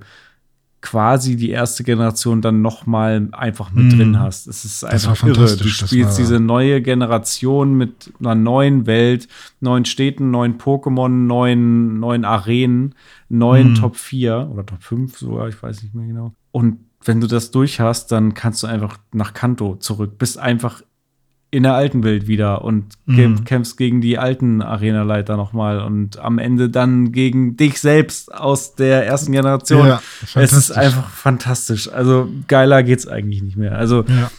quasi 0.82 1.36
die 1.36 1.51
erste 1.51 1.84
Generation 1.84 2.41
dann 2.41 2.61
noch 2.61 2.86
mal 2.88 3.29
einfach 3.34 3.71
mit 3.71 3.86
Mhm. 3.86 3.89
drin 3.97 4.19
hast. 4.19 4.47
Es 4.47 4.65
ist 4.65 4.84
einfach 4.84 5.23
irre. 5.25 5.55
Du 5.55 5.67
spielst 5.67 6.17
diese 6.17 6.39
neue 6.39 6.82
Generation 6.82 7.75
mit 7.75 8.11
einer 8.19 8.34
neuen 8.36 8.88
Welt, 8.88 9.27
neuen 9.59 9.86
Städten, 9.86 10.32
neuen 10.32 10.57
Pokémon, 10.57 11.07
neuen, 11.07 11.99
neuen 11.99 12.25
Arenen, 12.25 12.95
neuen 13.29 13.71
Mhm. 13.71 13.75
Top 13.75 13.95
4 13.95 14.49
oder 14.51 14.65
Top 14.65 14.82
5 14.82 15.17
sogar, 15.17 15.47
ich 15.49 15.61
weiß 15.61 15.84
nicht 15.84 15.93
mehr 15.93 16.07
genau. 16.07 16.34
Und 16.51 16.77
wenn 17.05 17.21
du 17.21 17.27
das 17.27 17.51
durch 17.51 17.79
hast, 17.79 18.11
dann 18.11 18.34
kannst 18.34 18.63
du 18.63 18.67
einfach 18.67 18.97
nach 19.13 19.34
Kanto 19.34 19.75
zurück. 19.75 20.17
Bist 20.17 20.38
einfach 20.38 20.82
in 21.54 21.64
der 21.64 21.74
alten 21.74 22.04
Welt 22.04 22.28
wieder 22.28 22.64
und 22.64 22.93
Mhm. 23.06 23.43
kämpfst 23.43 23.76
gegen 23.78 23.99
die 23.99 24.18
alten 24.18 24.62
Arenaleiter 24.62 25.36
nochmal 25.36 25.82
und 25.82 26.18
am 26.18 26.38
Ende 26.39 26.70
dann 26.70 27.12
gegen 27.12 27.58
dich 27.58 27.80
selbst 27.82 28.34
aus 28.34 28.76
der 28.76 29.06
ersten 29.06 29.34
Generation. 29.34 29.86
Ja, 29.86 30.02
es 30.36 30.54
ist 30.54 30.72
einfach 30.72 31.10
fantastisch. 31.10 31.91
Also 31.91 32.30
geiler 32.47 32.84
geht's 32.84 33.06
eigentlich 33.06 33.41
nicht 33.43 33.58
mehr. 33.58 33.78
Also 33.78 34.06
Ja. 34.08 34.32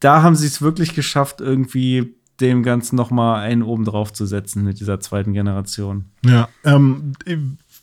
da 0.00 0.22
haben 0.22 0.36
sie 0.36 0.46
es 0.46 0.62
wirklich 0.62 0.94
geschafft, 0.94 1.40
irgendwie 1.40 2.14
dem 2.40 2.62
Ganzen 2.62 2.96
nochmal 2.96 3.40
einen 3.40 3.62
oben 3.62 3.84
drauf 3.84 4.12
zu 4.12 4.26
setzen 4.26 4.62
mit 4.62 4.78
dieser 4.78 5.00
zweiten 5.00 5.32
Generation. 5.32 6.04
Ja, 6.24 6.48
ähm, 6.64 7.12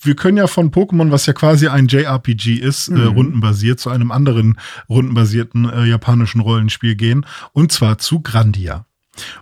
wir 0.05 0.15
können 0.15 0.37
ja 0.37 0.47
von 0.47 0.71
Pokémon, 0.71 1.11
was 1.11 1.25
ja 1.25 1.33
quasi 1.33 1.67
ein 1.67 1.87
JRPG 1.87 2.55
ist, 2.55 2.89
äh, 2.89 3.01
rundenbasiert, 3.01 3.79
zu 3.79 3.89
einem 3.89 4.11
anderen 4.11 4.59
rundenbasierten 4.89 5.69
äh, 5.69 5.85
japanischen 5.85 6.41
Rollenspiel 6.41 6.95
gehen. 6.95 7.25
Und 7.53 7.71
zwar 7.71 7.97
zu 7.97 8.21
Grandia. 8.21 8.85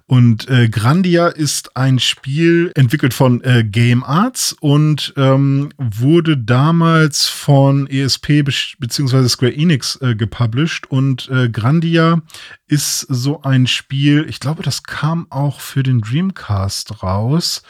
Und 0.05 0.49
äh, 0.49 0.67
Grandia 0.67 1.27
ist 1.27 1.77
ein 1.77 1.99
Spiel 1.99 2.71
entwickelt 2.75 3.13
von 3.13 3.41
äh, 3.43 3.63
Game 3.63 4.03
Arts 4.03 4.53
und 4.59 5.13
ähm, 5.15 5.69
wurde 5.77 6.37
damals 6.37 7.27
von 7.27 7.87
ESP 7.87 8.43
bzw. 8.43 9.29
Square 9.29 9.55
Enix 9.55 9.95
äh, 10.01 10.15
gepublished. 10.15 10.91
Und 10.91 11.29
äh, 11.29 11.49
Grandia 11.49 12.21
ist 12.67 12.99
so 13.01 13.43
ein 13.43 13.65
Spiel, 13.65 14.25
ich 14.27 14.41
glaube, 14.41 14.63
das 14.63 14.83
kam 14.83 15.27
auch 15.29 15.61
für 15.61 15.83
den 15.83 16.01
Dreamcast 16.01 17.01
raus. 17.01 17.63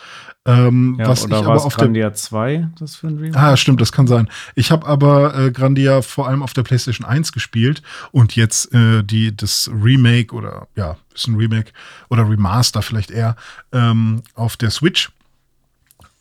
Ähm, 0.45 0.95
Ja, 0.99 1.07
was 1.07 1.23
oder 1.23 1.37
ich 1.37 1.45
war 1.45 1.51
aber 1.51 1.59
es 1.59 1.65
auf 1.65 1.75
der 1.75 1.85
Grandia 1.85 2.13
2, 2.13 2.69
das 2.79 2.95
für 2.95 3.07
ein 3.07 3.17
Remake? 3.17 3.37
Ah, 3.37 3.55
stimmt, 3.55 3.79
das 3.79 3.91
kann 3.91 4.07
sein. 4.07 4.27
Ich 4.55 4.71
habe 4.71 4.87
aber 4.87 5.35
äh, 5.37 5.51
Grandia 5.51 6.01
vor 6.01 6.27
allem 6.27 6.41
auf 6.41 6.53
der 6.53 6.63
PlayStation 6.63 7.07
1 7.07 7.31
gespielt 7.31 7.83
und 8.11 8.35
jetzt 8.35 8.73
äh, 8.73 9.03
die 9.03 9.35
das 9.35 9.69
Remake 9.71 10.33
oder 10.35 10.67
ja, 10.75 10.97
ist 11.13 11.27
ein 11.27 11.35
Remake 11.35 11.71
oder 12.09 12.27
Remaster 12.27 12.81
vielleicht 12.81 13.11
eher 13.11 13.35
ähm, 13.71 14.23
auf 14.33 14.57
der 14.57 14.71
Switch. 14.71 15.11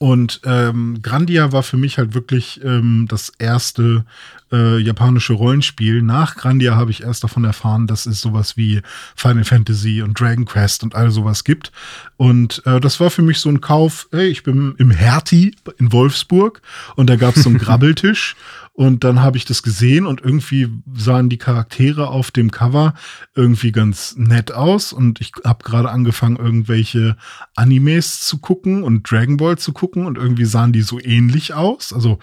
Und 0.02 0.40
ähm, 0.44 1.00
Grandia 1.02 1.52
war 1.52 1.62
für 1.62 1.76
mich 1.76 1.98
halt 1.98 2.14
wirklich 2.14 2.58
ähm, 2.64 3.04
das 3.06 3.34
erste 3.38 4.06
äh, 4.50 4.78
japanische 4.78 5.34
Rollenspiel. 5.34 6.00
Nach 6.00 6.36
Grandia 6.36 6.74
habe 6.74 6.90
ich 6.90 7.02
erst 7.02 7.22
davon 7.22 7.44
erfahren, 7.44 7.86
dass 7.86 8.06
es 8.06 8.22
sowas 8.22 8.56
wie 8.56 8.80
Final 9.14 9.44
Fantasy 9.44 10.00
und 10.00 10.18
Dragon 10.18 10.46
Quest 10.46 10.84
und 10.84 10.94
all 10.94 11.10
sowas 11.10 11.44
gibt. 11.44 11.70
Und 12.16 12.62
äh, 12.64 12.80
das 12.80 12.98
war 12.98 13.10
für 13.10 13.20
mich 13.20 13.40
so 13.40 13.50
ein 13.50 13.60
Kauf, 13.60 14.08
hey, 14.10 14.28
ich 14.28 14.42
bin 14.42 14.74
im 14.78 14.90
Hertie 14.90 15.54
in 15.76 15.92
Wolfsburg 15.92 16.62
und 16.96 17.10
da 17.10 17.16
gab 17.16 17.36
es 17.36 17.42
so 17.42 17.50
einen 17.50 17.58
Grabbeltisch 17.60 18.36
und 18.80 19.04
dann 19.04 19.20
habe 19.20 19.36
ich 19.36 19.44
das 19.44 19.62
gesehen 19.62 20.06
und 20.06 20.22
irgendwie 20.22 20.70
sahen 20.94 21.28
die 21.28 21.36
Charaktere 21.36 22.08
auf 22.08 22.30
dem 22.30 22.50
Cover 22.50 22.94
irgendwie 23.34 23.72
ganz 23.72 24.14
nett 24.16 24.52
aus 24.52 24.94
und 24.94 25.20
ich 25.20 25.32
habe 25.44 25.62
gerade 25.64 25.90
angefangen, 25.90 26.36
irgendwelche 26.36 27.18
Animes 27.54 28.24
zu 28.24 28.38
gucken 28.38 28.82
und 28.82 29.10
Dragon 29.10 29.36
Ball 29.36 29.58
zu 29.58 29.74
gucken 29.74 30.06
und 30.06 30.16
irgendwie 30.16 30.46
sahen 30.46 30.72
die 30.72 30.80
so 30.80 30.98
ähnlich 30.98 31.52
aus. 31.52 31.92
Also 31.92 32.20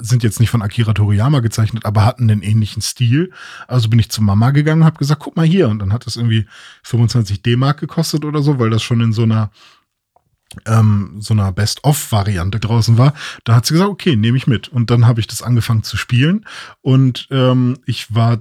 sind 0.00 0.22
jetzt 0.22 0.40
nicht 0.40 0.48
von 0.48 0.62
Akira 0.62 0.94
Toriyama 0.94 1.40
gezeichnet, 1.40 1.84
aber 1.84 2.06
hatten 2.06 2.30
einen 2.30 2.40
ähnlichen 2.40 2.80
Stil. 2.80 3.30
Also 3.66 3.90
bin 3.90 3.98
ich 3.98 4.10
zu 4.10 4.22
Mama 4.22 4.52
gegangen 4.52 4.80
und 4.80 4.86
habe 4.86 4.98
gesagt, 4.98 5.20
guck 5.20 5.36
mal 5.36 5.44
hier. 5.44 5.68
Und 5.68 5.78
dann 5.78 5.92
hat 5.92 6.06
das 6.06 6.16
irgendwie 6.16 6.46
25 6.84 7.42
D-Mark 7.42 7.80
gekostet 7.80 8.24
oder 8.24 8.40
so, 8.40 8.58
weil 8.58 8.70
das 8.70 8.82
schon 8.82 9.02
in 9.02 9.12
so 9.12 9.24
einer 9.24 9.50
ähm, 10.66 11.16
so 11.18 11.34
einer 11.34 11.52
Best-of-Variante 11.52 12.60
draußen 12.60 12.98
war, 12.98 13.14
da 13.44 13.54
hat 13.54 13.66
sie 13.66 13.74
gesagt, 13.74 13.90
okay, 13.90 14.16
nehme 14.16 14.36
ich 14.36 14.46
mit. 14.46 14.68
Und 14.68 14.90
dann 14.90 15.06
habe 15.06 15.20
ich 15.20 15.26
das 15.26 15.42
angefangen 15.42 15.82
zu 15.82 15.96
spielen 15.96 16.46
und 16.82 17.28
ähm, 17.30 17.78
ich 17.86 18.14
war 18.14 18.38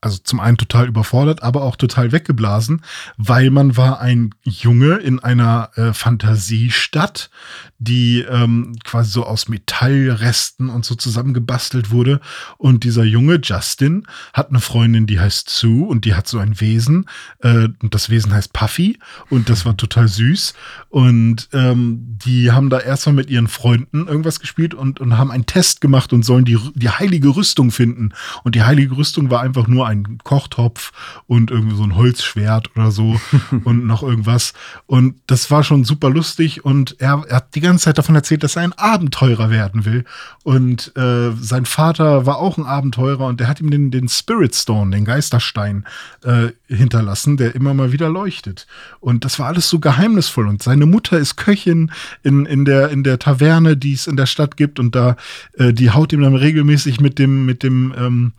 also 0.00 0.18
zum 0.18 0.40
einen 0.40 0.56
total 0.56 0.86
überfordert, 0.86 1.42
aber 1.42 1.62
auch 1.62 1.76
total 1.76 2.12
weggeblasen, 2.12 2.82
weil 3.16 3.50
man 3.50 3.76
war 3.76 4.00
ein 4.00 4.34
Junge 4.44 4.96
in 4.96 5.18
einer 5.18 5.70
äh, 5.74 5.92
Fantasiestadt, 5.92 7.30
die 7.78 8.22
ähm, 8.22 8.76
quasi 8.84 9.10
so 9.10 9.24
aus 9.24 9.48
Metallresten 9.48 10.68
und 10.68 10.84
so 10.84 10.96
zusammengebastelt 10.96 11.90
wurde. 11.90 12.20
Und 12.56 12.82
dieser 12.82 13.04
Junge, 13.04 13.40
Justin, 13.42 14.04
hat 14.32 14.50
eine 14.50 14.60
Freundin, 14.60 15.06
die 15.06 15.20
heißt 15.20 15.48
Sue 15.48 15.86
und 15.86 16.04
die 16.04 16.14
hat 16.14 16.26
so 16.26 16.38
ein 16.38 16.60
Wesen. 16.60 17.08
Äh, 17.40 17.68
und 17.80 17.94
das 17.94 18.10
Wesen 18.10 18.32
heißt 18.32 18.52
Puffy 18.52 18.98
und 19.30 19.48
das 19.48 19.64
war 19.64 19.76
total 19.76 20.08
süß. 20.08 20.54
Und 20.88 21.48
ähm, 21.52 22.18
die 22.24 22.50
haben 22.50 22.68
da 22.68 22.80
erstmal 22.80 23.14
mit 23.14 23.30
ihren 23.30 23.46
Freunden 23.46 24.08
irgendwas 24.08 24.40
gespielt 24.40 24.74
und, 24.74 24.98
und 24.98 25.16
haben 25.16 25.30
einen 25.30 25.46
Test 25.46 25.80
gemacht 25.80 26.12
und 26.12 26.24
sollen 26.24 26.44
die, 26.44 26.58
die 26.74 26.90
heilige 26.90 27.28
Rüstung 27.28 27.70
finden. 27.70 28.12
Und 28.42 28.56
die 28.56 28.64
heilige 28.64 28.96
Rüstung 28.96 29.30
war 29.30 29.42
einfach 29.42 29.68
nur 29.68 29.86
ein 29.86 30.18
Kochtopf 30.24 30.90
und 31.26 31.52
irgendwie 31.52 31.76
so 31.76 31.84
ein 31.84 31.94
Holzschwert 31.94 32.74
oder 32.74 32.90
so 32.90 33.20
und 33.64 33.86
noch 33.86 34.02
irgendwas. 34.02 34.52
Und 34.86 35.20
das 35.28 35.48
war 35.52 35.62
schon 35.62 35.84
super 35.84 36.10
lustig 36.10 36.64
und 36.64 36.96
er, 36.98 37.22
er 37.28 37.36
hat 37.36 37.54
die 37.54 37.60
ganze 37.60 37.67
Zeit 37.76 37.98
davon 37.98 38.14
erzählt, 38.14 38.42
dass 38.42 38.56
er 38.56 38.62
ein 38.62 38.72
Abenteurer 38.72 39.50
werden 39.50 39.84
will. 39.84 40.06
Und 40.42 40.96
äh, 40.96 41.32
sein 41.38 41.66
Vater 41.66 42.24
war 42.24 42.38
auch 42.38 42.56
ein 42.56 42.64
Abenteurer 42.64 43.26
und 43.26 43.40
der 43.40 43.48
hat 43.48 43.60
ihm 43.60 43.70
den, 43.70 43.90
den 43.90 44.08
Spirit 44.08 44.54
Stone, 44.54 44.92
den 44.92 45.04
Geisterstein, 45.04 45.84
äh, 46.24 46.48
hinterlassen, 46.66 47.36
der 47.36 47.54
immer 47.54 47.74
mal 47.74 47.92
wieder 47.92 48.08
leuchtet. 48.08 48.66
Und 49.00 49.24
das 49.24 49.38
war 49.38 49.48
alles 49.48 49.68
so 49.68 49.78
geheimnisvoll. 49.78 50.48
Und 50.48 50.62
seine 50.62 50.86
Mutter 50.86 51.18
ist 51.18 51.36
Köchin 51.36 51.90
in, 52.22 52.46
in, 52.46 52.64
der, 52.64 52.88
in 52.88 53.04
der 53.04 53.18
Taverne, 53.18 53.76
die 53.76 53.92
es 53.92 54.06
in 54.06 54.16
der 54.16 54.26
Stadt 54.26 54.56
gibt. 54.56 54.78
Und 54.78 54.94
da, 54.94 55.16
äh, 55.58 55.72
die 55.72 55.90
haut 55.90 56.12
ihm 56.12 56.22
dann 56.22 56.36
regelmäßig 56.36 57.00
mit 57.00 57.18
dem, 57.18 57.44
mit 57.44 57.62
dem, 57.62 57.94
ähm, 57.98 58.32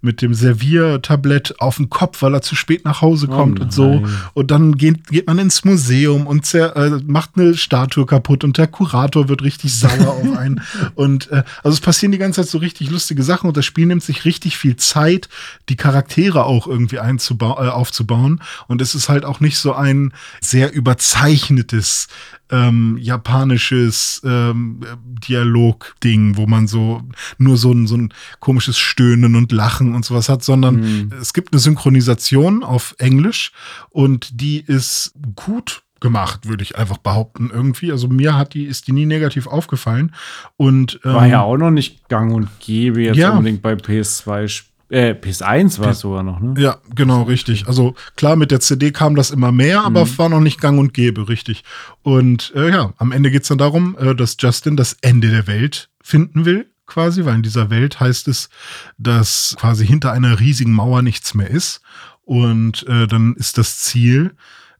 mit 0.00 0.20
dem 0.20 0.34
Serviertablett 0.34 1.60
auf 1.60 1.76
den 1.76 1.88
Kopf, 1.88 2.22
weil 2.22 2.34
er 2.34 2.42
zu 2.42 2.56
spät 2.56 2.84
nach 2.84 3.00
Hause 3.00 3.28
Oh 3.30 3.36
kommt 3.36 3.60
und 3.60 3.72
so. 3.72 4.04
Und 4.34 4.50
dann 4.50 4.76
geht, 4.76 5.08
geht 5.08 5.26
man 5.26 5.38
ins 5.38 5.64
Museum 5.64 6.26
und 6.26 6.44
zer, 6.44 6.76
äh, 6.76 7.00
macht 7.06 7.30
eine 7.36 7.54
Statue 7.54 8.06
kaputt 8.06 8.44
und 8.44 8.58
der 8.58 8.66
Kurator 8.74 9.28
wird 9.28 9.42
richtig 9.42 9.72
sauer 9.72 10.14
auf 10.14 10.36
einen. 10.36 10.60
Und 10.94 11.30
äh, 11.30 11.44
also 11.62 11.74
es 11.74 11.80
passieren 11.80 12.12
die 12.12 12.18
ganze 12.18 12.42
Zeit 12.42 12.50
so 12.50 12.58
richtig 12.58 12.90
lustige 12.90 13.22
Sachen 13.22 13.46
und 13.46 13.56
das 13.56 13.64
Spiel 13.64 13.86
nimmt 13.86 14.02
sich 14.02 14.24
richtig 14.24 14.58
viel 14.58 14.76
Zeit, 14.76 15.28
die 15.68 15.76
Charaktere 15.76 16.44
auch 16.44 16.66
irgendwie 16.66 16.98
einzubau 16.98 17.62
äh, 17.62 17.68
aufzubauen. 17.68 18.40
Und 18.66 18.82
es 18.82 18.94
ist 18.94 19.08
halt 19.08 19.24
auch 19.24 19.40
nicht 19.40 19.58
so 19.58 19.74
ein 19.74 20.12
sehr 20.40 20.72
überzeichnetes 20.72 22.08
ähm, 22.50 22.98
japanisches 23.00 24.20
ähm, 24.24 24.80
Dialog-Ding, 25.26 26.36
wo 26.36 26.46
man 26.46 26.66
so 26.66 27.02
nur 27.38 27.56
so 27.56 27.72
ein, 27.72 27.86
so 27.86 27.96
ein 27.96 28.12
komisches 28.40 28.76
Stöhnen 28.78 29.36
und 29.36 29.52
Lachen 29.52 29.94
und 29.94 30.04
sowas 30.04 30.28
hat, 30.28 30.44
sondern 30.44 31.12
es 31.20 31.32
gibt 31.32 31.52
eine 31.52 31.60
Synchronisation 31.60 32.62
auf 32.62 32.94
Englisch 32.98 33.52
und 33.90 34.40
die 34.40 34.60
ist 34.60 35.14
gut 35.36 35.84
gemacht, 36.04 36.46
würde 36.46 36.62
ich 36.62 36.76
einfach 36.78 36.98
behaupten 36.98 37.50
irgendwie. 37.52 37.90
Also 37.90 38.06
mir 38.06 38.36
hat 38.36 38.54
die 38.54 38.66
ist 38.66 38.86
die 38.86 38.92
nie 38.92 39.06
negativ 39.06 39.48
aufgefallen 39.48 40.14
und 40.56 41.00
ähm, 41.04 41.14
War 41.14 41.26
ja 41.26 41.40
auch 41.40 41.56
noch 41.56 41.70
nicht 41.72 42.08
gang 42.08 42.32
und 42.32 42.48
gäbe 42.60 43.02
jetzt 43.02 43.16
Ja. 43.16 43.30
unbedingt 43.30 43.62
bei 43.62 43.72
PS2, 43.74 44.44
sp- 44.46 44.70
äh, 44.90 45.12
PS1 45.14 45.80
war 45.80 45.88
es 45.90 46.00
sogar 46.00 46.22
noch, 46.22 46.38
ne? 46.40 46.54
Ja, 46.58 46.76
genau, 46.94 47.22
richtig. 47.22 47.66
Also 47.66 47.94
klar, 48.16 48.36
mit 48.36 48.50
der 48.50 48.60
CD 48.60 48.92
kam 48.92 49.16
das 49.16 49.30
immer 49.30 49.50
mehr, 49.50 49.82
aber 49.82 50.04
Mhm. 50.04 50.18
war 50.18 50.28
noch 50.28 50.40
nicht 50.40 50.60
gang 50.60 50.78
und 50.78 50.92
gäbe, 50.94 51.26
richtig. 51.28 51.64
Und 52.02 52.52
äh, 52.54 52.70
ja, 52.70 52.92
am 52.98 53.10
Ende 53.10 53.30
geht's 53.30 53.48
dann 53.48 53.58
darum, 53.58 53.96
äh, 53.98 54.14
dass 54.14 54.36
Justin 54.38 54.76
das 54.76 54.92
Ende 55.00 55.30
der 55.30 55.46
Welt 55.46 55.88
finden 56.02 56.44
will, 56.44 56.66
quasi, 56.86 57.24
weil 57.24 57.36
in 57.36 57.42
dieser 57.42 57.70
Welt 57.70 57.98
heißt 57.98 58.28
es, 58.28 58.50
dass 58.98 59.56
quasi 59.58 59.86
hinter 59.86 60.12
einer 60.12 60.38
riesigen 60.38 60.72
Mauer 60.72 61.00
nichts 61.02 61.34
mehr 61.34 61.48
ist. 61.50 61.80
Und 62.22 62.86
äh, 62.86 63.06
dann 63.06 63.34
ist 63.36 63.56
das 63.58 63.78
Ziel, 63.78 64.30
äh, 64.30 64.34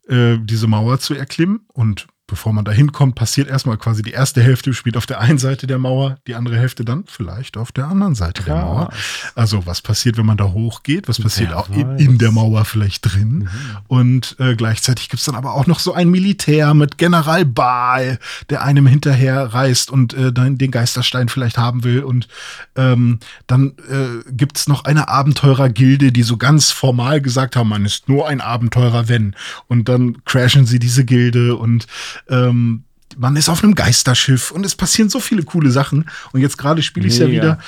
diese 0.09 0.67
Mauer 0.67 0.99
zu 0.99 1.15
erklimmen. 1.15 1.67
Und 1.73 2.07
bevor 2.35 2.53
man 2.53 2.65
da 2.65 2.73
hinkommt, 2.73 3.15
passiert 3.15 3.49
erstmal 3.49 3.79
quasi 3.79 4.03
die 4.03 4.11
erste 4.11 4.43
Hälfte 4.43 4.75
spielt 4.75 4.97
auf 4.97 5.07
der 5.07 5.21
einen 5.21 5.39
Seite 5.39 5.69
der 5.69 5.79
Mauer, 5.79 6.17
die 6.27 6.35
andere 6.35 6.57
Hälfte 6.57 6.85
dann 6.85 7.05
vielleicht 7.07 7.57
auf 7.57 7.71
der 7.71 7.87
anderen 7.87 8.17
Seite 8.17 8.43
der 8.43 8.55
Krass. 8.55 8.65
Mauer. 8.65 8.93
Also 9.37 9.67
was 9.67 9.81
passiert, 9.81 10.19
wenn 10.19 10.27
man 10.27 10.37
da 10.37 10.47
hochgeht? 10.47 11.07
Was 11.07 11.21
passiert 11.21 11.51
Wer 11.51 11.59
auch 11.61 11.69
in, 11.69 11.97
in 11.97 12.19
der 12.19 12.33
Mauer 12.33 12.65
vielleicht 12.65 13.03
drin? 13.03 13.29
Mhm. 13.29 13.49
Und 13.87 14.35
äh, 14.41 14.57
gleichzeitig 14.57 15.11
gibt's 15.11 15.27
dann 15.27 15.37
aber 15.37 15.55
auch 15.55 15.69
noch 15.69 15.79
so 15.79 15.93
ein 15.93 16.11
Militär 16.11 16.75
mit 16.75 16.99
General 16.99 17.45
Baal, 17.45 18.19
der 18.51 18.65
einem 18.65 18.89
hinterher 18.89 19.55
reist 19.55 19.93
und 19.93 20.13
äh, 20.15 20.33
dann 20.33 20.59
den 20.59 20.73
Geisterstein 20.73 21.29
vielleicht 21.29 21.57
haben 21.57 21.85
will. 21.85 22.03
Und 22.03 22.27
ähm, 22.75 23.21
dann 23.47 23.75
äh, 23.89 24.29
gibt's 24.33 24.67
noch 24.67 24.87
eine 24.87 25.07
Abenteurergilde, 25.09 26.11
die 26.11 26.25
so 26.25 26.37
ganz 26.37 26.73
formal 26.73 27.21
gesagt 27.21 27.55
haben, 27.55 27.69
man 27.69 27.85
ist 27.85 28.09
nur 28.09 28.27
ein 28.27 28.41
Abenteurer, 28.41 29.09
wenn. 29.09 29.37
Und 29.69 29.89
dann 29.89 30.25
crashen 30.25 30.67
sie 30.67 30.81
diese 30.81 31.05
Gilde 31.05 31.55
und 31.55 31.87
ähm, 32.29 32.85
man 33.17 33.37
ist 33.37 33.49
auf 33.49 33.63
einem 33.63 33.75
Geisterschiff 33.75 34.51
und 34.51 34.65
es 34.67 34.75
passieren 34.75 35.09
so 35.09 35.21
viele 35.21 35.43
coole 35.43 35.71
Sachen. 35.71 36.11
Und 36.33 36.41
jetzt 36.41 36.59
gerade 36.59 36.83
spiele 36.83 37.07
ich 37.07 37.15
es 37.15 37.19
ja 37.21 37.31
wieder. 37.31 37.59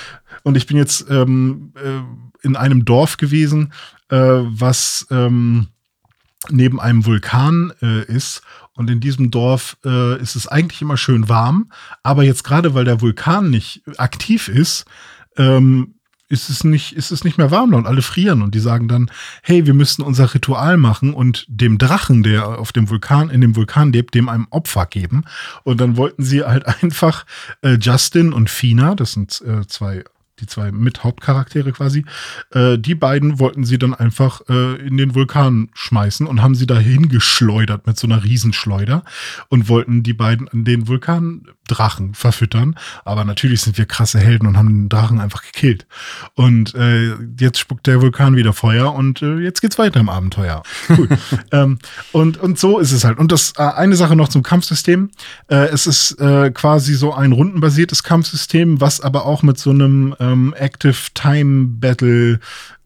Und 0.43 0.57
ich 0.57 0.67
bin 0.67 0.77
jetzt 0.77 1.07
ähm, 1.11 1.73
äh, 1.77 2.47
in 2.47 2.57
einem 2.57 2.85
Dorf 2.85 3.17
gewesen, 3.17 3.73
äh, 4.09 4.17
was 4.17 5.07
ähm, 5.11 5.69
neben 6.49 6.81
einem 6.81 7.07
Vulkan 7.07 7.73
äh, 7.83 8.05
ist. 8.05 8.43
Und 8.75 8.91
in 8.91 9.01
diesem 9.01 9.31
Dorf 9.31 9.77
äh, 9.85 10.21
ist 10.21 10.37
es 10.37 10.47
eigentlich 10.47 10.83
immer 10.83 10.97
schön 10.97 11.29
warm. 11.29 11.71
Aber 12.03 12.23
jetzt 12.25 12.45
gerade, 12.45 12.75
weil 12.75 12.85
der 12.85 13.01
Vulkan 13.01 13.51
nicht 13.51 13.83
aktiv 13.99 14.49
ist, 14.49 14.85
ähm, 15.37 15.96
ist 16.29 16.49
es 16.49 16.65
nicht, 16.65 16.93
ist 16.93 17.13
es 17.13 17.25
nicht 17.25 17.39
mehr 17.39 17.51
warm 17.51 17.75
und 17.75 17.87
alle 17.87 18.03
frieren 18.03 18.43
und 18.43 18.55
die 18.55 18.61
sagen 18.61 18.89
dann, 18.89 19.11
hey, 19.43 19.67
wir 19.67 19.75
müssen 19.75 20.03
unser 20.03 20.33
Ritual 20.35 20.77
machen 20.77 21.15
und 21.15 21.47
dem 21.49 21.79
Drachen, 21.79 22.23
der 22.23 22.59
auf 22.59 22.73
dem 22.73 22.91
Vulkan, 22.91 23.31
in 23.31 23.41
dem 23.41 23.55
Vulkan 23.55 23.93
lebt, 23.93 24.15
dem 24.15 24.29
einem 24.29 24.47
Opfer 24.51 24.87
geben. 24.87 25.25
Und 25.63 25.81
dann 25.81 25.97
wollten 25.97 26.25
sie 26.25 26.45
halt 26.45 26.67
einfach 26.83 27.27
äh, 27.63 27.79
Justin 27.81 28.33
und 28.33 28.51
Fina, 28.51 28.95
das 28.95 29.13
sind 29.13 29.41
äh, 29.47 29.67
zwei 29.67 30.05
die 30.41 30.47
zwei 30.47 30.71
Mit-Hauptcharaktere 30.71 31.73
quasi, 31.73 32.05
äh, 32.51 32.79
die 32.79 32.95
beiden 32.95 33.39
wollten 33.39 33.65
sie 33.65 33.79
dann 33.79 33.95
einfach 33.95 34.43
äh, 34.49 34.75
in 34.87 34.97
den 34.97 35.15
Vulkan 35.15 35.71
schmeißen 35.73 36.27
und 36.27 36.43
haben 36.43 36.55
sie 36.55 36.67
dahin 36.67 37.09
geschleudert 37.09 37.87
mit 37.87 37.99
so 37.99 38.07
einer 38.07 38.23
Riesenschleuder 38.23 39.03
und 39.49 39.69
wollten 39.69 40.03
die 40.03 40.13
beiden 40.13 40.49
an 40.49 40.65
den 40.65 40.89
Vulkandrachen 41.67 42.15
verfüttern. 42.15 42.77
Aber 43.05 43.25
natürlich 43.25 43.61
sind 43.61 43.79
wir 43.79 43.87
krasse 43.87 44.19
Helden 44.19 44.47
und 44.47 44.57
haben 44.57 44.69
den 44.69 44.89
Drachen 44.89 45.21
einfach 45.21 45.43
gekillt. 45.43 45.87
Und 46.35 46.75
äh, 46.75 47.15
jetzt 47.39 47.59
spuckt 47.59 47.87
der 47.87 48.01
Vulkan 48.01 48.37
wieder 48.37 48.53
Feuer 48.53 48.95
und 48.95 49.23
äh, 49.23 49.39
jetzt 49.39 49.61
geht's 49.61 49.79
weiter 49.79 50.01
im 50.01 50.09
Abenteuer. 50.09 50.63
Gut. 50.89 51.09
ähm, 51.53 51.79
und, 52.13 52.39
und 52.39 52.59
so 52.59 52.79
ist 52.79 52.93
es 52.93 53.05
halt. 53.05 53.19
Und 53.19 53.33
das 53.33 53.53
äh, 53.57 53.63
eine 53.63 53.97
Sache 53.97 54.17
noch 54.17 54.29
zum 54.29 54.43
Kampfsystem. 54.43 55.11
Äh, 55.49 55.69
es 55.69 55.87
ist 55.87 56.13
äh, 56.21 56.51
quasi 56.51 56.95
so 56.95 57.13
ein 57.15 57.33
rundenbasiertes 57.33 58.03
Kampfsystem, 58.03 58.81
was 58.81 59.01
aber 59.01 59.27
auch 59.27 59.43
mit 59.43 59.59
so 59.59 59.71
einem 59.71 60.15
ähm, 60.21 60.55
Active 60.57 60.97
Time 61.15 61.67
Battle 61.81 62.41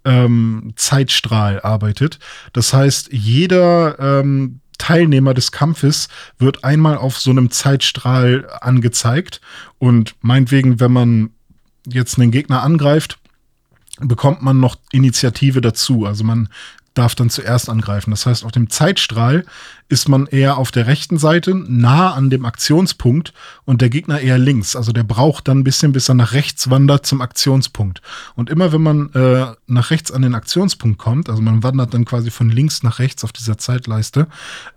ähm, 0.05 0.73
Zeitstrahl 0.77 1.61
arbeitet. 1.61 2.19
Das 2.55 2.73
heißt, 2.73 3.13
jeder 3.13 3.99
ähm, 3.99 4.61
Teilnehmer 4.81 5.35
des 5.35 5.53
Kampfes 5.53 6.09
wird 6.39 6.65
einmal 6.65 6.97
auf 6.97 7.19
so 7.21 7.31
einem 7.31 7.51
Zeitstrahl 7.51 8.49
angezeigt. 8.61 9.43
Und 9.79 10.15
meinetwegen, 10.23 10.81
wenn 10.81 10.91
man 10.91 11.31
jetzt 11.87 12.19
einen 12.19 12.31
Gegner 12.31 12.63
angreift, 12.63 13.19
bekommt 14.01 14.43
man 14.43 14.59
noch 14.59 14.79
Initiative 14.91 15.61
dazu. 15.61 16.07
Also 16.07 16.25
man 16.25 16.49
darf 16.95 17.15
dann 17.15 17.29
zuerst 17.29 17.69
angreifen. 17.69 18.11
Das 18.11 18.25
heißt, 18.25 18.43
auf 18.43 18.53
dem 18.53 18.71
Zeitstrahl 18.71 19.45
ist 19.91 20.09
man 20.09 20.27
eher 20.27 20.57
auf 20.57 20.71
der 20.71 20.87
rechten 20.87 21.19
Seite, 21.19 21.53
nah 21.55 22.13
an 22.13 22.31
dem 22.31 22.45
Aktionspunkt 22.45 23.35
und 23.65 23.83
der 23.83 23.91
Gegner 23.91 24.21
eher 24.21 24.39
links. 24.39 24.77
Also 24.77 24.93
der 24.93 25.03
braucht 25.03 25.49
dann 25.49 25.59
ein 25.59 25.65
bisschen, 25.65 25.91
bis 25.91 26.09
er 26.09 26.15
nach 26.15 26.33
rechts 26.33 26.71
wandert 26.71 27.07
zum 27.07 27.21
Aktionspunkt. 27.21 28.01
Und 28.37 28.51
immer 28.51 28.73
wenn 28.73 28.83
man 28.83 29.13
äh, 29.15 29.47
nach 29.67 29.91
rechts 29.91 30.13
an 30.13 30.23
den 30.23 30.37
Aktionspunkt 30.37 30.99
kommt, 30.99 31.29
also 31.29 31.43
man 31.43 31.65
wandert 31.65 31.93
dann 31.93 32.05
quasi 32.05 32.31
von 32.31 32.51
links 32.51 32.85
nach 32.85 33.01
rechts 33.01 33.25
auf 33.25 33.33
dieser 33.33 33.59
Zeitleiste, 33.59 34.29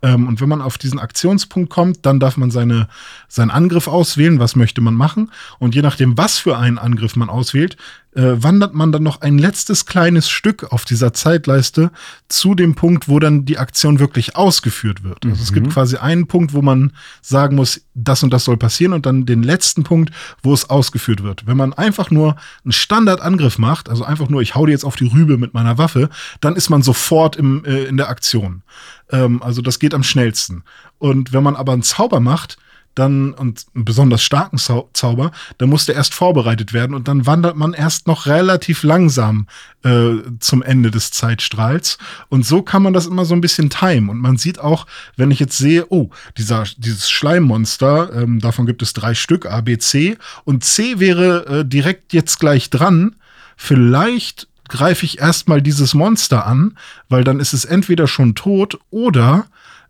ähm, 0.01 0.28
und 0.28 0.41
wenn 0.41 0.49
man 0.49 0.61
auf 0.61 0.80
diesen 0.80 0.97
Aktionspunkt 0.97 1.70
kommt, 1.70 2.05
dann 2.07 2.20
darf 2.20 2.36
man 2.36 2.49
seine, 2.49 2.88
seinen 3.28 3.51
Angriff 3.51 3.88
auswählen, 3.88 4.39
was 4.39 4.55
möchte 4.55 4.82
man 4.82 4.95
machen. 4.95 5.32
Und 5.59 5.76
je 5.76 5.84
nachdem, 5.84 6.18
was 6.18 6.39
für 6.39 6.57
einen 6.57 6.80
Angriff 6.80 7.16
man 7.16 7.30
auswählt, 7.30 7.78
äh, 8.16 8.43
wandert 8.43 8.74
man 8.74 8.91
dann 8.91 9.03
noch 9.03 9.22
ein 9.22 9.38
letztes 9.38 9.86
kleines 9.86 10.30
Stück 10.30 10.72
auf 10.72 10.86
dieser 10.86 11.14
Zeitleiste 11.14 11.91
zu 12.28 12.55
dem 12.55 12.76
Punkt, 12.76 13.07
wo 13.07 13.20
dann 13.20 13.45
die 13.45 13.57
Aktion 13.57 13.99
wirklich 13.99 14.36
ausgeführt 14.36 15.03
wird. 15.04 15.26
Also 15.26 15.41
es 15.41 15.54
gibt 15.54 15.70
quasi 15.70 15.97
einen 15.97 16.28
Punkt, 16.28 16.54
wo 16.54 16.62
man 16.62 16.93
sagen 17.22 17.56
muss, 17.56 17.82
das 17.93 18.24
und 18.24 18.32
das 18.32 18.45
soll 18.45 18.58
passieren 18.58 18.93
und 18.93 19.06
dann 19.06 19.26
den 19.26 19.43
letzten 19.43 19.84
Punkt, 19.84 20.12
wo 20.41 20.54
es 20.54 20.70
ausgeführt 20.70 21.24
wird. 21.24 21.45
Wenn 21.45 21.58
man 21.58 21.74
einfach 21.74 22.12
nur 22.12 22.36
einen 22.64 22.72
Standardangriff 22.72 23.58
macht, 23.58 23.89
also 23.89 24.04
einfach 24.04 24.30
nur, 24.30 24.41
ich 24.41 24.56
hau 24.56 24.66
dir 24.66 24.72
jetzt 24.72 24.86
auf 24.86 24.95
die 24.95 25.08
Rübe 25.08 25.38
mit 25.38 25.54
meiner 25.54 25.78
Waffe, 25.78 26.10
dann 26.41 26.56
ist 26.56 26.70
man 26.70 26.82
sofort 26.82 27.36
im, 27.36 27.64
äh, 27.66 27.84
in 27.86 27.97
der 27.97 28.10
Aktion. 28.10 28.64
Ähm, 29.10 29.41
also 29.41 29.62
das 29.62 29.80
geht 29.80 29.93
am 29.93 30.04
schnellsten. 30.04 30.64
Und 30.97 31.34
wenn 31.34 31.43
man 31.43 31.56
aber 31.56 31.74
einen 31.74 31.84
Zauber 31.84 32.20
macht, 32.20 32.58
dann 32.95 33.33
und 33.33 33.65
einen 33.73 33.85
besonders 33.85 34.23
starken 34.23 34.57
Zau 34.57 34.89
Zauber, 34.93 35.31
dann 35.57 35.69
muss 35.69 35.85
der 35.85 35.95
erst 35.95 36.13
vorbereitet 36.13 36.73
werden 36.73 36.95
und 36.95 37.07
dann 37.07 37.25
wandert 37.25 37.55
man 37.55 37.73
erst 37.73 38.07
noch 38.07 38.25
relativ 38.25 38.83
langsam 38.83 39.47
äh, 39.83 40.15
zum 40.39 40.61
Ende 40.61 40.91
des 40.91 41.11
Zeitstrahls. 41.11 41.97
Und 42.29 42.45
so 42.45 42.61
kann 42.61 42.83
man 42.83 42.93
das 42.93 43.05
immer 43.05 43.25
so 43.25 43.33
ein 43.33 43.41
bisschen 43.41 43.69
timen. 43.69 44.09
Und 44.09 44.19
man 44.19 44.37
sieht 44.37 44.59
auch, 44.59 44.85
wenn 45.17 45.31
ich 45.31 45.39
jetzt 45.39 45.57
sehe, 45.57 45.85
oh, 45.89 46.09
dieser, 46.37 46.63
dieses 46.77 47.09
Schleimmonster, 47.09 48.13
ähm, 48.13 48.39
davon 48.39 48.65
gibt 48.65 48.81
es 48.81 48.93
drei 48.93 49.13
Stück, 49.13 49.45
A, 49.45 49.61
B, 49.61 49.77
C, 49.77 50.17
und 50.45 50.63
C 50.63 50.99
wäre 50.99 51.45
äh, 51.45 51.65
direkt 51.65 52.13
jetzt 52.13 52.39
gleich 52.39 52.69
dran. 52.69 53.15
Vielleicht 53.55 54.47
greife 54.69 55.05
ich 55.05 55.19
erstmal 55.19 55.61
dieses 55.61 55.93
Monster 55.93 56.45
an, 56.45 56.77
weil 57.09 57.23
dann 57.23 57.39
ist 57.39 57.53
es 57.53 57.65
entweder 57.65 58.07
schon 58.07 58.35
tot 58.35 58.79
oder 58.89 59.45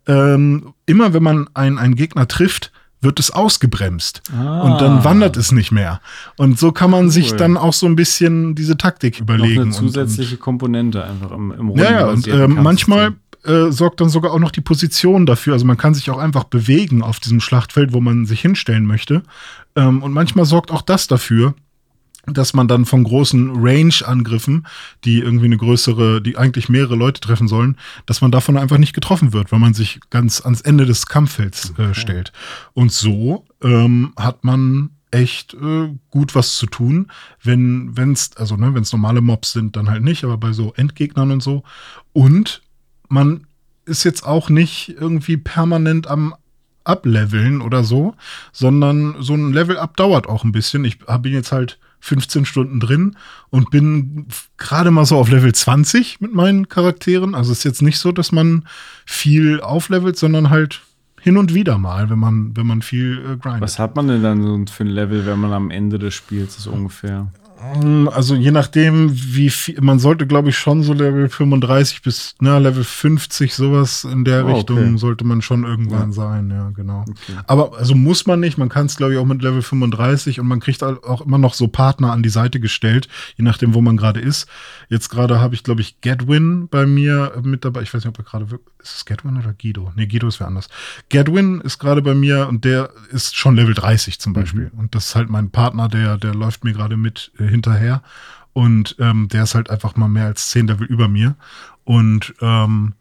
ähm, 0.06 0.74
immer 0.86 1.14
wenn 1.14 1.22
man 1.22 1.48
einen, 1.54 1.78
einen 1.78 1.96
Gegner 1.96 2.28
trifft, 2.28 2.72
wird 3.04 3.20
es 3.20 3.30
ausgebremst. 3.30 4.22
Und 4.32 4.78
dann 4.80 5.04
wandert 5.04 5.36
es 5.36 5.52
nicht 5.52 5.70
mehr. 5.70 6.00
Und 6.36 6.58
so 6.58 6.72
kann 6.72 6.90
man 6.90 7.10
sich 7.10 7.32
Cool. 7.32 7.36
dann 7.38 7.56
auch 7.56 7.72
so 7.72 7.86
ein 7.86 7.94
bisschen 7.96 8.54
diese 8.54 8.76
Taktik 8.76 9.14
Noch 9.14 9.20
überlegen. 9.20 9.60
eine 9.60 9.62
und- 9.66 9.72
zusätzliche 9.72 10.36
Komponente 10.36 11.04
einfach 11.04 11.30
im, 11.30 11.52
im 11.52 11.70
und, 11.70 11.78
ja, 11.78 11.90
ja, 11.90 12.06
und 12.08 12.26
ähm, 12.26 12.58
manchmal 12.62 13.12
äh, 13.44 13.70
sorgt 13.70 14.00
dann 14.00 14.08
sogar 14.08 14.32
auch 14.32 14.38
noch 14.38 14.50
die 14.50 14.62
Position 14.62 15.26
dafür. 15.26 15.52
Also 15.52 15.66
man 15.66 15.76
kann 15.76 15.94
sich 15.94 16.10
auch 16.10 16.18
einfach 16.18 16.44
bewegen 16.44 17.02
auf 17.02 17.20
diesem 17.20 17.40
Schlachtfeld, 17.40 17.92
wo 17.92 18.00
man 18.00 18.24
sich 18.26 18.40
hinstellen 18.40 18.86
möchte. 18.86 19.22
Ähm, 19.76 20.02
und 20.02 20.12
manchmal 20.12 20.46
sorgt 20.46 20.70
auch 20.70 20.82
das 20.82 21.06
dafür, 21.08 21.54
dass 22.26 22.54
man 22.54 22.68
dann 22.68 22.84
von 22.84 23.04
großen 23.04 23.50
Range-Angriffen, 23.54 24.66
die 25.04 25.18
irgendwie 25.18 25.46
eine 25.46 25.56
größere, 25.56 26.22
die 26.22 26.36
eigentlich 26.36 26.68
mehrere 26.68 26.96
Leute 26.96 27.20
treffen 27.20 27.48
sollen, 27.48 27.76
dass 28.06 28.20
man 28.20 28.30
davon 28.30 28.56
einfach 28.56 28.78
nicht 28.78 28.94
getroffen 28.94 29.32
wird, 29.32 29.52
weil 29.52 29.58
man 29.58 29.74
sich 29.74 30.00
ganz 30.10 30.40
ans 30.40 30.60
Ende 30.60 30.86
des 30.86 31.06
Kampffelds 31.06 31.74
äh, 31.78 31.94
stellt. 31.94 32.32
Und 32.72 32.92
so 32.92 33.44
ähm, 33.62 34.12
hat 34.18 34.44
man 34.44 34.90
echt 35.10 35.54
äh, 35.54 35.90
gut 36.10 36.34
was 36.34 36.56
zu 36.56 36.66
tun, 36.66 37.10
wenn 37.42 37.92
es 38.12 38.36
also 38.36 38.56
ne, 38.56 38.74
wenn 38.74 38.82
es 38.82 38.92
normale 38.92 39.20
Mobs 39.20 39.52
sind, 39.52 39.76
dann 39.76 39.88
halt 39.88 40.02
nicht, 40.02 40.24
aber 40.24 40.38
bei 40.38 40.52
so 40.52 40.72
Endgegnern 40.76 41.30
und 41.30 41.42
so. 41.42 41.62
Und 42.12 42.62
man 43.08 43.46
ist 43.84 44.02
jetzt 44.04 44.26
auch 44.26 44.48
nicht 44.48 44.96
irgendwie 44.98 45.36
permanent 45.36 46.06
am 46.08 46.34
ableveln 46.84 47.60
oder 47.62 47.84
so, 47.84 48.14
sondern 48.52 49.16
so 49.20 49.34
ein 49.34 49.52
Level-Up 49.52 49.96
dauert 49.96 50.28
auch 50.28 50.44
ein 50.44 50.52
bisschen. 50.52 50.84
Ich 50.84 50.98
hab- 51.06 51.22
bin 51.22 51.32
jetzt 51.32 51.52
halt 51.52 51.78
15 52.04 52.44
Stunden 52.44 52.80
drin 52.80 53.16
und 53.48 53.70
bin 53.70 54.26
gerade 54.58 54.90
mal 54.90 55.06
so 55.06 55.16
auf 55.16 55.30
Level 55.30 55.54
20 55.54 56.20
mit 56.20 56.34
meinen 56.34 56.68
Charakteren. 56.68 57.34
Also 57.34 57.50
es 57.50 57.58
ist 57.58 57.64
jetzt 57.64 57.80
nicht 57.80 57.98
so, 57.98 58.12
dass 58.12 58.30
man 58.30 58.68
viel 59.06 59.62
auflevelt, 59.62 60.18
sondern 60.18 60.50
halt 60.50 60.82
hin 61.22 61.38
und 61.38 61.54
wieder 61.54 61.78
mal, 61.78 62.10
wenn 62.10 62.18
man, 62.18 62.54
wenn 62.54 62.66
man 62.66 62.82
viel 62.82 63.18
äh, 63.20 63.36
grindet. 63.38 63.62
Was 63.62 63.78
hat 63.78 63.96
man 63.96 64.08
denn 64.08 64.22
dann 64.22 64.42
so 64.42 64.62
für 64.70 64.84
ein 64.84 64.88
Level, 64.88 65.24
wenn 65.24 65.40
man 65.40 65.54
am 65.54 65.70
Ende 65.70 65.98
des 65.98 66.12
Spiels 66.12 66.58
ist 66.58 66.66
ungefähr? 66.66 67.28
Also 68.10 68.34
je 68.34 68.50
nachdem, 68.50 69.10
wie 69.12 69.50
viel, 69.50 69.80
man 69.80 69.98
sollte, 69.98 70.26
glaube 70.26 70.50
ich, 70.50 70.58
schon 70.58 70.82
so 70.82 70.92
Level 70.92 71.28
35 71.28 72.02
bis 72.02 72.34
na, 72.40 72.58
Level 72.58 72.84
50, 72.84 73.54
sowas 73.54 74.04
in 74.04 74.24
der 74.24 74.44
Oh, 74.44 74.48
okay. 74.48 74.56
Richtung 74.58 74.98
sollte 74.98 75.24
man 75.24 75.42
schon 75.42 75.64
irgendwann 75.64 76.12
sein, 76.12 76.50
ja, 76.50 76.70
genau. 76.70 77.04
Aber 77.46 77.76
also 77.78 77.94
muss 77.94 78.26
man 78.26 78.40
nicht, 78.40 78.58
man 78.58 78.68
kann 78.68 78.86
es, 78.86 78.96
glaube 78.96 79.14
ich, 79.14 79.18
auch 79.18 79.24
mit 79.24 79.42
Level 79.42 79.62
35 79.62 80.40
und 80.40 80.46
man 80.46 80.60
kriegt 80.60 80.82
auch 80.82 81.20
immer 81.20 81.38
noch 81.38 81.54
so 81.54 81.68
Partner 81.68 82.12
an 82.12 82.22
die 82.22 82.28
Seite 82.28 82.60
gestellt, 82.60 83.08
je 83.36 83.44
nachdem, 83.44 83.74
wo 83.74 83.80
man 83.80 83.96
gerade 83.96 84.20
ist. 84.20 84.46
Jetzt 84.88 85.08
gerade 85.08 85.40
habe 85.40 85.54
ich, 85.54 85.62
glaube 85.64 85.80
ich, 85.80 86.00
Gedwin 86.00 86.68
bei 86.68 86.86
mir 86.86 87.32
mit 87.42 87.64
dabei. 87.64 87.82
Ich 87.82 87.94
weiß 87.94 88.04
nicht, 88.04 88.08
ob 88.08 88.18
er 88.18 88.24
gerade 88.24 88.50
wirklich. 88.50 88.73
Ist 88.84 88.94
es 88.96 89.04
Gedwin 89.06 89.36
oder 89.38 89.52
Guido? 89.54 89.92
Nee, 89.96 90.06
Guido 90.06 90.28
ist 90.28 90.38
wer 90.40 90.46
anders. 90.46 90.68
Gedwin 91.08 91.60
ist 91.62 91.78
gerade 91.78 92.02
bei 92.02 92.14
mir 92.14 92.46
und 92.48 92.64
der 92.64 92.90
ist 93.10 93.34
schon 93.36 93.56
Level 93.56 93.74
30 93.74 94.20
zum 94.20 94.32
Beispiel. 94.34 94.70
Und 94.76 94.94
das 94.94 95.06
ist 95.08 95.14
halt 95.16 95.30
mein 95.30 95.50
Partner, 95.50 95.88
der, 95.88 96.18
der 96.18 96.34
läuft 96.34 96.62
mir 96.64 96.72
gerade 96.74 96.96
mit 96.96 97.32
äh, 97.38 97.44
hinterher. 97.48 98.02
Und 98.52 98.94
ähm, 99.00 99.28
der 99.28 99.42
ist 99.44 99.54
halt 99.56 99.70
einfach 99.70 99.96
mal 99.96 100.08
mehr 100.08 100.26
als 100.26 100.50
10 100.50 100.68
Level 100.68 100.86
über 100.86 101.08
mir. 101.08 101.34
Und 101.84 102.34
ähm, 102.40 102.92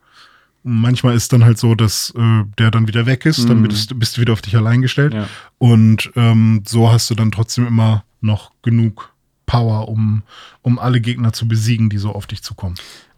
manchmal 0.64 1.16
ist 1.16 1.34
dann 1.34 1.44
halt 1.44 1.58
so, 1.58 1.76
dass 1.76 2.12
äh, 2.18 2.44
der 2.58 2.72
dann 2.72 2.88
wieder 2.88 3.06
weg 3.06 3.26
ist, 3.26 3.50
dann 3.50 3.62
bist, 3.64 3.92
du- 3.92 3.96
bist 4.00 4.18
du 4.18 4.22
wieder 4.22 4.34
auf 4.34 4.42
dich 4.42 4.56
allein 4.56 4.82
gestellt. 4.82 5.14
Ja. 5.14 5.28
Und 5.58 6.12
ähm, 6.16 6.64
so 6.66 6.92
hast 6.92 7.10
du 7.10 7.16
dann 7.16 7.32
trotzdem 7.32 7.68
immer 7.68 8.04
noch 8.22 8.52
genug 8.62 9.14
Power, 9.46 9.90
um, 9.90 10.24
um 10.62 10.80
alle 10.80 11.02
Gegner 11.02 11.34
zu 11.34 11.48
besiegen, 11.48 11.90
die 11.90 11.98
so 11.98 12.14
auf 12.14 12.26
dich 12.26 12.42
zukommen. 12.42 12.76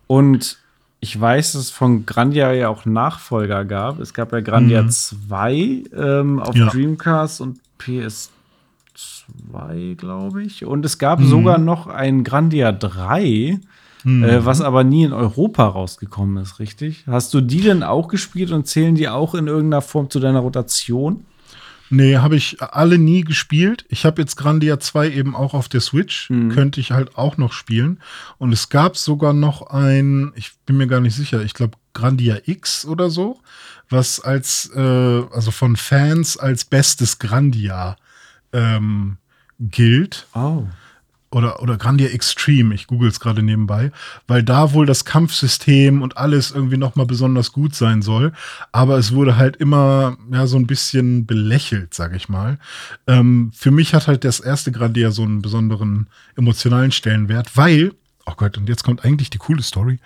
Und 0.07 0.57
ich 1.05 1.21
weiß, 1.21 1.53
dass 1.53 1.61
es 1.61 1.69
von 1.69 2.07
Grandia 2.07 2.51
ja 2.51 2.69
auch 2.69 2.85
Nachfolger 2.87 3.63
gab. 3.63 3.99
Es 3.99 4.15
gab 4.15 4.31
ja 4.33 4.39
Grandia 4.41 4.87
2 4.87 5.83
ähm, 5.95 6.39
auf 6.39 6.55
Mhm. 6.55 6.61
Ja. 6.61 6.69
Dreamcast 6.71 7.41
und 7.41 7.59
PS2, 7.79 9.95
glaube 9.95 10.43
ich. 10.43 10.65
Und 10.65 10.83
es 10.83 10.95
Mhm. 10.95 10.99
gab 10.99 11.21
sogar 11.23 11.57
noch 11.59 11.85
ein 11.87 12.23
Grandia 12.23 12.71
3, 12.71 13.59
äh, 14.05 14.45
was 14.45 14.61
aber 14.61 14.83
nie 14.83 15.03
in 15.03 15.13
Europa 15.13 15.65
rausgekommen 15.67 16.41
ist, 16.41 16.59
richtig? 16.59 17.03
Hast 17.07 17.33
du 17.33 17.41
die 17.41 17.61
denn 17.61 17.83
auch 17.83 18.07
gespielt 18.07 18.51
und 18.51 18.67
zählen 18.67 18.95
die 18.95 19.09
auch 19.09 19.35
in 19.35 19.47
irgendeiner 19.47 19.81
Form 19.81 20.09
zu 20.09 20.19
deiner 20.19 20.39
Rotation? 20.39 21.25
Nee, 21.89 22.17
habe 22.17 22.35
ich 22.35 22.61
alle 22.61 22.97
nie 22.97 23.21
gespielt. 23.21 23.85
Ich 23.89 24.05
habe 24.05 24.21
jetzt 24.21 24.35
Grandia 24.35 24.79
2 24.79 25.11
eben 25.11 25.35
auch 25.35 25.53
auf 25.53 25.69
der 25.69 25.81
Switch. 25.81 26.29
Mhm. 26.29 26.49
Könnte 26.49 26.79
ich 26.79 26.91
halt 26.91 27.17
auch 27.17 27.37
noch 27.37 27.53
spielen. 27.53 27.99
Und 28.37 28.51
es 28.51 28.69
gab 28.69 28.97
sogar 28.97 29.33
noch 29.33 29.67
ein, 29.67 30.31
ich 30.35 30.51
bin 30.65 30.77
mir 30.77 30.87
gar 30.87 30.99
nicht 30.99 31.15
sicher, 31.15 31.41
ich 31.43 31.53
glaube 31.53 31.77
Grandia 31.93 32.37
X 32.45 32.85
oder 32.85 33.09
so, 33.09 33.39
was 33.89 34.19
als, 34.19 34.71
äh, 34.75 34.79
also 34.79 35.51
von 35.51 35.75
Fans 35.75 36.37
als 36.37 36.65
bestes 36.65 37.19
Grandia 37.19 37.97
ähm, 38.51 39.17
gilt 39.59 40.27
Oh. 40.33 40.65
Oder, 41.35 41.61
oder 41.61 41.75
Grandia 41.75 42.07
Extreme, 42.07 42.73
ich 42.73 42.87
google 42.87 43.09
es 43.09 43.19
gerade 43.19 43.43
nebenbei, 43.43 43.91
weil 44.25 44.41
da 44.41 44.71
wohl 44.71 44.85
das 44.85 45.03
Kampfsystem 45.03 46.01
und 46.01 46.15
alles 46.15 46.51
irgendwie 46.51 46.77
nochmal 46.77 47.05
besonders 47.05 47.51
gut 47.51 47.75
sein 47.75 48.01
soll. 48.01 48.31
Aber 48.71 48.97
es 48.97 49.11
wurde 49.11 49.35
halt 49.35 49.57
immer 49.57 50.17
ja 50.31 50.47
so 50.47 50.55
ein 50.55 50.65
bisschen 50.65 51.25
belächelt, 51.25 51.93
sag 51.93 52.15
ich 52.15 52.29
mal. 52.29 52.57
Ähm, 53.05 53.51
für 53.53 53.71
mich 53.71 53.93
hat 53.93 54.07
halt 54.07 54.23
das 54.23 54.39
erste 54.39 54.71
Grandia 54.71 55.11
so 55.11 55.23
einen 55.23 55.41
besonderen 55.41 56.07
emotionalen 56.37 56.93
Stellenwert, 56.93 57.57
weil, 57.57 57.91
oh 58.25 58.33
Gott, 58.37 58.57
und 58.57 58.69
jetzt 58.69 58.85
kommt 58.85 59.03
eigentlich 59.03 59.29
die 59.29 59.37
coole 59.37 59.61
Story. 59.61 59.99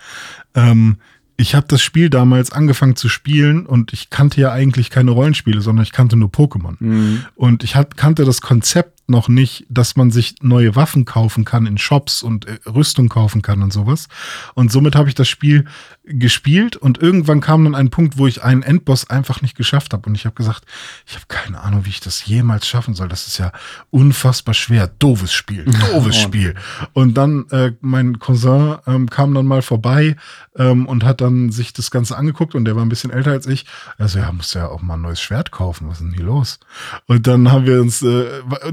Ähm, 0.56 0.96
ich 1.40 1.54
habe 1.54 1.66
das 1.68 1.80
Spiel 1.80 2.10
damals 2.10 2.52
angefangen 2.52 2.96
zu 2.96 3.08
spielen 3.08 3.64
und 3.64 3.94
ich 3.94 4.10
kannte 4.10 4.40
ja 4.42 4.52
eigentlich 4.52 4.90
keine 4.90 5.12
Rollenspiele, 5.12 5.62
sondern 5.62 5.84
ich 5.84 5.92
kannte 5.92 6.16
nur 6.16 6.28
Pokémon. 6.28 6.76
Mhm. 6.78 7.24
Und 7.34 7.64
ich 7.64 7.76
hat, 7.76 7.96
kannte 7.96 8.26
das 8.26 8.42
Konzept 8.42 9.00
noch 9.10 9.28
nicht, 9.28 9.66
dass 9.68 9.96
man 9.96 10.10
sich 10.10 10.36
neue 10.40 10.76
Waffen 10.76 11.04
kaufen 11.04 11.44
kann 11.44 11.66
in 11.66 11.76
Shops 11.78 12.22
und 12.22 12.46
äh, 12.46 12.58
Rüstung 12.66 13.08
kaufen 13.08 13.42
kann 13.42 13.62
und 13.62 13.72
sowas. 13.72 14.08
Und 14.54 14.70
somit 14.70 14.94
habe 14.94 15.08
ich 15.08 15.14
das 15.14 15.28
Spiel 15.28 15.66
gespielt 16.04 16.76
und 16.76 16.98
irgendwann 16.98 17.40
kam 17.40 17.64
dann 17.64 17.74
ein 17.74 17.90
Punkt, 17.90 18.16
wo 18.16 18.26
ich 18.26 18.42
einen 18.42 18.62
Endboss 18.62 19.10
einfach 19.10 19.42
nicht 19.42 19.56
geschafft 19.56 19.92
habe. 19.92 20.08
Und 20.08 20.14
ich 20.14 20.24
habe 20.24 20.34
gesagt, 20.34 20.64
ich 21.06 21.14
habe 21.14 21.26
keine 21.28 21.60
Ahnung, 21.60 21.84
wie 21.84 21.90
ich 21.90 22.00
das 22.00 22.24
jemals 22.24 22.66
schaffen 22.66 22.94
soll. 22.94 23.08
Das 23.08 23.26
ist 23.26 23.38
ja 23.38 23.52
unfassbar 23.90 24.54
schwer. 24.54 24.86
Doofes 24.98 25.32
Spiel, 25.32 25.64
doofes 25.92 26.16
Spiel. 26.16 26.54
Und 26.92 27.14
dann 27.14 27.48
äh, 27.50 27.72
mein 27.80 28.18
Cousin 28.18 28.76
ähm, 28.86 29.10
kam 29.10 29.34
dann 29.34 29.46
mal 29.46 29.62
vorbei 29.62 30.16
ähm, 30.56 30.86
und 30.86 31.04
hat 31.04 31.20
dann 31.20 31.29
sich 31.50 31.72
das 31.72 31.90
Ganze 31.90 32.16
angeguckt 32.16 32.54
und 32.54 32.64
der 32.64 32.76
war 32.76 32.84
ein 32.84 32.88
bisschen 32.88 33.10
älter 33.10 33.30
als 33.32 33.46
ich. 33.46 33.66
Also 33.98 34.18
ja, 34.18 34.32
musst 34.32 34.54
ja 34.54 34.68
auch 34.68 34.82
mal 34.82 34.94
ein 34.94 35.02
neues 35.02 35.20
Schwert 35.20 35.50
kaufen. 35.50 35.88
Was 35.88 36.00
ist 36.00 36.06
denn 36.06 36.14
hier 36.14 36.24
los? 36.24 36.60
Und 37.06 37.26
dann 37.26 37.50
haben 37.50 37.66
wir 37.66 37.80
uns, 37.80 38.02
äh, 38.02 38.26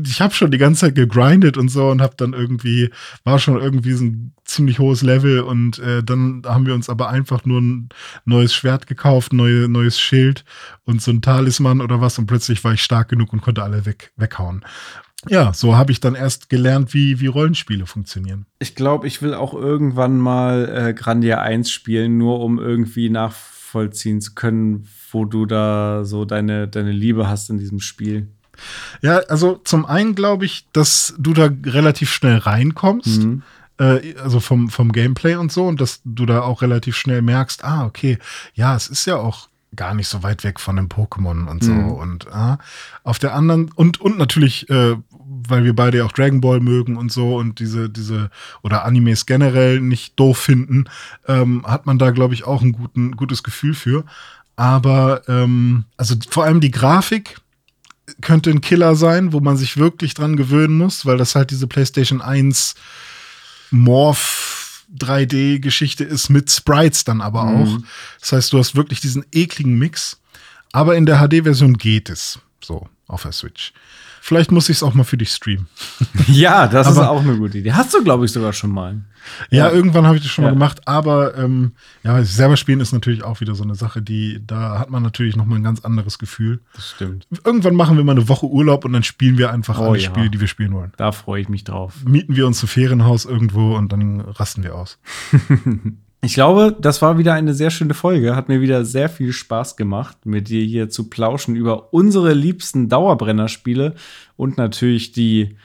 ich 0.04 0.22
habe 0.22 0.34
schon 0.34 0.52
die 0.52 0.58
ganze 0.58 0.82
Zeit 0.82 0.96
gegrindet 0.96 1.58
und 1.58 1.70
so 1.70 1.90
und 1.90 2.02
habe 2.02 2.16
dann 2.18 2.34
irgendwie, 2.34 2.92
war 3.24 3.40
schon 3.40 3.60
irgendwie 3.60 3.94
so 3.94 4.06
ein 4.06 4.34
ziemlich 4.46 4.80
hohes 4.80 5.02
Level 5.02 5.42
und 5.42 5.80
äh, 5.80 6.04
dann 6.04 6.44
haben 6.46 6.66
wir 6.66 6.74
uns 6.74 6.90
aber 6.90 7.10
einfach 7.10 7.46
nur 7.46 7.62
ein 7.62 7.90
neues 8.26 8.54
Schwert 8.54 8.88
gekauft, 8.88 9.34
neue, 9.34 9.68
neues 9.68 10.00
Schild 10.00 10.46
und 10.86 11.02
so 11.02 11.12
ein 11.12 11.22
Talisman 11.22 11.82
oder 11.82 12.02
was 12.02 12.18
und 12.18 12.28
plötzlich 12.28 12.64
war 12.64 12.74
ich 12.74 12.82
stark 12.82 13.10
genug 13.10 13.34
und 13.34 13.42
konnte 13.42 13.64
alle 13.64 13.86
weg, 13.86 14.12
weghauen. 14.16 14.64
Ja, 15.28 15.52
so 15.54 15.76
habe 15.76 15.92
ich 15.92 16.00
dann 16.00 16.16
erst 16.16 16.50
gelernt, 16.50 16.94
wie, 16.94 17.20
wie 17.20 17.28
Rollenspiele 17.28 17.86
funktionieren. 17.86 18.46
Ich 18.60 18.76
glaube, 18.76 19.08
ich 19.08 19.22
will 19.22 19.34
auch 19.34 19.54
irgendwann 19.54 20.18
mal 20.18 20.70
äh, 20.90 20.94
Grandia 20.94 21.42
1 21.42 21.72
spielen, 21.72 22.18
nur 22.18 22.40
um 22.40 22.60
irgendwie 22.60 23.10
nachvollziehen 23.10 24.22
zu 24.22 24.36
können, 24.36 24.88
wo 25.12 25.26
du 25.26 25.46
da 25.46 26.06
so 26.06 26.24
deine, 26.26 26.68
deine 26.68 26.92
Liebe 26.92 27.28
hast 27.28 27.50
in 27.50 27.58
diesem 27.58 27.80
Spiel. 27.80 28.28
Ja, 29.02 29.18
also 29.28 29.56
zum 29.64 29.86
einen 29.86 30.16
glaube 30.16 30.46
ich, 30.46 30.68
dass 30.72 31.16
du 31.18 31.34
da 31.34 31.50
relativ 31.66 32.12
schnell 32.12 32.38
reinkommst. 32.38 33.24
Mhm. 33.24 33.44
äh, 33.80 34.16
also 34.16 34.40
vom, 34.40 34.70
vom 34.70 34.92
Gameplay 34.92 35.36
und 35.36 35.52
so, 35.52 35.66
und 35.66 35.82
dass 35.82 36.02
du 36.06 36.26
da 36.26 36.42
auch 36.42 36.62
relativ 36.62 36.96
schnell 36.96 37.22
merkst, 37.22 37.64
ah, 37.64 37.86
okay, 37.86 38.18
ja, 38.54 38.76
es 38.76 38.88
ist 38.88 39.06
ja 39.06 39.18
auch 39.18 39.50
gar 39.76 39.94
nicht 39.94 40.08
so 40.08 40.24
weit 40.24 40.44
weg 40.44 40.60
von 40.60 40.76
dem 40.76 40.88
Pokémon 40.88 41.48
und 41.48 41.64
so. 41.64 41.72
Mhm. 41.72 41.92
Und 41.92 42.28
ah, 42.34 42.58
auf 43.04 43.20
der 43.20 43.34
anderen, 43.34 43.72
und, 43.74 44.02
und 44.02 44.18
natürlich, 44.18 44.70
äh, 44.70 44.96
weil 45.48 45.64
wir 45.64 45.76
beide 45.76 46.00
ja 46.00 46.06
auch 46.06 46.12
Dragon 46.12 46.42
Ball 46.42 46.60
mögen 46.60 46.98
und 46.98 47.12
so 47.12 47.38
und 47.38 47.60
diese, 47.60 47.90
diese, 47.90 48.30
oder 48.64 48.86
Animes 48.86 49.26
generell 49.26 49.80
nicht 49.82 50.20
doof 50.20 50.38
finden, 50.38 50.86
ähm, 51.28 51.66
hat 51.66 51.86
man 51.86 52.00
da, 52.00 52.12
glaube 52.12 52.34
ich, 52.34 52.46
auch 52.46 52.62
ein 52.62 52.72
guten, 52.72 53.16
gutes 53.16 53.44
Gefühl 53.44 53.74
für. 53.74 54.06
Aber, 54.56 55.22
ähm, 55.28 55.86
also 55.98 56.16
vor 56.30 56.46
allem 56.46 56.62
die 56.62 56.72
Grafik, 56.72 57.38
könnte 58.22 58.50
ein 58.52 58.62
Killer 58.62 58.96
sein, 58.96 59.34
wo 59.34 59.42
man 59.42 59.58
sich 59.58 59.76
wirklich 59.76 60.14
dran 60.14 60.38
gewöhnen 60.38 60.78
muss, 60.78 61.06
weil 61.06 61.18
das 61.18 61.36
halt 61.36 61.52
diese 61.52 61.68
PlayStation 61.68 62.22
1 62.22 62.76
Morph 63.72 64.86
3D-Geschichte 64.98 66.04
ist 66.04 66.30
mit 66.30 66.50
Sprites 66.50 67.04
dann 67.04 67.22
aber 67.22 67.44
Mhm. 67.44 67.56
auch. 67.62 67.78
Das 68.22 68.32
heißt, 68.32 68.54
du 68.54 68.60
hast 68.60 68.76
wirklich 68.76 69.02
diesen 69.02 69.26
ekligen 69.34 69.78
Mix. 69.78 70.22
Aber 70.72 70.96
in 70.96 71.06
der 71.06 71.18
HD-Version 71.20 71.78
geht 71.78 72.10
es 72.10 72.40
so 72.64 72.88
auf 73.08 73.24
der 73.24 73.32
Switch. 73.32 73.74
Vielleicht 74.22 74.52
muss 74.52 74.68
ich 74.68 74.78
es 74.78 74.84
auch 74.84 74.94
mal 74.94 75.04
für 75.06 75.18
dich 75.18 75.30
streamen. 75.32 75.68
Ja, 76.28 76.68
das 76.68 76.88
ist 76.90 76.98
Aber- 76.98 77.12
auch 77.12 77.22
eine 77.22 77.38
gute 77.38 77.58
Idee. 77.60 77.72
Hast 77.74 77.94
du, 77.94 78.04
glaube 78.04 78.26
ich, 78.26 78.32
sogar 78.32 78.52
schon 78.52 78.72
mal. 78.72 79.02
Ja, 79.50 79.70
irgendwann 79.70 80.06
habe 80.06 80.18
ich 80.18 80.24
das 80.24 80.32
schon 80.32 80.44
Ja. 80.44 80.50
mal 80.52 80.54
gemacht, 80.56 80.88
aber 80.88 81.38
ähm, 81.38 81.74
ja, 82.04 82.22
selber 82.24 82.56
spielen 82.58 82.80
ist 82.80 82.92
natürlich 82.94 83.24
auch 83.24 83.40
wieder 83.42 83.56
so 83.56 83.64
eine 83.64 83.76
Sache, 83.76 84.02
die 84.02 84.42
da 84.46 84.80
hat 84.80 84.90
man 84.90 85.04
natürlich 85.04 85.36
noch 85.36 85.46
mal 85.46 85.56
ein 85.56 85.64
ganz 85.64 85.82
anderes 85.82 86.18
Gefühl. 86.18 86.62
Das 86.74 86.90
stimmt. 86.92 87.28
Irgendwann 87.46 87.76
machen 87.76 87.98
wir 87.98 88.04
mal 88.04 88.14
eine 88.14 88.28
Woche 88.30 88.46
Urlaub 88.48 88.84
und 88.86 88.94
dann 88.94 89.04
spielen 89.04 89.38
wir 89.38 89.52
einfach 89.52 89.80
Oh 89.80 89.90
alle 89.90 90.00
ja. 90.00 90.10
Spiele, 90.10 90.30
die 90.30 90.40
wir 90.40 90.48
spielen 90.48 90.74
wollen. 90.74 90.92
Da 90.98 91.12
freue 91.12 91.42
ich 91.42 91.50
mich 91.50 91.64
drauf. 91.64 91.94
mieten 92.06 92.36
wir 92.36 92.48
uns 92.48 92.62
ein 92.64 92.68
Ferienhaus 92.68 93.26
irgendwo 93.26 93.76
und 93.76 93.92
dann 93.92 94.22
rasten 94.22 94.64
wir 94.64 94.76
aus. 94.76 94.98
Ich 96.28 96.34
glaube, 96.34 96.76
das 96.78 97.02
war 97.02 97.18
wieder 97.18 97.36
eine 97.36 97.54
sehr 97.54 97.70
schöne 97.70 97.94
Folge. 97.94 98.36
Hat 98.36 98.50
mir 98.50 98.60
wieder 98.60 98.84
sehr 98.84 99.08
viel 99.08 99.32
Spaß 99.32 99.78
gemacht, 99.78 100.26
mit 100.26 100.50
dir 100.50 100.62
hier 100.62 100.90
zu 100.90 101.10
plauschen 101.10 101.56
über 101.56 101.94
unsere 101.94 102.34
liebsten 102.34 102.90
Dauerbrennerspiele 102.90 103.96
und 104.36 104.58
natürlich 104.58 105.14
die 105.14 105.56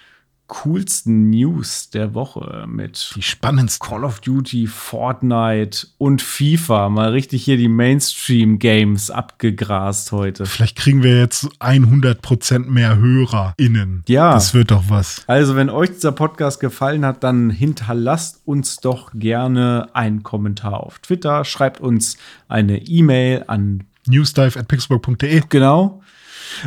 coolsten 0.52 1.30
News 1.30 1.88
der 1.88 2.12
Woche 2.12 2.66
mit 2.68 3.14
Die 3.16 3.22
spannendsten. 3.22 3.88
Call 3.88 4.04
of 4.04 4.20
Duty, 4.20 4.66
Fortnite 4.66 5.86
und 5.96 6.20
FIFA. 6.20 6.90
Mal 6.90 7.08
richtig 7.12 7.44
hier 7.44 7.56
die 7.56 7.68
Mainstream-Games 7.68 9.10
abgegrast 9.10 10.12
heute. 10.12 10.44
Vielleicht 10.44 10.76
kriegen 10.76 11.02
wir 11.02 11.18
jetzt 11.18 11.46
100% 11.58 12.66
mehr 12.66 12.98
HörerInnen. 12.98 14.04
Ja. 14.06 14.34
Das 14.34 14.52
wird 14.52 14.72
doch 14.72 14.84
was. 14.88 15.24
Also, 15.26 15.56
wenn 15.56 15.70
euch 15.70 15.88
dieser 15.88 16.12
Podcast 16.12 16.60
gefallen 16.60 17.06
hat, 17.06 17.24
dann 17.24 17.48
hinterlasst 17.48 18.42
uns 18.44 18.76
doch 18.76 19.10
gerne 19.14 19.88
einen 19.94 20.22
Kommentar 20.22 20.80
auf 20.80 20.98
Twitter, 20.98 21.46
schreibt 21.46 21.80
uns 21.80 22.18
eine 22.48 22.76
E-Mail 22.82 23.44
an 23.46 23.84
Newsdive 24.06 24.58
at 24.58 24.68
pixburg.de. 24.68 25.44
genau. 25.48 26.02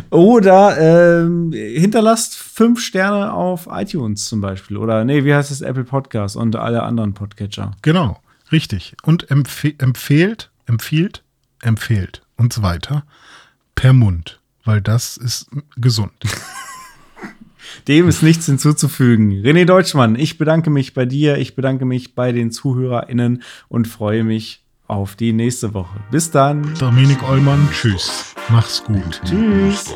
Oder 0.10 0.78
ähm, 0.78 1.52
hinterlasst 1.52 2.36
fünf 2.36 2.82
Sterne 2.82 3.34
auf 3.34 3.68
iTunes 3.72 4.26
zum 4.26 4.42
Beispiel. 4.42 4.78
Oder 4.78 5.04
nee, 5.06 5.24
wie 5.24 5.34
heißt 5.34 5.52
es? 5.52 5.62
Apple 5.62 5.84
Podcast 5.84 6.36
und 6.36 6.56
alle 6.56 6.84
anderen 6.84 7.14
Podcatcher. 7.14 7.72
Genau, 7.82 8.20
richtig. 8.52 8.96
Und 9.04 9.30
empfe 9.32 9.74
empfehlt, 9.78 10.52
empfiehlt, 10.66 11.24
empfehlt 11.62 12.22
und 12.38 12.54
so 12.54 12.62
weiter 12.62 13.04
per 13.76 13.94
Mund, 13.94 14.40
weil 14.64 14.82
das 14.82 15.18
ist 15.18 15.48
gesund. 15.76 16.14
Dem 17.88 18.08
ist 18.08 18.24
nichts 18.24 18.46
hinzuzufügen. 18.46 19.32
René 19.44 19.66
Deutschmann, 19.66 20.16
ich 20.16 20.38
bedanke 20.38 20.70
mich 20.70 20.94
bei 20.94 21.06
dir, 21.06 21.38
ich 21.38 21.56
bedanke 21.56 21.86
mich 21.86 22.16
bei 22.16 22.32
den 22.32 22.52
ZuhörerInnen 22.52 23.44
und 23.68 23.88
freue 23.88 24.24
mich 24.24 24.65
auf 24.88 25.16
die 25.16 25.34
nächste 25.34 25.74
Woche. 25.74 26.00
Bis 26.12 26.30
dann. 26.32 26.74
Dominik 26.80 27.22
Eulmann, 27.28 27.68
tschüss. 27.72 28.36
Mach's 28.50 28.84
gut. 28.84 29.22
Tschüss. 29.26 29.96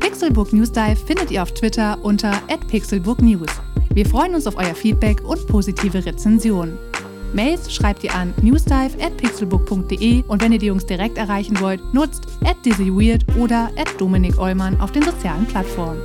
Pixelbook 0.00 0.52
News 0.52 0.72
Dive 0.72 0.96
findet 0.96 1.30
ihr 1.30 1.42
auf 1.42 1.52
Twitter 1.52 1.98
unter 2.02 2.32
@pixelbooknews. 2.68 3.48
Wir 3.94 4.06
freuen 4.06 4.34
uns 4.34 4.46
auf 4.46 4.56
euer 4.56 4.74
Feedback 4.74 5.22
und 5.24 5.46
positive 5.46 6.04
Rezensionen. 6.04 6.78
Mails 7.32 7.72
schreibt 7.72 8.04
ihr 8.04 8.14
an 8.14 8.34
newsdive@pixelbook.de 8.42 10.24
und 10.26 10.42
wenn 10.42 10.52
ihr 10.52 10.58
die 10.58 10.66
Jungs 10.66 10.86
direkt 10.86 11.18
erreichen 11.18 11.60
wollt, 11.60 11.80
nutzt 11.92 12.26
@dizzyweird 12.64 13.24
oder 13.38 13.70
@dominik 13.98 14.38
Eulmann 14.38 14.80
auf 14.80 14.92
den 14.92 15.02
sozialen 15.02 15.46
Plattformen. 15.46 16.00